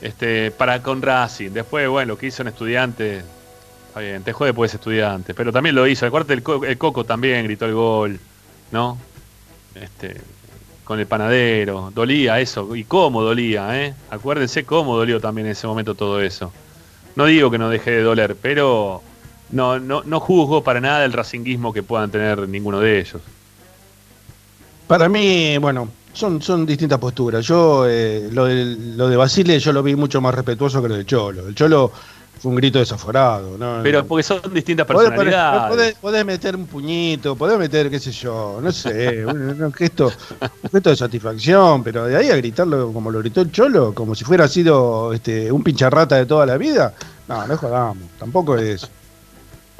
este, 0.00 0.52
para 0.52 0.80
con 0.80 1.02
Racing. 1.02 1.50
Después, 1.50 1.88
bueno, 1.88 2.12
lo 2.12 2.18
que 2.18 2.26
hizo 2.26 2.42
en 2.42 2.48
Estudiantes, 2.48 3.24
está 3.88 3.98
bien, 3.98 4.22
te 4.22 4.32
jode 4.32 4.54
pues 4.54 4.72
Estudiantes, 4.72 5.34
pero 5.34 5.52
también 5.52 5.74
lo 5.74 5.84
hizo. 5.88 6.06
Acuérdate, 6.06 6.34
el, 6.34 6.44
Co- 6.44 6.64
el 6.64 6.78
Coco 6.78 7.04
también 7.04 7.44
gritó 7.44 7.66
el 7.66 7.74
gol, 7.74 8.20
¿no? 8.70 8.96
Este, 9.74 10.20
con 10.84 11.00
el 11.00 11.06
panadero, 11.08 11.90
dolía 11.92 12.38
eso, 12.38 12.76
y 12.76 12.84
cómo 12.84 13.22
dolía, 13.22 13.84
¿eh? 13.84 13.92
Acuérdense 14.08 14.64
cómo 14.64 14.96
dolió 14.96 15.20
también 15.20 15.48
en 15.48 15.52
ese 15.52 15.66
momento 15.66 15.96
todo 15.96 16.22
eso. 16.22 16.52
No 17.18 17.26
digo 17.26 17.50
que 17.50 17.58
no 17.58 17.68
deje 17.68 17.90
de 17.90 18.02
doler, 18.02 18.36
pero 18.40 19.02
no, 19.50 19.80
no, 19.80 20.04
no 20.04 20.20
juzgo 20.20 20.62
para 20.62 20.80
nada 20.80 21.04
el 21.04 21.12
racinguismo 21.12 21.72
que 21.72 21.82
puedan 21.82 22.12
tener 22.12 22.48
ninguno 22.48 22.78
de 22.78 23.00
ellos. 23.00 23.20
Para 24.86 25.08
mí, 25.08 25.58
bueno, 25.58 25.88
son, 26.12 26.40
son 26.40 26.64
distintas 26.64 27.00
posturas. 27.00 27.44
Yo, 27.44 27.88
eh, 27.88 28.28
lo, 28.30 28.44
de, 28.44 28.64
lo 28.96 29.08
de 29.08 29.16
Basile, 29.16 29.58
yo 29.58 29.72
lo 29.72 29.82
vi 29.82 29.96
mucho 29.96 30.20
más 30.20 30.32
respetuoso 30.32 30.80
que 30.80 30.90
lo 30.90 30.94
del 30.94 31.06
Cholo. 31.06 31.48
El 31.48 31.56
Cholo 31.56 31.90
fue 32.40 32.50
un 32.50 32.56
grito 32.56 32.78
desaforado. 32.78 33.56
¿no? 33.58 33.80
Pero 33.82 34.06
porque 34.06 34.22
son 34.22 34.40
distintas 34.52 34.86
personalidades. 34.86 35.76
podés- 35.76 35.96
podés 36.00 36.24
meter 36.24 36.56
un 36.56 36.66
puñito, 36.66 37.36
podés 37.36 37.58
meter, 37.58 37.90
qué 37.90 37.98
sé 37.98 38.12
yo, 38.12 38.58
no 38.62 38.70
sé, 38.72 39.24
un, 39.26 39.62
un 39.62 39.72
gesto, 39.72 40.10
un 40.62 40.70
gesto 40.70 40.90
de 40.90 40.96
satisfacción, 40.96 41.82
pero 41.82 42.04
de 42.06 42.16
ahí 42.16 42.30
a 42.30 42.36
gritarlo 42.36 42.92
como 42.92 43.10
lo 43.10 43.18
gritó 43.20 43.40
el 43.40 43.50
Cholo, 43.52 43.92
como 43.94 44.14
si 44.14 44.24
fuera 44.24 44.46
sido 44.48 45.12
este, 45.12 45.50
un 45.52 45.62
pincharrata 45.62 46.16
de 46.16 46.26
toda 46.26 46.46
la 46.46 46.56
vida, 46.56 46.94
no, 47.28 47.46
no 47.46 47.56
jodamos, 47.56 48.04
tampoco 48.18 48.56
es. 48.56 48.84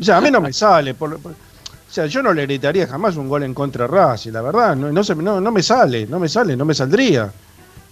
O 0.00 0.04
sea, 0.04 0.18
a 0.18 0.20
mí 0.20 0.30
no 0.30 0.40
me 0.40 0.52
sale, 0.52 0.94
por- 0.94 1.18
por- 1.20 1.32
o 1.32 1.90
sea, 1.90 2.06
yo 2.06 2.22
no 2.22 2.32
le 2.34 2.42
gritaría 2.42 2.86
jamás 2.86 3.16
un 3.16 3.28
gol 3.28 3.42
en 3.44 3.54
contra 3.54 3.86
Racing, 3.86 4.32
la 4.32 4.42
verdad, 4.42 4.76
no, 4.76 4.92
no, 4.92 5.02
se- 5.02 5.14
no, 5.14 5.40
no 5.40 5.50
me 5.50 5.62
sale, 5.62 6.06
no 6.06 6.18
me 6.18 6.28
sale, 6.28 6.56
no 6.56 6.64
me 6.64 6.74
saldría. 6.74 7.30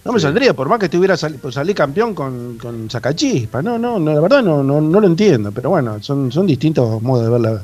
No 0.07 0.13
me 0.13 0.19
saldría, 0.21 0.53
por 0.55 0.69
más 0.69 0.79
que 0.79 0.85
estuviera 0.85 1.17
sali- 1.17 1.37
por 1.37 1.51
salir 1.51 1.75
campeón 1.75 2.15
con, 2.15 2.57
con 2.57 2.89
Sacachispa. 2.89 3.61
No, 3.61 3.77
no, 3.77 3.99
no, 3.99 4.13
la 4.13 4.21
verdad 4.21 4.41
no, 4.41 4.63
no, 4.63 4.79
no 4.79 5.01
lo 5.01 5.05
entiendo. 5.05 5.51
Pero 5.51 5.69
bueno, 5.71 6.01
son, 6.01 6.31
son 6.31 6.47
distintos 6.47 7.01
modos 7.01 7.25
de 7.25 7.29
ver 7.31 7.41
la. 7.41 7.63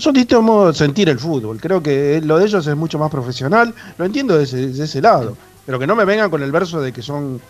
Son 0.00 0.12
distintos 0.12 0.42
modos 0.42 0.74
de 0.76 0.84
sentir 0.84 1.08
el 1.08 1.20
fútbol. 1.20 1.58
Creo 1.60 1.80
que 1.80 2.20
lo 2.24 2.38
de 2.38 2.46
ellos 2.46 2.66
es 2.66 2.76
mucho 2.76 2.98
más 2.98 3.12
profesional. 3.12 3.72
Lo 3.96 4.04
entiendo 4.04 4.36
de 4.36 4.42
ese, 4.42 4.66
de 4.72 4.84
ese 4.84 5.00
lado. 5.00 5.36
Pero 5.64 5.78
que 5.78 5.86
no 5.86 5.94
me 5.94 6.04
vengan 6.04 6.30
con 6.30 6.42
el 6.42 6.50
verso 6.50 6.80
de 6.80 6.92
que 6.92 7.00
son 7.00 7.40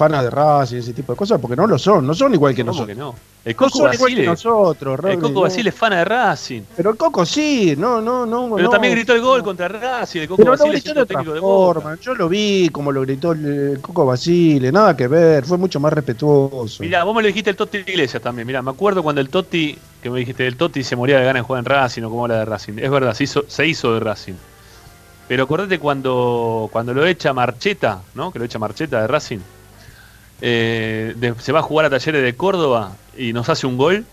fanas 0.00 0.22
de 0.22 0.30
Racing 0.30 0.76
y 0.76 0.78
ese 0.78 0.94
tipo 0.94 1.12
de 1.12 1.16
cosas, 1.18 1.38
porque 1.38 1.54
no 1.54 1.66
lo 1.66 1.78
son. 1.78 2.06
No 2.06 2.14
son 2.14 2.32
igual 2.32 2.54
que 2.54 2.62
¿Cómo 2.62 2.72
nosotros. 2.72 2.96
que 2.96 2.98
no? 2.98 3.14
El 3.44 3.52
No 3.52 3.58
Coco 3.58 3.70
son 3.70 3.92
igual 3.92 3.96
que 3.98 4.02
Basile, 4.04 4.26
nosotros, 4.26 5.00
el 5.04 5.18
Coco 5.18 5.28
no. 5.28 5.40
Basile 5.42 5.68
es 5.68 5.74
fana 5.74 5.98
de 5.98 6.04
Racing. 6.06 6.62
Pero 6.74 6.90
el 6.90 6.96
Coco 6.96 7.26
sí, 7.26 7.74
no, 7.76 8.00
no, 8.00 8.24
no. 8.24 8.56
Pero 8.56 8.70
también 8.70 8.94
gritó 8.94 9.12
el 9.12 9.20
gol 9.20 9.42
contra 9.42 9.68
Racing, 9.68 10.20
el 10.20 10.28
Coco 10.28 10.38
Pero 10.38 10.52
Basile 10.52 10.80
gritó 10.80 11.04
técnico 11.04 11.34
de 11.34 11.40
forma. 11.40 11.98
Yo 12.00 12.14
lo 12.14 12.30
vi 12.30 12.70
como 12.70 12.92
lo 12.92 13.02
gritó 13.02 13.32
el, 13.32 13.78
Coco 13.82 14.06
Basile, 14.06 14.72
nada 14.72 14.96
que 14.96 15.06
ver, 15.06 15.44
fue 15.44 15.58
mucho 15.58 15.78
más 15.78 15.92
respetuoso. 15.92 16.82
Mirá, 16.82 17.04
vos 17.04 17.14
me 17.14 17.20
lo 17.20 17.28
dijiste 17.28 17.50
el 17.50 17.56
Totti 17.56 17.78
Iglesias 17.78 18.22
también. 18.22 18.46
Mirá, 18.46 18.62
me 18.62 18.70
acuerdo 18.70 19.02
cuando 19.02 19.20
el 19.20 19.28
Totti, 19.28 19.76
que 20.02 20.08
me 20.08 20.20
dijiste, 20.20 20.46
el 20.46 20.56
Totti 20.56 20.82
se 20.82 20.96
moría 20.96 21.18
de 21.18 21.26
ganas 21.26 21.42
de 21.42 21.46
jugar 21.46 21.60
en 21.60 21.66
Racing 21.66 22.02
o 22.04 22.08
como 22.08 22.24
era 22.24 22.38
de 22.38 22.46
Racing. 22.46 22.78
Es 22.78 22.90
verdad, 22.90 23.12
se 23.12 23.24
hizo, 23.24 23.44
se 23.48 23.66
hizo 23.66 23.92
de 23.92 24.00
Racing. 24.00 24.34
Pero 25.28 25.44
acordate 25.44 25.78
cuando, 25.78 26.70
cuando 26.72 26.94
lo 26.94 27.06
echa 27.06 27.34
Marcheta, 27.34 28.00
¿no? 28.14 28.32
Que 28.32 28.38
lo 28.38 28.46
echa 28.46 28.58
Marcheta 28.58 29.02
de 29.02 29.06
Racing. 29.06 29.40
Eh, 30.40 31.14
de- 31.16 31.34
se 31.38 31.52
va 31.52 31.60
a 31.60 31.62
jugar 31.62 31.86
a 31.86 31.90
Talleres 31.90 32.22
de 32.22 32.34
Córdoba 32.34 32.92
y 33.16 33.32
nos 33.32 33.48
hace 33.48 33.66
un 33.66 33.76
gol 33.76 34.04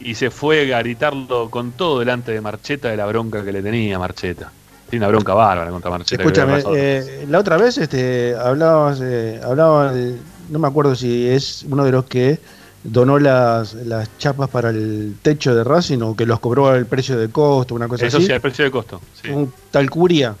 y 0.00 0.14
se 0.14 0.30
fue 0.30 0.74
a 0.74 0.78
gritarlo 0.80 1.50
con 1.50 1.72
todo 1.72 1.98
delante 2.00 2.32
de 2.32 2.40
Marcheta 2.40 2.88
de 2.90 2.96
la 2.96 3.06
bronca 3.06 3.44
que 3.44 3.52
le 3.52 3.62
tenía 3.62 3.98
Marcheta. 3.98 4.50
Tiene 4.90 5.04
una 5.06 5.12
bronca 5.12 5.34
bárbara 5.34 5.70
contra 5.70 5.90
Marcheta. 5.90 6.22
Escúchame, 6.22 6.62
eh, 6.74 7.26
la 7.28 7.38
otra 7.38 7.56
vez 7.56 7.78
este, 7.78 8.34
hablabas, 8.36 9.00
eh, 9.02 9.40
hablaba 9.42 9.92
de- 9.92 10.16
no 10.50 10.58
me 10.58 10.68
acuerdo 10.68 10.94
si 10.94 11.28
es 11.28 11.64
uno 11.70 11.84
de 11.84 11.92
los 11.92 12.04
que 12.04 12.38
donó 12.82 13.18
las, 13.18 13.72
las 13.74 14.10
chapas 14.18 14.50
para 14.50 14.68
el 14.68 15.14
techo 15.22 15.54
de 15.54 15.64
Racing 15.64 16.00
o 16.02 16.14
que 16.14 16.26
los 16.26 16.38
cobró 16.38 16.68
al 16.68 16.84
precio 16.84 17.16
de 17.18 17.28
costo, 17.30 17.74
una 17.74 17.88
cosa 17.88 18.04
Eso 18.04 18.18
así. 18.18 18.26
sí, 18.26 18.32
el 18.32 18.40
precio 18.42 18.64
de 18.66 18.70
costo. 18.70 19.00
Sí. 19.22 19.30
Un 19.30 19.50
tal 19.70 19.88
Curia. 19.88 20.34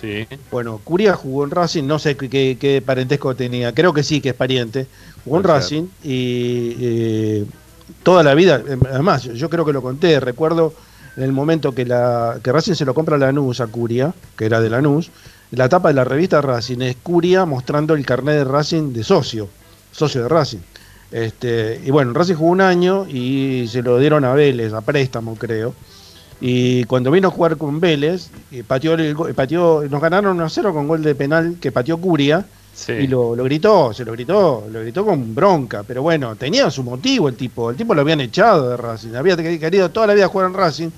Sí. 0.00 0.26
Bueno, 0.50 0.80
Curia 0.82 1.14
jugó 1.14 1.44
en 1.44 1.50
Racing, 1.50 1.84
no 1.84 1.98
sé 1.98 2.16
qué, 2.16 2.56
qué- 2.58 2.82
parentesco 2.84 3.34
tenía, 3.34 3.72
creo 3.74 3.92
que 3.92 4.02
sí, 4.02 4.20
que 4.20 4.30
es 4.30 4.34
pariente. 4.34 4.86
Jugó 5.24 5.36
en. 5.38 5.44
Racing 5.44 5.82
y 6.04 6.76
eh, 6.80 7.44
toda 8.02 8.22
la 8.22 8.34
vida, 8.34 8.62
eh, 8.66 8.76
además, 8.90 9.24
yo, 9.24 9.32
yo 9.32 9.50
creo 9.50 9.64
que 9.64 9.72
lo 9.72 9.82
conté, 9.82 10.18
recuerdo 10.20 10.72
en 11.16 11.24
el 11.24 11.32
momento 11.32 11.74
que, 11.74 11.84
la, 11.84 12.38
que 12.42 12.52
Racing 12.52 12.74
se 12.74 12.84
lo 12.84 12.94
compra 12.94 13.16
a 13.16 13.18
Lanús 13.18 13.60
a 13.60 13.66
Curia, 13.66 14.14
que 14.36 14.46
era 14.46 14.60
de 14.60 14.70
Lanús, 14.70 15.10
la 15.50 15.68
tapa 15.68 15.88
de 15.88 15.94
la 15.94 16.04
revista 16.04 16.40
Racing 16.40 16.80
es 16.82 16.96
Curia 17.02 17.44
mostrando 17.44 17.94
el 17.94 18.06
carnet 18.06 18.36
de 18.36 18.44
Racing 18.44 18.92
de 18.92 19.02
socio, 19.02 19.48
socio 19.92 20.22
de 20.22 20.28
Racing. 20.28 20.58
Este, 21.10 21.80
y 21.84 21.90
bueno, 21.90 22.12
Racing 22.12 22.36
jugó 22.36 22.50
un 22.50 22.60
año 22.60 23.04
y 23.08 23.66
se 23.68 23.82
lo 23.82 23.98
dieron 23.98 24.24
a 24.24 24.32
Vélez, 24.32 24.72
a 24.72 24.80
préstamo 24.80 25.34
creo. 25.34 25.74
Y 26.40 26.84
cuando 26.84 27.10
vino 27.10 27.28
a 27.28 27.30
jugar 27.30 27.56
con 27.56 27.80
Vélez, 27.80 28.30
eh, 28.50 28.64
pateó 28.66 28.94
el 28.94 29.14
pateó, 29.34 29.82
nos 29.90 30.00
ganaron 30.00 30.36
1 30.36 30.44
a 30.44 30.48
0 30.48 30.72
con 30.72 30.88
gol 30.88 31.02
de 31.02 31.14
penal 31.14 31.56
que 31.60 31.70
pateó 31.72 31.98
Curia. 31.98 32.44
Sí. 32.72 32.92
Y 32.92 33.06
lo, 33.08 33.36
lo 33.36 33.44
gritó, 33.44 33.92
se 33.92 34.04
lo 34.06 34.12
gritó, 34.12 34.66
lo 34.72 34.80
gritó 34.80 35.04
con 35.04 35.34
bronca. 35.34 35.82
Pero 35.86 36.02
bueno, 36.02 36.34
tenía 36.36 36.70
su 36.70 36.82
motivo 36.82 37.28
el 37.28 37.36
tipo. 37.36 37.68
El 37.70 37.76
tipo 37.76 37.94
lo 37.94 38.00
habían 38.00 38.20
echado 38.22 38.70
de 38.70 38.76
Racing. 38.78 39.14
Había 39.16 39.36
querido 39.36 39.90
toda 39.90 40.06
la 40.06 40.14
vida 40.14 40.28
jugar 40.28 40.48
en 40.48 40.54
Racing. 40.54 40.88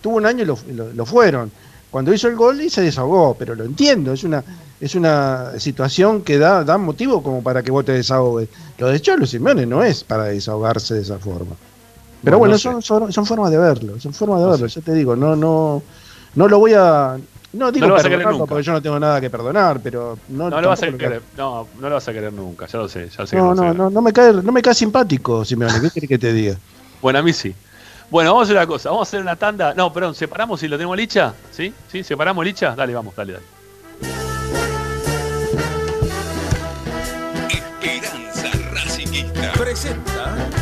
Tuvo 0.00 0.16
un 0.18 0.26
año 0.26 0.42
y 0.42 0.46
lo, 0.46 0.56
lo- 0.72 0.92
lo 0.92 1.04
fueron. 1.06 1.50
Cuando 1.90 2.12
hizo 2.14 2.28
el 2.28 2.36
gol 2.36 2.60
y 2.60 2.70
se 2.70 2.80
desahogó, 2.82 3.34
pero 3.38 3.54
lo 3.54 3.64
entiendo, 3.64 4.12
es 4.12 4.24
una, 4.24 4.42
es 4.80 4.94
una 4.94 5.58
situación 5.58 6.22
que 6.22 6.38
da, 6.38 6.64
da 6.64 6.78
motivo 6.78 7.22
como 7.22 7.42
para 7.42 7.62
que 7.62 7.70
vos 7.70 7.84
te 7.84 7.92
desahogues. 7.92 8.48
Lo 8.78 8.86
de 8.88 9.00
Cholo 9.00 9.26
Simeone 9.26 9.66
no 9.66 9.82
es 9.82 10.02
para 10.04 10.24
desahogarse 10.24 10.94
de 10.94 11.02
esa 11.02 11.18
forma. 11.18 11.54
Pero 12.24 12.38
Bueno, 12.38 12.52
bueno, 12.56 12.72
no 12.72 12.80
son, 12.80 12.82
son, 12.82 13.12
son 13.12 13.26
formas 13.26 13.50
de 13.50 13.58
verlo, 13.58 13.98
son 13.98 14.14
formas 14.14 14.40
de 14.40 14.46
verlo, 14.46 14.66
yo 14.66 14.80
te 14.80 14.92
digo, 14.94 15.16
no, 15.16 15.34
no, 15.34 15.82
no 16.34 16.48
lo 16.48 16.58
voy 16.58 16.72
a. 16.74 17.18
No 17.52 17.70
digo 17.70 17.84
No 17.84 17.88
lo 17.88 17.94
vas 17.96 18.04
a 18.06 18.08
querer 18.08 18.26
nunca. 18.26 18.46
porque 18.46 18.62
yo 18.62 18.72
no 18.72 18.80
tengo 18.80 18.98
nada 18.98 19.20
que 19.20 19.28
perdonar, 19.28 19.80
pero 19.82 20.18
no, 20.28 20.48
No 20.48 20.60
lo 20.60 20.68
vas 20.68 20.82
a 20.82 20.86
querer, 20.86 21.20
no, 21.36 21.66
no 21.80 21.88
lo 21.88 21.94
vas 21.96 22.08
a 22.08 22.12
querer 22.12 22.32
nunca, 22.32 22.66
ya 22.66 22.78
lo 22.78 22.88
sé, 22.88 23.08
ya 23.08 23.26
sé 23.26 23.36
que 23.36 23.42
No, 23.42 23.54
no, 23.54 23.74
no, 23.74 23.90
no 23.90 24.00
me 24.02 24.12
cae, 24.12 24.32
no 24.32 24.52
me 24.52 24.62
cae 24.62 24.74
simpático, 24.74 25.44
Simeone, 25.44 25.80
¿qué 25.80 25.90
querés 25.90 26.08
que 26.08 26.18
te 26.18 26.32
diga? 26.32 26.56
Bueno, 27.02 27.18
a 27.18 27.22
mí 27.22 27.32
sí. 27.32 27.54
Bueno, 28.08 28.30
vamos 28.30 28.42
a 28.42 28.44
hacer 28.44 28.56
una 28.56 28.66
cosa, 28.66 28.90
vamos 28.90 29.06
a 29.06 29.08
hacer 29.08 29.20
una 29.20 29.36
tanda. 29.36 29.74
No, 29.74 29.92
perdón, 29.92 30.14
separamos 30.14 30.60
si 30.60 30.68
lo 30.68 30.76
tenemos 30.76 30.96
licha, 30.96 31.34
¿sí? 31.50 31.72
¿Sí? 31.90 32.04
¿Separamos 32.04 32.44
licha? 32.44 32.74
Dale, 32.76 32.94
vamos, 32.94 33.16
dale, 33.16 33.32
dale. 33.32 33.44
Esperanza 37.50 38.50
Racingista. 38.72 39.52
Presenta. 39.52 40.61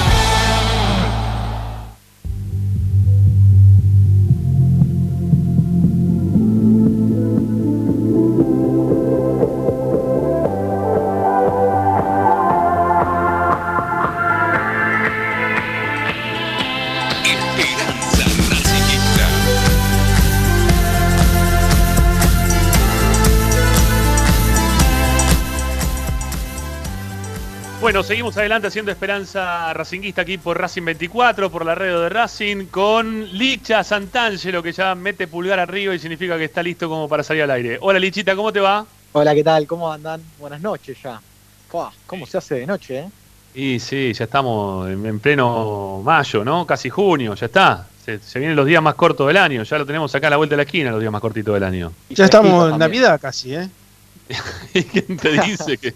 Bueno, 27.91 28.03
seguimos 28.03 28.37
adelante 28.37 28.67
haciendo 28.67 28.89
Esperanza 28.89 29.73
Racinguista 29.73 30.21
aquí 30.21 30.37
por 30.37 30.57
Racing 30.57 30.83
24, 30.83 31.51
por 31.51 31.65
la 31.65 31.75
red 31.75 31.93
de 31.99 32.07
Racing, 32.07 32.67
con 32.67 33.37
Licha 33.37 33.83
Santangelo, 33.83 34.63
que 34.63 34.71
ya 34.71 34.95
mete 34.95 35.27
pulgar 35.27 35.59
arriba 35.59 35.93
y 35.93 35.99
significa 35.99 36.37
que 36.37 36.45
está 36.45 36.63
listo 36.63 36.87
como 36.87 37.09
para 37.09 37.21
salir 37.21 37.43
al 37.43 37.51
aire. 37.51 37.77
Hola 37.81 37.99
Lichita, 37.99 38.33
¿cómo 38.33 38.53
te 38.53 38.61
va? 38.61 38.85
Hola, 39.11 39.35
¿qué 39.35 39.43
tal? 39.43 39.67
¿Cómo 39.67 39.91
andan? 39.91 40.21
Buenas 40.39 40.61
noches 40.61 40.99
ya. 41.03 41.19
¿Cómo 42.05 42.25
se 42.25 42.37
hace 42.37 42.55
de 42.59 42.65
noche, 42.65 42.99
eh? 42.99 43.09
Y 43.55 43.79
sí, 43.81 44.13
ya 44.13 44.23
estamos 44.23 44.89
en, 44.89 45.05
en 45.05 45.19
pleno 45.19 46.01
mayo, 46.01 46.45
¿no? 46.45 46.65
Casi 46.65 46.89
junio, 46.89 47.35
ya 47.35 47.47
está. 47.47 47.87
Se, 48.05 48.19
se 48.19 48.39
vienen 48.39 48.55
los 48.55 48.65
días 48.65 48.81
más 48.81 48.95
cortos 48.95 49.27
del 49.27 49.35
año, 49.35 49.63
ya 49.63 49.77
lo 49.77 49.85
tenemos 49.85 50.15
acá 50.15 50.27
a 50.27 50.29
la 50.29 50.37
vuelta 50.37 50.53
de 50.53 50.57
la 50.57 50.63
esquina, 50.63 50.91
los 50.91 51.01
días 51.01 51.11
más 51.11 51.19
cortitos 51.19 51.53
del 51.53 51.65
año. 51.65 51.91
Ya 52.09 52.23
estamos 52.23 52.71
en 52.71 52.79
Navidad 52.79 53.19
casi, 53.19 53.53
¿eh? 53.53 53.69
¿Y 54.73 54.83
quién 54.83 55.17
te 55.17 55.41
dice 55.41 55.77
que, 55.77 55.93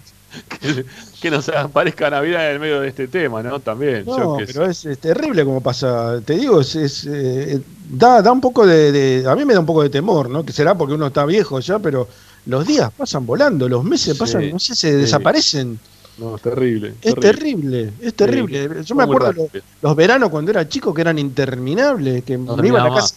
que, 0.47 0.85
que 1.21 1.31
nos 1.31 1.49
aparezca 1.49 2.09
Navidad 2.09 2.47
en 2.47 2.53
el 2.55 2.59
medio 2.59 2.81
de 2.81 2.87
este 2.89 3.07
tema, 3.07 3.41
¿no? 3.43 3.59
También. 3.59 4.05
yo 4.05 4.17
No, 4.17 4.37
pero 4.45 4.65
es, 4.65 4.85
es 4.85 4.97
terrible 4.99 5.43
como 5.45 5.61
pasa. 5.61 6.21
Te 6.23 6.35
digo, 6.35 6.61
es, 6.61 6.75
es, 6.75 7.05
eh, 7.09 7.61
da, 7.89 8.21
da 8.21 8.31
un 8.31 8.41
poco 8.41 8.65
de, 8.65 8.91
de- 8.91 9.29
A 9.29 9.35
mí 9.35 9.45
me 9.45 9.53
da 9.53 9.59
un 9.59 9.65
poco 9.65 9.83
de 9.83 9.89
temor, 9.89 10.29
¿no? 10.29 10.45
Que 10.45 10.51
será 10.53 10.75
porque 10.75 10.93
uno 10.93 11.07
está 11.07 11.25
viejo 11.25 11.59
ya, 11.59 11.79
pero 11.79 12.07
los 12.45 12.65
días 12.67 12.91
pasan 12.95 13.25
volando, 13.25 13.67
los 13.67 13.83
meses 13.83 14.17
pasan, 14.17 14.51
no 14.51 14.59
sé, 14.59 14.75
se 14.75 14.91
sí. 14.91 14.95
desaparecen. 14.97 15.79
No, 16.17 16.35
es 16.35 16.41
terrible. 16.41 16.93
Es 17.01 17.15
terrible, 17.15 17.91
es 17.99 18.13
terrible. 18.13 18.69
Sí, 18.69 18.85
Yo 18.85 18.95
me 18.95 19.03
acuerdo 19.03 19.33
los, 19.81 19.95
veranos 19.95 20.29
cuando 20.29 20.51
era 20.51 20.67
chico 20.67 20.93
que 20.93 21.01
eran 21.01 21.19
interminables, 21.19 22.23
que 22.23 22.37
No 22.37 22.55
me 22.55 22.67
iba, 22.69 22.81
a 22.81 22.87
la 22.89 22.95
casa, 22.95 23.15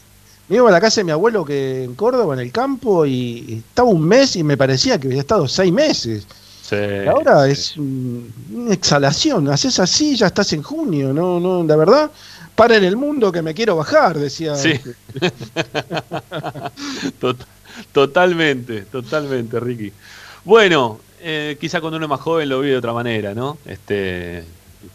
me 0.49 0.57
iba 0.57 0.69
a 0.69 0.73
la 0.73 0.81
casa 0.81 1.01
de 1.01 1.05
mi 1.05 1.13
abuelo 1.13 1.45
que 1.45 1.85
en 1.85 1.95
Córdoba, 1.95 2.35
en 2.35 2.41
el 2.41 2.51
campo, 2.51 3.07
y 3.07 3.63
estaba 3.69 3.89
un 3.89 4.03
mes 4.03 4.35
y 4.35 4.43
me 4.43 4.57
parecía 4.57 4.99
que 4.99 5.07
había 5.09 5.21
estado 5.21 5.47
seis 5.47 5.73
meses. 5.73 6.27
Sí, 6.69 6.77
ahora 7.09 7.49
es 7.49 7.77
un- 7.77 8.31
una 8.55 8.75
exhalación, 8.75 9.49
haces 9.49 9.79
así, 9.81 10.17
ya 10.17 10.27
estás 10.27 10.53
en 10.53 10.63
junio, 10.63 11.13
no, 11.15 11.41
no, 11.41 11.65
la 11.65 11.77
verdad, 11.77 12.11
para 12.55 12.77
en 12.77 12.85
el 12.85 12.97
mundo 12.97 13.33
que 13.33 13.41
me 13.41 13.55
quiero 13.55 13.77
bajar, 13.77 14.19
decía. 14.19 14.55
Sí. 14.55 14.79
Tot- 17.21 17.47
totalmente, 17.93 18.83
totalmente, 18.83 19.61
Ricky. 19.61 19.93
Bueno, 20.45 21.01
eh, 21.21 21.57
quizá 21.61 21.81
cuando 21.81 21.97
uno 21.97 22.07
es 22.07 22.11
más 22.11 22.21
joven 22.21 22.49
lo 22.49 22.61
vive 22.61 22.73
de 22.73 22.79
otra 22.79 22.93
manera, 22.93 23.35
¿no? 23.35 23.59
Este, 23.65 24.45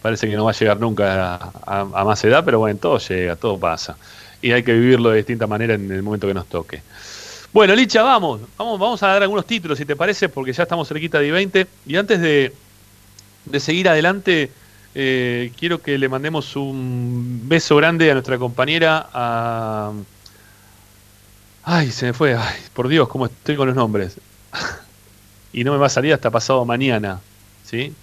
parece 0.01 0.29
que 0.29 0.35
no 0.35 0.45
va 0.45 0.51
a 0.51 0.53
llegar 0.53 0.79
nunca 0.79 1.35
a, 1.35 1.51
a- 1.65 1.81
a 1.93 2.05
más 2.05 2.23
edad, 2.23 2.43
pero 2.45 2.59
bueno, 2.59 2.79
todo 2.79 2.97
llega, 2.99 3.35
todo 3.35 3.59
pasa. 3.59 3.97
Y 4.41 4.51
hay 4.51 4.63
que 4.63 4.73
vivirlo 4.73 5.09
de 5.09 5.17
distinta 5.17 5.47
manera 5.47 5.73
en 5.75 5.91
el 5.91 6.03
momento 6.03 6.27
que 6.27 6.33
nos 6.33 6.47
toque. 6.47 6.81
Bueno, 7.53 7.75
Licha, 7.75 8.01
vamos, 8.01 8.41
vamos, 8.57 8.79
vamos 8.79 9.03
a 9.03 9.07
dar 9.09 9.21
algunos 9.21 9.45
títulos, 9.45 9.77
si 9.77 9.85
te 9.85 9.95
parece, 9.95 10.27
porque 10.27 10.51
ya 10.53 10.63
estamos 10.63 10.87
cerquita 10.87 11.19
de 11.19 11.31
20. 11.31 11.67
Y 11.85 11.95
antes 11.97 12.19
de, 12.19 12.51
de 13.45 13.59
seguir 13.59 13.87
adelante, 13.87 14.49
eh, 14.95 15.51
quiero 15.55 15.79
que 15.79 15.99
le 15.99 16.09
mandemos 16.09 16.55
un 16.55 17.41
beso 17.45 17.75
grande 17.75 18.09
a 18.09 18.15
nuestra 18.15 18.39
compañera. 18.39 19.07
Ay, 21.63 21.91
se 21.91 22.07
me 22.07 22.13
fue, 22.13 22.35
ay, 22.35 22.59
por 22.73 22.87
Dios, 22.87 23.07
cómo 23.07 23.27
estoy 23.27 23.55
con 23.55 23.67
los 23.67 23.75
nombres. 23.75 24.17
y 25.53 25.63
no 25.63 25.73
me 25.73 25.77
va 25.77 25.85
a 25.85 25.89
salir 25.89 26.11
hasta 26.11 26.31
pasado 26.31 26.65
mañana, 26.65 27.21
¿sí? 27.65 27.93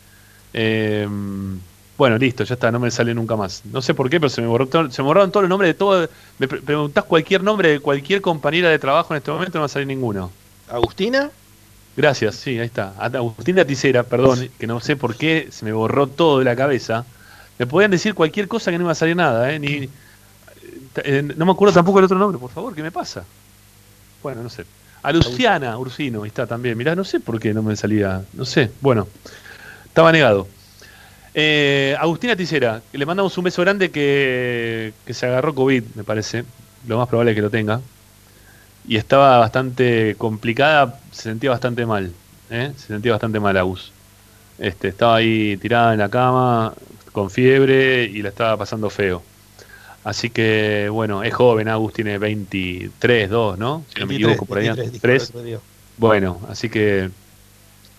Eh, 0.54 1.08
bueno, 2.00 2.16
listo, 2.16 2.44
ya 2.44 2.54
está, 2.54 2.72
no 2.72 2.80
me 2.80 2.90
sale 2.90 3.12
nunca 3.14 3.36
más. 3.36 3.62
No 3.66 3.82
sé 3.82 3.92
por 3.92 4.08
qué, 4.08 4.18
pero 4.18 4.30
se 4.30 4.40
me, 4.40 4.46
borró 4.46 4.66
todo- 4.66 4.90
se 4.90 5.02
me 5.02 5.06
borraron 5.08 5.30
todos 5.30 5.42
los 5.44 5.50
nombres 5.50 5.68
de 5.68 5.74
todo. 5.74 6.08
Me 6.38 6.48
pre- 6.48 6.62
preguntás 6.62 7.04
cualquier 7.04 7.42
nombre 7.42 7.68
de 7.72 7.80
cualquier 7.80 8.22
compañera 8.22 8.70
de 8.70 8.78
trabajo 8.78 9.12
en 9.12 9.18
este 9.18 9.30
momento, 9.30 9.58
no 9.58 9.60
va 9.60 9.66
a 9.66 9.68
salir 9.68 9.86
ninguno. 9.86 10.30
¿Agustina? 10.66 11.30
Gracias, 11.94 12.36
sí, 12.36 12.58
ahí 12.58 12.64
está. 12.64 12.94
Agustina 12.98 13.66
Ticera, 13.66 14.04
perdón, 14.04 14.48
que 14.58 14.66
no 14.66 14.80
sé 14.80 14.96
por 14.96 15.14
qué 15.14 15.48
se 15.50 15.66
me 15.66 15.72
borró 15.74 16.06
todo 16.06 16.38
de 16.38 16.46
la 16.46 16.56
cabeza. 16.56 17.04
Me 17.58 17.66
podían 17.66 17.90
decir 17.90 18.14
cualquier 18.14 18.48
cosa 18.48 18.70
que 18.70 18.78
no 18.78 18.84
iba 18.84 18.92
a 18.92 18.94
salir 18.94 19.14
nada, 19.16 19.52
¿eh? 19.52 19.58
Ni, 19.58 19.90
eh, 21.04 21.22
no 21.36 21.44
me 21.44 21.52
acuerdo 21.52 21.74
tampoco 21.74 21.98
el 21.98 22.06
otro 22.06 22.18
nombre, 22.18 22.38
por 22.38 22.50
favor, 22.50 22.74
¿qué 22.74 22.82
me 22.82 22.92
pasa? 22.92 23.24
Bueno, 24.22 24.42
no 24.42 24.48
sé. 24.48 24.64
A 25.02 25.12
Luciana 25.12 25.78
Ursino, 25.78 26.22
ahí 26.22 26.28
está 26.28 26.46
también. 26.46 26.76
Mirá, 26.76 26.94
no 26.94 27.04
sé 27.04 27.20
por 27.20 27.40
qué 27.40 27.54
no 27.54 27.62
me 27.62 27.76
salía. 27.76 28.22
No 28.32 28.44
sé, 28.44 28.70
bueno, 28.80 29.08
estaba 29.86 30.12
negado. 30.12 30.48
Eh, 31.34 31.96
Agustina 31.98 32.34
Ticera, 32.34 32.82
que 32.90 32.98
le 32.98 33.06
mandamos 33.06 33.36
un 33.38 33.44
beso 33.44 33.62
grande 33.62 33.90
que, 33.90 34.92
que 35.06 35.14
se 35.14 35.26
agarró 35.26 35.54
COVID, 35.54 35.84
me 35.94 36.04
parece. 36.04 36.44
Lo 36.86 36.98
más 36.98 37.08
probable 37.08 37.32
es 37.32 37.34
que 37.36 37.42
lo 37.42 37.50
tenga. 37.50 37.80
Y 38.88 38.96
estaba 38.96 39.38
bastante 39.38 40.14
complicada, 40.16 40.98
se 41.12 41.22
sentía 41.22 41.50
bastante 41.50 41.86
mal. 41.86 42.12
¿eh? 42.50 42.72
Se 42.76 42.88
sentía 42.88 43.12
bastante 43.12 43.38
mal 43.38 43.56
Agus. 43.56 43.92
Este, 44.58 44.88
estaba 44.88 45.16
ahí 45.16 45.56
tirada 45.56 45.92
en 45.92 46.00
la 46.00 46.08
cama, 46.08 46.74
con 47.12 47.30
fiebre 47.30 48.04
y 48.04 48.22
la 48.22 48.30
estaba 48.30 48.56
pasando 48.56 48.90
feo. 48.90 49.22
Así 50.02 50.30
que, 50.30 50.88
bueno, 50.90 51.22
es 51.22 51.34
joven, 51.34 51.68
Agus 51.68 51.92
tiene 51.92 52.18
23, 52.18 53.28
2, 53.28 53.58
¿no? 53.58 53.84
Si 53.88 54.00
no 54.00 54.06
me 54.06 54.14
23, 54.14 54.30
equivoco, 54.30 54.46
por 54.46 54.58
ahí. 54.58 54.68
23, 54.68 54.92
dijo 54.92 55.02
3. 55.02 55.22
el 55.22 55.28
otro 55.28 55.42
día. 55.42 55.58
Bueno, 55.98 56.40
así 56.48 56.70
que 56.70 57.10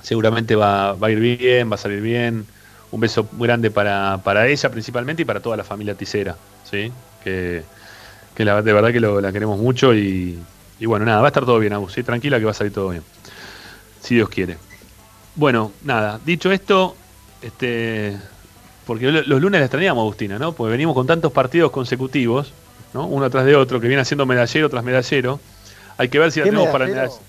seguramente 0.01 0.55
va, 0.55 0.93
va 0.93 1.07
a 1.07 1.11
ir 1.11 1.19
bien, 1.19 1.69
va 1.69 1.75
a 1.75 1.77
salir 1.77 2.01
bien. 2.01 2.45
Un 2.91 2.99
beso 2.99 3.27
muy 3.31 3.47
grande 3.47 3.71
para, 3.71 4.19
para 4.23 4.47
ella 4.47 4.69
principalmente 4.69 5.21
y 5.21 5.25
para 5.25 5.39
toda 5.39 5.55
la 5.57 5.63
familia 5.63 5.95
Ticera, 5.95 6.35
¿sí? 6.69 6.91
Que, 7.23 7.63
que 8.35 8.45
la, 8.45 8.61
de 8.61 8.73
verdad 8.73 8.91
que 8.91 8.99
lo- 8.99 9.21
la 9.21 9.31
queremos 9.31 9.57
mucho 9.59 9.93
y, 9.93 10.37
y 10.79 10.85
bueno, 10.85 11.05
nada, 11.05 11.21
va 11.21 11.27
a 11.27 11.29
estar 11.29 11.45
todo 11.45 11.57
bien, 11.59 11.71
Agus, 11.73 11.93
¿sí? 11.93 12.03
Tranquila 12.03 12.37
que 12.39 12.45
va 12.45 12.51
a 12.51 12.55
salir 12.55 12.73
todo 12.73 12.89
bien. 12.89 13.03
Si 14.01 14.15
Dios 14.15 14.27
quiere. 14.29 14.57
Bueno, 15.35 15.71
nada, 15.83 16.19
dicho 16.25 16.51
esto, 16.51 16.95
este 17.41 18.17
porque 18.85 19.09
lo- 19.11 19.21
los 19.21 19.41
lunes 19.41 19.59
la 19.61 19.65
extrañamos, 19.65 20.01
Agustina, 20.01 20.37
¿no? 20.37 20.51
Porque 20.53 20.71
venimos 20.71 20.93
con 20.95 21.07
tantos 21.07 21.31
partidos 21.31 21.71
consecutivos, 21.71 22.51
¿no? 22.93 23.05
Uno 23.07 23.29
tras 23.29 23.45
de 23.45 23.55
otro, 23.55 23.79
que 23.79 23.87
viene 23.87 24.01
haciendo 24.01 24.25
medallero 24.25 24.69
tras 24.69 24.83
medallero. 24.83 25.39
Hay 25.97 26.09
que 26.09 26.19
ver 26.19 26.31
si 26.31 26.39
la 26.39 26.45
¿Qué 26.45 26.49
tenemos 26.49 26.67
para 26.73 26.85
el 26.85 26.91
medallero? 26.91 27.21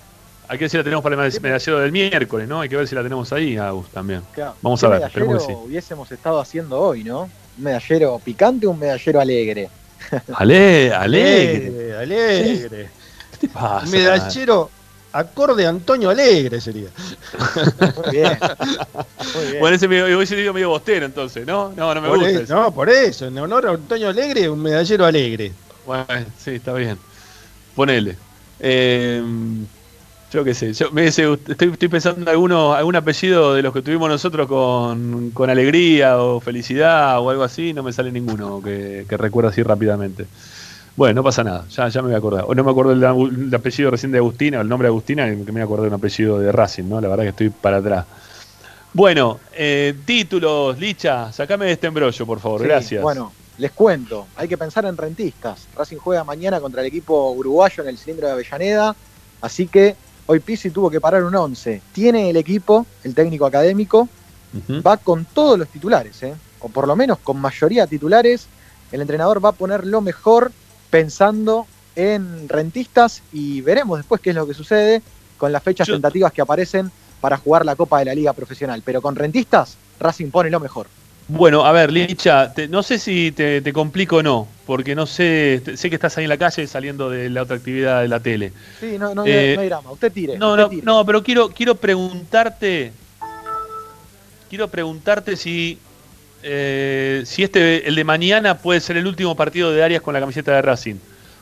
Hay 0.53 0.59
que 0.59 0.65
ver 0.65 0.69
si 0.69 0.77
la 0.77 0.83
tenemos 0.83 1.01
para 1.01 1.25
el 1.25 1.41
medallero 1.41 1.79
del 1.79 1.91
miércoles, 1.91 2.47
¿no? 2.47 2.61
Hay 2.61 2.69
que 2.69 2.75
ver 2.75 2.87
si 2.87 2.93
la 2.93 3.01
tenemos 3.01 3.33
ahí, 3.33 3.57
Agus, 3.57 3.89
también. 3.89 4.21
Claro, 4.33 4.53
Vamos 4.61 4.79
¿qué 4.79 4.85
a 4.85 4.89
ver, 4.89 4.99
medallero 4.99 5.33
que 5.33 5.39
sí. 5.39 5.51
hubiésemos 5.51 6.11
estado 6.11 6.39
haciendo 6.39 6.79
hoy, 6.79 7.03
¿no? 7.03 7.23
Un 7.57 7.63
medallero 7.63 8.21
picante 8.23 8.67
o 8.67 8.69
un 8.69 8.77
medallero 8.77 9.19
alegre. 9.19 9.67
Ale, 10.35 10.93
alegre. 10.93 11.95
Alegre, 11.95 11.97
alegre. 11.97 12.89
¿Qué 13.31 13.47
te 13.47 13.49
pasa? 13.51 13.83
Un 13.83 13.91
medallero 13.93 14.69
acorde 15.11 15.65
a 15.65 15.69
Antonio 15.69 16.11
Alegre 16.11 16.61
sería. 16.61 16.89
Muy 17.79 18.11
bien. 18.11 18.37
Muy 19.33 19.45
bien. 19.45 19.59
Bueno, 19.59 19.75
ese 19.75 19.87
me, 19.87 20.15
hubiese 20.15 20.35
sido 20.35 20.53
medio 20.53 20.69
bostero 20.69 21.07
entonces, 21.07 21.47
¿no? 21.47 21.73
No, 21.75 21.95
no 21.95 21.99
me 21.99 22.09
Por 22.09 22.19
gusta. 22.19 22.29
eso, 22.31 22.41
eso. 22.41 22.55
no, 22.55 22.71
por 22.71 22.91
eso, 22.91 23.25
en 23.25 23.39
honor 23.39 23.65
a 23.65 23.71
Antonio 23.71 24.09
Alegre, 24.09 24.47
un 24.47 24.61
medallero 24.61 25.03
alegre. 25.03 25.51
Bueno, 25.87 26.05
sí, 26.37 26.51
está 26.51 26.73
bien. 26.73 26.99
Ponele. 27.75 28.15
Eh, 28.59 29.19
yo 30.33 30.43
qué 30.43 30.53
sé, 30.55 30.73
yo 30.73 30.91
me 30.91 31.05
gust- 31.07 31.49
estoy, 31.51 31.69
estoy 31.69 31.87
pensando 31.89 32.21
en 32.21 32.27
alguno, 32.29 32.73
algún 32.73 32.95
apellido 32.95 33.53
de 33.53 33.61
los 33.61 33.71
que 33.71 33.83
tuvimos 33.83 34.09
nosotros 34.09 34.47
con, 34.47 35.29
con 35.31 35.49
alegría 35.49 36.17
o 36.17 36.39
felicidad 36.39 37.19
o 37.19 37.29
algo 37.29 37.43
así, 37.43 37.71
no 37.71 37.83
me 37.83 37.93
sale 37.93 38.11
ninguno 38.11 38.59
que, 38.61 39.05
que 39.07 39.17
recuerdo 39.17 39.49
así 39.51 39.61
rápidamente. 39.61 40.25
Bueno, 40.95 41.15
no 41.15 41.23
pasa 41.23 41.43
nada, 41.43 41.67
ya, 41.69 41.87
ya 41.87 42.01
me 42.01 42.07
voy 42.07 42.15
a 42.15 42.17
acordar. 42.17 42.45
O 42.47 42.55
no 42.55 42.63
me 42.63 42.71
acuerdo 42.71 42.93
el, 42.93 43.03
el 43.03 43.53
apellido 43.55 43.91
recién 43.91 44.11
de 44.11 44.17
Agustina, 44.19 44.61
el 44.61 44.67
nombre 44.69 44.87
de 44.87 44.89
Agustina, 44.89 45.25
que 45.27 45.51
me 45.51 45.61
acordé 45.61 45.83
de 45.83 45.87
un 45.89 45.93
apellido 45.95 46.39
de 46.39 46.51
Racing, 46.51 46.85
¿no? 46.85 46.99
La 46.99 47.07
verdad 47.09 47.23
que 47.23 47.29
estoy 47.29 47.49
para 47.49 47.77
atrás. 47.77 48.05
Bueno, 48.93 49.39
eh, 49.55 49.93
títulos, 50.05 50.77
Licha, 50.79 51.31
sacame 51.31 51.65
de 51.65 51.71
este 51.73 51.87
embrollo, 51.87 52.25
por 52.25 52.39
favor, 52.39 52.61
Sí, 52.61 52.67
gracias. 52.67 53.01
Bueno, 53.01 53.33
les 53.57 53.71
cuento, 53.71 54.27
hay 54.35 54.47
que 54.47 54.57
pensar 54.57 54.85
en 54.85 54.97
rentistas. 54.97 55.67
Racing 55.75 55.97
juega 55.97 56.23
mañana 56.23 56.59
contra 56.59 56.81
el 56.81 56.87
equipo 56.87 57.31
uruguayo 57.31 57.83
en 57.83 57.89
el 57.89 57.97
cilindro 57.97 58.27
de 58.27 58.33
Avellaneda, 58.33 58.95
así 59.41 59.67
que 59.67 59.95
hoy 60.25 60.39
Pizzi 60.39 60.69
tuvo 60.69 60.89
que 60.89 61.01
parar 61.01 61.23
un 61.23 61.35
11. 61.35 61.81
Tiene 61.91 62.29
el 62.29 62.37
equipo, 62.37 62.85
el 63.03 63.13
técnico 63.15 63.45
académico, 63.45 64.07
va 64.85 64.97
con 64.97 65.25
todos 65.25 65.57
los 65.57 65.67
titulares, 65.67 66.21
¿eh? 66.23 66.35
o 66.59 66.69
por 66.69 66.87
lo 66.87 66.95
menos 66.95 67.19
con 67.19 67.39
mayoría 67.39 67.87
titulares. 67.87 68.47
El 68.91 69.01
entrenador 69.01 69.43
va 69.43 69.49
a 69.49 69.53
poner 69.53 69.85
lo 69.85 70.01
mejor 70.01 70.51
pensando 70.89 71.65
en 71.95 72.47
Rentistas 72.47 73.23
y 73.31 73.61
veremos 73.61 73.97
después 73.97 74.21
qué 74.21 74.29
es 74.29 74.35
lo 74.35 74.47
que 74.47 74.53
sucede 74.53 75.01
con 75.37 75.51
las 75.51 75.63
fechas 75.63 75.87
tentativas 75.87 76.31
que 76.31 76.41
aparecen 76.41 76.91
para 77.19 77.37
jugar 77.37 77.65
la 77.65 77.75
Copa 77.75 77.99
de 77.99 78.05
la 78.05 78.15
Liga 78.15 78.33
Profesional. 78.33 78.81
Pero 78.85 79.01
con 79.01 79.15
Rentistas, 79.15 79.77
Racing 79.99 80.29
pone 80.29 80.49
lo 80.49 80.59
mejor. 80.59 80.87
Bueno, 81.27 81.65
a 81.65 81.71
ver, 81.71 81.91
Licha, 81.91 82.53
te- 82.53 82.67
no 82.67 82.83
sé 82.83 82.99
si 82.99 83.31
te, 83.31 83.61
te 83.61 83.73
complico 83.73 84.17
o 84.17 84.23
no, 84.23 84.47
porque 84.67 84.93
no 84.93 85.05
sé, 85.05 85.61
te- 85.63 85.77
sé 85.77 85.89
que 85.89 85.95
estás 85.95 86.17
ahí 86.17 86.25
en 86.25 86.29
la 86.29 86.37
calle 86.37 86.67
saliendo 86.67 87.09
de 87.09 87.29
la 87.29 87.43
otra 87.43 87.55
actividad 87.55 88.01
de 88.01 88.07
la 88.07 88.19
tele. 88.19 88.51
Sí, 88.79 88.97
no, 88.99 89.15
no, 89.15 89.23
Eh, 89.25 89.53
no 89.55 89.61
hay 89.61 89.67
drama. 89.69 89.91
Usted 89.91 90.11
tire. 90.11 90.37
No, 90.37 90.51
usted 90.51 90.63
no, 90.63 90.69
tire. 90.69 90.81
no, 90.83 91.05
pero 91.05 91.23
quiero, 91.23 91.49
quiero 91.49 91.75
preguntarte, 91.75 92.91
quiero 94.49 94.67
preguntarte 94.67 95.35
si, 95.37 95.79
eh, 96.43 97.23
si 97.25 97.43
este, 97.43 97.87
el 97.87 97.95
de 97.95 98.03
mañana 98.03 98.57
puede 98.57 98.81
ser 98.81 98.97
el 98.97 99.07
último 99.07 99.35
partido 99.35 99.71
de 99.71 99.81
Arias 99.83 100.01
con 100.01 100.13
la 100.13 100.19
camiseta 100.19 100.51
de 100.53 100.61
Racing, 100.61 100.95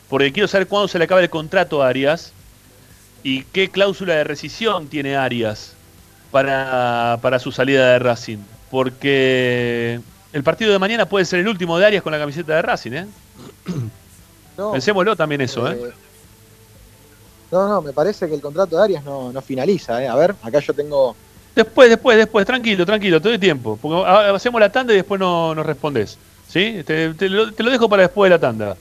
porque 0.10 0.32
quiero 0.32 0.48
saber 0.48 0.68
cuándo 0.68 0.88
se 0.88 1.00
le 1.00 1.06
acaba 1.06 1.22
el 1.22 1.30
contrato 1.30 1.82
a 1.82 1.88
Arias 1.90 2.34
y 3.24 3.44
qué 3.46 3.70
cláusula 3.70 4.14
de 4.16 4.24
rescisión 4.24 4.88
tiene 4.88 5.16
Arias 5.16 5.74
para, 6.32 7.18
para 7.22 7.40
su 7.40 7.52
salida 7.52 7.92
de 7.94 8.00
Racing, 8.00 8.38
porque 8.72 10.00
el 10.34 10.44
partido 10.44 10.72
de 10.72 10.80
mañana 10.80 11.06
puede 11.06 11.26
ser 11.26 11.40
el 11.42 11.48
último 11.48 11.78
de 11.78 11.86
Arias 11.86 12.02
con 12.02 12.12
la 12.12 12.18
camiseta 12.20 12.56
de 12.56 12.62
Racing, 12.62 12.92
¿eh? 12.94 13.06
No, 14.58 14.74
Pensémoslo 14.74 15.16
también 15.16 15.42
eso, 15.42 15.66
¿eh? 15.72 15.78
eh, 15.82 15.92
no, 17.52 17.68
no, 17.70 17.82
me 17.82 17.94
parece 17.94 18.28
que 18.28 18.36
el 18.36 18.42
contrato 18.42 18.76
de 18.78 18.84
Arias 18.84 19.04
no, 19.04 19.32
no 19.32 19.42
finaliza. 19.42 20.04
¿eh? 20.04 20.08
A 20.08 20.16
ver, 20.16 20.36
acá 20.42 20.60
yo 20.60 20.74
tengo. 20.74 21.16
Después, 21.56 21.90
después, 21.90 22.18
después, 22.18 22.46
tranquilo, 22.46 22.86
tranquilo, 22.86 23.22
te 23.22 23.30
doy 23.30 23.38
tiempo. 23.40 23.78
Porque 23.82 24.06
hacemos 24.08 24.60
la 24.60 24.72
tanda 24.72 24.94
y 24.94 24.98
después 24.98 25.20
no 25.20 25.56
nos 25.56 25.66
respondes. 25.66 26.18
¿Sí? 26.48 26.84
Te, 26.86 27.14
te 27.14 27.30
lo, 27.30 27.52
te 27.54 27.64
lo 27.64 27.72
dejo 27.72 27.90
para 27.90 28.04
después 28.04 28.30
de 28.30 28.36
la 28.36 28.40
tanda. 28.40 28.76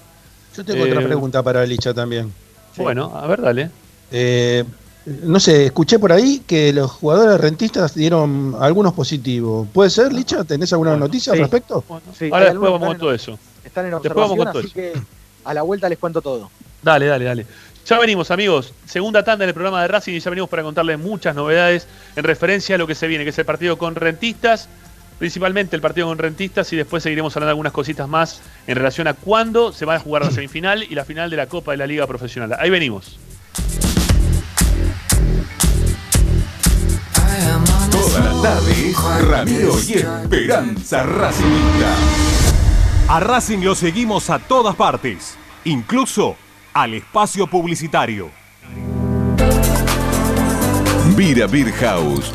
Yo 0.56 0.64
tengo 0.64 0.84
Eh, 0.84 0.90
otra 0.90 1.04
pregunta 1.04 1.42
para 1.42 1.64
Licha 1.64 1.94
también. 1.94 2.32
Bueno, 2.76 3.12
a 3.16 3.26
ver, 3.26 3.40
dale. 3.40 3.70
Eh, 4.10 4.64
no 5.06 5.40
sé, 5.40 5.66
escuché 5.66 5.98
por 5.98 6.12
ahí 6.12 6.42
que 6.46 6.72
los 6.72 6.90
jugadores 6.90 7.40
rentistas 7.40 7.94
dieron 7.94 8.54
algunos 8.60 8.92
positivos. 8.92 9.66
¿Puede 9.72 9.90
ser, 9.90 10.12
Licha? 10.12 10.44
¿Tenés 10.44 10.72
alguna 10.72 10.96
noticia 10.96 11.32
sí. 11.32 11.38
al 11.38 11.44
respecto? 11.44 11.84
Sí, 12.18 12.28
Ahora 12.30 12.46
después 12.46 12.70
vamos 12.70 12.88
con 12.88 12.98
todo 12.98 13.12
eso. 13.12 13.38
Están 13.64 13.86
en 13.86 13.92
Después 13.92 14.14
vamos 14.14 14.32
observación, 14.32 14.52
todo 14.52 14.62
así 14.62 14.70
que 14.70 14.92
a 15.44 15.54
la 15.54 15.62
vuelta 15.62 15.88
les 15.88 15.98
cuento 15.98 16.20
todo. 16.20 16.50
Dale, 16.82 17.06
dale, 17.06 17.24
dale. 17.24 17.46
Ya 17.86 17.98
venimos, 17.98 18.30
amigos. 18.30 18.74
Segunda 18.86 19.24
tanda 19.24 19.44
en 19.44 19.48
el 19.48 19.54
programa 19.54 19.82
de 19.82 19.88
Racing 19.88 20.12
y 20.12 20.20
ya 20.20 20.30
venimos 20.30 20.50
para 20.50 20.62
contarles 20.62 20.98
muchas 20.98 21.34
novedades 21.34 21.86
en 22.14 22.24
referencia 22.24 22.74
a 22.74 22.78
lo 22.78 22.86
que 22.86 22.94
se 22.94 23.06
viene, 23.06 23.24
que 23.24 23.30
es 23.30 23.38
el 23.38 23.46
partido 23.46 23.78
con 23.78 23.94
rentistas, 23.94 24.68
principalmente 25.18 25.76
el 25.76 25.82
partido 25.82 26.06
con 26.06 26.18
rentistas 26.18 26.72
y 26.72 26.76
después 26.76 27.02
seguiremos 27.02 27.34
hablando 27.36 27.48
de 27.48 27.52
algunas 27.52 27.72
cositas 27.72 28.08
más 28.08 28.42
en 28.66 28.76
relación 28.76 29.08
a 29.08 29.14
cuándo 29.14 29.72
se 29.72 29.86
va 29.86 29.96
a 29.96 29.98
jugar 29.98 30.24
la 30.24 30.30
semifinal 30.30 30.82
y 30.82 30.94
la 30.94 31.04
final 31.04 31.30
de 31.30 31.36
la 31.36 31.46
Copa 31.46 31.72
de 31.72 31.78
la 31.78 31.86
Liga 31.86 32.06
Profesional. 32.06 32.54
Ahí 32.58 32.70
venimos. 32.70 33.18
Toda 37.90 38.20
la 38.20 38.42
tarde 38.42 38.90
es 38.90 39.26
Ramiro 39.28 39.74
y 39.86 39.92
Esperanza 39.94 41.02
Racingista. 41.02 41.94
A 43.08 43.20
Racing 43.20 43.58
lo 43.58 43.74
seguimos 43.74 44.30
a 44.30 44.38
todas 44.38 44.76
partes, 44.76 45.36
incluso 45.64 46.36
al 46.72 46.94
espacio 46.94 47.46
publicitario. 47.46 48.30
Vira 51.16 51.46
Beer 51.46 51.72
House. 51.72 52.32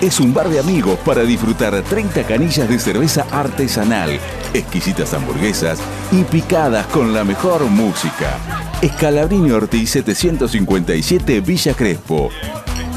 Es 0.00 0.20
un 0.20 0.34
bar 0.34 0.48
de 0.48 0.58
amigos 0.58 0.98
para 1.04 1.22
disfrutar 1.22 1.82
30 1.82 2.24
canillas 2.24 2.68
de 2.68 2.78
cerveza 2.78 3.26
artesanal, 3.30 4.18
exquisitas 4.52 5.14
hamburguesas 5.14 5.78
y 6.12 6.22
picadas 6.24 6.86
con 6.88 7.14
la 7.14 7.24
mejor 7.24 7.64
música. 7.64 8.38
Escalabrini 8.82 9.50
Ortiz 9.52 9.90
757 9.90 11.40
Villa 11.40 11.74
Crespo. 11.74 12.30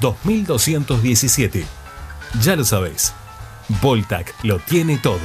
2217. 0.00 1.64
Ya 2.42 2.56
lo 2.56 2.64
sabéis, 2.64 3.12
Voltac 3.80 4.34
lo 4.42 4.58
tiene 4.58 4.98
todo. 4.98 5.20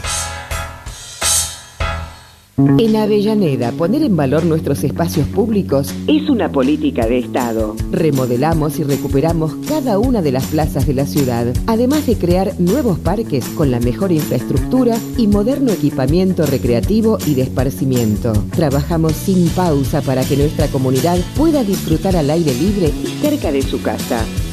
En 2.78 2.96
Avellaneda, 2.96 3.72
poner 3.72 4.04
en 4.04 4.16
valor 4.16 4.46
nuestros 4.46 4.84
espacios 4.84 5.28
públicos 5.28 5.94
es 6.08 6.30
una 6.30 6.52
política 6.52 7.08
de 7.08 7.18
Estado. 7.18 7.76
Remodelamos 7.92 8.78
y 8.78 8.84
recuperamos 8.84 9.54
cada 9.68 9.98
una 9.98 10.22
de 10.22 10.32
las 10.32 10.46
plazas 10.46 10.86
de 10.86 10.94
la 10.94 11.08
ciudad, 11.08 11.48
además 11.66 12.06
de 12.06 12.18
crear 12.18 12.54
nuevos 12.60 13.00
parques 13.00 13.46
con 13.50 13.72
la 13.72 13.80
mejor 13.80 14.12
infraestructura 14.12 14.98
y 15.18 15.28
moderno 15.28 15.72
equipamiento 15.72 16.46
recreativo 16.46 17.18
y 17.26 17.34
de 17.34 17.44
esparcimiento. 17.44 18.34
Trabajamos 18.56 19.14
sin 19.14 19.50
pausa 19.50 20.02
para 20.02 20.24
que 20.24 20.38
nuestra 20.38 20.68
comunidad 20.68 21.18
pueda 21.36 21.64
disfrutar 21.64 22.16
al 22.16 22.30
aire 22.30 22.54
libre 22.54 22.88
y 23.04 23.08
cerca 23.22 23.52
de 23.52 23.64
su 23.64 23.82
casa. 23.82 24.24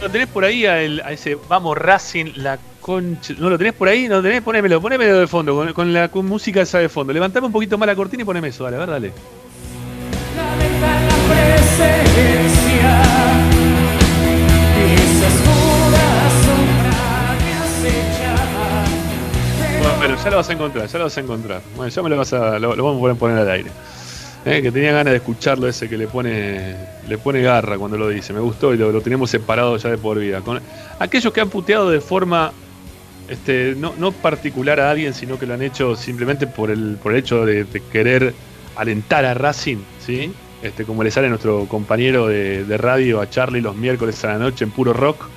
Lo 0.00 0.10
tenés 0.10 0.28
por 0.28 0.44
ahí 0.44 0.66
a, 0.66 0.82
ese 0.82 1.36
Vamos 1.48 1.76
Racing, 1.76 2.32
la 2.36 2.58
concha? 2.80 3.34
¿No 3.38 3.50
lo 3.50 3.58
tenés 3.58 3.74
por 3.74 3.88
ahí? 3.88 4.08
¿No 4.08 4.16
lo 4.16 4.22
tenés? 4.22 4.42
Ponémelo, 4.42 4.80
ponémelo 4.80 5.20
de 5.20 5.26
fondo, 5.26 5.74
con, 5.74 5.92
la 5.92 6.08
con 6.08 6.26
música 6.26 6.62
esa 6.62 6.78
de 6.78 6.88
fondo. 6.88 7.12
Levantame 7.12 7.46
un 7.46 7.52
poquito 7.52 7.78
más 7.78 7.86
la 7.86 7.96
cortina 7.96 8.22
y 8.22 8.26
poneme 8.26 8.48
eso, 8.48 8.64
dale, 8.64 8.76
a 8.76 8.80
ver, 8.80 8.90
dale. 8.90 9.12
Bueno, 19.98 20.16
ya 20.24 20.30
lo 20.30 20.36
vas 20.36 20.48
a 20.48 20.52
encontrar, 20.52 20.86
ya 20.88 20.98
lo 20.98 21.04
vas 21.04 21.16
a 21.16 21.20
encontrar. 21.20 21.60
Bueno, 21.76 21.88
ya 21.88 22.02
me 22.02 22.10
lo 22.10 22.16
vas 22.16 22.32
a. 22.32 22.58
Lo, 22.58 22.74
lo 22.74 22.84
vamos 22.84 23.10
a 23.10 23.14
poner 23.14 23.38
al 23.38 23.50
aire. 23.50 23.70
Eh, 24.44 24.60
que 24.60 24.72
tenía 24.72 24.92
ganas 24.92 25.12
de 25.12 25.18
escucharlo 25.18 25.68
ese 25.68 25.88
que 25.88 25.96
le 25.96 26.08
pone. 26.08 26.74
Le 27.08 27.18
pone 27.18 27.42
garra 27.42 27.78
cuando 27.78 27.96
lo 27.96 28.08
dice. 28.08 28.32
Me 28.32 28.40
gustó 28.40 28.74
y 28.74 28.76
lo, 28.76 28.90
lo 28.90 29.00
tenemos 29.00 29.30
separado 29.30 29.76
ya 29.76 29.90
de 29.90 29.98
por 29.98 30.18
vida. 30.18 30.42
Aquellos 30.98 31.32
que 31.32 31.40
han 31.40 31.48
puteado 31.48 31.90
de 31.90 32.00
forma. 32.00 32.52
Este, 33.28 33.74
no, 33.76 33.94
no 33.98 34.10
particular 34.12 34.80
a 34.80 34.90
alguien, 34.90 35.14
sino 35.14 35.38
que 35.38 35.46
lo 35.46 35.54
han 35.54 35.62
hecho 35.62 35.94
simplemente 35.96 36.46
por 36.46 36.70
el, 36.70 36.98
por 37.02 37.12
el 37.12 37.18
hecho 37.18 37.46
de, 37.46 37.64
de 37.64 37.80
querer 37.80 38.34
alentar 38.76 39.24
a 39.24 39.32
Racing, 39.32 39.78
¿sí? 40.04 40.32
Este, 40.62 40.84
como 40.84 41.02
le 41.02 41.10
sale 41.10 41.28
a 41.28 41.30
nuestro 41.30 41.66
compañero 41.66 42.26
de, 42.26 42.64
de 42.64 42.76
radio, 42.76 43.20
a 43.20 43.30
Charlie, 43.30 43.60
los 43.60 43.76
miércoles 43.76 44.22
a 44.24 44.28
la 44.28 44.38
noche 44.38 44.64
en 44.64 44.70
puro 44.70 44.92
rock, 44.92 45.28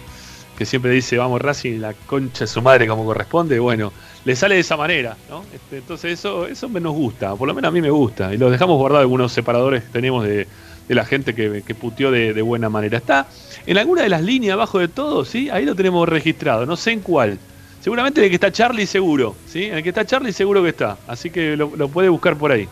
que 0.57 0.65
siempre 0.65 0.91
dice 0.91 1.17
vamos 1.17 1.41
Racing, 1.41 1.79
la 1.79 1.93
concha 1.93 2.45
de 2.45 2.47
su 2.47 2.61
madre 2.61 2.87
como 2.87 3.03
corresponde, 3.05 3.59
bueno, 3.59 3.91
le 4.23 4.35
sale 4.35 4.55
de 4.55 4.61
esa 4.61 4.77
manera, 4.77 5.17
¿no? 5.29 5.43
Este, 5.53 5.77
entonces 5.77 6.13
eso, 6.19 6.47
eso 6.47 6.69
nos 6.81 6.93
gusta, 6.93 7.35
por 7.35 7.47
lo 7.47 7.53
menos 7.53 7.69
a 7.69 7.71
mí 7.71 7.81
me 7.81 7.89
gusta, 7.89 8.33
y 8.33 8.37
los 8.37 8.51
dejamos 8.51 8.77
guardados 8.77 9.01
algunos 9.03 9.31
separadores 9.31 9.83
que 9.83 9.89
tenemos 9.89 10.23
de, 10.23 10.47
de 10.87 10.95
la 10.95 11.05
gente 11.05 11.35
que, 11.35 11.61
que 11.65 11.75
puteó 11.75 12.09
de, 12.11 12.33
buena 12.41 12.69
manera. 12.69 12.97
Está 12.97 13.27
en 13.65 13.77
alguna 13.77 14.03
de 14.03 14.09
las 14.09 14.21
líneas 14.21 14.53
abajo 14.53 14.79
de 14.79 14.87
todo, 14.87 15.25
¿sí? 15.25 15.49
Ahí 15.49 15.65
lo 15.65 15.75
tenemos 15.75 16.07
registrado, 16.07 16.65
no 16.65 16.75
sé 16.77 16.91
en 16.91 17.01
cuál. 17.01 17.37
Seguramente 17.81 18.19
en 18.21 18.23
el 18.25 18.29
que 18.31 18.35
está 18.35 18.51
Charlie 18.51 18.87
seguro, 18.87 19.35
¿sí? 19.47 19.65
En 19.65 19.75
el 19.75 19.83
que 19.83 19.89
está 19.89 20.05
Charlie 20.05 20.33
seguro 20.33 20.63
que 20.63 20.69
está, 20.69 20.97
así 21.07 21.29
que 21.29 21.55
lo, 21.55 21.71
lo 21.75 21.87
puede 21.89 22.09
buscar 22.09 22.35
por 22.35 22.51
ahí. 22.51 22.67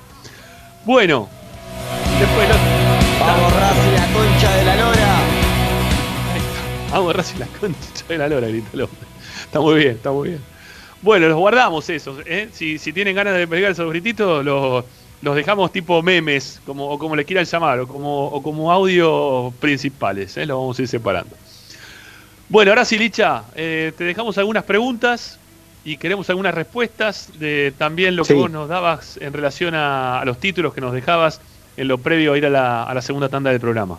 Bueno, 0.86 1.30
después 2.20 2.50
lo- 2.50 2.84
Vamos 3.20 3.54
Racing, 3.54 3.93
Vamos, 6.98 7.16
Racing, 7.16 7.40
la 7.40 7.48
concha 7.48 7.80
de 8.08 8.18
la 8.18 8.28
lora, 8.28 8.48
grita 8.48 8.70
el 8.74 8.82
hombre. 8.82 9.08
Está 9.46 9.60
muy 9.60 9.76
bien, 9.76 9.92
está 9.96 10.12
muy 10.12 10.30
bien. 10.30 10.42
Bueno, 11.02 11.28
los 11.28 11.38
guardamos 11.38 11.90
esos. 11.90 12.20
¿eh? 12.26 12.50
Si, 12.54 12.78
si 12.78 12.94
tienen 12.94 13.16
ganas 13.16 13.36
de 13.36 13.48
pegar 13.48 13.72
esos 13.72 13.90
grititos, 13.90 14.46
los, 14.46 14.86
los 15.22 15.36
dejamos 15.36 15.72
tipo 15.72 16.02
memes, 16.02 16.62
como, 16.66 16.88
o 16.90 16.98
como 17.00 17.16
le 17.16 17.26
quieran 17.26 17.46
llamar, 17.46 17.80
o 17.82 17.88
como, 17.88 18.28
o 18.28 18.42
como 18.42 18.72
audio 18.72 19.54
principales. 19.60 20.38
¿eh? 20.38 20.46
Los 20.46 20.58
vamos 20.58 20.80
a 20.80 20.82
ir 20.84 20.88
separando. 20.88 21.36
Bueno, 22.48 22.72
ahora 22.72 22.86
sí, 22.86 22.98
Licha, 22.98 23.46
eh, 23.56 23.92
te 23.98 24.04
dejamos 24.04 24.38
algunas 24.38 24.64
preguntas 24.64 25.40
y 25.84 25.98
queremos 25.98 26.30
algunas 26.30 26.54
respuestas 26.54 27.32
de 27.40 27.74
también 27.78 28.16
lo 28.16 28.24
que 28.24 28.34
Sí. 28.34 28.40
vos 28.40 28.50
nos 28.52 28.70
dabas 28.70 29.18
en 29.18 29.34
relación 29.34 29.76
a, 29.76 30.20
a 30.22 30.26
los 30.26 30.40
títulos 30.40 30.74
que 30.74 30.80
nos 30.82 30.94
dejabas 30.94 31.42
en 31.76 31.88
lo 31.88 31.98
previo 31.98 32.34
a 32.34 32.38
ir 32.38 32.46
a 32.46 32.50
la, 32.50 32.84
a 32.84 32.94
la 32.94 33.02
segunda 33.02 33.28
tanda 33.28 33.50
del 33.50 33.60
programa. 33.60 33.98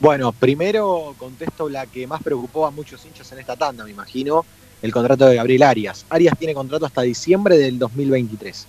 Bueno, 0.00 0.32
primero 0.32 1.14
contesto 1.18 1.68
la 1.68 1.86
que 1.86 2.06
más 2.06 2.22
preocupó 2.22 2.66
a 2.66 2.70
muchos 2.70 3.04
hinchas 3.04 3.30
en 3.32 3.40
esta 3.40 3.56
tanda, 3.56 3.84
me 3.84 3.90
imagino, 3.90 4.44
el 4.80 4.92
contrato 4.92 5.26
de 5.26 5.36
Gabriel 5.36 5.62
Arias. 5.64 6.06
Arias 6.08 6.38
tiene 6.38 6.54
contrato 6.54 6.86
hasta 6.86 7.02
diciembre 7.02 7.58
del 7.58 7.78
2023. 7.78 8.66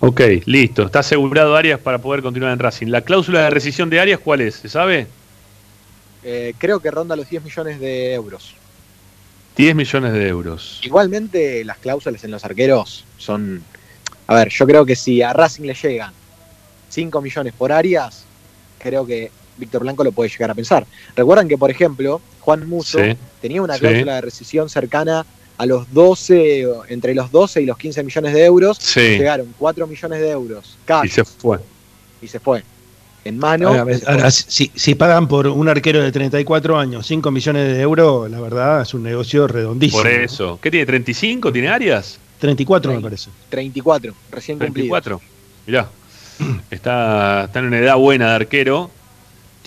Ok, 0.00 0.20
listo. 0.44 0.84
Está 0.84 1.00
asegurado 1.00 1.56
Arias 1.56 1.80
para 1.80 1.98
poder 1.98 2.22
continuar 2.22 2.52
en 2.52 2.60
Racing. 2.60 2.86
¿La 2.86 3.00
cláusula 3.00 3.42
de 3.42 3.50
rescisión 3.50 3.90
de 3.90 3.98
Arias 3.98 4.20
cuál 4.20 4.40
es? 4.42 4.54
¿Se 4.54 4.68
sabe? 4.68 5.08
Eh, 6.22 6.54
creo 6.56 6.78
que 6.78 6.90
ronda 6.90 7.16
los 7.16 7.28
10 7.28 7.42
millones 7.42 7.80
de 7.80 8.14
euros. 8.14 8.54
10 9.56 9.74
millones 9.74 10.12
de 10.12 10.28
euros. 10.28 10.80
Igualmente 10.84 11.64
las 11.64 11.78
cláusulas 11.78 12.22
en 12.22 12.30
los 12.30 12.44
arqueros 12.44 13.04
son... 13.16 13.62
A 14.28 14.34
ver, 14.34 14.50
yo 14.50 14.66
creo 14.66 14.86
que 14.86 14.94
si 14.94 15.20
a 15.20 15.32
Racing 15.32 15.64
le 15.64 15.74
llegan 15.74 16.12
5 16.90 17.20
millones 17.20 17.54
por 17.54 17.72
Arias, 17.72 18.24
creo 18.78 19.04
que 19.04 19.32
Víctor 19.58 19.82
Blanco 19.82 20.04
lo 20.04 20.12
puede 20.12 20.30
llegar 20.30 20.50
a 20.50 20.54
pensar. 20.54 20.86
Recuerdan 21.16 21.48
que, 21.48 21.58
por 21.58 21.70
ejemplo, 21.70 22.20
Juan 22.40 22.68
Muso 22.68 22.98
Sí. 22.98 23.16
tenía 23.42 23.60
una 23.62 23.74
Sí. 23.74 23.80
cláusula 23.80 24.14
de 24.16 24.20
rescisión 24.22 24.68
cercana 24.68 25.26
a 25.56 25.66
los 25.66 25.92
12, 25.92 26.66
o 26.66 26.84
entre 26.88 27.14
los 27.14 27.30
12 27.32 27.60
y 27.62 27.66
los 27.66 27.76
15 27.76 28.02
millones 28.02 28.32
de 28.32 28.44
euros. 28.44 28.78
Sí. 28.80 29.00
Llegaron 29.00 29.52
4 29.58 29.86
millones 29.86 30.20
de 30.20 30.30
euros 30.30 30.76
cash 30.84 31.06
Y 31.06 31.08
se 31.08 31.24
fue. 31.24 31.58
y 32.22 32.28
se 32.28 32.38
fue. 32.40 32.62
En 33.24 33.36
mano. 33.36 33.68
Ahora, 33.68 33.82
fue. 33.84 34.00
ahora, 34.06 34.30
si, 34.30 34.70
si 34.74 34.94
pagan 34.94 35.26
por 35.28 35.48
un 35.48 35.68
arquero 35.68 36.00
de 36.00 36.12
34 36.12 36.78
años 36.78 37.06
5 37.06 37.30
millones 37.32 37.74
de 37.76 37.80
euros, 37.82 38.30
la 38.30 38.40
verdad 38.40 38.82
es 38.82 38.94
un 38.94 39.02
negocio 39.02 39.46
redondísimo. 39.48 40.00
Por 40.02 40.10
eso. 40.10 40.58
¿Qué 40.62 40.70
tiene? 40.70 40.86
¿35 40.86 41.52
tiene 41.52 41.68
Arias? 41.68 42.18
34 42.38 42.92
me 42.94 43.00
parece. 43.00 43.28
34, 43.50 44.14
recién 44.30 44.58
cumplido. 44.58 44.88
34. 45.00 45.20
Mirá. 45.66 45.88
Está, 46.70 47.44
está 47.46 47.58
en 47.58 47.64
una 47.66 47.78
edad 47.80 47.96
buena 47.96 48.28
de 48.28 48.34
arquero. 48.36 48.90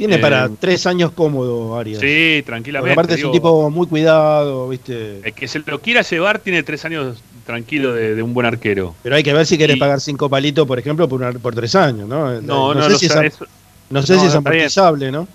Tiene 0.02 0.16
Eh, 0.16 0.18
para 0.18 0.50
tres 0.50 0.88
años 0.88 1.12
cómodo, 1.12 1.78
Arias. 1.78 2.00
Sí, 2.02 2.08
Porque 2.40 2.44
tranquilamente. 2.48 2.94
aparte 2.94 3.14
es 3.14 3.24
un 3.24 3.32
tipo 3.32 3.70
muy 3.70 3.86
cuidado, 3.86 4.68
¿viste? 4.68 5.20
El 5.24 5.32
que 5.34 5.48
se 5.48 5.60
lo 5.60 5.80
quiera 5.80 6.02
llevar 6.02 6.40
tiene 6.40 6.64
tres 6.64 6.84
años 6.86 7.22
tranquilo 7.46 7.94
de, 7.94 8.16
de 8.16 8.24
un 8.24 8.34
buen 8.34 8.48
arquero. 8.48 8.96
Pero 9.04 9.16
hay 9.16 9.22
que 9.22 9.32
ver 9.32 9.46
si 9.46 9.60
querés 9.60 9.76
Y- 9.78 9.80
pagar 9.80 10.02
cinco 10.02 10.28
palitos, 10.28 10.66
por 10.66 10.80
ejemplo, 10.80 11.08
por, 11.08 11.22
una- 11.22 11.32
por 11.38 11.54
tres 11.54 11.76
años, 11.76 12.10
¿no? 12.10 12.42
No, 12.42 12.74
no, 12.74 12.82
sé 12.82 12.90
no 12.90 12.98
si 12.98 13.06
es, 13.06 13.12
sé, 13.12 13.20
am- 13.20 13.26
eso- 13.26 13.46
no 13.92 14.02
sé 14.02 14.14
no, 14.16 14.20
si 14.22 14.26
es 14.26 14.32
bien. 14.34 14.38
amortizable, 14.48 15.12
¿no? 15.12 15.28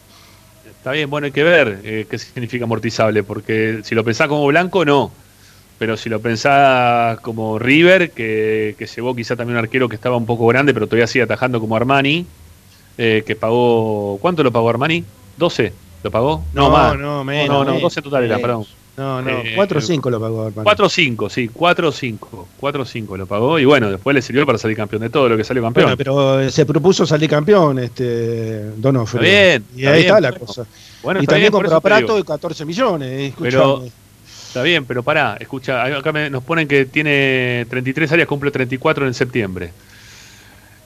Está 0.69 0.91
bien, 0.91 1.09
bueno, 1.11 1.27
hay 1.27 1.33
que 1.33 1.45
ver 1.45 1.81
eh, 1.85 2.07
qué 2.11 2.19
significa 2.19 2.65
amortizable, 2.65 3.23
porque 3.23 3.83
si 3.85 3.95
lo 3.95 4.03
pensás 4.03 4.27
como 4.27 4.45
blanco, 4.49 4.85
no. 4.85 5.13
Pero 5.79 5.97
si 5.97 6.09
lo 6.09 6.19
pensás 6.21 7.21
como 7.21 7.61
River, 7.61 8.11
que, 8.11 8.75
que 8.77 8.87
llevó 8.87 9.15
quizá 9.15 9.37
también 9.37 9.59
un 9.59 9.63
arquero 9.63 9.89
que 9.89 9.95
estaba 9.95 10.17
un 10.17 10.27
poco 10.27 10.45
grande, 10.49 10.75
pero 10.75 10.89
todavía 10.89 11.07
sigue 11.07 11.23
atajando 11.23 11.61
como 11.61 11.77
Armani, 11.77 12.27
eh, 12.99 13.23
que 13.27 13.37
pagó. 13.37 14.19
¿Cuánto 14.21 14.43
lo 14.43 14.51
pagó 14.53 14.69
Armani? 14.71 15.05
¿12? 15.39 15.73
¿Lo 16.03 16.11
pagó? 16.11 16.45
No, 16.53 16.71
más. 16.71 16.99
no, 16.99 17.25
menos, 17.25 17.49
No, 17.49 17.59
no, 17.65 17.65
menos, 17.67 17.83
12 17.83 18.03
total 18.03 18.25
era, 18.25 18.39
perdón. 18.39 18.65
No, 18.97 19.21
no, 19.21 19.29
Eh, 19.29 19.53
4 19.55 19.79
o 19.79 19.83
5 19.83 20.09
lo 20.09 20.19
pagó, 20.19 20.47
hermano. 20.47 20.65
4 20.65 20.87
o 20.87 20.89
5, 20.89 21.29
sí, 21.29 21.49
4 21.53 21.89
o 21.89 21.93
5. 21.93 22.49
4 22.59 22.83
o 22.83 22.87
5 22.87 23.17
lo 23.19 23.27
pagó 23.27 23.59
y 23.59 23.67
bueno, 23.67 23.91
después 23.91 24.15
le 24.15 24.23
sirvió 24.23 24.47
para 24.47 24.57
salir 24.57 24.75
campeón 24.75 25.03
de 25.03 25.11
todo 25.11 25.29
lo 25.29 25.37
que 25.37 25.45
salió 25.45 25.63
campeón. 25.63 25.85
Bueno, 25.85 25.97
pero 25.99 26.41
eh, 26.41 26.51
se 26.51 26.65
propuso 26.65 27.05
salir 27.05 27.29
campeón, 27.29 27.79
este 27.79 28.71
Donofrio. 28.77 29.21
Está 29.23 29.31
bien, 29.49 29.65
Y 29.75 29.81
está 29.81 29.91
ahí 29.91 29.97
bien, 30.03 30.07
está 30.15 30.21
la 30.23 30.31
bueno. 30.31 30.47
cosa. 30.47 30.67
Bueno, 31.03 31.21
y 31.21 31.25
está 31.25 31.33
también 31.35 31.53
bien, 31.53 31.53
compró 31.53 31.77
a 31.77 31.81
Prato 31.83 32.17
de 32.17 32.25
14 32.25 32.65
millones. 32.65 33.09
eh, 33.11 33.35
Pero 33.39 33.83
está 34.49 34.63
bien, 34.63 34.87
pero 34.87 35.03
pará, 35.03 35.37
escucha, 35.39 35.85
acá 35.85 36.11
me- 36.13 36.31
nos 36.31 36.43
ponen 36.43 36.67
que 36.67 36.87
tiene 36.87 37.67
33 37.69 38.11
áreas, 38.13 38.27
cumple 38.27 38.51
34 38.51 39.07
en 39.07 39.13
septiembre. 39.13 39.73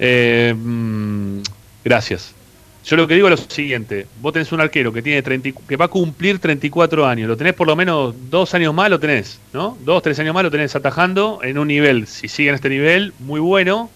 Eh, 0.00 0.52
mm, 0.56 1.38
gracias. 1.84 2.34
Yo 2.84 2.96
lo 2.96 3.06
que 3.06 3.14
digo 3.14 3.28
es 3.28 3.38
lo 3.38 3.46
siguiente, 3.50 4.06
vos 4.22 4.32
tenés 4.32 4.50
un 4.52 4.60
arquero 4.60 4.90
que 4.90 5.02
tiene 5.02 5.20
30 5.20 5.48
y- 5.50 5.52
que 5.52 5.76
va 5.76 5.84
a 5.84 5.88
cumplir 5.88 6.38
34 6.38 7.06
años, 7.06 7.28
lo 7.28 7.36
tenés 7.36 7.52
por 7.52 7.66
lo 7.66 7.76
menos 7.76 8.14
dos 8.30 8.54
años 8.54 8.72
más, 8.72 8.88
lo 8.88 8.98
tenés, 8.98 9.38
¿no? 9.52 9.76
Dos, 9.84 10.02
tres 10.02 10.18
años 10.18 10.32
más 10.34 10.44
lo 10.44 10.50
tenés 10.50 10.74
atajando 10.74 11.40
en 11.42 11.58
un 11.58 11.68
nivel, 11.68 12.06
si 12.06 12.26
sigue 12.26 12.48
en 12.48 12.54
este 12.54 12.70
nivel, 12.70 13.12
muy 13.18 13.38
bueno, 13.38 13.90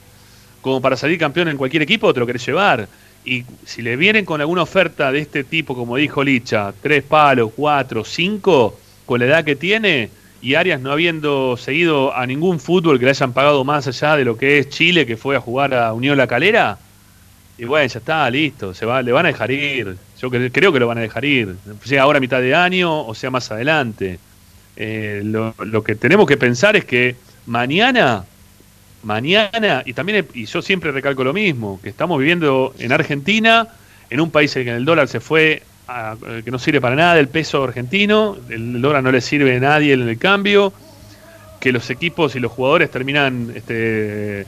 como 0.61 0.82
para 0.82 0.97
salir 0.98 1.19
campeón 1.19 1.48
en 1.48 1.56
cualquier 1.56 1.82
equipo, 1.82 2.12
te 2.12 2.20
lo 2.20 2.27
querés 2.27 2.44
llevar. 2.47 2.86
Y 3.24 3.44
si 3.65 3.81
le 3.81 3.97
vienen 3.97 4.27
con 4.27 4.43
alguna 4.43 4.62
oferta 4.62 5.11
de 5.11 5.20
este 5.20 5.44
tipo, 5.44 5.74
como 5.74 5.97
dijo 5.97 6.23
Licha, 6.23 6.74
tres 6.82 7.02
palos, 7.05 7.52
cuatro, 7.56 8.05
cinco, 8.05 8.78
con 9.06 9.19
la 9.20 9.24
edad 9.27 9.44
que 9.44 9.56
tiene, 9.56 10.11
y 10.43 10.56
Arias 10.56 10.78
no 10.78 10.93
habiendo 10.93 11.56
seguido 11.56 12.15
a 12.15 12.27
ningún 12.27 12.61
fútbol 12.61 12.98
que 12.98 13.06
le 13.06 13.12
hayan 13.12 13.32
pagado 13.32 13.65
más 13.65 13.86
allá 13.86 14.15
de 14.16 14.27
lo 14.27 14.36
que 14.36 14.59
es 14.59 14.69
Chile, 14.69 15.06
que 15.06 15.16
fue 15.16 15.36
a 15.36 15.40
jugar 15.40 15.73
a 15.73 15.94
Unión 15.94 16.19
La 16.19 16.27
Calera, 16.27 16.78
y 17.56 17.64
bueno, 17.64 17.86
ya 17.86 17.98
está, 17.98 18.28
listo, 18.31 18.74
se 18.74 18.85
va, 18.86 19.02
le 19.02 19.12
van 19.12 19.26
a 19.26 19.28
dejar 19.28 19.51
ir. 19.51 19.97
Yo 20.20 20.31
cre- 20.31 20.51
creo 20.52 20.72
que 20.72 20.81
lo 20.81 20.86
van 20.86 20.98
a 20.98 21.02
dejar 21.02 21.24
ir, 21.24 21.55
sea 21.85 22.02
ahora 22.02 22.18
a 22.18 22.20
mitad 22.20 22.40
de 22.40 22.55
año 22.55 23.06
o 23.06 23.14
sea 23.14 23.31
más 23.31 23.51
adelante. 23.51 24.18
Eh, 24.76 25.22
lo, 25.24 25.85
que 25.85 25.94
tenemos 25.94 26.26
que 26.26 26.36
pensar 26.36 26.74
es 26.76 26.85
que 26.85 27.14
mañana, 27.47 28.24
mañana, 29.02 29.82
y 29.85 29.93
también, 29.93 30.26
y 30.35 30.47
yo 30.47 30.62
siempre 30.62 30.90
recalco 30.90 31.22
lo 31.24 31.32
mismo, 31.32 31.78
que 31.82 31.90
estamos 31.90 32.18
viviendo 32.18 32.74
en 32.78 32.93
Argentina, 32.93 33.68
en 34.10 34.20
un 34.20 34.31
país 34.31 34.55
en 34.56 34.62
el 34.62 34.66
que 34.66 34.76
el 34.76 34.85
dólar 34.85 35.09
se 35.09 35.20
fue, 35.20 35.62
eh, 35.89 36.43
que 36.44 36.51
no 36.51 36.59
sirve 36.59 36.81
para 36.81 36.97
nada 36.97 37.18
el 37.20 37.28
peso 37.28 37.62
argentino, 37.62 38.36
el 38.48 38.81
dólar 38.81 39.02
no 39.02 39.12
le 39.12 39.20
sirve 39.20 39.56
a 39.56 39.60
nadie 39.60 39.93
en 39.93 40.09
el 40.09 40.18
cambio, 40.18 40.72
que 41.60 41.72
los 41.72 41.89
equipos 41.90 42.35
y 42.36 42.40
los 42.40 42.52
jugadores 42.52 42.90
terminan, 42.90 43.52
este, 43.55 44.44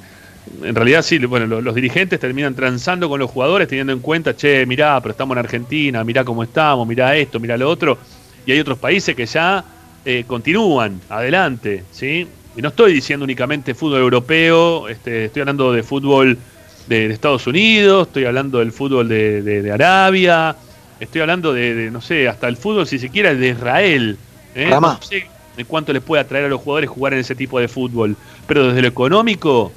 en 0.62 0.74
realidad 0.74 1.02
sí, 1.02 1.18
bueno, 1.18 1.46
lo- 1.46 1.60
los, 1.60 1.74
dirigentes 1.74 2.20
terminan 2.20 2.54
transando 2.54 3.08
con 3.08 3.18
los 3.20 3.30
jugadores 3.30 3.68
teniendo 3.68 3.92
en 3.92 4.00
cuenta, 4.00 4.34
che, 4.36 4.64
mirá, 4.66 5.00
pero 5.00 5.12
estamos 5.12 5.34
en 5.36 5.38
Argentina, 5.40 6.04
mirá 6.04 6.24
cómo 6.24 6.42
estamos, 6.42 6.86
mirá 6.86 7.16
esto, 7.16 7.40
mirá 7.40 7.56
lo 7.56 7.68
otro, 7.68 7.98
y 8.46 8.52
hay 8.52 8.60
otros 8.60 8.78
países 8.78 9.14
que 9.16 9.26
ya 9.26 9.64
eh, 10.04 10.24
continúan 10.26 11.00
adelante, 11.08 11.82
¿sí? 11.90 12.26
Y 12.56 12.62
no 12.62 12.68
estoy 12.68 12.92
diciendo 12.94 13.24
únicamente 13.24 13.74
fútbol 13.74 14.00
europeo, 14.00 14.88
este, 14.88 15.26
estoy 15.26 15.40
hablando 15.40 15.72
de 15.72 15.82
fútbol 15.82 16.38
de, 16.86 17.08
de 17.08 17.14
Estados 17.14 17.46
Unidos, 17.46 18.06
estoy 18.06 18.24
hablando 18.24 18.60
del 18.60 18.72
fútbol 18.72 19.08
de, 19.08 19.42
de- 19.42 19.62
de 19.62 19.72
Arabia, 19.72 20.56
estoy 21.00 21.20
hablando 21.22 21.52
de, 21.52 21.90
no 21.90 22.00
sé, 22.00 22.28
hasta 22.28 22.48
el 22.48 22.56
fútbol, 22.56 22.86
si 22.86 22.98
se 22.98 23.10
quiere, 23.10 23.34
de 23.34 23.48
Israel. 23.48 24.16
¿eh? 24.54 24.68
No 24.96 25.02
sé 25.02 25.26
cuánto 25.66 25.92
les 25.92 26.02
puede 26.02 26.22
atraer 26.22 26.44
a 26.46 26.48
los 26.48 26.60
jugadores 26.60 26.88
jugar 26.88 27.12
en 27.14 27.18
ese 27.20 27.34
tipo 27.34 27.58
de 27.58 27.66
fútbol, 27.68 28.16
pero 28.46 28.68
desde 28.68 28.82
lo 28.82 28.88
económico, 28.88 29.72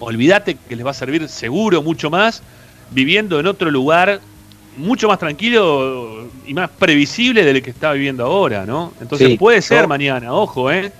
olvídate 0.00 0.56
que 0.68 0.74
les 0.76 0.84
va 0.84 0.90
a 0.90 0.94
servir 0.94 1.28
seguro 1.28 1.82
mucho 1.82 2.10
más 2.10 2.42
viviendo 2.90 3.38
en 3.38 3.46
otro 3.46 3.70
lugar 3.70 4.20
mucho 4.76 5.08
más 5.08 5.18
tranquilo 5.18 6.28
y 6.46 6.54
más 6.54 6.70
previsible 6.70 7.44
del 7.44 7.62
que 7.62 7.70
está 7.70 7.92
viviendo 7.92 8.24
ahora, 8.24 8.64
¿no? 8.66 8.92
Entonces 9.00 9.28
Sí, 9.28 9.36
puede 9.36 9.62
ser 9.62 9.82
yo- 9.82 9.88
mañana, 9.88 10.32
ojo, 10.32 10.70
¿eh? 10.70 10.90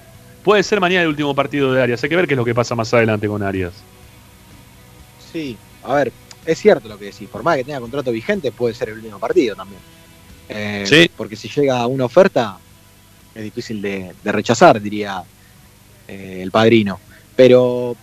Puede 0.45 0.63
ser 0.63 0.81
mañana 0.81 1.03
el 1.03 1.09
último 1.09 1.35
partido 1.35 1.73
de 1.73 1.83
Arias. 1.83 2.03
Hay 2.03 2.09
que 2.09 2.17
ver 2.17 2.27
qué 2.27 2.35
es 2.35 2.39
lo 2.39 2.45
que 2.45 2.55
pasa 2.55 2.75
más 2.75 2.93
adelante 2.95 3.27
con 3.29 3.43
Arias. 3.43 3.73
Sí, 5.33 5.57
a 5.85 5.95
ver, 5.95 6.13
es 6.47 6.59
cierto 6.59 6.89
lo 6.89 6.99
que 6.99 7.07
decís. 7.07 7.29
Por 7.29 7.43
más 7.43 7.57
que 7.57 7.65
tenga 7.65 7.81
contrato 7.81 8.11
vigente, 8.11 8.51
puede 8.53 8.75
ser 8.75 8.89
el 8.89 8.97
último 8.97 9.19
partido 9.19 9.55
también. 9.57 9.81
Eh, 10.49 10.85
Sí. 10.87 11.11
Porque 11.17 11.37
si 11.37 11.49
llega 11.49 11.87
una 11.87 12.05
oferta, 12.07 12.59
es 13.35 13.43
difícil 13.45 13.81
de, 13.81 14.13
de 14.23 14.33
rechazar, 14.33 14.81
diría 14.81 15.23
eh, 16.09 16.41
el 16.43 16.51
padrino. 16.51 16.99
Pero 17.37 17.97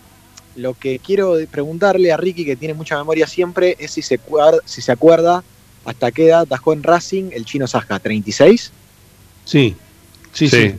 lo 0.58 0.74
que 0.74 0.98
quiero 0.98 1.36
preguntarle 1.50 2.12
a 2.12 2.16
Ricky, 2.16 2.44
que 2.44 2.56
tiene 2.56 2.74
mucha 2.74 2.96
memoria 2.96 3.26
siempre, 3.26 3.76
es 3.78 3.92
si 3.92 4.02
se, 4.02 4.18
cuar- 4.20 4.60
si 4.64 4.82
se 4.82 4.92
acuerda 4.92 5.42
hasta 5.84 6.10
qué 6.10 6.26
edad 6.26 6.40
atajó 6.42 6.72
en 6.72 6.82
Racing 6.82 7.30
el 7.32 7.44
chino 7.44 7.66
Saja, 7.66 8.00
¿36? 8.00 8.70
Sí, 9.44 9.74
sí, 10.32 10.48
sí. 10.48 10.74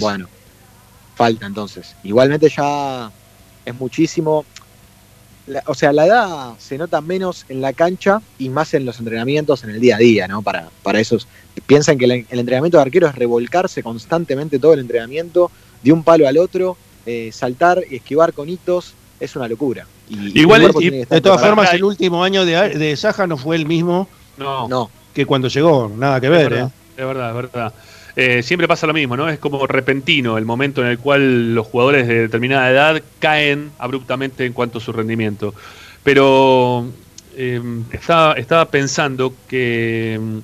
Bueno, 0.00 0.28
falta 1.16 1.46
entonces. 1.46 1.94
Igualmente 2.04 2.48
ya 2.48 3.10
es 3.64 3.74
muchísimo. 3.74 4.44
La- 5.46 5.62
o 5.66 5.74
sea, 5.74 5.92
la 5.92 6.06
edad 6.06 6.54
se 6.58 6.78
nota 6.78 7.00
menos 7.00 7.44
en 7.48 7.60
la 7.60 7.72
cancha 7.72 8.20
y 8.38 8.48
más 8.48 8.74
en 8.74 8.84
los 8.84 8.98
entrenamientos 8.98 9.62
en 9.64 9.70
el 9.70 9.80
día 9.80 9.96
a 9.96 9.98
día, 9.98 10.26
¿no? 10.28 10.42
Para, 10.42 10.70
para 10.82 10.98
esos. 11.00 11.26
Piensan 11.66 11.98
que 11.98 12.04
el, 12.06 12.12
el 12.28 12.38
entrenamiento 12.38 12.78
de 12.78 12.82
arquero 12.82 13.06
es 13.06 13.14
revolcarse 13.14 13.82
constantemente 13.82 14.58
todo 14.58 14.74
el 14.74 14.80
entrenamiento, 14.80 15.50
de 15.82 15.92
un 15.92 16.02
palo 16.02 16.26
al 16.26 16.38
otro, 16.38 16.76
eh, 17.06 17.30
saltar 17.32 17.82
y 17.88 17.96
esquivar 17.96 18.32
con 18.32 18.48
hitos, 18.48 18.94
es 19.20 19.34
una 19.36 19.48
locura. 19.48 19.86
Y, 20.08 20.40
Igual, 20.40 20.62
y- 20.80 20.90
de 20.90 21.06
todas 21.06 21.40
preparado. 21.40 21.46
formas, 21.46 21.72
el 21.74 21.84
último 21.84 22.22
año 22.22 22.44
de, 22.44 22.70
de 22.70 22.96
Saja 22.96 23.26
no 23.26 23.36
fue 23.36 23.56
el 23.56 23.66
mismo 23.66 24.08
No, 24.36 24.90
que 25.14 25.24
cuando 25.24 25.48
llegó, 25.48 25.90
nada 25.96 26.20
que 26.20 26.26
es 26.26 26.32
ver, 26.32 26.50
verdad, 26.50 26.68
¿eh? 26.68 27.00
es 27.00 27.06
verdad, 27.06 27.28
es 27.30 27.34
verdad. 27.36 27.74
Eh, 28.18 28.42
siempre 28.42 28.66
pasa 28.68 28.86
lo 28.86 28.94
mismo, 28.94 29.16
¿no? 29.16 29.28
Es 29.28 29.38
como 29.38 29.66
repentino 29.66 30.38
el 30.38 30.44
momento 30.46 30.80
en 30.80 30.88
el 30.88 30.98
cual 30.98 31.54
los 31.54 31.66
jugadores 31.66 32.06
de 32.08 32.22
determinada 32.22 32.70
edad 32.70 33.02
caen 33.18 33.70
abruptamente 33.78 34.46
en 34.46 34.52
cuanto 34.54 34.78
a 34.78 34.80
su 34.80 34.92
rendimiento. 34.92 35.54
Pero 36.02 36.86
eh, 37.36 37.60
estaba, 37.92 38.34
estaba 38.34 38.70
pensando 38.70 39.34
que 39.48 40.18
mm, 40.20 40.38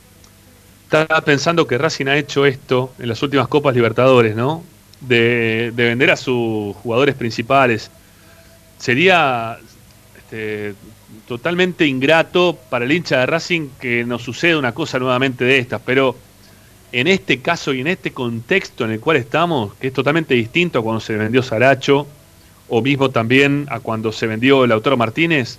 estaba 0.85 1.21
pensando 1.23 1.67
que 1.67 1.79
Racing 1.79 2.07
ha 2.09 2.17
hecho 2.19 2.45
esto 2.47 2.95
en 2.99 3.09
las 3.09 3.23
últimas 3.23 3.49
Copas 3.49 3.75
Libertadores, 3.75 4.37
¿no? 4.37 4.65
De, 5.09 5.73
de 5.75 5.85
vender 5.85 6.11
a 6.13 6.17
sus 6.17 6.77
jugadores 6.77 7.17
principales. 7.17 7.91
Sería 8.79 9.59
este, 10.17 10.75
totalmente 11.27 11.87
ingrato 11.87 12.59
para 12.71 12.85
el 12.85 12.93
hincha 12.93 13.19
de 13.21 13.27
Racing 13.27 13.69
que 13.81 14.05
nos 14.05 14.23
suceda 14.23 14.59
una 14.59 14.73
cosa 14.73 14.99
nuevamente 14.99 15.45
de 15.45 15.59
estas, 15.59 15.81
pero 15.85 16.17
en 16.93 17.07
este 17.07 17.41
caso 17.41 17.73
y 17.73 17.81
en 17.81 17.87
este 17.87 18.13
contexto 18.13 18.85
en 18.85 18.93
el 18.93 19.01
cual 19.01 19.17
estamos, 19.17 19.75
que 19.75 19.89
es 19.89 19.93
totalmente 19.93 20.35
distinto 20.35 20.79
a 20.79 20.83
cuando 20.83 21.01
se 21.01 21.17
vendió 21.17 21.43
Saracho, 21.43 22.07
o 22.69 22.81
mismo 22.81 23.11
también 23.11 23.67
a 23.71 23.81
cuando 23.81 24.13
se 24.13 24.27
vendió 24.27 24.67
Lautaro 24.67 24.97
Martínez, 24.97 25.59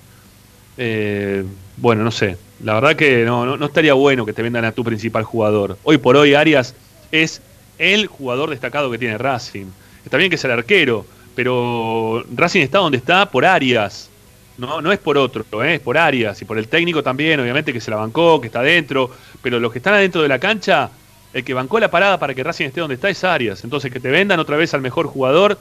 eh, 0.78 1.44
bueno, 1.78 2.04
no 2.04 2.12
sé, 2.12 2.38
la 2.64 2.76
verdad 2.76 2.96
que 2.96 3.26
no, 3.26 3.46
no, 3.46 3.58
no 3.58 3.66
estaría 3.66 3.94
bueno 3.94 4.26
que 4.26 4.34
te 4.34 4.42
vendan 4.42 4.66
a 4.66 4.72
tu 4.72 4.84
principal 4.84 5.24
jugador. 5.24 5.78
Hoy 5.84 5.98
por 5.98 6.16
hoy 6.16 6.34
Arias 6.34 6.74
es 7.12 7.42
el 7.84 8.08
jugador 8.08 8.50
destacado 8.50 8.90
que 8.90 8.98
tiene 8.98 9.18
Racing. 9.18 9.66
Está 10.06 10.18
bien 10.18 10.30
que 10.30 10.36
es 10.36 10.44
el 10.46 10.52
arquero, 10.52 11.06
pero 11.36 12.24
Racing 12.34 12.62
está 12.62 12.80
donde 12.80 12.98
está 12.98 13.30
por 13.30 13.46
Arias. 13.46 14.10
No, 14.58 14.82
no 14.82 14.92
es 14.92 15.00
por 15.00 15.18
otro, 15.18 15.64
¿eh? 15.64 15.76
es 15.76 15.80
por 15.82 15.98
Arias 15.98 16.42
y 16.42 16.46
por 16.46 16.58
el 16.58 16.68
técnico 16.68 17.02
también, 17.02 17.40
obviamente 17.40 17.74
que 17.74 17.82
se 17.82 17.90
la 17.90 17.98
bancó, 17.98 18.40
que 18.40 18.48
está 18.48 18.60
adentro, 18.60 19.10
pero 19.42 19.60
los 19.60 19.72
que 19.72 19.80
están 19.80 19.96
adentro 19.96 20.22
de 20.22 20.28
la 20.28 20.38
cancha, 20.38 20.92
el 21.34 21.44
que 21.44 21.54
bancó 21.56 21.80
la 21.80 21.90
parada 21.90 22.20
para 22.20 22.36
que 22.36 22.44
Racing 22.44 22.66
esté 22.66 22.82
donde 22.82 22.96
está 22.96 23.10
es 23.10 23.24
Arias. 23.24 23.64
Entonces 23.64 23.92
que 23.92 24.00
te 24.00 24.10
vendan 24.10 24.40
otra 24.40 24.56
vez 24.56 24.74
al 24.74 24.82
mejor 24.82 25.08
jugador. 25.08 25.58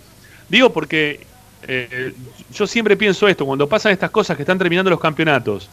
Digo 0.49 0.73
porque 0.73 1.27
eh, 1.67 2.13
yo 2.53 2.67
siempre 2.67 2.97
pienso 2.97 3.29
esto, 3.29 3.47
cuando 3.47 3.69
pasan 3.69 3.93
estas 3.93 4.11
cosas 4.11 4.37
que 4.37 4.43
están 4.43 4.59
terminando 4.59 4.91
los 4.91 5.01
campeonatos 5.01 5.71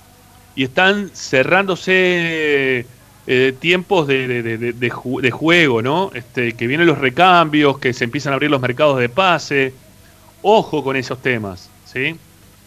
y 0.55 0.63
están 0.63 1.09
cerrándose 1.13 2.85
eh, 3.31 3.53
tiempos 3.59 4.07
de, 4.07 4.27
de- 4.27 4.41
de- 4.41 4.57
de- 4.57 4.73
de 4.73 4.91
ju- 4.91 5.21
de 5.21 5.29
juego, 5.31 5.83
¿no? 5.83 6.09
Este, 6.15 6.53
que 6.53 6.65
vienen 6.67 6.87
los 6.87 6.97
recambios, 6.97 7.77
que 7.77 7.93
se 7.93 8.03
empiezan 8.05 8.33
a 8.33 8.35
abrir 8.35 8.49
los 8.49 8.59
mercados 8.59 8.97
de 8.99 9.07
pase. 9.07 9.71
Ojo 10.41 10.83
con 10.83 10.95
esos 10.95 11.21
temas, 11.21 11.69
¿sí? 11.85 12.15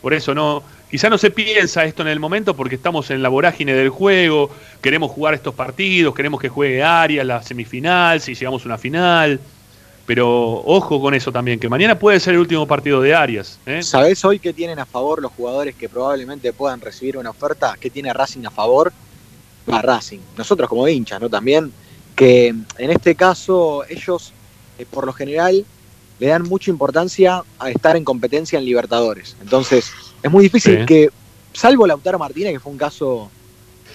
Por 0.00 0.14
eso 0.14 0.34
no, 0.34 0.62
quizá 0.90 1.08
no 1.10 1.18
se 1.18 1.30
piensa 1.30 1.84
esto 1.84 2.02
en 2.02 2.08
el 2.08 2.20
momento 2.20 2.54
porque 2.54 2.76
estamos 2.76 3.10
en 3.10 3.22
la 3.22 3.28
vorágine 3.28 3.72
del 3.74 3.88
juego, 3.88 4.50
queremos 4.80 5.10
jugar 5.10 5.34
estos 5.34 5.54
partidos, 5.54 6.14
queremos 6.14 6.40
que 6.40 6.48
juegue 6.48 6.82
Arias 6.82 7.26
la 7.26 7.42
semifinal, 7.42 8.20
si 8.20 8.34
llegamos 8.34 8.62
a 8.64 8.68
una 8.68 8.78
final. 8.78 9.40
Pero 10.04 10.28
ojo 10.64 11.00
con 11.00 11.14
eso 11.14 11.32
también, 11.32 11.58
que 11.60 11.68
mañana 11.68 11.98
puede 11.98 12.20
ser 12.20 12.34
el 12.34 12.40
último 12.40 12.66
partido 12.66 13.00
de 13.00 13.14
Arias. 13.14 13.58
¿eh? 13.66 13.82
¿Sabés 13.82 14.24
hoy 14.24 14.38
qué 14.38 14.52
tienen 14.52 14.78
a 14.80 14.86
favor 14.86 15.22
los 15.22 15.32
jugadores 15.32 15.74
que 15.76 15.88
probablemente 15.88 16.52
puedan 16.52 16.80
recibir 16.80 17.16
una 17.16 17.30
oferta? 17.30 17.74
¿Qué 17.80 17.88
tiene 17.88 18.12
Racing 18.12 18.44
a 18.44 18.50
favor? 18.50 18.92
A 19.70 19.82
Racing. 19.82 20.18
Nosotros 20.36 20.68
como 20.68 20.86
hinchas, 20.88 21.20
¿no? 21.20 21.28
También 21.30 21.72
que 22.16 22.48
en 22.48 22.90
este 22.90 23.14
caso 23.14 23.84
ellos, 23.88 24.32
eh, 24.78 24.86
por 24.90 25.06
lo 25.06 25.12
general, 25.12 25.64
le 26.18 26.26
dan 26.26 26.42
mucha 26.42 26.70
importancia 26.70 27.42
a 27.58 27.70
estar 27.70 27.96
en 27.96 28.04
competencia 28.04 28.58
en 28.58 28.64
Libertadores. 28.64 29.36
Entonces, 29.40 29.90
es 30.22 30.30
muy 30.30 30.44
difícil 30.44 30.80
Sí. 30.80 30.86
que, 30.86 31.10
salvo 31.52 31.86
Lautaro 31.86 32.18
Martínez, 32.18 32.52
que 32.52 32.60
fue 32.60 32.72
un 32.72 32.78
caso 32.78 33.30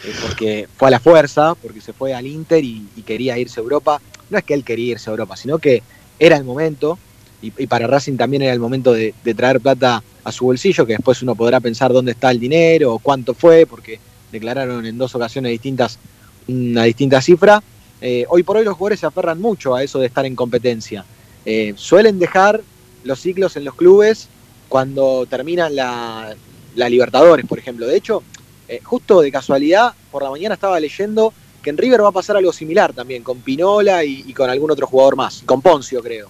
eh, 0.04 0.14
porque 0.22 0.68
fue 0.78 0.90
a 0.90 0.92
la 0.92 1.00
fuerza, 1.00 1.56
porque 1.56 1.82
se 1.82 1.94
fue 1.94 2.14
al 2.14 2.28
Inter 2.28 2.64
y, 2.64 2.88
y 2.96 3.02
quería 3.02 3.38
irse 3.38 3.60
a 3.60 3.64
Europa. 3.64 4.02
No 4.30 4.38
es 4.38 4.44
que 4.44 4.54
él 4.54 4.64
quería 4.64 4.92
irse 4.94 5.10
a 5.10 5.12
Europa, 5.12 5.36
sino 5.38 5.58
que 5.58 5.82
era 6.20 6.38
el 6.38 6.44
momento, 6.44 6.98
y, 7.42 7.52
y 7.58 7.68
para 7.68 7.88
Racing 7.88 8.18
también 8.18 8.42
era 8.42 8.54
el 8.54 8.60
momento 8.60 8.94
de, 8.94 9.14
de 9.24 9.34
traer 9.34 9.60
plata 9.62 10.04
a 10.24 10.32
su 10.32 10.46
bolsillo, 10.46 10.86
que 10.86 10.94
después 10.94 11.22
uno 11.22 11.36
podrá 11.36 11.60
pensar 11.60 11.94
dónde 11.94 12.12
está 12.12 12.30
el 12.32 12.40
dinero 12.40 13.00
cuánto 13.02 13.34
fue, 13.34 13.66
porque 13.66 14.00
declararon 14.32 14.86
en 14.86 14.98
dos 14.98 15.16
ocasiones 15.16 15.52
distintas 15.52 16.00
una 16.48 16.84
distinta 16.84 17.22
cifra. 17.22 17.62
Eh, 18.02 18.26
hoy 18.30 18.44
por 18.44 18.58
hoy 18.58 18.66
los 18.66 18.76
jugadores 18.76 19.00
se 19.00 19.06
aferran 19.06 19.42
mucho 19.42 19.76
a 19.76 19.84
eso 19.84 20.00
de 20.00 20.08
estar 20.08 20.26
en 20.26 20.36
competencia. 20.36 21.06
Eh, 21.46 21.74
suelen 21.76 22.20
dejar 22.20 22.62
los 23.04 23.20
ciclos 23.20 23.56
en 23.56 23.66
los 23.66 23.76
clubes 23.76 24.28
cuando 24.70 25.26
terminan 25.26 25.76
la, 25.76 26.36
la 26.76 26.90
Libertadores, 26.90 27.46
por 27.46 27.60
ejemplo. 27.60 27.88
De 27.88 27.96
hecho, 27.96 28.24
eh, 28.68 28.82
justo 28.84 29.22
de 29.22 29.32
casualidad, 29.32 29.94
por 30.12 30.24
la 30.24 30.30
mañana 30.30 30.56
estaba 30.56 30.80
leyendo 30.80 31.34
que 31.62 31.70
en 31.70 31.78
River 31.78 32.04
va 32.04 32.10
a 32.10 32.14
pasar 32.14 32.38
algo 32.38 32.54
similar 32.54 32.94
también, 32.94 33.24
con 33.24 33.40
Pinola 33.40 34.04
y, 34.04 34.34
con 34.34 34.50
algún 34.50 34.72
otro 34.72 34.88
jugador 34.88 35.16
más, 35.16 35.42
con 35.46 35.62
Poncio 35.62 36.02
creo. 36.02 36.30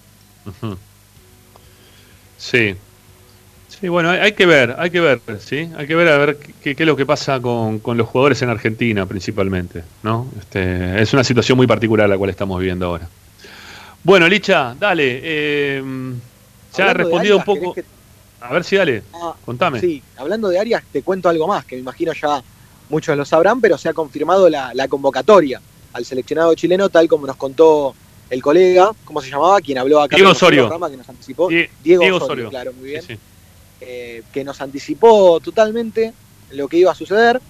Sí. 2.38 2.74
Sí, 3.80 3.88
bueno, 3.88 4.10
hay, 4.10 4.18
hay 4.18 4.32
que 4.32 4.44
ver, 4.46 4.74
hay 4.78 4.90
que 4.90 5.00
ver, 5.00 5.20
¿sí? 5.38 5.68
Hay 5.76 5.86
que 5.86 5.94
ver 5.94 6.08
a 6.08 6.18
ver 6.18 6.36
qué, 6.36 6.74
qué 6.74 6.82
es 6.82 6.86
lo 6.86 6.96
que 6.96 7.06
pasa 7.06 7.40
con, 7.40 7.78
con 7.78 7.96
los 7.96 8.08
jugadores 8.08 8.42
en 8.42 8.48
Argentina 8.48 9.06
principalmente, 9.06 9.84
¿no? 10.02 10.26
Este, 10.38 11.00
es 11.00 11.12
una 11.12 11.22
situación 11.22 11.56
muy 11.56 11.66
particular 11.66 12.08
la 12.08 12.18
cual 12.18 12.30
estamos 12.30 12.58
viviendo 12.58 12.86
ahora. 12.86 13.08
Bueno, 14.02 14.26
Licha, 14.28 14.74
dale. 14.78 15.20
eh, 15.22 15.82
ya 16.76 16.90
ha 16.90 16.94
respondido 16.94 17.36
un 17.36 17.44
poco. 17.44 17.74
¿querés 17.74 17.88
A 18.40 18.52
ver 18.52 18.64
si 18.64 18.76
dale. 18.76 19.02
Ah, 19.14 19.34
Contame. 19.44 19.80
Sí, 19.80 20.02
hablando 20.16 20.48
de 20.48 20.58
Arias, 20.58 20.82
te 20.92 21.02
cuento 21.02 21.28
algo 21.28 21.46
más, 21.46 21.64
que 21.64 21.76
me 21.76 21.82
imagino 21.82 22.12
ya 22.12 22.42
muchos 22.90 23.16
lo 23.16 23.24
sabrán, 23.24 23.60
pero 23.60 23.78
se 23.78 23.88
ha 23.88 23.92
confirmado 23.92 24.48
la, 24.48 24.72
la 24.74 24.88
convocatoria 24.88 25.60
al 25.92 26.04
seleccionado 26.04 26.54
chileno, 26.54 26.88
tal 26.88 27.06
como 27.06 27.26
nos 27.26 27.36
contó 27.36 27.94
el 28.30 28.42
colega, 28.42 28.90
¿cómo 29.04 29.20
se 29.20 29.30
llamaba? 29.30 29.60
Quien 29.60 29.78
habló 29.78 30.00
acá. 30.00 30.16
Diego 30.16 30.32
Osorio. 30.32 30.68
Rama, 30.68 30.90
que 30.90 30.96
nos 30.96 31.08
anticipó. 31.08 31.48
Die- 31.48 31.70
Diego, 31.82 32.02
Diego 32.02 32.16
Osorio, 32.16 32.48
Osorio. 32.48 32.50
claro, 32.50 32.72
muy 32.72 32.88
bien. 32.90 33.02
Sí, 33.02 33.14
sí. 33.14 33.18
Eh, 33.80 34.22
que 34.32 34.42
nos 34.42 34.60
anticipó 34.60 35.38
totalmente 35.38 36.12
lo 36.50 36.66
que 36.66 36.78
iba 36.78 36.90
a 36.90 36.96
suceder, 36.96 37.40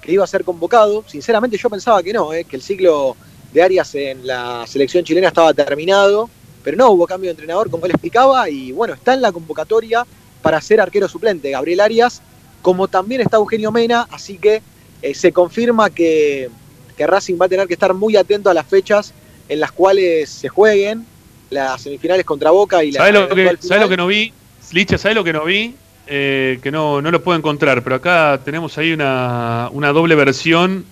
que 0.00 0.12
iba 0.12 0.22
a 0.22 0.28
ser 0.28 0.44
convocado. 0.44 1.02
Sinceramente 1.08 1.56
yo 1.56 1.68
pensaba 1.68 2.02
que 2.02 2.12
no, 2.12 2.32
eh, 2.32 2.44
que 2.44 2.54
el 2.54 2.62
ciclo 2.62 3.16
de 3.52 3.62
Arias 3.62 3.92
en 3.96 4.24
la 4.26 4.64
selección 4.68 5.02
chilena 5.04 5.28
estaba 5.28 5.52
terminado, 5.52 6.30
pero 6.62 6.76
no 6.76 6.90
hubo 6.90 7.06
cambio 7.06 7.28
de 7.28 7.32
entrenador, 7.32 7.68
como 7.68 7.86
él 7.86 7.90
explicaba, 7.90 8.48
y 8.48 8.70
bueno, 8.70 8.94
está 8.94 9.14
en 9.14 9.22
la 9.22 9.32
convocatoria 9.32 10.06
para 10.40 10.60
ser 10.60 10.80
arquero 10.80 11.08
suplente 11.08 11.50
Gabriel 11.50 11.80
Arias, 11.80 12.22
como 12.62 12.86
también 12.86 13.20
está 13.20 13.38
Eugenio 13.38 13.72
Mena, 13.72 14.06
así 14.10 14.38
que 14.38 14.62
eh, 15.02 15.14
se 15.14 15.32
confirma 15.32 15.90
que, 15.90 16.48
que 16.96 17.06
Racing 17.08 17.36
va 17.40 17.46
a 17.46 17.48
tener 17.48 17.66
que 17.66 17.74
estar 17.74 17.92
muy 17.92 18.16
atento 18.16 18.50
a 18.50 18.54
las 18.54 18.66
fechas 18.66 19.12
en 19.48 19.58
las 19.58 19.72
cuales 19.72 20.30
se 20.30 20.48
jueguen 20.48 21.04
las 21.50 21.82
semifinales 21.82 22.24
contra 22.24 22.52
Boca 22.52 22.84
y 22.84 22.92
la 22.92 23.00
¿Sabes 23.00 23.14
lo, 23.14 23.26
que, 23.26 23.32
eventual 23.32 23.56
¿sabes 23.56 23.68
final. 23.68 23.80
lo 23.80 23.88
que 23.88 23.96
no 23.96 24.06
vi? 24.06 24.32
Licha, 24.70 24.96
¿sabes 24.98 25.16
lo 25.16 25.24
que 25.24 25.32
no 25.32 25.44
vi? 25.44 25.74
Eh, 26.06 26.58
que 26.62 26.70
no, 26.70 27.00
no 27.00 27.10
lo 27.10 27.22
puedo 27.22 27.38
encontrar, 27.38 27.82
pero 27.82 27.96
acá 27.96 28.40
tenemos 28.44 28.76
ahí 28.78 28.92
una, 28.92 29.68
una 29.72 29.92
doble 29.92 30.14
versión. 30.14 30.84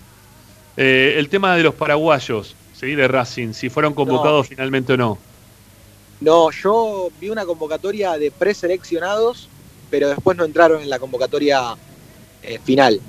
Eh, 0.77 1.15
el 1.17 1.29
tema 1.29 1.55
de 1.55 1.63
los 1.63 1.75
paraguayos, 1.75 2.55
¿sí? 2.73 2.95
de 2.95 3.07
Racing, 3.07 3.53
si 3.53 3.69
fueron 3.69 3.93
convocados 3.93 4.47
finalmente 4.47 4.93
o 4.93 4.97
no. 4.97 5.17
No, 6.21 6.51
yo 6.51 7.09
vi 7.19 7.29
una 7.29 7.45
convocatoria 7.45 8.13
de 8.13 8.31
preseleccionados, 8.31 9.49
pero 9.89 10.09
después 10.09 10.37
no 10.37 10.45
entraron 10.45 10.81
en 10.81 10.89
la 10.89 10.99
convocatoria 10.99 11.75
eh, 12.43 12.59
final. 12.63 13.01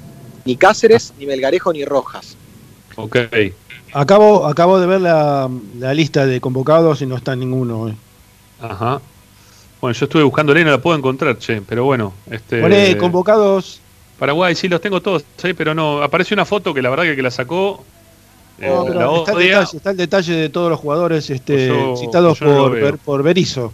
Ni 0.45 0.57
Cáceres, 0.57 1.13
ni 1.19 1.27
Melgarejo, 1.27 1.73
ni 1.73 1.85
Rojas. 1.85 2.37
Ok. 2.97 3.17
Acabo, 3.93 4.47
acabo 4.47 4.81
de 4.81 4.87
ver 4.87 5.01
la, 5.03 5.49
la 5.79 5.95
lista 5.95 6.27
de 6.27 6.41
convocados 6.41 7.03
y 7.03 7.07
no 7.07 7.17
está 7.17 7.37
ninguno. 7.37 7.89
eh. 7.89 7.95
Ajá. 8.61 9.01
Bueno, 9.83 9.95
yo 9.99 10.05
estuve 10.07 10.23
buscándole 10.23 10.61
y 10.61 10.65
no 10.65 10.71
la 10.71 10.79
puedo 10.79 10.97
encontrar, 10.97 11.37
che, 11.39 11.61
pero 11.61 11.83
bueno. 11.85 12.13
Este, 12.31 12.97
convocados. 12.99 13.81
Paraguay, 14.17 14.55
sí, 14.55 14.69
los 14.69 14.81
tengo 14.81 15.03
todos, 15.03 15.25
sí, 15.37 15.55
pero 15.55 15.75
no. 15.75 16.01
Aparece 16.01 16.35
una 16.35 16.45
foto 16.45 16.73
que 16.73 16.81
la 16.81 16.89
verdad 16.89 17.03
que, 17.03 17.17
que 17.17 17.23
la 17.23 17.33
sacó. 17.33 17.83
eh, 18.61 18.69
No, 18.69 18.85
la 18.89 18.93
pero 18.93 19.17
está, 19.19 19.33
el 19.33 19.39
detalle, 19.49 19.77
está 19.77 19.91
el 19.91 19.97
detalle 19.97 20.35
de 20.35 20.49
todos 20.51 20.71
los 20.71 20.79
jugadores 20.79 21.29
este, 21.31 21.67
Yo- 21.67 21.97
citados 21.97 22.39
yo 22.39 22.47
no 22.47 22.69
por, 22.81 22.99
por 22.99 23.23
Berizzo. 23.25 23.73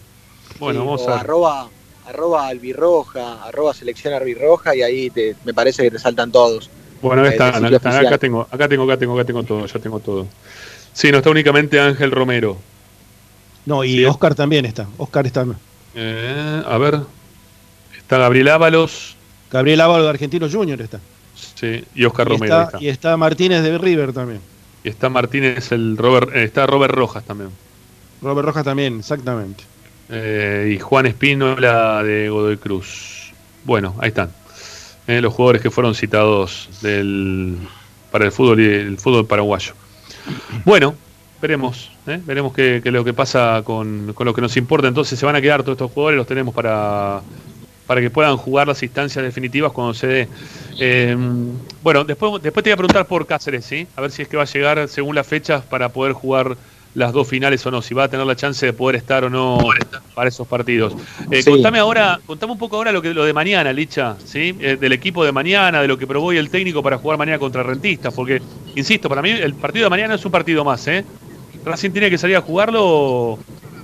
Bueno, 0.58 0.80
Sí, 0.80 0.86
vamos 0.86 1.08
a 1.08 1.20
arroba, 1.20 1.68
arroba 2.06 2.46
albirroja, 2.48 3.44
arroba 3.44 3.74
selección 3.74 4.14
albirroja, 4.14 4.74
y 4.74 4.80
ahí 4.80 5.10
te, 5.10 5.36
me 5.44 5.52
parece 5.52 5.82
que 5.82 5.90
te 5.90 5.98
saltan 5.98 6.32
todos. 6.32 6.70
Bueno, 7.02 7.22
Eh, 7.26 7.34
acá 7.34 7.48
están, 7.50 7.64
acá 7.66 8.16
tengo, 8.18 8.40
acá 8.50 8.66
tengo, 8.68 8.84
acá 8.84 8.96
tengo, 8.96 9.14
acá 9.14 9.24
tengo 9.26 9.42
todo, 9.42 9.66
ya 9.66 9.78
tengo 9.78 10.00
todo. 10.00 10.26
Sí, 10.94 11.12
no 11.12 11.18
está 11.18 11.28
únicamente 11.28 11.78
Ángel 11.78 12.10
Romero. 12.10 12.56
No, 13.66 13.84
y 13.84 13.98
Sí. 13.98 14.04
Oscar 14.06 14.34
también 14.34 14.64
está. 14.64 14.86
Oscar 14.96 15.26
está. 15.26 15.44
Eh, 16.00 16.62
a 16.64 16.78
ver, 16.78 17.00
está 17.96 18.18
Gabriel 18.18 18.48
Ábalos, 18.48 19.16
Gabriel 19.50 19.80
Ávalo 19.80 20.04
de 20.04 20.10
Argentino 20.10 20.48
Junior 20.48 20.80
está. 20.80 21.00
sí, 21.34 21.84
y 21.92 22.04
Oscar 22.04 22.28
y, 22.28 22.30
Romero. 22.30 22.54
está, 22.54 22.64
está. 22.64 22.84
y 22.84 22.88
está 22.88 23.16
Martínez 23.16 23.62
de 23.64 23.78
River 23.78 24.12
también. 24.12 24.40
Y 24.84 24.90
está 24.90 25.08
Martínez, 25.08 25.72
el 25.72 25.96
Robert, 25.96 26.30
eh, 26.36 26.44
está 26.44 26.66
Robert 26.66 26.94
Rojas 26.94 27.24
también. 27.24 27.50
Robert 28.22 28.46
Rojas 28.46 28.64
también, 28.64 29.00
exactamente. 29.00 29.64
Eh, 30.08 30.74
y 30.76 30.78
Juan 30.78 31.06
Espínola 31.06 32.02
de 32.04 32.28
Godoy 32.28 32.58
Cruz. 32.58 33.32
Bueno, 33.64 33.96
ahí 33.98 34.08
están. 34.08 34.30
Eh, 35.08 35.20
los 35.20 35.34
jugadores 35.34 35.62
que 35.62 35.70
fueron 35.70 35.94
citados 35.94 36.68
del, 36.80 37.56
para 38.12 38.26
el 38.26 38.32
fútbol 38.32 38.60
y 38.60 38.66
el 38.66 38.98
fútbol 38.98 39.26
paraguayo. 39.26 39.72
Bueno, 40.64 40.94
veremos. 41.40 41.90
¿eh? 42.06 42.20
Veremos 42.24 42.52
qué, 42.52 42.80
lo 42.84 43.04
que 43.04 43.12
pasa 43.12 43.62
con, 43.64 44.12
con 44.14 44.26
lo 44.26 44.34
que 44.34 44.40
nos 44.40 44.56
importa. 44.56 44.88
Entonces 44.88 45.18
se 45.18 45.26
van 45.26 45.36
a 45.36 45.40
quedar 45.40 45.62
todos 45.62 45.76
estos 45.76 45.92
jugadores, 45.92 46.16
los 46.16 46.26
tenemos 46.26 46.54
para, 46.54 47.20
para 47.86 48.00
que 48.00 48.10
puedan 48.10 48.36
jugar 48.36 48.68
las 48.68 48.82
instancias 48.82 49.24
definitivas 49.24 49.72
cuando 49.72 49.94
se 49.94 50.06
dé. 50.06 50.28
Eh, 50.80 51.16
bueno, 51.82 52.04
después, 52.04 52.42
después 52.42 52.62
te 52.64 52.70
voy 52.70 52.74
a 52.74 52.76
preguntar 52.76 53.06
por 53.06 53.26
Cáceres, 53.26 53.64
¿sí? 53.64 53.86
A 53.96 54.00
ver 54.00 54.10
si 54.10 54.22
es 54.22 54.28
que 54.28 54.36
va 54.36 54.44
a 54.44 54.46
llegar 54.46 54.88
según 54.88 55.14
las 55.14 55.26
fechas 55.26 55.62
para 55.62 55.88
poder 55.88 56.12
jugar 56.12 56.56
las 56.94 57.12
dos 57.12 57.28
finales 57.28 57.64
o 57.64 57.70
no, 57.70 57.80
si 57.80 57.94
va 57.94 58.04
a 58.04 58.08
tener 58.08 58.26
la 58.26 58.34
chance 58.34 58.64
de 58.64 58.72
poder 58.72 58.96
estar 58.96 59.22
o 59.22 59.30
no 59.30 59.58
para 60.14 60.28
esos 60.28 60.48
partidos. 60.48 60.94
Eh, 61.30 61.42
Sí. 61.42 61.50
Contame 61.50 61.78
ahora, 61.78 62.18
contame 62.26 62.52
un 62.52 62.58
poco 62.58 62.76
ahora 62.76 62.90
lo 62.90 63.00
que 63.00 63.14
lo 63.14 63.24
de 63.24 63.32
mañana, 63.32 63.72
Licha, 63.72 64.16
¿sí? 64.24 64.56
Eh, 64.58 64.76
del 64.80 64.92
equipo 64.92 65.24
de 65.24 65.30
mañana, 65.30 65.80
de 65.80 65.86
lo 65.86 65.96
que 65.96 66.06
probó 66.06 66.28
hoy 66.28 66.38
el 66.38 66.50
técnico 66.50 66.82
para 66.82 66.98
jugar 66.98 67.16
mañana 67.18 67.38
contra 67.38 67.62
Rentistas, 67.62 68.12
porque, 68.14 68.42
insisto, 68.74 69.08
para 69.08 69.22
mí 69.22 69.30
el 69.30 69.54
partido 69.54 69.84
de 69.84 69.90
mañana 69.90 70.14
es 70.14 70.24
un 70.24 70.32
partido 70.32 70.64
más, 70.64 70.88
¿eh? 70.88 71.04
Racing 71.68 71.92
tiene 71.92 72.10
que 72.10 72.18
salir 72.18 72.36
a 72.36 72.40
jugarlo 72.42 73.42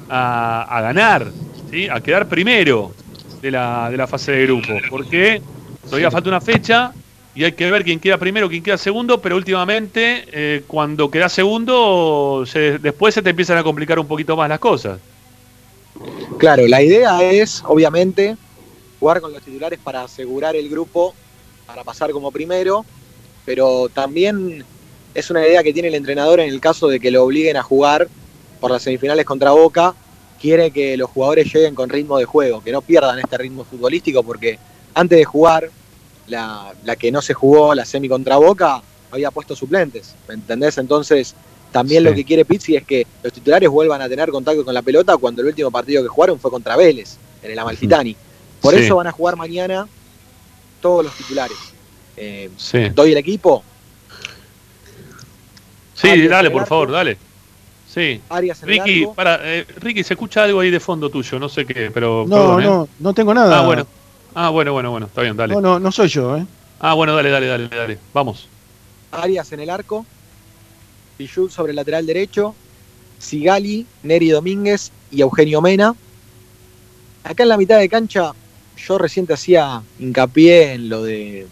a, 0.09 0.63
a 0.79 0.81
ganar, 0.83 1.35
¿sí? 1.65 1.89
A 1.91 2.01
quedar 2.03 2.29
primero 2.29 2.99
de 3.41 3.51
la, 3.51 3.91
de 3.91 3.97
la 3.97 4.07
fase 4.07 4.33
de 4.33 4.45
grupo, 4.47 4.87
porque 4.89 5.45
todavía 5.89 6.11
falta 6.11 6.29
una 6.29 6.41
fecha 6.41 6.97
y 7.35 7.45
hay 7.45 7.53
que 7.53 7.71
ver 7.71 7.85
quién 7.85 8.01
queda 8.01 8.19
primero, 8.19 8.49
quién 8.49 8.63
queda 8.63 8.79
segundo, 8.79 9.21
pero 9.21 9.37
últimamente 9.37 10.25
eh, 10.33 10.65
cuando 10.67 11.11
queda 11.11 11.29
segundo, 11.29 12.45
se- 12.47 12.79
después 12.79 13.15
se 13.15 13.23
te 13.23 13.31
empiezan 13.31 13.59
a 13.59 13.65
complicar 13.65 13.99
un 13.99 14.09
poquito 14.09 14.37
más 14.37 14.49
las 14.49 14.61
cosas. 14.61 15.01
Claro, 16.39 16.67
la 16.67 16.83
idea 16.83 17.23
es, 17.23 17.63
obviamente, 17.67 18.37
jugar 18.99 19.21
con 19.21 19.33
los 19.33 19.43
titulares 19.43 19.79
para 19.83 20.03
asegurar 20.03 20.57
el 20.57 20.69
grupo, 20.69 21.15
para 21.67 21.85
pasar 21.85 22.11
como 22.13 22.31
primero, 22.31 22.85
pero 23.45 23.89
también 23.89 24.65
es 25.15 25.31
una 25.31 25.47
idea 25.47 25.63
que 25.63 25.73
tiene 25.73 25.89
el 25.89 25.95
entrenador 25.95 26.41
en 26.41 26.49
el 26.49 26.61
caso 26.61 26.89
de 26.89 26.99
que 27.01 27.11
lo 27.11 27.25
obliguen 27.25 27.57
a 27.57 27.63
jugar 27.63 28.09
por 28.61 28.71
las 28.71 28.83
semifinales 28.83 29.25
contra 29.25 29.53
Boca, 29.53 29.95
quiere 30.41 30.71
que 30.71 30.97
los 30.97 31.09
jugadores 31.11 31.53
lleguen 31.53 31.75
con 31.75 31.89
ritmo 31.89 32.19
de 32.19 32.25
juego, 32.25 32.63
que 32.63 32.73
no 32.73 32.83
pierdan 32.83 33.19
este 33.19 33.39
ritmo 33.39 33.65
futbolístico, 33.65 34.23
porque 34.23 34.59
antes 34.95 35.19
de 35.19 35.25
jugar, 35.25 35.71
la, 36.27 36.73
la 36.85 36.97
que 36.97 37.13
no 37.13 37.21
se 37.23 37.35
jugó, 37.35 37.75
la 37.75 37.85
semi 37.85 38.09
contra 38.09 38.37
Boca, 38.37 38.83
había 39.11 39.31
puesto 39.31 39.55
suplentes, 39.55 40.15
¿me 40.29 40.35
entendés? 40.35 40.77
Entonces, 40.79 41.35
también 41.71 42.03
Sí. 42.03 42.09
lo 42.09 42.15
que 42.15 42.25
quiere 42.25 42.45
Pizzi 42.45 42.77
es 42.77 42.85
que 42.85 43.07
los 43.23 43.33
titulares 43.33 43.69
vuelvan 43.69 44.01
a 44.03 44.09
tener 44.09 44.31
contacto 44.31 44.65
con 44.65 44.75
la 44.75 44.83
pelota 44.83 45.17
cuando 45.17 45.43
el 45.43 45.49
último 45.49 45.71
partido 45.71 46.03
que 46.03 46.09
jugaron 46.09 46.39
fue 46.41 46.51
contra 46.51 46.77
Vélez, 46.77 47.17
en 47.43 47.51
el 47.51 47.59
Amalfitani. 47.59 48.17
Por 48.61 48.75
Sí. 48.75 48.81
eso 48.85 48.97
van 48.97 49.07
a 49.07 49.13
jugar 49.13 49.37
mañana 49.37 49.87
todos 50.81 51.05
los 51.05 51.15
titulares. 51.15 51.57
Eh, 52.17 52.51
Sí. 52.57 52.89
¿Doy 52.95 53.13
el 53.13 53.19
equipo? 53.19 53.63
Sí, 55.95 56.09
Arias 56.09 56.31
dale, 56.31 56.51
por 56.51 56.67
favor, 56.67 56.91
dale. 56.91 57.17
Sí. 57.89 58.21
Arias 58.29 58.63
en 58.63 58.71
el 58.71 58.81
arco. 58.81 59.15
para, 59.15 59.41
eh, 59.43 59.67
Ricky, 59.77 60.03
se 60.03 60.15
escucha 60.15 60.43
algo 60.43 60.61
ahí 60.61 60.71
de 60.71 60.81
fondo 60.81 61.09
tuyo, 61.11 61.39
no 61.39 61.49
sé 61.49 61.65
qué, 61.65 61.91
pero. 61.93 62.25
No, 62.27 62.37
perdón, 62.37 62.63
¿eh? 62.63 62.67
no, 62.67 62.89
no 62.99 63.15
tengo 63.15 63.33
nada. 63.33 63.59
Ah, 63.59 63.63
bueno. 63.65 63.87
Ah, 64.35 64.49
bueno, 64.51 64.73
bueno, 64.73 64.91
bueno, 64.91 65.07
está 65.07 65.23
bien, 65.23 65.37
dale. 65.37 65.55
No, 65.55 65.61
no, 65.61 65.79
no 65.79 65.93
soy 65.93 66.09
yo, 66.09 66.37
¿eh? 66.37 66.45
Ah, 66.81 66.95
bueno, 66.95 67.15
dale, 67.15 67.31
dale, 67.31 67.47
dale, 67.47 67.69
dale. 67.69 67.99
Vamos. 68.13 68.49
Arias 69.13 69.53
en 69.53 69.61
el 69.61 69.71
arco, 69.71 70.05
Pichut 71.17 71.51
sobre 71.51 71.71
el 71.71 71.77
lateral 71.77 72.05
derecho, 72.05 72.55
Sigali, 73.19 73.87
Neri 74.03 74.31
Domínguez 74.31 74.91
y 75.13 75.21
Eugenio 75.21 75.63
Mena. 75.63 75.95
Acá 77.23 77.45
en 77.45 77.49
la 77.49 77.57
mitad 77.57 77.79
de 77.79 77.89
cancha, 77.89 78.33
yo 78.77 78.99
reciente 78.99 79.35
hacía 79.35 79.83
hincapié 79.99 80.73
en 80.73 80.89
lo 80.89 81.03
de 81.03 81.47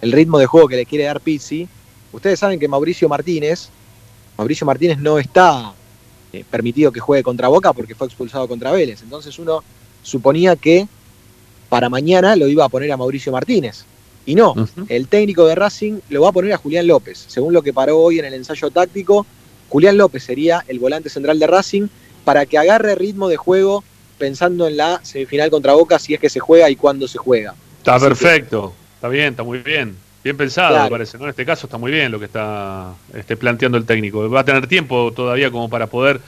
el 0.00 0.12
ritmo 0.12 0.38
de 0.38 0.46
juego 0.46 0.68
que 0.68 0.76
le 0.76 0.86
quiere 0.86 1.04
dar 1.04 1.20
Pizzi. 1.20 1.68
Ustedes 2.14 2.38
saben 2.38 2.58
que 2.60 2.68
Mauricio 2.68 3.08
Martínez, 3.08 3.68
Mauricio 4.38 4.66
Martínez 4.66 4.98
no 4.98 5.18
está 5.18 5.72
eh, 6.32 6.44
permitido 6.50 6.92
que 6.92 7.00
juegue 7.00 7.22
contra 7.22 7.48
Boca 7.48 7.72
porque 7.72 7.94
fue 7.94 8.06
expulsado 8.06 8.46
contra 8.48 8.70
Vélez. 8.72 9.02
Entonces 9.02 9.38
uno 9.38 9.62
suponía 10.02 10.54
que 10.56 10.86
para 11.68 11.88
mañana 11.88 12.36
lo 12.36 12.46
iba 12.46 12.64
a 12.64 12.68
poner 12.68 12.92
a 12.92 12.96
Mauricio 12.96 13.32
Martínez. 13.32 13.84
Y 14.26 14.34
no, 14.36 14.54
el 14.88 15.08
técnico 15.08 15.44
de 15.44 15.54
Racing 15.54 15.98
lo 16.08 16.22
va 16.22 16.30
a 16.30 16.32
poner 16.32 16.52
a 16.52 16.56
Julián 16.56 16.86
López. 16.86 17.24
Según 17.28 17.52
lo 17.52 17.62
que 17.62 17.74
paró 17.74 17.98
hoy 17.98 18.20
en 18.20 18.24
el 18.24 18.32
ensayo 18.34 18.70
táctico, 18.70 19.26
Julián 19.68 19.98
López 19.98 20.22
sería 20.22 20.64
el 20.66 20.78
volante 20.78 21.10
central 21.10 21.38
de 21.38 21.46
Racing 21.46 21.88
para 22.24 22.46
que 22.46 22.56
agarre 22.56 22.94
ritmo 22.94 23.28
de 23.28 23.36
juego 23.36 23.84
pensando 24.16 24.66
en 24.66 24.76
la 24.78 25.00
semifinal 25.02 25.50
contra 25.50 25.74
Boca 25.74 25.98
si 25.98 26.14
es 26.14 26.20
que 26.20 26.30
se 26.30 26.40
juega 26.40 26.70
y 26.70 26.76
cuándo 26.76 27.06
se 27.06 27.18
juega. 27.18 27.54
Está 27.78 27.96
Así 27.96 28.04
que- 28.04 28.08
perfecto. 28.08 28.72
Está 28.94 29.08
bien, 29.08 29.32
está 29.32 29.42
muy 29.42 29.58
bien. 29.58 29.96
Bien 30.24 30.36
pensado, 30.36 30.70
Claro. 30.70 30.84
me 30.84 30.90
parece. 30.90 31.18
¿no? 31.18 31.24
En 31.24 31.30
este 31.30 31.44
caso 31.44 31.66
está 31.66 31.76
muy 31.78 31.92
bien 31.92 32.10
lo 32.10 32.18
que 32.18 32.24
está 32.24 32.94
este, 33.14 33.36
planteando 33.36 33.76
el 33.78 33.84
técnico. 33.84 34.28
Va 34.30 34.40
a 34.40 34.44
tener 34.44 34.66
tiempo 34.66 35.12
todavía 35.14 35.50
como 35.50 35.68
para 35.68 35.86
poder 35.86 36.18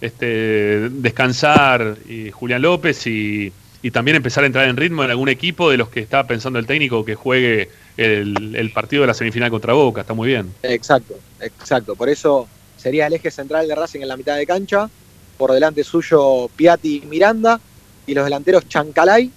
este, 0.00 0.90
descansar 0.90 1.96
y 2.06 2.30
Julián 2.30 2.60
López 2.62 3.06
y, 3.06 3.50
y 3.82 3.90
también 3.90 4.16
empezar 4.18 4.44
a 4.44 4.46
entrar 4.46 4.68
en 4.68 4.76
ritmo 4.76 5.02
en 5.04 5.10
algún 5.10 5.30
equipo 5.30 5.70
de 5.70 5.78
los 5.78 5.88
que 5.88 6.00
está 6.00 6.26
pensando 6.26 6.58
el 6.58 6.66
técnico 6.66 7.02
que 7.04 7.14
juegue 7.14 7.70
el, 7.96 8.54
el 8.54 8.70
partido 8.72 9.00
de 9.02 9.06
la 9.06 9.14
semifinal 9.14 9.50
contra 9.50 9.72
Boca. 9.72 10.02
Está 10.02 10.12
muy 10.12 10.28
bien. 10.28 10.52
Exacto, 10.62 11.14
exacto. 11.40 11.96
Por 11.96 12.10
eso 12.10 12.46
sería 12.76 13.06
el 13.06 13.14
eje 13.14 13.30
central 13.30 13.66
de 13.66 13.74
Racing 13.74 14.00
en 14.00 14.08
la 14.08 14.18
mitad 14.18 14.36
de 14.36 14.46
cancha. 14.46 14.90
Por 15.38 15.52
delante 15.52 15.82
suyo 15.82 16.50
Piatti 16.54 17.02
y 17.02 17.06
Miranda. 17.06 17.58
Y 18.06 18.14
los 18.14 18.24
delanteros 18.24 18.68
Chancalay, 18.68 19.30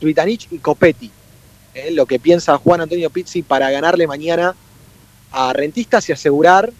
Tuitanich 0.00 0.48
y 0.50 0.58
Copetti. 0.58 1.10
Eh, 1.74 1.90
lo 1.90 2.06
que 2.06 2.18
piensa 2.18 2.56
Juan 2.58 2.80
Antonio 2.80 3.10
Pizzi 3.10 3.42
para 3.42 3.70
ganarle 3.70 4.06
mañana 4.06 4.54
a 5.32 5.52
Rentistas 5.52 6.08
y 6.08 6.12
asegurar 6.12 6.70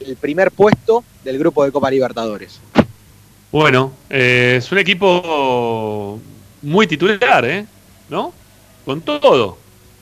el 0.00 0.16
primer 0.16 0.50
puesto 0.50 1.04
del 1.24 1.38
grupo 1.38 1.64
de 1.64 1.72
Copa 1.72 1.90
Libertadores. 1.90 2.60
Bueno, 3.50 3.92
eh, 4.08 4.56
es 4.58 4.72
un 4.72 4.78
equipo 4.78 6.18
muy 6.62 6.86
titular, 6.86 7.44
¿eh? 7.44 7.66
¿No? 8.08 8.32
Con 8.84 9.00
todo, 9.02 9.58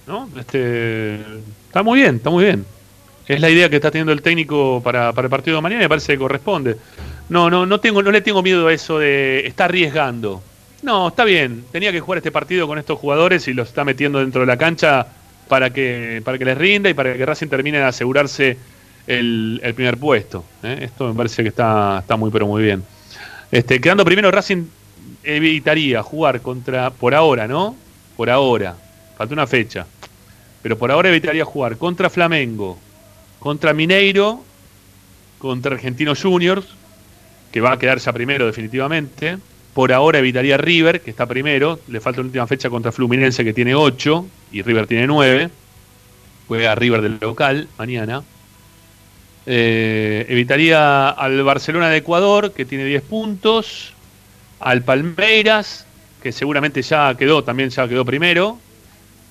¿no? 0.06 0.28
Este, 0.38 1.20
está 1.66 1.82
muy 1.82 2.00
bien, 2.00 2.16
está 2.16 2.30
muy 2.30 2.44
bien. 2.44 2.64
Es 3.26 3.40
la 3.40 3.50
idea 3.50 3.68
que 3.68 3.76
está 3.76 3.90
teniendo 3.90 4.12
el 4.12 4.22
técnico 4.22 4.80
para, 4.82 5.12
para 5.12 5.26
el 5.26 5.30
partido 5.30 5.56
de 5.56 5.62
mañana 5.62 5.82
y 5.82 5.84
me 5.84 5.88
parece 5.88 6.12
que 6.12 6.18
corresponde. 6.18 6.76
No, 7.28 7.48
no, 7.48 7.64
no 7.66 7.78
tengo, 7.78 8.02
no 8.02 8.10
le 8.10 8.20
tengo 8.20 8.42
miedo 8.42 8.66
a 8.66 8.72
eso 8.72 8.98
de 8.98 9.46
está 9.46 9.66
arriesgando. 9.66 10.42
No, 10.82 11.08
está 11.08 11.24
bien. 11.24 11.64
Tenía 11.70 11.92
que 11.92 12.00
jugar 12.00 12.18
este 12.18 12.32
partido 12.32 12.66
con 12.66 12.78
estos 12.78 12.98
jugadores 12.98 13.46
y 13.48 13.52
los 13.52 13.68
está 13.68 13.84
metiendo 13.84 14.20
dentro 14.20 14.40
de 14.40 14.46
la 14.46 14.56
cancha 14.56 15.06
para 15.48 15.70
que, 15.70 16.22
para 16.24 16.38
que 16.38 16.44
les 16.44 16.56
rinda 16.56 16.88
y 16.88 16.94
para 16.94 17.16
que 17.16 17.26
Racing 17.26 17.48
termine 17.48 17.78
de 17.78 17.84
asegurarse 17.84 18.56
el, 19.06 19.60
primer 19.74 19.98
puesto. 19.98 20.44
¿eh? 20.62 20.78
Esto 20.82 21.08
me 21.08 21.14
parece 21.14 21.42
que 21.42 21.48
está, 21.48 21.98
está 22.00 22.16
muy 22.16 22.30
pero 22.30 22.46
muy 22.46 22.62
bien. 22.62 22.82
Este, 23.50 23.80
quedando 23.80 24.04
primero, 24.04 24.30
Racing 24.30 24.64
evitaría 25.22 26.02
jugar 26.02 26.40
contra, 26.40 26.90
por 26.90 27.14
ahora, 27.14 27.46
¿no? 27.46 27.76
Por 28.16 28.30
ahora, 28.30 28.76
falta 29.18 29.34
una 29.34 29.46
fecha. 29.46 29.86
Pero 30.62 30.78
por 30.78 30.90
ahora 30.90 31.08
evitaría 31.08 31.44
jugar 31.44 31.76
contra 31.76 32.08
Flamengo, 32.10 32.78
contra 33.38 33.72
Mineiro, 33.72 34.42
contra 35.38 35.74
Argentinos 35.74 36.22
Juniors, 36.22 36.66
que 37.50 37.60
va 37.60 37.72
a 37.72 37.78
quedar 37.78 37.98
ya 37.98 38.12
primero 38.12 38.46
definitivamente. 38.46 39.38
Por 39.74 39.92
ahora 39.92 40.18
evitaría 40.18 40.56
River, 40.56 41.00
que 41.00 41.10
está 41.10 41.26
primero. 41.26 41.78
Le 41.88 42.00
falta 42.00 42.20
una 42.20 42.28
última 42.28 42.46
fecha 42.46 42.68
contra 42.68 42.90
Fluminense, 42.90 43.44
que 43.44 43.52
tiene 43.52 43.74
8, 43.74 44.26
y 44.52 44.62
River 44.62 44.86
tiene 44.86 45.06
9. 45.06 45.48
Juega 46.48 46.74
River 46.74 47.02
del 47.02 47.18
local 47.20 47.68
mañana. 47.78 48.22
Eh, 49.46 50.26
evitaría 50.28 51.08
al 51.08 51.42
Barcelona 51.44 51.88
de 51.88 51.98
Ecuador, 51.98 52.52
que 52.52 52.64
tiene 52.64 52.84
10 52.84 53.02
puntos. 53.02 53.94
Al 54.58 54.82
Palmeiras, 54.82 55.86
que 56.22 56.32
seguramente 56.32 56.82
ya 56.82 57.14
quedó, 57.16 57.44
también 57.44 57.70
ya 57.70 57.86
quedó 57.86 58.04
primero. 58.04 58.58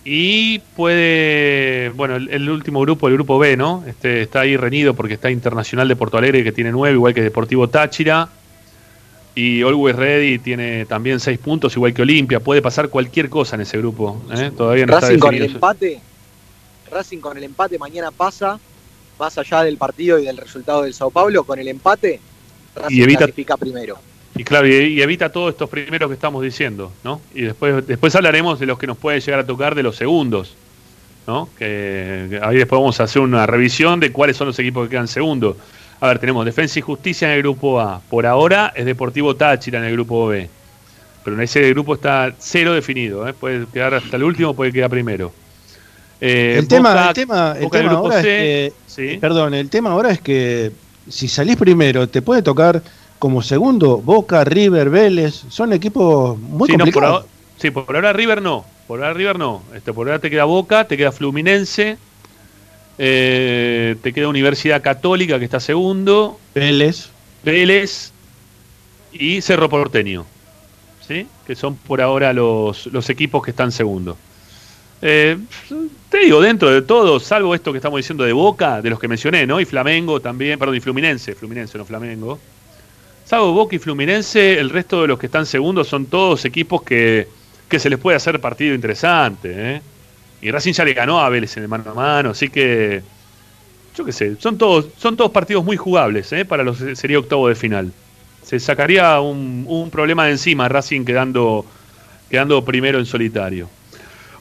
Y 0.06 0.60
puede, 0.78 1.90
bueno, 1.90 2.16
el, 2.16 2.30
el 2.30 2.50
último 2.50 2.80
grupo, 2.80 3.10
el 3.10 3.16
grupo 3.16 3.38
B, 3.38 3.58
¿no? 3.58 3.84
Este, 3.86 4.22
está 4.22 4.40
ahí 4.40 4.56
reñido 4.56 4.94
porque 4.94 5.16
está 5.16 5.30
Internacional 5.30 5.90
de 5.90 5.98
Porto 5.98 6.18
Alegre, 6.18 6.46
que 6.46 6.54
tiene 6.54 6.72
9, 6.72 6.96
igual 6.96 7.14
que 7.14 7.22
Deportivo 7.22 7.68
Táchira. 7.68 8.30
Y 9.40 9.62
Always 9.62 9.96
Ready 9.96 10.40
tiene 10.40 10.86
también 10.86 11.20
6 11.22 11.40
puntos, 11.40 11.74
igual 11.76 11.94
que 11.94 12.02
Olimpia. 12.02 12.42
Puede 12.42 12.62
pasar 12.62 12.90
cualquier 12.90 13.30
cosa 13.30 13.56
en 13.56 13.62
ese 13.62 13.78
grupo. 13.78 14.22
¿eh? 14.36 14.52
Todavía 14.56 14.86
no 14.86 14.94
Racing 15.00 15.14
está 15.14 15.26
con 15.26 15.36
el 15.36 15.44
empate, 15.44 16.02
Racing 16.92 17.20
con 17.20 17.38
el 17.38 17.44
empate 17.46 17.78
mañana 17.80 18.12
pasa, 18.12 18.60
más 19.18 19.38
allá 19.38 19.64
del 19.64 19.78
partido 19.78 20.20
y 20.20 20.26
del 20.26 20.36
resultado 20.36 20.82
del 20.84 20.94
Sao 20.94 21.10
Paulo, 21.10 21.46
con 21.46 21.58
el 21.58 21.70
empate, 21.70 22.20
Racing 22.76 22.98
Y 22.98 23.02
evita- 23.02 23.18
clasifica 23.20 23.56
primero. 23.56 23.98
Y 24.36 24.44
claro, 24.44 24.68
y, 24.68 24.72
y 24.74 25.02
evita 25.02 25.32
todos 25.32 25.52
estos 25.54 25.70
primeros 25.70 26.10
que 26.10 26.14
estamos 26.16 26.44
diciendo, 26.44 26.92
¿no? 27.04 27.22
Y 27.34 27.42
después, 27.44 27.88
después 27.88 28.14
hablaremos 28.16 28.60
de 28.60 28.66
los 28.66 28.78
que 28.78 28.88
nos 28.88 28.98
puede 28.98 29.20
llegar 29.22 29.40
a 29.40 29.46
tocar 29.46 29.74
de 29.74 29.84
los 29.84 29.96
segundos, 29.96 30.54
¿no? 31.28 31.48
Que, 31.58 32.28
que 32.30 32.40
ahí 32.44 32.58
después 32.58 32.80
vamos 32.80 33.00
a 33.00 33.04
hacer 33.04 33.22
una 33.22 33.46
revisión 33.46 34.00
de 34.02 34.12
cuáles 34.12 34.36
son 34.38 34.48
los 34.48 34.60
equipos 34.60 34.86
que 34.88 34.92
quedan 34.92 35.08
segundos. 35.08 35.56
A 36.02 36.08
ver, 36.08 36.20
tenemos 36.20 36.46
Defensa 36.46 36.80
y 36.80 36.82
Justicia 36.82 37.28
en 37.28 37.36
el 37.36 37.42
grupo 37.42 37.80
A. 37.80 38.02
Por 38.10 38.26
ahora 38.26 38.72
es 38.76 38.86
Deportivo 38.86 39.36
Táchira 39.36 39.80
en 39.80 39.86
el 39.86 39.94
grupo 39.94 40.28
B. 40.28 40.50
Pero 41.24 41.36
en 41.36 41.44
ese 41.44 41.70
grupo 41.72 41.96
está 41.96 42.34
cero 42.38 42.74
definido, 42.74 43.28
¿eh? 43.28 43.34
Puede 43.34 43.66
quedar 43.72 43.94
hasta 43.96 44.16
el 44.16 44.24
último, 44.24 44.54
puede 44.54 44.72
quedar 44.72 44.90
primero. 44.90 45.34
Eh, 46.22 46.56
el 46.60 46.68
tema, 46.68 47.08
el 47.10 47.14
tema, 47.14 47.56
el 47.60 47.70
tema 47.70 47.92
ahora 47.92 48.22
C, 48.22 48.66
es 48.68 48.74
que, 48.96 49.18
perdón, 49.20 49.54
el 49.54 49.70
tema 49.70 49.92
ahora 49.92 50.12
es 50.12 50.20
que 50.22 50.72
si 51.08 51.28
salís 51.30 51.56
primero 51.56 52.08
te 52.10 52.22
puede 52.22 52.42
tocar 52.42 52.82
como 53.20 53.42
segundo 53.42 53.98
Boca, 53.98 54.44
River, 54.44 54.90
Vélez, 54.90 55.34
son 55.50 55.72
equipos 55.74 56.38
muy 56.38 56.68
Sí, 56.68 56.74
no, 56.74 56.86
por 56.86 56.94
complicados. 56.94 57.16
ahora, 57.16 57.28
sí, 57.58 57.72
por 57.72 57.96
ahora 57.96 58.14
River 58.14 58.42
no. 58.42 58.66
Por 58.88 59.00
ahora 59.02 59.14
River 59.14 59.38
no. 59.40 59.62
Este, 59.76 59.94
por 59.94 60.08
ahora 60.08 60.20
te 60.20 60.30
queda 60.30 60.46
Boca, 60.46 60.86
te 60.88 60.98
queda 60.98 61.12
Fluminense, 61.12 61.98
eh, 63.02 63.96
te 64.04 64.12
queda 64.12 64.28
Universidad 64.28 64.82
Católica 64.82 65.40
que 65.40 65.46
está 65.46 65.62
segundo, 65.62 66.38
Vélez, 66.54 67.10
Vélez 67.44 68.12
y 69.14 69.42
Cerro 69.42 69.70
Porteño. 69.70 70.26
¿Sí? 71.08 71.26
Que 71.48 71.56
son 71.56 71.76
por 71.76 72.02
ahora 72.02 72.34
los, 72.34 72.88
los 72.88 73.10
equipos 73.10 73.42
que 73.42 73.52
están 73.52 73.72
segundo. 73.72 74.18
Eh, 75.02 75.38
te 76.10 76.18
digo, 76.20 76.42
dentro 76.42 76.70
de 76.70 76.82
todo, 76.82 77.22
salvo 77.22 77.56
esto 77.56 77.72
que 77.72 77.78
estamos 77.78 77.98
diciendo 77.98 78.26
de 78.26 78.34
Boca, 78.34 78.82
de 78.82 78.90
los 78.90 79.00
que 79.00 79.08
mencioné, 79.08 79.48
¿no? 79.48 79.62
Y 79.62 79.66
Flamengo 79.66 80.20
también, 80.20 80.60
perdón, 80.60 80.76
y 80.76 80.82
Fluminense, 80.82 81.34
Fluminense, 81.36 81.78
no 81.78 81.86
Flamengo. 81.86 82.38
Salvo 83.24 83.54
Boca 83.54 83.78
y 83.78 83.80
Fluminense, 83.80 84.60
el 84.60 84.70
resto 84.70 85.04
de 85.04 85.08
los 85.08 85.18
que 85.18 85.28
están 85.28 85.46
segundos 85.46 85.88
son 85.88 86.08
todos 86.08 86.44
equipos 86.44 86.82
que, 86.84 87.28
que 87.70 87.80
se 87.80 87.90
les 87.90 87.98
puede 87.98 88.18
hacer 88.18 88.42
partido 88.42 88.76
interesante. 88.76 89.54
¿eh? 89.56 89.82
Y 90.42 90.52
Racing 90.52 90.74
ya 90.74 90.86
le 90.86 90.94
ganó 90.94 91.20
a 91.20 91.30
Vélez 91.30 91.56
en 91.58 91.64
el 91.64 91.70
mano 91.70 91.92
a 91.92 91.94
mano, 91.94 92.30
así 92.32 92.50
que 92.50 93.02
yo 93.96 94.06
qué 94.06 94.12
sé, 94.12 94.36
son 94.40 94.58
todos, 94.58 94.88
son 94.98 95.18
todos 95.18 95.32
partidos 95.32 95.66
muy 95.66 95.76
jugables 95.76 96.32
¿eh? 96.32 96.46
para 96.46 96.64
los 96.64 96.78
sería 96.94 97.20
octavo 97.20 97.48
de 97.50 97.56
final. 97.56 97.92
Se 98.44 98.60
sacaría 98.60 99.20
un, 99.20 99.66
un 99.68 99.90
problema 99.90 100.26
de 100.26 100.32
encima 100.32 100.70
Racing 100.70 101.04
quedando, 101.04 101.66
quedando 102.30 102.64
primero 102.64 102.98
en 103.00 103.06
solitario. 103.06 103.70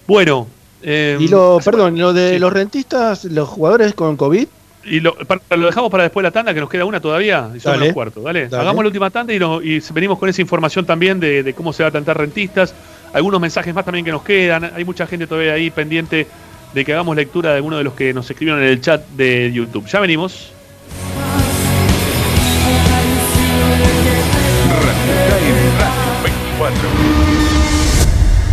Bueno, 0.06 0.46
eh, 0.82 1.16
y 1.20 1.28
lo, 1.28 1.58
perdón, 1.64 1.98
lo 1.98 2.12
de 2.12 2.38
los 2.38 2.52
rentistas, 2.52 3.24
los 3.24 3.48
jugadores 3.48 3.92
con 3.94 4.16
COVID, 4.16 4.46
y 4.84 5.00
lo, 5.00 5.14
para- 5.16 5.42
lo 5.56 5.66
dejamos 5.66 5.90
para 5.90 6.04
después 6.04 6.22
de 6.22 6.28
la 6.28 6.30
tanda, 6.30 6.54
que 6.54 6.60
nos 6.60 6.70
queda 6.70 6.84
una 6.84 7.00
todavía, 7.00 7.50
y 7.54 7.60
son 7.60 7.72
los 7.80 7.92
cuartos. 7.92 8.22
Dale. 8.24 8.48
hagamos 8.60 8.82
la 8.84 8.88
última 8.88 9.10
tanda 9.10 9.34
y, 9.34 9.38
no- 9.38 9.60
y 9.60 9.82
venimos 9.92 10.18
con 10.18 10.28
esa 10.28 10.40
información 10.40 10.86
también 10.86 11.18
de, 11.20 11.42
de 11.42 11.52
cómo 11.52 11.72
se 11.72 11.82
va 11.82 11.88
a 11.88 11.92
tratar 11.92 12.16
rentistas. 12.16 12.72
Algunos 13.12 13.40
mensajes 13.40 13.74
más 13.74 13.84
también 13.84 14.04
que 14.04 14.12
nos 14.12 14.22
quedan. 14.22 14.64
Hay 14.64 14.84
mucha 14.84 15.06
gente 15.06 15.26
todavía 15.26 15.54
ahí 15.54 15.70
pendiente 15.70 16.26
de 16.74 16.84
que 16.84 16.92
hagamos 16.92 17.16
lectura 17.16 17.50
de 17.50 17.56
algunos 17.56 17.78
de 17.78 17.84
los 17.84 17.94
que 17.94 18.12
nos 18.12 18.30
escribieron 18.30 18.62
en 18.62 18.68
el 18.68 18.80
chat 18.80 19.06
de 19.10 19.50
YouTube. 19.52 19.86
Ya 19.86 20.00
venimos. 20.00 20.52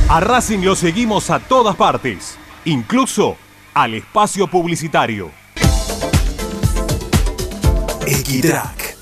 A 0.07 0.19
Racing 0.19 0.60
lo 0.60 0.76
seguimos 0.76 1.30
a 1.30 1.40
todas 1.40 1.76
partes, 1.76 2.38
incluso 2.65 3.36
al 3.73 3.95
espacio 3.95 4.48
publicitario. 4.48 5.32
Equitrack, 8.07 8.95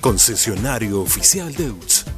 concesionario 0.00 1.02
oficial 1.02 1.54
de 1.54 1.70
UTS. 1.70 2.17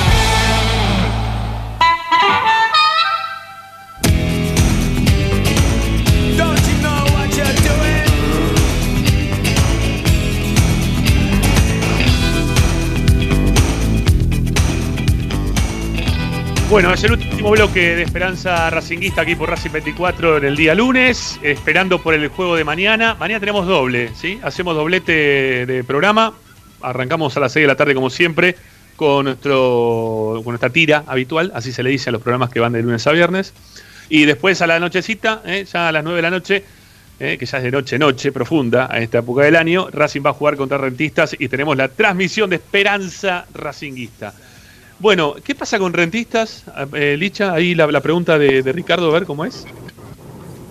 Bueno, 16.71 16.93
es 16.93 17.03
el 17.03 17.11
último 17.11 17.51
bloque 17.51 17.97
de 17.97 18.03
Esperanza 18.03 18.69
Racinguista 18.69 19.23
aquí 19.23 19.35
por 19.35 19.49
Racing 19.49 19.71
24 19.71 20.37
en 20.37 20.45
el 20.45 20.55
día 20.55 20.73
lunes, 20.73 21.37
esperando 21.43 22.01
por 22.01 22.13
el 22.13 22.25
juego 22.29 22.55
de 22.55 22.63
mañana. 22.63 23.13
Mañana 23.19 23.41
tenemos 23.41 23.67
doble, 23.67 24.11
¿sí? 24.15 24.39
Hacemos 24.41 24.73
doblete 24.73 25.65
de 25.65 25.83
programa. 25.83 26.33
Arrancamos 26.81 27.35
a 27.35 27.41
las 27.41 27.51
6 27.51 27.65
de 27.65 27.67
la 27.67 27.75
tarde 27.75 27.93
como 27.93 28.09
siempre 28.09 28.55
con, 28.95 29.25
nuestro, 29.25 30.39
con 30.45 30.53
nuestra 30.53 30.69
tira 30.69 31.03
habitual, 31.07 31.51
así 31.53 31.73
se 31.73 31.83
le 31.83 31.89
dice 31.89 32.09
a 32.09 32.13
los 32.13 32.21
programas 32.21 32.49
que 32.49 32.61
van 32.61 32.71
de 32.71 32.81
lunes 32.81 33.05
a 33.05 33.11
viernes. 33.11 33.53
Y 34.07 34.23
después 34.23 34.61
a 34.61 34.67
la 34.67 34.79
nochecita, 34.79 35.41
¿eh? 35.45 35.65
ya 35.69 35.89
a 35.89 35.91
las 35.91 36.05
9 36.05 36.15
de 36.15 36.21
la 36.21 36.29
noche, 36.29 36.63
¿eh? 37.19 37.35
que 37.37 37.45
ya 37.45 37.57
es 37.57 37.63
de 37.65 37.71
noche, 37.71 37.99
noche 37.99 38.31
profunda 38.31 38.87
a 38.89 38.99
esta 38.99 39.17
época 39.17 39.43
del 39.43 39.57
año, 39.57 39.89
Racing 39.91 40.21
va 40.25 40.29
a 40.29 40.33
jugar 40.33 40.55
contra 40.55 40.77
Rentistas 40.77 41.35
y 41.37 41.49
tenemos 41.49 41.75
la 41.75 41.89
transmisión 41.89 42.49
de 42.49 42.55
Esperanza 42.55 43.45
Racinguista. 43.53 44.33
Bueno, 45.01 45.33
¿qué 45.43 45.55
pasa 45.55 45.79
con 45.79 45.93
rentistas? 45.93 46.63
Eh, 46.93 47.15
Licha, 47.17 47.53
ahí 47.53 47.73
la, 47.73 47.87
la 47.87 48.01
pregunta 48.01 48.37
de, 48.37 48.61
de 48.61 48.71
Ricardo, 48.71 49.09
a 49.09 49.13
ver 49.13 49.25
cómo 49.25 49.43
es. 49.45 49.65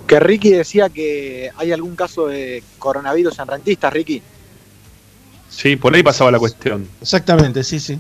Que 0.07 0.20
Ricky 0.20 0.51
decía 0.51 0.89
que 0.89 1.51
hay 1.57 1.73
algún 1.73 1.97
caso 1.97 2.28
de 2.28 2.62
coronavirus 2.78 3.40
en 3.40 3.48
rentistas, 3.48 3.93
Ricky. 3.93 4.23
Sí, 5.48 5.74
por 5.74 5.93
ahí 5.93 6.05
pasaba 6.05 6.31
la 6.31 6.39
cuestión. 6.39 6.89
Exactamente, 7.01 7.65
sí, 7.65 7.81
sí. 7.81 7.98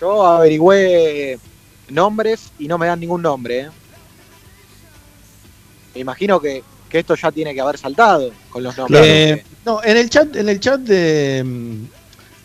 Yo 0.00 0.26
averigüé 0.26 1.38
nombres 1.90 2.50
y 2.58 2.66
no 2.66 2.78
me 2.78 2.86
dan 2.86 2.98
ningún 2.98 3.20
nombre. 3.20 3.60
¿eh? 3.60 3.68
Me 5.94 6.00
imagino 6.00 6.40
que, 6.40 6.62
que 6.88 7.00
esto 7.00 7.14
ya 7.14 7.30
tiene 7.30 7.52
que 7.52 7.60
haber 7.60 7.76
saltado 7.76 8.32
con 8.48 8.62
los 8.62 8.74
nombres. 8.74 9.02
Eh, 9.04 9.44
no, 9.66 9.84
en 9.84 9.98
el 9.98 10.08
chat, 10.08 10.34
en 10.34 10.48
el 10.48 10.60
chat 10.60 10.80
de, 10.80 11.42
mm, 11.44 11.99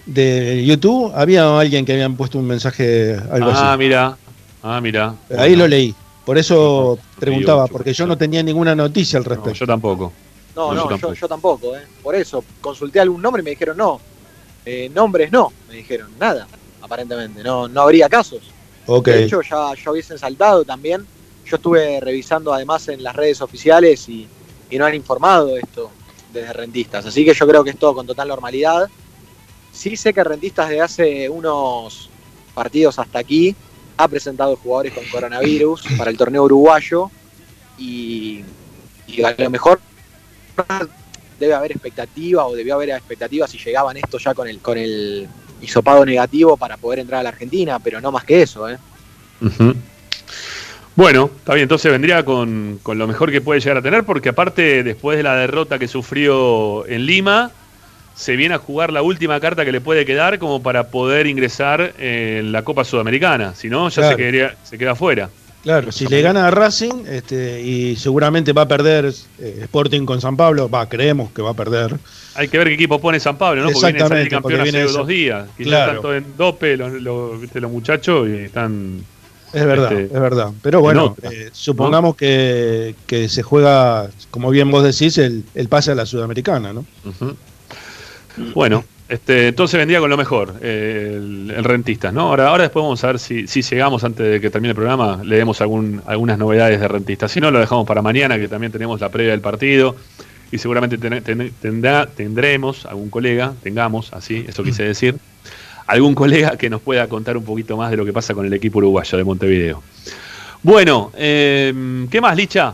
de 0.05 0.63
YouTube 0.65 1.11
había 1.15 1.59
alguien 1.59 1.85
que 1.85 1.93
habían 1.93 2.15
puesto 2.15 2.37
un 2.37 2.45
mensaje 2.47 3.15
algo 3.31 3.51
ah, 3.51 3.73
así. 3.73 3.79
mira. 3.79 4.17
Ah, 4.63 4.79
mira. 4.81 5.15
Ahí 5.37 5.55
lo 5.55 5.67
leí. 5.67 5.93
Por 6.25 6.37
eso 6.37 6.99
No, 7.19 7.19
preguntaba, 7.19 7.63
digo, 7.63 7.73
porque 7.73 7.93
yo 7.93 8.07
no 8.07 8.17
tenía 8.17 8.41
ninguna 8.41 8.75
noticia 8.75 9.19
al 9.19 9.25
respecto. 9.25 9.53
yo 9.53 9.67
tampoco. 9.67 10.11
No, 10.55 10.73
No, 10.73 10.73
no, 10.73 10.75
yo 10.75 10.83
yo, 10.83 10.89
tampoco. 10.89 11.13
yo 11.13 11.27
tampoco, 11.27 11.77
¿eh? 11.77 11.81
Por 12.01 12.15
eso, 12.15 12.43
consulté 12.61 12.99
algún 12.99 13.21
nombre 13.21 13.41
y 13.41 13.43
me 13.43 13.51
dijeron 13.51 13.77
no. 13.77 13.99
Eh, 14.65 14.89
nombres 14.93 15.31
no, 15.31 15.53
me 15.67 15.75
dijeron 15.75 16.09
nada, 16.19 16.47
aparentemente. 16.81 17.43
No, 17.43 17.67
no 17.67 17.81
habría 17.81 18.09
casos. 18.09 18.41
Ok. 18.87 19.07
De 19.07 19.23
hecho, 19.25 19.41
ya, 19.41 19.73
ya 19.75 19.91
hubiesen 19.91 20.17
saltado 20.17 20.63
también. 20.65 21.05
Yo 21.45 21.57
estuve 21.57 21.99
revisando 21.99 22.51
además 22.53 22.87
en 22.87 23.03
las 23.03 23.15
redes 23.15 23.41
oficiales 23.41 24.09
y, 24.09 24.27
y 24.71 24.77
no 24.79 24.85
han 24.85 24.95
informado 24.95 25.55
esto 25.57 25.91
desde 26.33 26.53
rentistas. 26.53 27.05
Así 27.05 27.23
que 27.23 27.33
yo 27.35 27.47
creo 27.47 27.63
que 27.63 27.69
es 27.71 27.77
todo 27.77 27.93
con 27.93 28.07
total 28.07 28.27
normalidad. 28.27 28.89
Sí 29.75 29.97
sé 29.97 30.13
que 30.13 30.23
rentistas 30.23 30.69
desde 30.69 30.81
hace 30.81 31.29
unos 31.29 32.09
partidos 32.53 32.97
hasta 32.97 33.19
aquí 33.19 33.55
ha 33.97 34.07
presentado 34.07 34.55
jugadores 34.55 34.93
con 34.93 35.03
coronavirus 35.05 35.83
para 35.97 36.09
el 36.09 36.17
torneo 36.17 36.43
uruguayo 36.43 37.11
y, 37.77 38.43
y 39.07 39.23
a 39.23 39.35
lo 39.37 39.49
mejor 39.49 39.79
debe 41.39 41.53
haber 41.53 41.73
expectativa 41.73 42.45
o 42.45 42.55
debió 42.55 42.75
haber 42.75 42.91
expectativa 42.91 43.47
si 43.47 43.57
llegaban 43.57 43.97
estos 43.97 44.23
ya 44.23 44.33
con 44.33 44.47
el 44.47 44.59
con 44.59 44.77
el 44.77 45.27
hisopado 45.61 46.05
negativo 46.05 46.55
para 46.55 46.77
poder 46.77 46.99
entrar 46.99 47.19
a 47.19 47.23
la 47.23 47.29
Argentina, 47.29 47.79
pero 47.79 47.99
no 47.99 48.11
más 48.11 48.23
que 48.23 48.41
eso, 48.41 48.69
¿eh? 48.69 48.77
Bueno, 50.95 51.29
está 51.37 51.53
bien, 51.53 51.63
entonces 51.63 51.91
vendría 51.91 52.23
con, 52.23 52.79
con 52.81 52.97
lo 52.97 53.05
mejor 53.07 53.31
que 53.31 53.41
puede 53.41 53.59
llegar 53.59 53.77
a 53.77 53.81
tener, 53.81 54.05
porque 54.05 54.29
aparte, 54.29 54.83
después 54.83 55.17
de 55.17 55.23
la 55.23 55.35
derrota 55.35 55.77
que 55.77 55.89
sufrió 55.89 56.87
en 56.87 57.05
Lima, 57.05 57.51
se 58.15 58.35
viene 58.35 58.55
a 58.55 58.57
jugar 58.59 58.91
la 58.93 59.01
última 59.01 59.39
carta 59.39 59.65
que 59.65 59.71
le 59.71 59.81
puede 59.81 60.05
quedar 60.05 60.39
como 60.39 60.63
para 60.63 60.87
poder 60.87 61.27
ingresar 61.27 61.93
en 61.99 62.51
la 62.51 62.63
Copa 62.63 62.83
Sudamericana. 62.83 63.53
Si 63.55 63.69
no, 63.69 63.89
ya 63.89 64.09
se, 64.09 64.15
quedaría, 64.15 64.55
se 64.63 64.77
queda 64.77 64.95
fuera. 64.95 65.29
Claro, 65.63 65.91
si 65.91 66.05
le 66.05 66.21
gana 66.21 66.47
a 66.47 66.51
Racing 66.51 67.05
este, 67.09 67.59
y 67.61 67.95
seguramente 67.95 68.53
va 68.53 68.61
a 68.63 68.67
perder 68.67 69.11
eh, 69.39 69.59
Sporting 69.63 70.05
con 70.05 70.21
San 70.21 70.37
Pablo, 70.37 70.69
va, 70.69 70.87
creemos 70.87 71.31
que 71.31 71.41
va 71.41 71.49
a 71.49 71.53
perder. 71.55 71.95
Hay 72.35 72.47
que 72.49 72.59
ver 72.59 72.67
qué 72.67 72.75
equipo 72.75 73.01
pone 73.01 73.19
San 73.19 73.35
Pablo, 73.37 73.63
¿no? 73.63 73.71
Porque 73.71 73.87
viene 73.93 74.03
a 74.03 74.07
salir 74.07 74.29
campeón 74.29 74.61
hace 74.61 74.83
dos 74.83 75.07
días. 75.07 75.47
Quizás 75.57 75.67
Claro. 75.69 75.93
tanto 75.93 76.13
en 76.13 76.37
dope 76.37 76.77
los, 76.77 76.93
los- 77.01 77.71
muchachos 77.71 78.27
y 78.29 78.33
están. 78.43 79.03
Es 79.53 79.65
verdad, 79.65 79.91
este, 79.93 80.13
es 80.15 80.21
verdad. 80.21 80.51
Pero 80.61 80.77
en 80.79 80.83
bueno, 80.83 81.15
eh, 81.23 81.49
supongamos 81.51 82.15
que, 82.15 82.93
que 83.07 83.27
se 83.27 83.41
juega, 83.41 84.09
como 84.29 84.51
bien 84.51 84.69
vos 84.69 84.83
decís, 84.83 85.17
el, 85.17 85.45
el 85.55 85.67
pase 85.67 85.91
a 85.91 85.95
la 85.95 86.05
Sudamericana, 86.05 86.73
¿no? 86.73 86.85
Bueno, 88.53 88.83
este, 89.07 89.49
entonces 89.49 89.77
vendría 89.77 89.99
con 89.99 90.09
lo 90.09 90.17
mejor, 90.17 90.55
eh, 90.61 91.13
el, 91.15 91.53
el 91.55 91.63
rentistas, 91.63 92.13
¿no? 92.13 92.21
Ahora, 92.21 92.49
ahora 92.49 92.63
después 92.63 92.83
vamos 92.83 93.03
a 93.03 93.07
ver 93.07 93.19
si, 93.19 93.47
si 93.47 93.61
llegamos 93.61 94.03
antes 94.03 94.25
de 94.29 94.41
que 94.41 94.49
termine 94.49 94.71
el 94.71 94.75
programa, 94.75 95.21
le 95.23 95.37
demos 95.37 95.61
algún, 95.61 96.01
algunas 96.05 96.37
novedades 96.37 96.79
de 96.79 96.87
rentistas. 96.87 97.31
Si 97.31 97.39
no, 97.39 97.51
lo 97.51 97.59
dejamos 97.59 97.85
para 97.87 98.01
mañana, 98.01 98.37
que 98.37 98.47
también 98.47 98.71
tenemos 98.71 98.99
la 99.01 99.09
previa 99.09 99.31
del 99.31 99.41
partido. 99.41 99.95
Y 100.51 100.57
seguramente 100.59 100.97
ten- 100.97 101.23
ten- 101.23 101.51
tendrá, 101.61 102.05
tendremos 102.05 102.85
algún 102.85 103.09
colega, 103.09 103.53
tengamos, 103.63 104.13
así, 104.13 104.45
eso 104.47 104.63
quise 104.63 104.83
decir, 104.83 105.15
algún 105.87 106.13
colega 106.15 106.55
que 106.55 106.69
nos 106.69 106.81
pueda 106.81 107.07
contar 107.07 107.35
un 107.35 107.43
poquito 107.43 107.75
más 107.77 107.89
de 107.91 107.97
lo 107.97 108.05
que 108.05 108.13
pasa 108.13 108.33
con 108.33 108.45
el 108.45 108.53
equipo 108.53 108.77
uruguayo 108.77 109.17
de 109.17 109.23
Montevideo. 109.23 109.83
Bueno, 110.61 111.11
eh, 111.15 111.73
¿qué 112.11 112.21
más, 112.21 112.35
Licha? 112.37 112.73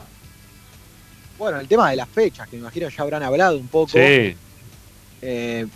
Bueno, 1.39 1.59
el 1.59 1.67
tema 1.67 1.89
de 1.89 1.95
las 1.95 2.07
fechas, 2.09 2.47
que 2.47 2.57
me 2.57 2.61
imagino 2.61 2.87
ya 2.89 3.03
habrán 3.03 3.23
hablado 3.23 3.57
un 3.57 3.67
poco. 3.67 3.91
Sí. 3.93 4.35
Eh, 5.21 5.67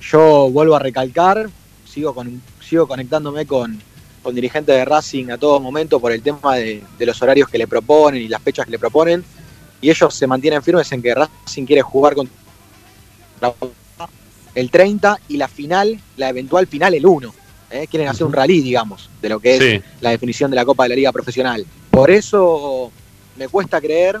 yo 0.00 0.50
vuelvo 0.50 0.76
a 0.76 0.78
recalcar, 0.78 1.48
sigo, 1.84 2.14
con, 2.14 2.40
sigo 2.60 2.86
conectándome 2.86 3.46
con, 3.46 3.80
con 4.22 4.34
dirigentes 4.34 4.74
de 4.74 4.84
Racing 4.84 5.30
a 5.30 5.38
todo 5.38 5.60
momento 5.60 6.00
por 6.00 6.12
el 6.12 6.22
tema 6.22 6.56
de, 6.56 6.82
de 6.98 7.06
los 7.06 7.20
horarios 7.22 7.48
que 7.48 7.58
le 7.58 7.66
proponen 7.66 8.22
y 8.22 8.28
las 8.28 8.42
fechas 8.42 8.64
que 8.66 8.72
le 8.72 8.78
proponen. 8.78 9.24
Y 9.80 9.90
ellos 9.90 10.14
se 10.14 10.26
mantienen 10.26 10.62
firmes 10.62 10.90
en 10.92 11.02
que 11.02 11.14
Racing 11.14 11.64
quiere 11.66 11.82
jugar 11.82 12.14
con 12.14 12.28
el 14.54 14.70
30 14.70 15.20
y 15.28 15.36
la 15.36 15.48
final, 15.48 15.98
la 16.16 16.30
eventual 16.30 16.66
final 16.66 16.94
el 16.94 17.04
1. 17.04 17.34
¿eh? 17.70 17.86
Quieren 17.90 18.08
hacer 18.08 18.26
un 18.26 18.32
rally, 18.32 18.62
digamos, 18.62 19.10
de 19.20 19.28
lo 19.28 19.38
que 19.40 19.56
es 19.56 19.62
Sí. 19.62 19.82
la 20.00 20.10
definición 20.10 20.50
de 20.50 20.56
la 20.56 20.64
Copa 20.64 20.84
de 20.84 20.90
la 20.90 20.94
Liga 20.96 21.12
Profesional. 21.12 21.66
Por 21.90 22.10
eso 22.10 22.90
me 23.36 23.48
cuesta 23.48 23.80
creer 23.80 24.20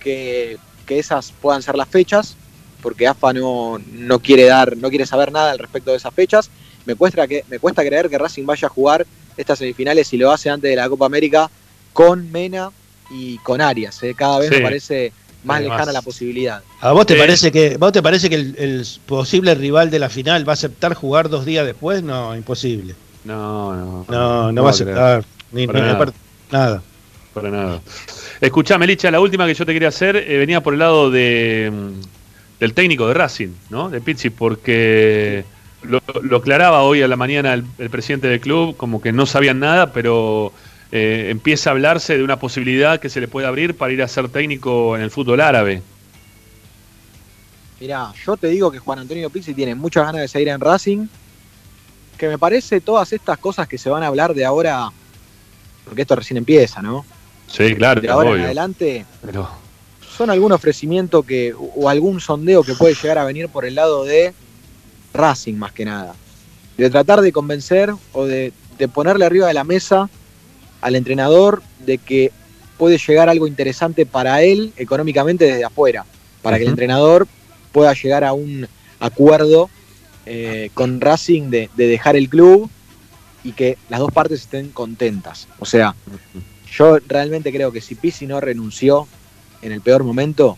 que, 0.00 0.58
que 0.86 0.98
esas 0.98 1.32
puedan 1.40 1.62
ser 1.62 1.76
las 1.76 1.88
fechas, 1.88 2.36
porque 2.82 3.06
AFA 3.06 3.32
no, 3.32 3.78
no 3.92 4.18
quiere 4.20 4.44
dar, 4.44 4.76
no 4.76 4.88
quiere 4.90 5.06
saber 5.06 5.32
nada 5.32 5.50
al 5.52 5.58
respecto 5.58 5.90
de 5.90 5.96
esas 5.96 6.14
fechas. 6.14 6.50
Me 6.86 6.94
cuesta, 6.94 7.26
que, 7.26 7.44
me 7.48 7.58
cuesta 7.58 7.82
creer 7.84 8.08
que 8.08 8.18
Racing 8.18 8.44
vaya 8.46 8.66
a 8.66 8.70
jugar 8.70 9.06
estas 9.36 9.58
semifinales 9.58 10.12
y 10.12 10.16
lo 10.16 10.30
hace 10.32 10.48
antes 10.50 10.70
de 10.70 10.76
la 10.76 10.88
Copa 10.88 11.06
América 11.06 11.50
con 11.92 12.30
Mena 12.32 12.70
y 13.10 13.38
con 13.38 13.60
Arias. 13.60 14.02
¿eh? 14.02 14.14
Cada 14.16 14.38
vez 14.38 14.48
Sí. 14.50 14.56
me 14.56 14.60
parece 14.62 15.12
más 15.44 15.58
Además. 15.58 15.76
lejana 15.78 15.92
la 15.92 16.02
posibilidad. 16.02 16.62
¿A 16.80 16.92
vos 16.92 17.06
te 17.06 17.14
Eh, 17.14 17.18
parece 17.18 17.52
que 17.52 17.76
vos 17.76 17.92
te 17.92 18.02
parece 18.02 18.28
que 18.28 18.34
el, 18.36 18.54
el 18.58 18.86
posible 19.06 19.54
rival 19.54 19.90
de 19.90 19.98
la 19.98 20.08
final 20.08 20.46
va 20.48 20.52
a 20.52 20.54
aceptar 20.54 20.94
jugar 20.94 21.28
dos 21.28 21.44
días 21.44 21.64
después? 21.66 22.02
No, 22.02 22.34
imposible. 22.34 22.94
No, 23.24 23.74
no. 23.76 24.06
No, 24.08 24.52
no 24.52 24.62
va 24.62 24.68
a 24.70 24.72
aceptar. 24.72 25.24
Ni, 25.52 25.66
Para 25.66 25.78
ni- 25.78 25.84
nada. 25.84 25.94
aparte, 25.96 26.18
nada. 26.50 26.82
Para 27.34 27.50
nada. 27.50 27.80
Escuchame, 28.40 28.86
Licha, 28.86 29.10
la 29.10 29.20
última 29.20 29.46
que 29.46 29.54
yo 29.54 29.64
te 29.66 29.72
quería 29.72 29.88
hacer 29.88 30.16
eh, 30.16 30.38
venía 30.38 30.60
por 30.62 30.72
el 30.74 30.80
lado 30.80 31.10
de, 31.10 31.70
mm, 31.72 32.00
del 32.60 32.74
técnico 32.74 33.06
de 33.08 33.14
Racing, 33.14 33.50
¿no? 33.70 33.90
De 33.90 34.00
Pizzi, 34.00 34.30
porque 34.30 35.44
lo, 35.82 36.00
lo 36.22 36.36
aclaraba 36.38 36.82
hoy 36.82 37.02
a 37.02 37.08
la 37.08 37.16
mañana 37.16 37.54
el, 37.54 37.64
el 37.78 37.90
presidente 37.90 38.28
del 38.28 38.40
club, 38.40 38.76
como 38.76 39.00
que 39.00 39.12
no 39.12 39.26
sabían 39.26 39.60
nada, 39.60 39.92
pero 39.92 40.52
eh, 40.90 41.26
empieza 41.30 41.70
a 41.70 41.72
hablarse 41.72 42.16
de 42.16 42.24
una 42.24 42.38
posibilidad 42.38 42.98
que 42.98 43.10
se 43.10 43.20
le 43.20 43.28
puede 43.28 43.46
abrir 43.46 43.76
para 43.76 43.92
ir 43.92 44.02
a 44.02 44.08
ser 44.08 44.28
técnico 44.30 44.96
en 44.96 45.02
el 45.02 45.10
fútbol 45.10 45.40
árabe. 45.40 45.82
Mirá, 47.80 48.12
yo 48.24 48.36
te 48.36 48.48
digo 48.48 48.70
que 48.70 48.78
Juan 48.78 49.00
Antonio 49.00 49.28
Pizzi 49.30 49.54
tiene 49.54 49.74
muchas 49.74 50.06
ganas 50.06 50.22
de 50.22 50.28
seguir 50.28 50.48
en 50.48 50.60
Racing, 50.60 51.06
que 52.16 52.28
me 52.28 52.38
parece 52.38 52.80
todas 52.80 53.12
estas 53.12 53.38
cosas 53.38 53.68
que 53.68 53.78
se 53.78 53.90
van 53.90 54.02
a 54.02 54.06
hablar 54.06 54.34
de 54.34 54.44
ahora, 54.44 54.90
porque 55.84 56.02
esto 56.02 56.16
recién 56.16 56.38
empieza, 56.38 56.80
¿no? 56.80 57.04
Sí, 57.46 57.74
claro, 57.76 58.00
De 58.00 58.10
ahora 58.10 58.30
en 58.30 58.40
adelante 58.42 59.06
Pero, 59.24 59.48
son 60.18 60.30
algún 60.30 60.50
ofrecimiento 60.50 61.22
que 61.22 61.54
o 61.56 61.88
algún 61.88 62.20
sondeo 62.20 62.64
que 62.64 62.74
puede 62.74 62.94
llegar 62.94 63.18
a 63.18 63.24
venir 63.24 63.48
por 63.48 63.64
el 63.64 63.76
lado 63.76 64.04
de 64.04 64.34
Racing 65.14 65.54
más 65.54 65.70
que 65.70 65.84
nada. 65.84 66.16
De 66.76 66.90
tratar 66.90 67.20
de 67.20 67.30
convencer 67.30 67.94
o 68.12 68.26
de, 68.26 68.52
de 68.78 68.88
ponerle 68.88 69.24
arriba 69.24 69.46
de 69.46 69.54
la 69.54 69.62
mesa 69.62 70.10
al 70.80 70.96
entrenador 70.96 71.62
de 71.86 71.98
que 71.98 72.32
puede 72.78 72.98
llegar 72.98 73.28
algo 73.28 73.46
interesante 73.46 74.06
para 74.06 74.42
él 74.42 74.72
económicamente 74.76 75.44
desde 75.44 75.64
afuera, 75.64 76.04
para 76.42 76.56
que 76.56 76.64
el 76.64 76.70
entrenador 76.70 77.28
pueda 77.70 77.92
llegar 77.94 78.24
a 78.24 78.32
un 78.32 78.66
acuerdo 78.98 79.70
eh, 80.26 80.70
con 80.74 81.00
Racing 81.00 81.50
de, 81.50 81.70
de 81.76 81.86
dejar 81.86 82.16
el 82.16 82.28
club 82.28 82.68
y 83.44 83.52
que 83.52 83.78
las 83.88 84.00
dos 84.00 84.10
partes 84.10 84.40
estén 84.40 84.70
contentas. 84.70 85.46
O 85.60 85.64
sea, 85.64 85.94
yo 86.72 86.98
realmente 87.06 87.52
creo 87.52 87.70
que 87.70 87.80
si 87.80 87.94
Pizzi 87.94 88.26
no 88.26 88.40
renunció 88.40 89.06
en 89.62 89.72
el 89.72 89.80
peor 89.80 90.04
momento, 90.04 90.56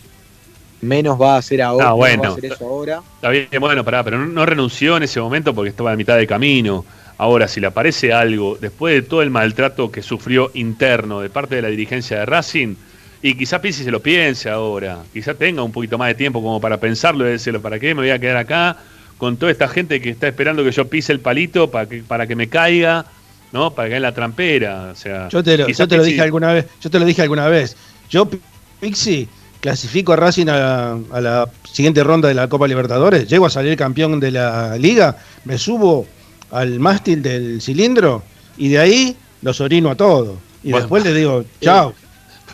menos 0.80 1.20
va 1.20 1.34
a 1.34 1.38
hacer 1.38 1.62
ahora. 1.62 1.88
Ah, 1.88 1.88
menos 1.88 1.92
va 1.92 1.98
bueno. 1.98 2.24
a 2.24 2.28
hacer 2.28 2.44
eso 2.46 2.66
ahora. 2.66 3.02
Está 3.16 3.30
bien, 3.30 3.48
bueno, 3.60 3.84
pará, 3.84 4.02
pero 4.04 4.18
no, 4.18 4.26
no 4.26 4.46
renunció 4.46 4.96
en 4.96 5.02
ese 5.02 5.20
momento 5.20 5.54
porque 5.54 5.70
estaba 5.70 5.92
a 5.92 5.96
mitad 5.96 6.16
de 6.16 6.26
camino. 6.26 6.84
Ahora, 7.18 7.48
si 7.48 7.60
le 7.60 7.66
aparece 7.66 8.12
algo, 8.12 8.56
después 8.58 8.94
de 8.94 9.02
todo 9.02 9.20
el 9.20 9.30
maltrato 9.30 9.90
que 9.90 10.02
sufrió 10.02 10.50
interno 10.54 11.20
de 11.20 11.28
parte 11.28 11.56
de 11.56 11.62
la 11.62 11.68
dirigencia 11.68 12.20
de 12.20 12.26
Racing, 12.26 12.76
y 13.22 13.34
quizá 13.34 13.60
Pizzi 13.60 13.84
se 13.84 13.90
lo 13.90 14.00
piense 14.00 14.48
ahora, 14.48 15.00
quizá 15.12 15.34
tenga 15.34 15.62
un 15.62 15.72
poquito 15.72 15.98
más 15.98 16.08
de 16.08 16.14
tiempo 16.14 16.40
como 16.40 16.58
para 16.60 16.78
pensarlo 16.78 17.28
y 17.28 17.32
decirlo, 17.32 17.60
¿para 17.60 17.78
qué 17.78 17.94
me 17.94 18.00
voy 18.00 18.10
a 18.10 18.18
quedar 18.18 18.38
acá 18.38 18.78
con 19.18 19.36
toda 19.36 19.52
esta 19.52 19.68
gente 19.68 20.00
que 20.00 20.08
está 20.08 20.28
esperando 20.28 20.64
que 20.64 20.72
yo 20.72 20.88
pise 20.88 21.12
el 21.12 21.20
palito 21.20 21.70
para 21.70 21.86
que, 21.86 22.02
para 22.02 22.26
que 22.26 22.34
me 22.34 22.48
caiga, 22.48 23.04
¿no? 23.52 23.70
Para 23.70 23.90
que 23.90 23.96
en 23.96 24.02
la 24.02 24.14
trampera. 24.14 24.88
O 24.92 24.94
sea, 24.94 25.28
Yo 25.28 25.42
te 25.42 25.58
lo, 25.58 25.68
yo 25.68 25.86
te 25.86 25.96
lo 25.98 26.04
dije 26.04 26.22
alguna 26.22 26.54
vez. 26.54 26.66
Yo 26.80 26.88
te 26.88 26.98
lo 26.98 27.04
dije 27.04 27.20
alguna 27.20 27.46
vez. 27.48 27.76
Yo, 28.08 28.30
Pixi, 28.80 29.28
clasifico 29.60 30.12
a 30.12 30.16
Racing 30.16 30.46
a, 30.48 30.92
a 31.12 31.20
la 31.20 31.48
siguiente 31.70 32.02
ronda 32.02 32.28
de 32.28 32.34
la 32.34 32.48
Copa 32.48 32.66
Libertadores. 32.66 33.28
Llego 33.28 33.46
a 33.46 33.50
salir 33.50 33.76
campeón 33.76 34.18
de 34.20 34.30
la 34.30 34.76
liga. 34.78 35.18
Me 35.44 35.58
subo 35.58 36.06
al 36.50 36.80
mástil 36.80 37.22
del 37.22 37.60
cilindro 37.62 38.22
y 38.56 38.68
de 38.68 38.78
ahí 38.78 39.16
los 39.42 39.60
orino 39.60 39.90
a 39.90 39.94
todos. 39.94 40.36
Y 40.62 40.70
Bueno. 40.70 40.78
después 40.84 41.04
le 41.04 41.14
digo, 41.14 41.44
chao. 41.60 41.94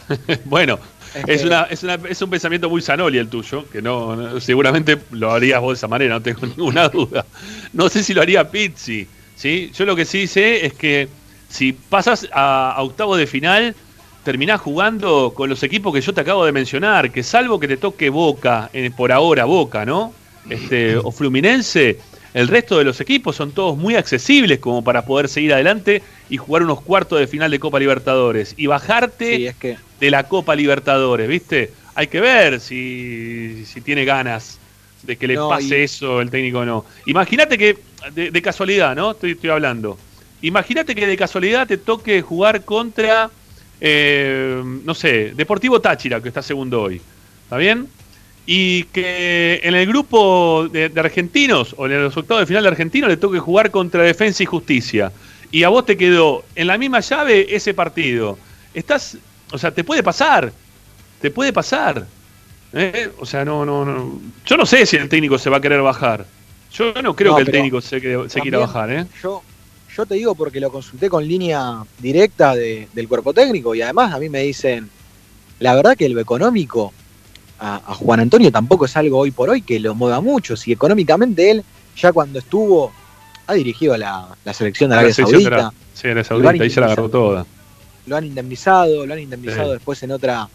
bueno, 0.44 0.78
es, 1.26 1.44
una, 1.44 1.62
es, 1.64 1.82
una- 1.82 1.94
es 2.08 2.20
un 2.22 2.30
pensamiento 2.30 2.68
muy 2.68 2.80
sanoli 2.82 3.18
el 3.18 3.28
tuyo, 3.28 3.68
que 3.70 3.80
no, 3.82 4.14
no- 4.14 4.40
seguramente 4.40 4.98
lo 5.12 5.32
harías 5.32 5.60
vos 5.60 5.70
de 5.70 5.74
esa 5.78 5.88
manera, 5.88 6.14
no 6.14 6.22
tengo 6.22 6.46
ninguna 6.46 6.88
duda. 6.88 7.24
No 7.72 7.88
sé 7.88 8.02
si 8.02 8.14
lo 8.14 8.22
haría 8.22 8.50
Pizzi, 8.50 9.06
¿sí? 9.34 9.70
Yo 9.76 9.84
lo 9.84 9.96
que 9.96 10.04
sí 10.04 10.26
sé 10.26 10.66
es 10.66 10.74
que 10.74 11.08
si 11.48 11.72
pasas 11.72 12.28
a, 12.32 12.72
a 12.72 12.82
octavos 12.82 13.18
de 13.18 13.26
final, 13.26 13.74
terminás 14.26 14.60
jugando 14.60 15.34
con 15.34 15.48
los 15.50 15.62
equipos 15.62 15.94
que 15.94 16.02
yo 16.02 16.12
te 16.14 16.20
acabo 16.22 16.44
de 16.44 16.52
mencionar, 16.52 17.12
que 17.12 17.22
salvo 17.22 17.60
que 17.60 17.68
te 17.68 17.78
toque 17.78 18.10
Boca, 18.10 18.70
eh, 18.74 18.90
por 18.90 19.12
ahora 19.12 19.44
Boca, 19.46 19.84
¿no? 19.86 20.18
Este, 20.48 20.96
o 20.98 21.12
Fluminense, 21.12 22.00
el 22.34 22.48
resto 22.48 22.78
de 22.78 22.84
los 22.84 23.00
equipos 23.00 23.36
son 23.36 23.54
todos 23.54 23.76
muy 23.78 23.96
accesibles 23.96 24.58
como 24.60 24.84
para 24.84 25.04
poder 25.04 25.28
seguir 25.28 25.54
adelante 25.54 26.04
y 26.28 26.36
jugar 26.38 26.62
unos 26.64 26.82
cuartos 26.82 27.18
de 27.20 27.26
final 27.28 27.50
de 27.50 27.60
Copa 27.60 27.78
Libertadores 27.80 28.54
y 28.58 28.66
bajarte 28.66 29.46
de 29.98 30.10
la 30.10 30.28
Copa 30.28 30.54
Libertadores, 30.56 31.28
¿viste? 31.28 31.74
Hay 31.94 32.08
que 32.08 32.20
ver 32.20 32.60
si, 32.60 33.64
si 33.66 33.80
tiene 33.82 34.04
ganas 34.04 34.62
de 35.02 35.16
que 35.18 35.26
le 35.26 35.38
No, 35.38 35.48
pase 35.48 35.82
y- 35.82 35.84
eso 35.84 36.20
el 36.20 36.30
técnico 36.30 36.58
o 36.60 36.64
no. 36.64 36.84
Imagínate 37.06 37.56
que, 37.58 37.86
de, 38.12 38.30
de 38.30 38.42
casualidad, 38.42 38.94
¿no? 38.96 39.12
Estoy, 39.12 39.32
estoy 39.32 39.50
hablando. 39.50 40.02
Imagínate 40.40 40.94
que 40.94 41.06
de 41.06 41.16
casualidad 41.16 41.66
te 41.66 41.78
toque 41.78 42.20
jugar 42.22 42.64
contra, 42.64 43.32
eh, 43.80 44.62
no 44.84 44.94
sé, 44.94 45.32
Deportivo 45.34 45.80
Táchira, 45.80 46.20
que 46.20 46.28
está 46.28 46.42
segundo 46.42 46.82
hoy. 46.82 47.00
¿Está 47.44 47.56
bien? 47.56 47.88
Y 48.46 48.84
que 48.84 49.60
en 49.62 49.74
el 49.74 49.86
grupo 49.86 50.68
de, 50.70 50.88
de 50.88 51.00
argentinos, 51.00 51.74
o 51.76 51.86
en 51.86 52.02
los 52.02 52.16
octavos 52.16 52.42
de 52.42 52.46
final 52.46 52.62
de 52.62 52.68
argentinos, 52.68 53.08
le 53.08 53.16
toque 53.16 53.38
jugar 53.38 53.70
contra 53.70 54.02
Defensa 54.02 54.42
y 54.42 54.46
Justicia. 54.46 55.12
Y 55.50 55.62
a 55.62 55.68
vos 55.68 55.84
te 55.86 55.96
quedó 55.96 56.44
en 56.54 56.66
la 56.68 56.78
misma 56.78 57.00
llave 57.00 57.54
ese 57.54 57.74
partido. 57.74 58.38
Estás, 58.74 59.16
o 59.52 59.58
sea, 59.58 59.72
te 59.72 59.84
puede 59.84 60.02
pasar. 60.02 60.52
Te 61.20 61.30
puede 61.30 61.52
pasar. 61.52 62.06
¿eh? 62.72 63.10
O 63.18 63.26
sea, 63.26 63.44
no, 63.44 63.64
no, 63.64 63.84
no. 63.84 64.20
Yo 64.44 64.56
no 64.56 64.66
sé 64.66 64.86
si 64.86 64.96
el 64.96 65.08
técnico 65.08 65.38
se 65.38 65.50
va 65.50 65.56
a 65.56 65.60
querer 65.60 65.80
bajar. 65.82 66.26
Yo 66.72 66.92
no 67.02 67.14
creo 67.16 67.32
No, 67.32 67.36
que 67.36 67.42
el 67.42 67.50
técnico 67.50 67.80
se, 67.80 68.00
se 68.28 68.40
quiera 68.40 68.58
bajar, 68.58 68.90
¿eh? 68.90 69.06
Yo, 69.22 69.42
yo 69.96 70.04
te 70.06 70.14
digo 70.16 70.34
porque 70.34 70.60
lo 70.60 70.70
consulté 70.70 71.08
con 71.08 71.26
línea 71.26 71.82
directa 71.98 72.54
de- 72.54 72.88
del 72.92 73.08
cuerpo 73.08 73.32
técnico 73.32 73.74
y 73.74 73.82
además 73.82 74.12
a 74.12 74.18
mí 74.18 74.28
me 74.28 74.42
dicen, 74.42 74.90
la 75.60 75.74
verdad 75.74 75.96
que 75.96 76.08
lo 76.08 76.20
económico 76.20 76.92
a, 77.58 77.76
a 77.76 77.94
Juan 77.94 78.20
Antonio 78.20 78.52
tampoco 78.52 78.84
es 78.84 78.96
algo 78.96 79.18
hoy 79.18 79.30
por 79.30 79.48
hoy 79.48 79.62
que 79.62 79.80
lo 79.80 79.94
mueva 79.94 80.20
mucho. 80.20 80.56
Si 80.56 80.72
económicamente 80.72 81.50
él, 81.50 81.64
ya 81.96 82.12
cuando 82.12 82.38
estuvo, 82.38 82.92
ha 83.46 83.54
dirigido 83.54 83.94
a 83.94 83.98
la, 83.98 84.28
la 84.44 84.52
selección 84.52 84.90
de 84.90 84.96
La 84.96 85.00
Arabia 85.00 85.14
selección 85.14 85.38
de 85.42 85.44
Saudita, 85.50 85.62
la- 85.62 85.72
Sí, 85.94 86.08
han 86.08 86.24
Saudita, 86.24 86.62
ahí 86.64 86.70
se 86.70 86.80
la 86.80 86.86
agarró 86.86 87.08
toda. 87.08 87.46
lo 88.06 88.16
han 88.16 88.24
indemnizado, 88.24 89.06
lo 89.06 89.14
han 89.14 89.20
indemnizado 89.20 89.68
Sí. 89.68 89.72
después 89.74 90.02
en 90.02 90.10
otra, 90.12 90.48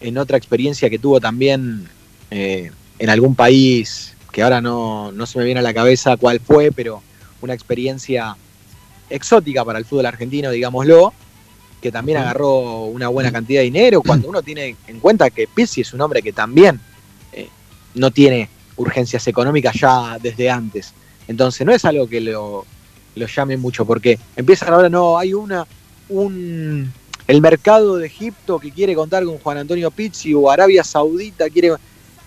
en 0.00 0.16
otra 0.18 0.36
experiencia 0.38 0.88
que 0.88 0.98
tuvo 1.00 1.18
también 1.20 1.88
eh, 2.30 2.70
en 3.00 3.10
algún 3.10 3.34
país 3.34 4.14
que 4.32 4.42
ahora 4.42 4.60
no, 4.60 5.10
no 5.12 5.26
se 5.26 5.38
me 5.38 5.44
viene 5.44 5.58
a 5.60 5.62
la 5.62 5.74
cabeza 5.74 6.16
cuál 6.16 6.38
fue, 6.40 6.70
pero 6.70 7.02
una 7.40 7.52
experiencia 7.54 8.36
exótica 9.10 9.64
para 9.64 9.78
el 9.78 9.84
fútbol 9.84 10.06
argentino, 10.06 10.50
digámoslo, 10.50 11.12
que 11.80 11.92
también 11.92 12.18
agarró 12.18 12.84
una 12.84 13.08
buena 13.08 13.30
cantidad 13.30 13.60
de 13.60 13.64
dinero, 13.64 14.02
cuando 14.06 14.28
uno 14.28 14.42
tiene 14.42 14.76
en 14.86 15.00
cuenta 15.00 15.30
que 15.30 15.46
Pizzi 15.46 15.82
es 15.82 15.92
un 15.92 16.00
hombre 16.00 16.22
que 16.22 16.32
también 16.32 16.80
eh, 17.32 17.48
no 17.94 18.10
tiene 18.10 18.48
urgencias 18.76 19.26
económicas 19.26 19.74
ya 19.74 20.18
desde 20.20 20.50
antes. 20.50 20.92
Entonces 21.28 21.66
no 21.66 21.72
es 21.72 21.84
algo 21.84 22.08
que 22.08 22.20
lo, 22.20 22.64
lo 23.14 23.26
llame 23.26 23.56
mucho, 23.56 23.84
porque 23.84 24.18
empiezan 24.36 24.72
ahora, 24.72 24.88
no, 24.88 25.18
hay 25.18 25.34
una, 25.34 25.66
un, 26.08 26.92
el 27.26 27.40
mercado 27.40 27.96
de 27.96 28.06
Egipto 28.06 28.58
que 28.58 28.70
quiere 28.70 28.94
contar 28.94 29.24
con 29.24 29.38
Juan 29.38 29.58
Antonio 29.58 29.90
Pizzi 29.90 30.34
o 30.34 30.50
Arabia 30.50 30.84
Saudita 30.84 31.50
quiere... 31.50 31.72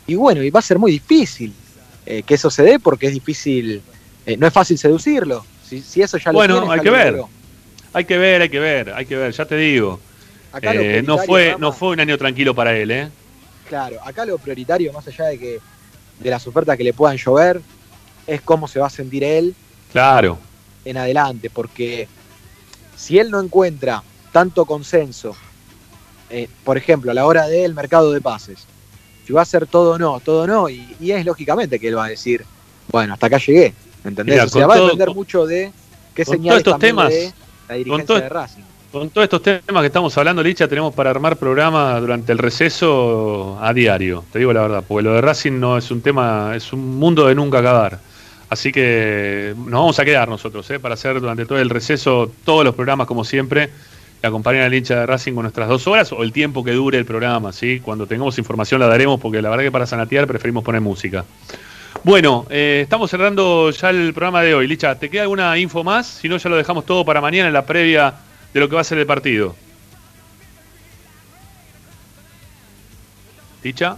Y 0.08 0.16
bueno, 0.16 0.42
y 0.42 0.50
va 0.50 0.60
a 0.60 0.64
ser 0.64 0.80
muy 0.80 0.92
difícil 0.92 1.54
eh, 2.06 2.24
que 2.24 2.34
eso 2.34 2.50
se 2.50 2.64
dé 2.64 2.80
porque 2.80 3.08
es 3.08 3.14
difícil, 3.14 3.82
eh, 4.26 4.36
no 4.36 4.48
es 4.48 4.54
fácil 4.54 4.78
seducirlo. 4.78 5.46
Si, 5.70 5.82
si 5.82 6.02
eso 6.02 6.18
ya 6.18 6.32
lo 6.32 6.40
Bueno, 6.40 6.72
hay 6.72 6.80
que 6.80 6.90
ver. 6.90 7.22
Hay 7.94 8.06
que 8.06 8.18
ver, 8.18 8.42
hay 8.42 8.50
que 8.50 8.60
ver, 8.60 8.94
hay 8.94 9.06
que 9.06 9.16
ver, 9.16 9.32
ya 9.32 9.46
te 9.46 9.56
digo. 9.56 10.00
Acá 10.52 10.74
lo 10.74 10.82
Eh, 10.82 11.04
no, 11.04 11.18
fue, 11.20 11.56
no 11.60 11.72
fue 11.72 11.90
un 11.90 12.00
año 12.00 12.18
tranquilo 12.18 12.56
para 12.56 12.76
él, 12.76 12.90
¿eh? 12.92 13.10
Claro, 13.68 13.98
acá 14.04 14.26
lo 14.26 14.38
prioritario, 14.40 14.92
más 14.94 15.08
allá 15.08 15.26
de 15.26 15.38
que 15.38 15.60
de 16.20 16.30
las 16.30 16.46
ofertas 16.48 16.76
que 16.76 16.84
le 16.84 16.94
puedan 16.94 17.18
llover, 17.18 17.62
es 18.26 18.42
cómo 18.42 18.68
se 18.68 18.80
va 18.80 18.88
a 18.88 18.90
sentir 18.92 19.24
él 19.24 19.56
Claro. 19.92 20.40
en 20.86 20.98
adelante, 20.98 21.50
porque 21.52 22.08
si 22.98 23.20
él 23.20 23.30
no 23.30 23.40
encuentra 23.40 24.02
tanto 24.32 24.66
consenso, 24.66 25.36
eh, 26.32 26.48
por 26.64 26.78
ejemplo, 26.78 27.12
a 27.12 27.14
la 27.14 27.26
hora 27.26 27.48
del 27.48 27.74
mercado 27.76 28.12
de 28.12 28.22
pases, 28.22 28.66
si 29.26 29.34
va 29.34 29.44
a 29.44 29.46
ser 29.46 29.68
todo 29.68 29.94
o 29.94 29.98
no, 30.00 30.20
todo 30.20 30.44
o 30.44 30.48
no, 30.48 30.70
y, 30.70 30.96
y 31.00 31.12
es 31.12 31.26
lógicamente 31.26 31.80
que 31.80 31.88
él 31.90 31.98
va 31.98 32.06
a 32.06 32.10
decir, 32.10 32.44
bueno, 32.92 33.14
hasta 33.14 33.28
acá 33.28 33.38
llegué, 33.38 33.74
¿entendés? 34.04 34.36
Mira, 34.36 34.46
o 34.46 34.50
sea, 34.50 34.68
va 34.68 34.76
a 34.76 34.80
depender 34.82 35.10
mucho 35.14 35.46
de 35.46 35.72
qué 36.14 36.26
señales 36.26 36.60
estos 36.60 36.80
temas, 36.80 37.10
dé 37.10 37.34
la 37.68 37.76
dirigencia 37.76 38.06
todo- 38.06 38.20
de 38.20 38.30
Racing. 38.30 38.62
Con 38.92 39.10
todos 39.12 39.26
estos 39.26 39.44
temas 39.44 39.82
que 39.82 39.88
estamos 39.88 40.18
hablando, 40.18 40.42
Licha, 40.42 40.68
tenemos 40.68 40.96
para 40.96 41.12
armar 41.12 41.38
programa 41.38 42.00
durante 42.00 42.32
el 42.32 42.40
receso 42.40 43.60
a 43.62 43.72
diario, 43.72 44.24
te 44.34 44.40
digo 44.40 44.52
la 44.52 44.62
verdad, 44.64 44.84
porque 44.88 45.04
lo 45.04 45.14
de 45.14 45.22
Racing 45.22 45.60
no 45.60 45.78
es 45.78 45.92
un 45.92 46.02
tema, 46.02 46.54
es 46.56 46.74
un 46.74 46.98
mundo 46.98 47.28
de 47.28 47.36
nunca 47.36 47.60
acabar. 47.60 48.00
Así 48.50 48.72
que 48.72 49.54
nos 49.56 49.80
vamos 49.80 50.00
a 50.00 50.06
quedar 50.06 50.28
nosotros, 50.28 50.68
¿eh? 50.72 50.80
para 50.80 50.96
hacer 50.96 51.22
durante 51.22 51.46
todo 51.46 51.60
el 51.60 51.70
receso 51.70 52.32
todos 52.44 52.66
los 52.66 52.74
programas 52.74 53.06
como 53.06 53.24
siempre, 53.24 53.70
y 54.24 54.26
acompañar 54.26 54.64
al 54.64 54.74
hincha 54.74 55.02
de 55.02 55.06
Racing 55.06 55.34
con 55.34 55.44
nuestras 55.44 55.70
dos 55.70 55.86
horas 55.86 56.12
o 56.12 56.24
el 56.24 56.32
tiempo 56.32 56.64
que 56.64 56.72
dure 56.72 56.98
el 56.98 57.06
programa, 57.06 57.54
¿sí? 57.54 57.80
Cuando 57.80 58.08
tengamos 58.08 58.40
información 58.40 58.80
la 58.80 58.88
daremos, 58.88 59.20
porque 59.20 59.40
la 59.40 59.50
verdad 59.52 59.66
que 59.66 59.72
para 59.72 59.86
sanatear 59.86 60.26
preferimos 60.26 60.64
poner 60.64 60.82
música. 60.82 61.26
Bueno, 62.04 62.46
eh, 62.50 62.80
estamos 62.84 63.10
cerrando 63.12 63.70
ya 63.72 63.90
el 63.90 64.14
programa 64.14 64.42
de 64.42 64.56
hoy. 64.56 64.68
Licha, 64.68 64.96
¿te 64.96 65.10
queda 65.10 65.24
alguna 65.24 65.58
info 65.58 65.84
más? 65.84 66.08
Si 66.08 66.30
no, 66.30 66.38
ya 66.38 66.50
lo 66.50 66.56
dejamos 66.58 66.86
todo 66.86 67.04
para 67.06 67.20
mañana 67.22 67.48
en 67.48 67.54
la 67.54 67.66
previa 67.66 68.14
de 68.54 68.60
lo 68.60 68.70
que 68.70 68.76
va 68.76 68.82
a 68.82 68.86
ser 68.86 68.98
el 69.00 69.06
partido. 69.06 69.56
¿Licha? 73.64 73.98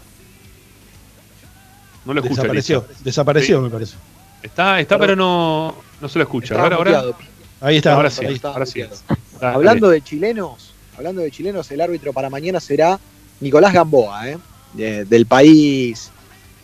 No 2.03 2.13
lo 2.15 2.21
escucha, 2.21 2.41
Desapareció, 2.41 2.85
Licha. 2.89 3.01
desapareció, 3.03 3.57
Sí. 3.57 3.63
me 3.63 3.69
parece. 3.69 3.95
Está, 4.41 4.79
está 4.79 4.97
pero 4.97 5.15
no, 5.15 5.75
no 6.01 6.09
se 6.09 6.17
lo 6.17 6.23
escucha. 6.23 6.55
Ahora. 6.59 7.03
Ahí 7.61 7.77
está. 7.77 7.93
Ahora 7.93 8.09
sí, 8.09 8.25
Ahí 8.25 8.33
está, 8.33 8.47
ahora 8.49 8.65
sí. 8.65 8.79
muteado. 8.81 9.01
Dale. 9.39 9.55
Hablando 9.55 9.89
de 9.89 10.01
chilenos, 10.01 10.73
hablando 10.97 11.21
de 11.21 11.29
chilenos, 11.29 11.69
el 11.69 11.79
árbitro 11.79 12.11
para 12.11 12.31
mañana 12.31 12.59
será 12.59 12.99
Nicolás 13.39 13.71
Gamboa, 13.71 14.29
¿eh? 14.29 14.37
De- 14.73 15.05
del 15.05 15.27
país 15.27 16.10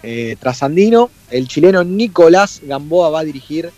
eh, 0.10 0.38
trasandino. 0.40 1.10
El 1.30 1.48
chileno 1.50 1.84
Nicolás 1.84 2.62
Gamboa 2.64 3.10
va 3.10 3.20
a 3.20 3.24
dirigir 3.26 3.70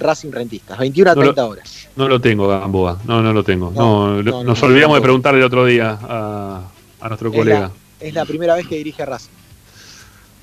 Racing 0.00 0.32
Rentistas, 0.32 0.76
21 0.78 1.10
a 1.10 1.14
No 1.14 1.20
lo- 1.22 1.26
30 1.34 1.46
horas. 1.46 1.88
No 1.94 2.08
lo 2.08 2.20
tengo, 2.20 2.48
Gamboa. 2.48 3.00
No, 3.04 3.22
no 3.22 3.32
lo 3.32 3.44
tengo. 3.44 3.70
No, 3.70 4.20
No, 4.20 4.22
no, 4.22 4.44
nos 4.44 4.60
no, 4.60 4.66
olvidamos 4.68 4.96
de 4.96 5.02
preguntarle 5.02 5.40
el 5.40 5.46
otro 5.46 5.64
día 5.64 5.96
a, 6.00 6.62
a 7.00 7.08
nuestro 7.08 7.30
Es 7.30 7.36
colega. 7.36 7.60
la, 7.60 8.06
es 8.06 8.14
la 8.14 8.24
primera 8.24 8.54
vez 8.56 8.66
que 8.66 8.76
dirige 8.76 9.02
a 9.02 9.06
Racing. 9.06 9.30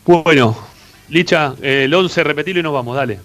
Bueno, 0.06 0.56
Licha, 1.10 1.56
el 1.62 1.94
11, 1.94 2.24
repetilo 2.24 2.60
y 2.60 2.64
nos 2.64 2.74
vamos, 2.74 2.96
dale. 2.96 3.20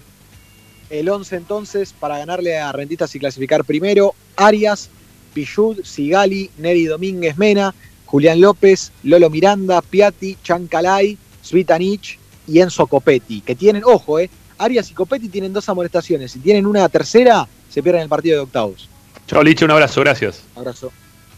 El 0.89 1.07
11 1.09 1.35
entonces, 1.37 1.93
para 1.97 2.17
ganarle 2.17 2.57
a 2.57 2.71
Rentistas 2.71 3.15
y 3.15 3.19
clasificar 3.19 3.63
primero, 3.63 4.13
Arias, 4.35 4.89
Pillud, 5.33 5.79
Sigali, 5.83 6.49
Neri 6.57 6.85
Domínguez 6.85 7.37
Mena, 7.37 7.73
Julián 8.05 8.41
López, 8.41 8.91
Lolo 9.03 9.29
Miranda, 9.29 9.81
Piatti, 9.81 10.37
Chancalay, 10.43 11.17
Svitanich 11.41 12.17
y 12.47 12.59
Enzo 12.59 12.87
Copetti, 12.87 13.41
que 13.41 13.55
tienen, 13.55 13.83
ojo, 13.85 14.19
eh, 14.19 14.29
Arias 14.57 14.89
y 14.91 14.93
Copetti 14.93 15.29
tienen 15.29 15.53
dos 15.53 15.67
amonestaciones. 15.69 16.31
Si 16.31 16.39
tienen 16.39 16.65
una 16.65 16.87
tercera, 16.89 17.47
se 17.69 17.81
pierden 17.81 18.03
el 18.03 18.09
partido 18.09 18.35
de 18.37 18.41
octavos. 18.43 18.89
Chao, 19.27 19.43
Licha, 19.43 19.65
un 19.65 19.71
abrazo, 19.71 20.01
gracias. 20.01 20.43
Abrazo. 20.55 20.91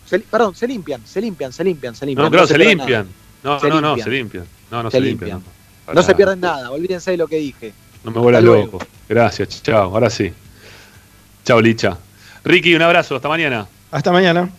Se 0.05 0.19
perdón, 0.19 0.55
se 0.55 0.67
limpian, 0.67 1.01
se 1.05 1.21
limpian, 1.21 1.53
se 1.53 1.63
limpian, 1.63 1.95
se 1.95 2.05
limpian. 2.05 2.25
No, 2.25 2.31
claro, 2.31 2.47
se 2.47 2.55
pierden 2.55 2.77
limpian. 2.77 3.07
No, 3.43 3.59
Se 3.59 3.69
no, 3.69 3.81
no, 3.81 3.87
limpian. 3.89 4.03
se 4.05 4.11
limpian. 4.11 4.45
No, 4.71 4.83
no 4.83 4.91
Se 4.91 4.97
se, 4.97 5.01
limpian. 5.03 5.29
limpian. 5.37 5.53
no. 5.87 5.93
No 5.93 6.03
se 6.03 6.15
pierden 6.15 6.39
nada, 6.39 6.71
olvídense 6.71 7.11
de 7.11 7.17
lo 7.17 7.27
que 7.27 7.37
dije. 7.37 7.73
No 8.03 8.11
me 8.11 8.41
luego. 8.41 8.73
loco. 8.73 8.85
Gracias, 9.07 9.61
chao, 9.63 9.93
ahora 9.93 10.09
sí. 10.09 10.31
Chao, 11.45 11.61
Licha. 11.61 11.97
Ricky, 12.43 12.75
un 12.75 12.81
abrazo, 12.81 13.15
hasta 13.15 13.29
mañana. 13.29 13.67
Hasta 13.91 14.11
mañana. 14.11 14.49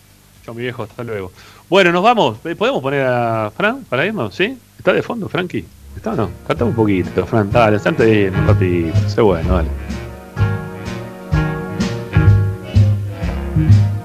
Chao, 0.45 0.55
mi 0.55 0.63
viejo, 0.63 0.83
hasta 0.85 1.03
luego. 1.03 1.33
Bueno, 1.69 1.93
nos 1.93 2.03
vamos. 2.03 2.39
Eh, 2.45 2.55
¿Podemos 2.55 2.83
poner 2.83 3.07
a 3.07 3.51
Fran 3.57 3.85
para 3.85 4.07
irnos? 4.07 4.35
¿Sí? 4.35 4.57
¿Está 4.85 4.93
de 4.93 5.03
fondo, 5.03 5.31
Frankie? 5.31 5.65
¿Está 5.97 6.13
o 6.13 6.15
no? 6.15 6.31
Canta 6.47 6.63
un 6.67 6.75
poquito, 6.75 7.25
Fran. 7.25 7.51
Dale, 7.51 7.79
estate 7.79 8.05
bien 8.05 8.37
un 8.37 8.47
ratito. 8.47 9.09
Sé 9.09 9.23
bueno, 9.23 9.55
dale. 9.55 9.69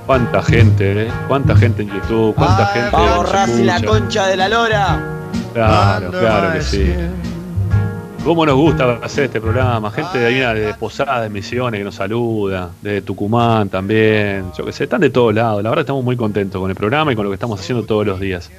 Cuánta 0.06 0.42
gente, 0.42 1.04
¿eh? 1.04 1.12
Cuánta 1.28 1.54
gente 1.58 1.82
en 1.82 1.90
YouTube, 1.90 2.34
cuánta 2.34 2.68
gente. 2.68 2.92
Vamos, 2.94 3.30
Racing, 3.30 3.66
la 3.66 3.84
concha 3.84 4.28
de 4.28 4.38
la 4.38 4.48
lora. 4.48 5.20
Claro, 5.54 6.12
claro 6.12 6.54
que 6.54 6.62
sí. 6.62 6.94
¿Cómo 8.24 8.46
nos 8.46 8.56
gusta 8.56 9.00
hacer 9.04 9.26
este 9.26 9.42
programa? 9.42 9.92
Gente 9.92 10.18
de 10.18 10.28
ahí 10.28 10.62
de 10.62 10.74
Posadas, 10.76 11.24
de 11.24 11.30
Misiones 11.30 11.78
que 11.78 11.84
nos 11.84 11.96
saluda, 11.96 12.70
de 12.82 13.02
Tucumán 13.02 13.68
también, 13.68 14.46
yo 14.58 14.64
que 14.64 14.72
sé, 14.72 14.86
están 14.86 15.02
de 15.02 15.10
todos 15.10 15.34
lados. 15.34 15.62
La 15.62 15.72
verdad 15.72 15.84
estamos 15.84 16.06
muy 16.06 16.16
contentos 16.16 16.62
con 16.62 16.70
el 16.70 16.76
programa 16.78 17.12
y 17.12 17.18
con 17.18 17.26
lo 17.26 17.32
que 17.32 17.36
estamos 17.36 17.60
haciendo 17.60 17.84
todos 17.84 18.08
los 18.08 18.18
días. 18.18 18.50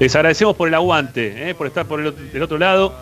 Les 0.00 0.16
agradecemos 0.16 0.56
por 0.56 0.66
el 0.66 0.74
aguante, 0.74 1.50
¿eh? 1.50 1.54
por 1.54 1.66
estar 1.66 1.84
por 1.84 2.00
el, 2.00 2.32
del 2.32 2.42
otro 2.42 2.56
lado. 2.56 2.94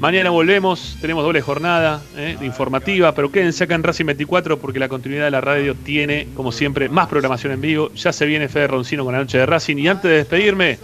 Mañana 0.00 0.30
volvemos, 0.30 0.98
tenemos 1.00 1.22
doble 1.22 1.40
jornada 1.40 2.02
¿eh? 2.16 2.36
informativa, 2.42 3.14
pero 3.14 3.30
quédense 3.30 3.62
acá 3.62 3.76
en 3.76 3.84
Racing 3.84 4.06
24 4.06 4.58
porque 4.58 4.80
la 4.80 4.88
continuidad 4.88 5.26
de 5.26 5.30
la 5.30 5.40
radio 5.40 5.76
tiene, 5.76 6.26
como 6.34 6.50
siempre, 6.50 6.88
más 6.88 7.06
programación 7.06 7.52
en 7.52 7.60
vivo. 7.60 7.92
Ya 7.94 8.12
se 8.12 8.26
viene 8.26 8.48
Fede 8.48 8.66
Roncino 8.66 9.04
con 9.04 9.12
la 9.12 9.20
noche 9.20 9.38
de 9.38 9.46
Racing. 9.46 9.76
Y 9.76 9.86
antes 9.86 10.10
de 10.10 10.16
despedirme, 10.16 10.78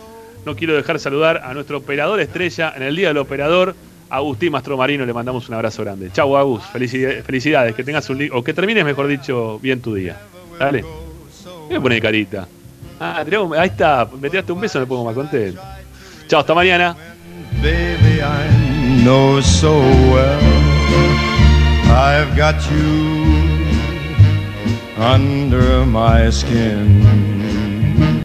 no 0.46 0.54
quiero 0.54 0.74
dejar 0.74 0.96
de 0.96 1.00
saludar 1.00 1.42
a 1.44 1.52
nuestro 1.52 1.78
operador 1.78 2.20
estrella 2.20 2.72
en 2.76 2.84
el 2.84 2.94
Día 2.94 3.08
del 3.08 3.18
Operador, 3.18 3.74
Agustín 4.10 4.52
Mastromarino. 4.52 5.04
Le 5.04 5.12
mandamos 5.12 5.48
un 5.48 5.56
abrazo 5.56 5.82
grande. 5.82 6.10
Chau, 6.12 6.36
Agus. 6.36 6.62
Felicidades. 6.66 7.74
Que 7.74 7.82
tengas 7.82 8.08
un 8.08 8.28
o 8.32 8.44
que 8.44 8.54
termines, 8.54 8.84
mejor 8.84 9.08
dicho, 9.08 9.58
bien 9.58 9.80
tu 9.80 9.94
día. 9.94 10.16
Dale. 10.60 10.84
Me 11.68 11.80
pone 11.80 12.00
carita. 12.00 12.46
Ah, 13.00 13.22
tiramos- 13.24 13.56
ahí 13.58 13.68
está. 13.68 14.06
Me 14.20 14.30
tiraste 14.30 14.52
un 14.52 14.60
beso, 14.60 14.78
me 14.80 14.86
pongo 14.86 15.04
más 15.04 15.14
contento. 15.14 15.60
Chao, 16.28 16.40
hasta 16.40 16.54
mañana. 16.54 16.96
Baby, 17.62 18.20
I 18.20 19.02
know 19.04 19.40
so 19.40 19.80
well 19.80 20.40
I've 21.86 22.36
got 22.36 22.54
you 22.70 23.24
under 24.98 25.84
my 25.86 26.30
skin. 26.30 27.33